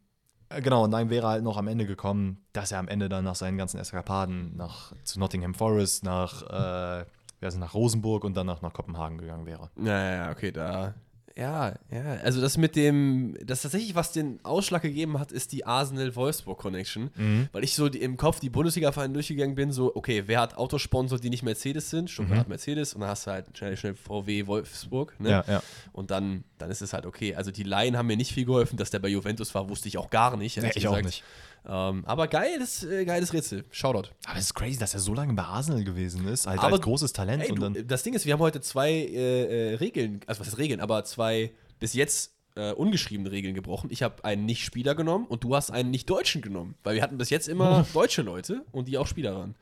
äh, 0.48 0.60
genau, 0.60 0.84
und 0.84 0.90
dann 0.90 1.10
wäre 1.10 1.26
halt 1.28 1.44
noch 1.44 1.56
am 1.56 1.68
Ende 1.68 1.86
gekommen, 1.86 2.44
dass 2.52 2.72
er 2.72 2.78
am 2.78 2.89
Ende 2.89 3.09
dann 3.09 3.24
nach 3.24 3.36
seinen 3.36 3.59
ganzen 3.59 3.78
Eskapaden 3.78 4.56
nach, 4.56 4.93
zu 5.05 5.20
Nottingham 5.20 5.55
Forest, 5.55 6.05
nach, 6.05 7.01
äh, 7.01 7.05
es, 7.40 7.56
nach 7.56 7.74
Rosenburg 7.74 8.24
und 8.24 8.36
dann 8.36 8.47
nach, 8.47 8.60
Kopenhagen 8.72 9.18
gegangen 9.18 9.47
wäre. 9.47 9.70
Ja, 9.76 9.98
ja, 9.98 10.14
ja, 10.14 10.30
okay, 10.30 10.52
da. 10.52 10.94
Ja, 11.36 11.74
ja. 11.90 12.14
Also 12.22 12.40
das 12.40 12.56
mit 12.56 12.76
dem, 12.76 13.36
das 13.44 13.62
tatsächlich, 13.62 13.94
was 13.94 14.12
den 14.12 14.38
Ausschlag 14.42 14.82
gegeben 14.82 15.18
hat, 15.18 15.32
ist 15.32 15.52
die 15.52 15.64
Arsenal-Wolfsburg-Connection. 15.66 17.10
Weil 17.52 17.64
ich 17.64 17.74
so 17.74 17.88
die, 17.88 18.02
im 18.02 18.16
Kopf 18.16 18.40
die 18.40 18.50
Bundesliga-Vereine 18.50 19.14
durchgegangen 19.14 19.54
bin, 19.54 19.72
so, 19.72 19.94
okay, 19.94 20.24
wer 20.26 20.40
hat 20.40 20.56
Autosponsor, 20.56 21.18
die 21.18 21.30
nicht 21.30 21.42
Mercedes 21.42 21.90
sind? 21.90 22.10
Stuttgart 22.10 22.38
hat 22.38 22.48
Mercedes 22.48 22.94
und 22.94 23.00
dann 23.00 23.10
hast 23.10 23.26
du 23.26 23.30
halt 23.30 23.46
schnell, 23.56 23.76
schnell 23.76 23.94
VW 23.94 24.46
Wolfsburg. 24.46 25.18
Ne? 25.20 25.30
Ja, 25.30 25.44
ja. 25.46 25.62
Und 25.92 26.10
dann, 26.10 26.44
dann 26.59 26.70
ist 26.70 26.82
es 26.82 26.92
halt 26.92 27.06
okay. 27.06 27.34
Also 27.34 27.50
die 27.50 27.62
Laien 27.62 27.96
haben 27.96 28.06
mir 28.06 28.16
nicht 28.16 28.32
viel 28.32 28.44
geholfen, 28.44 28.76
dass 28.76 28.90
der 28.90 28.98
bei 28.98 29.09
Juventus 29.09 29.54
war, 29.54 29.68
wusste 29.68 29.88
ich 29.88 29.98
auch 29.98 30.10
gar 30.10 30.36
nicht. 30.36 30.56
ehrlich 30.56 30.76
ich 30.76 30.88
auch 30.88 30.92
gesagt. 30.92 31.06
nicht. 31.06 31.24
Ähm, 31.68 32.05
aber 32.06 32.26
geiles, 32.26 32.82
äh, 32.84 33.05
geiles 33.05 33.32
Rätsel. 33.32 33.64
Shoutout. 33.70 34.09
Aber 34.26 34.36
es 34.39 34.47
ist 34.47 34.55
crazy, 34.55 34.78
dass 34.78 34.94
er 34.94 35.01
so 35.01 35.14
lange 35.14 35.32
bei 35.34 35.44
Arsenal 35.44 35.84
gewesen 35.84 36.26
ist, 36.26 36.47
halt 36.47 36.59
Aber- 36.60 36.72
als 36.76 36.82
großes 36.82 37.12
Talent. 37.12 37.43
Ey, 37.44 37.51
und 37.51 37.56
du, 37.60 37.70
dann, 37.70 37.86
das 37.86 38.02
Ding 38.02 38.14
ist, 38.14 38.26
wir 38.26 38.32
haben 38.32 38.40
heute 38.40 38.60
zwei 38.60 38.90
äh, 38.90 39.72
äh, 39.72 39.74
Regeln, 39.76 40.20
also 40.26 40.40
was 40.40 40.48
ist 40.48 40.59
Regeln, 40.59 40.80
aber 40.80 41.05
zwei 41.05 41.52
bis 41.78 41.94
jetzt 41.94 42.32
äh, 42.56 42.72
ungeschriebene 42.72 43.30
Regeln 43.30 43.55
gebrochen. 43.55 43.89
Ich 43.93 44.02
habe 44.02 44.24
einen 44.24 44.44
Nicht-Spieler 44.44 44.94
genommen 44.94 45.26
und 45.26 45.44
du 45.44 45.55
hast 45.55 45.70
einen 45.70 45.90
Nicht-Deutschen 45.90 46.43
genommen, 46.43 46.74
weil 46.82 46.97
wir 46.97 47.02
hatten 47.02 47.16
bis 47.16 47.30
jetzt 47.30 47.48
immer 47.48 47.86
deutsche 47.94 48.22
Leute 48.22 48.64
und 48.72 48.89
die 48.89 48.98
auch 48.98 49.06
Spieler 49.06 49.34
waren. 49.36 49.55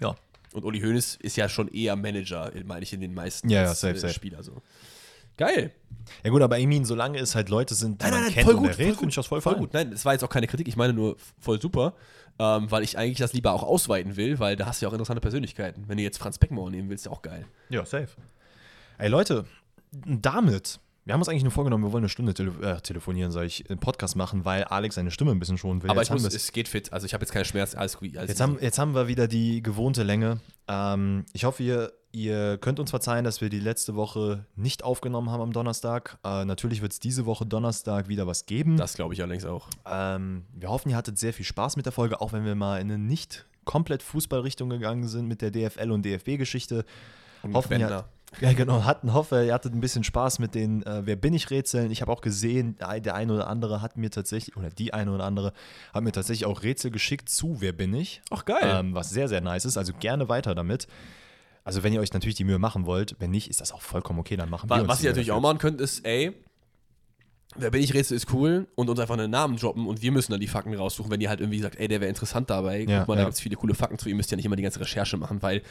ja. 0.00 0.14
Und 0.52 0.64
Uli 0.64 0.80
Hoeneß 0.80 1.16
ist 1.20 1.36
ja 1.36 1.48
schon 1.48 1.66
eher 1.66 1.96
Manager, 1.96 2.52
meine 2.64 2.84
ich, 2.84 2.92
in 2.92 3.00
den 3.00 3.12
meisten 3.12 3.48
Ja, 3.48 3.62
ja, 3.64 3.68
als, 3.70 3.80
safe, 3.80 3.94
äh, 3.96 3.98
safe. 3.98 4.14
Spieler 4.14 4.40
so. 4.44 4.62
Geil. 5.36 5.72
ja 6.22 6.30
gut, 6.30 6.42
aber 6.42 6.58
Emin, 6.58 6.84
solange 6.84 7.18
es 7.18 7.34
halt 7.34 7.48
Leute 7.48 7.74
sind, 7.74 8.02
die 8.02 8.10
man 8.10 8.28
kennt 8.30 8.48
und 8.48 8.64
er 8.64 8.78
redet, 8.78 8.96
finde 8.96 9.08
ich 9.08 9.14
das 9.14 9.26
voll, 9.26 9.40
voll 9.40 9.54
fein. 9.54 9.60
gut. 9.60 9.74
Nein, 9.74 9.90
das 9.90 10.04
war 10.04 10.12
jetzt 10.12 10.22
auch 10.22 10.28
keine 10.28 10.46
Kritik, 10.46 10.68
ich 10.68 10.76
meine 10.76 10.92
nur 10.92 11.16
voll 11.40 11.60
super, 11.60 11.94
ähm, 12.38 12.70
weil 12.70 12.82
ich 12.82 12.98
eigentlich 12.98 13.18
das 13.18 13.32
lieber 13.32 13.52
auch 13.52 13.62
ausweiten 13.62 14.16
will, 14.16 14.38
weil 14.38 14.56
da 14.56 14.66
hast 14.66 14.80
du 14.80 14.86
ja 14.86 14.90
auch 14.90 14.92
interessante 14.92 15.20
Persönlichkeiten. 15.20 15.84
Wenn 15.88 15.96
du 15.96 16.02
jetzt 16.02 16.18
Franz 16.18 16.38
Beckenbauer 16.38 16.70
nehmen 16.70 16.88
willst, 16.88 17.02
ist 17.02 17.10
ja 17.10 17.12
auch 17.12 17.22
geil. 17.22 17.46
Ja, 17.68 17.84
safe. 17.84 18.08
Ey 18.98 19.08
Leute, 19.08 19.44
damit, 19.92 20.80
wir 21.04 21.12
haben 21.12 21.20
uns 21.20 21.28
eigentlich 21.28 21.42
nur 21.42 21.52
vorgenommen, 21.52 21.84
wir 21.84 21.92
wollen 21.92 22.04
eine 22.04 22.08
Stunde 22.08 22.32
tele 22.32 22.52
äh, 22.62 22.80
telefonieren, 22.80 23.30
soll 23.30 23.44
ich, 23.44 23.68
einen 23.68 23.78
Podcast 23.78 24.16
machen, 24.16 24.44
weil 24.44 24.64
Alex 24.64 24.94
seine 24.94 25.10
Stimme 25.10 25.32
ein 25.32 25.38
bisschen 25.38 25.58
schonen 25.58 25.82
will. 25.82 25.90
Aber 25.90 26.00
Jetzt 26.00 26.08
ich 26.08 26.22
muss, 26.22 26.34
es 26.34 26.52
geht 26.52 26.66
fit, 26.66 26.92
also 26.92 27.04
ich 27.04 27.12
habe 27.12 27.22
jetzt 27.22 27.32
keine 27.32 27.44
Schmerzen, 27.44 27.76
alles 27.76 27.98
gut. 27.98 28.16
Alles 28.16 28.30
Jetzt 28.30 28.40
haben, 28.40 28.58
jetzt 28.60 28.78
haben 28.78 28.94
wir 28.94 29.06
wieder 29.06 29.28
die 29.28 29.62
gewohnte 29.62 30.02
Länge. 30.02 30.40
Ähm, 30.66 31.26
ich 31.34 31.44
hoffe, 31.44 31.62
ihr, 31.62 31.92
ihr 32.12 32.56
könnt 32.56 32.80
uns 32.80 32.88
verzeihen, 32.88 33.24
dass 33.24 33.42
wir 33.42 33.50
die 33.50 33.60
letzte 33.60 33.96
Woche 33.96 34.46
nicht 34.56 34.82
aufgenommen 34.82 35.30
haben 35.30 35.42
am 35.42 35.52
Donnerstag. 35.52 36.18
Äh, 36.24 36.46
natürlich 36.46 36.80
wird 36.80 36.92
es 36.92 37.00
diese 37.00 37.26
Woche 37.26 37.44
Donnerstag 37.44 38.08
wieder 38.08 38.26
was 38.26 38.46
geben. 38.46 38.78
Das 38.78 38.94
glaube 38.94 39.12
ich 39.12 39.22
allerdings 39.22 39.44
auch. 39.44 39.68
Ähm, 39.84 40.44
wir 40.54 40.70
hoffen, 40.70 40.88
ihr 40.88 40.96
hattet 40.96 41.18
sehr 41.18 41.34
viel 41.34 41.44
Spaß 41.44 41.76
mit 41.76 41.84
der 41.84 41.92
Folge, 41.92 42.22
auch 42.22 42.32
wenn 42.32 42.46
wir 42.46 42.54
mal 42.54 42.80
in 42.80 42.90
eine 42.90 42.98
nicht 42.98 43.44
komplett 43.66 44.02
Fußballrichtung 44.02 44.70
gegangen 44.70 45.06
sind 45.08 45.26
mit 45.26 45.42
der 45.42 45.50
DFL 45.50 45.90
und 45.90 46.02
DFB-Geschichte. 46.04 46.86
Hoffen, 47.52 47.80
ihr. 47.80 48.04
Ja, 48.40 48.52
genau, 48.52 48.84
hatten, 48.84 49.12
hoffe, 49.12 49.44
ihr 49.44 49.54
hattet 49.54 49.74
ein 49.74 49.80
bisschen 49.80 50.04
Spaß 50.04 50.38
mit 50.38 50.54
den 50.54 50.82
äh, 50.84 51.02
Wer 51.04 51.16
bin 51.16 51.34
ich 51.34 51.50
Rätseln. 51.50 51.90
Ich 51.90 52.00
habe 52.00 52.12
auch 52.12 52.20
gesehen, 52.20 52.76
der 52.78 53.14
eine 53.14 53.32
oder 53.32 53.46
andere 53.46 53.82
hat 53.82 53.96
mir 53.96 54.10
tatsächlich, 54.10 54.56
oder 54.56 54.70
die 54.70 54.94
eine 54.94 55.12
oder 55.12 55.24
andere, 55.24 55.52
hat 55.92 56.02
mir 56.02 56.12
tatsächlich 56.12 56.46
auch 56.46 56.62
Rätsel 56.62 56.90
geschickt 56.90 57.28
zu 57.28 57.60
Wer 57.60 57.72
bin 57.72 57.94
ich. 57.94 58.22
Ach, 58.30 58.44
geil. 58.44 58.62
Ähm, 58.62 58.94
was 58.94 59.10
sehr, 59.10 59.28
sehr 59.28 59.40
nice 59.40 59.64
ist. 59.64 59.76
Also 59.76 59.92
gerne 59.98 60.28
weiter 60.28 60.54
damit. 60.54 60.86
Also, 61.64 61.82
wenn 61.82 61.94
ihr 61.94 62.00
euch 62.00 62.12
natürlich 62.12 62.34
die 62.34 62.44
Mühe 62.44 62.58
machen 62.58 62.84
wollt, 62.84 63.16
wenn 63.20 63.30
nicht, 63.30 63.48
ist 63.48 63.60
das 63.62 63.72
auch 63.72 63.80
vollkommen 63.80 64.18
okay, 64.18 64.36
dann 64.36 64.50
machen 64.50 64.68
wir 64.68 64.86
Was 64.86 65.02
ihr 65.02 65.10
natürlich 65.10 65.28
dafür. 65.28 65.38
auch 65.38 65.42
machen 65.42 65.58
könnt, 65.58 65.80
ist, 65.80 66.04
ey, 66.04 66.34
wer 67.56 67.70
bin 67.70 67.82
ich 67.82 67.94
Rätsel 67.94 68.16
ist 68.16 68.32
cool 68.32 68.66
und 68.74 68.90
uns 68.90 69.00
einfach 69.00 69.16
einen 69.16 69.30
Namen 69.30 69.56
droppen 69.56 69.86
und 69.86 70.02
wir 70.02 70.12
müssen 70.12 70.32
dann 70.32 70.40
die 70.40 70.46
Fakten 70.46 70.74
raussuchen, 70.74 71.10
wenn 71.10 71.20
ihr 71.20 71.28
halt 71.28 71.40
irgendwie 71.40 71.60
sagt, 71.60 71.76
ey, 71.76 71.88
der 71.88 72.00
wäre 72.00 72.08
interessant 72.08 72.50
dabei. 72.50 72.80
Ja, 72.80 73.00
Guck 73.00 73.08
mal, 73.08 73.14
da 73.14 73.22
ja. 73.22 73.26
gibt 73.26 73.34
es 73.34 73.40
viele 73.40 73.56
coole 73.56 73.74
Fakten 73.74 73.98
zu, 73.98 74.08
ihr 74.08 74.14
müsst 74.14 74.30
ja 74.30 74.36
nicht 74.36 74.44
immer 74.44 74.56
die 74.56 74.62
ganze 74.62 74.80
Recherche 74.80 75.16
machen, 75.16 75.40
weil 75.42 75.62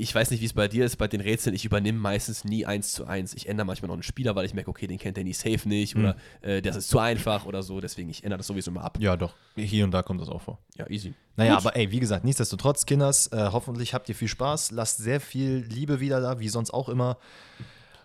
ich 0.00 0.14
weiß 0.14 0.30
nicht, 0.30 0.40
wie 0.40 0.44
es 0.46 0.52
bei 0.52 0.68
dir 0.68 0.84
ist, 0.84 0.96
bei 0.96 1.08
den 1.08 1.20
Rätseln, 1.20 1.56
ich 1.56 1.64
übernehme 1.64 1.98
meistens 1.98 2.44
nie 2.44 2.64
eins 2.64 2.92
zu 2.92 3.06
eins. 3.06 3.34
Ich 3.34 3.48
ändere 3.48 3.66
manchmal 3.66 3.88
noch 3.88 3.94
einen 3.94 4.04
Spieler, 4.04 4.36
weil 4.36 4.46
ich 4.46 4.54
merke, 4.54 4.70
okay, 4.70 4.86
den 4.86 4.96
kennt 4.96 5.16
der 5.16 5.24
nie 5.24 5.32
safe 5.32 5.68
nicht 5.68 5.96
oder 5.96 6.16
äh, 6.40 6.62
das 6.62 6.76
ist 6.76 6.88
zu 6.88 7.00
einfach 7.00 7.46
oder 7.46 7.64
so, 7.64 7.80
deswegen 7.80 8.08
ich 8.08 8.22
ändere 8.22 8.38
das 8.38 8.46
sowieso 8.46 8.70
immer 8.70 8.84
ab. 8.84 8.98
Ja, 9.00 9.16
doch. 9.16 9.34
Hier 9.56 9.84
und 9.84 9.90
da 9.90 10.02
kommt 10.02 10.20
das 10.20 10.28
auch 10.28 10.40
vor. 10.40 10.60
Ja, 10.76 10.88
easy. 10.88 11.14
Naja, 11.34 11.56
Gut. 11.56 11.66
aber 11.66 11.76
ey, 11.76 11.90
wie 11.90 11.98
gesagt, 11.98 12.24
nichtsdestotrotz, 12.24 12.86
Kinders, 12.86 13.26
äh, 13.32 13.48
hoffentlich 13.50 13.92
habt 13.92 14.08
ihr 14.08 14.14
viel 14.14 14.28
Spaß. 14.28 14.70
Lasst 14.70 14.98
sehr 14.98 15.20
viel 15.20 15.66
Liebe 15.68 15.98
wieder 15.98 16.20
da, 16.20 16.38
wie 16.38 16.48
sonst 16.48 16.70
auch 16.70 16.88
immer. 16.88 17.18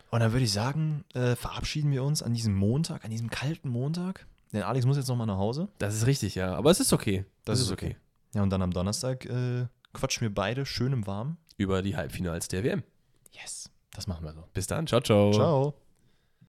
Und 0.10 0.22
dann 0.22 0.32
würde 0.32 0.46
ich 0.46 0.52
sagen, 0.52 1.06
äh, 1.14 1.36
verabschieden 1.36 1.92
wir 1.92 2.04
uns 2.04 2.24
an 2.24 2.34
diesem 2.34 2.56
Montag, 2.56 3.06
an 3.06 3.12
diesem 3.12 3.30
kalten 3.30 3.70
Montag. 3.70 4.26
Denn 4.52 4.64
Alex 4.64 4.88
muss 4.88 4.98
jetzt 4.98 5.10
nochmal 5.10 5.28
nach 5.28 5.38
Hause. 5.38 5.68
Das 5.78 5.94
ist 5.94 6.08
richtig, 6.08 6.34
ja. 6.34 6.56
Aber 6.56 6.72
es 6.72 6.80
ist 6.80 6.92
okay. 6.92 7.26
Das 7.46 7.60
ist 7.60 7.72
okay. 7.72 7.98
Ja, 8.34 8.42
und 8.42 8.50
dann 8.50 8.64
am 8.64 8.72
Donnerstag 8.72 9.26
äh, 9.26 9.68
quatschen 9.94 10.22
wir 10.22 10.34
beide 10.34 10.66
schön 10.66 10.92
im 10.92 11.06
Warmen. 11.06 11.38
Über 11.58 11.82
die 11.82 11.96
Halbfinals 11.96 12.48
der 12.48 12.64
WM. 12.64 12.84
Yes. 13.32 13.70
Das 13.94 14.08
machen 14.08 14.26
wir 14.26 14.34
so. 14.34 14.44
Bis 14.54 14.68
dann. 14.68 14.88
Ciao, 14.88 15.02
ciao. 15.02 15.32
Ciao. 15.32 15.74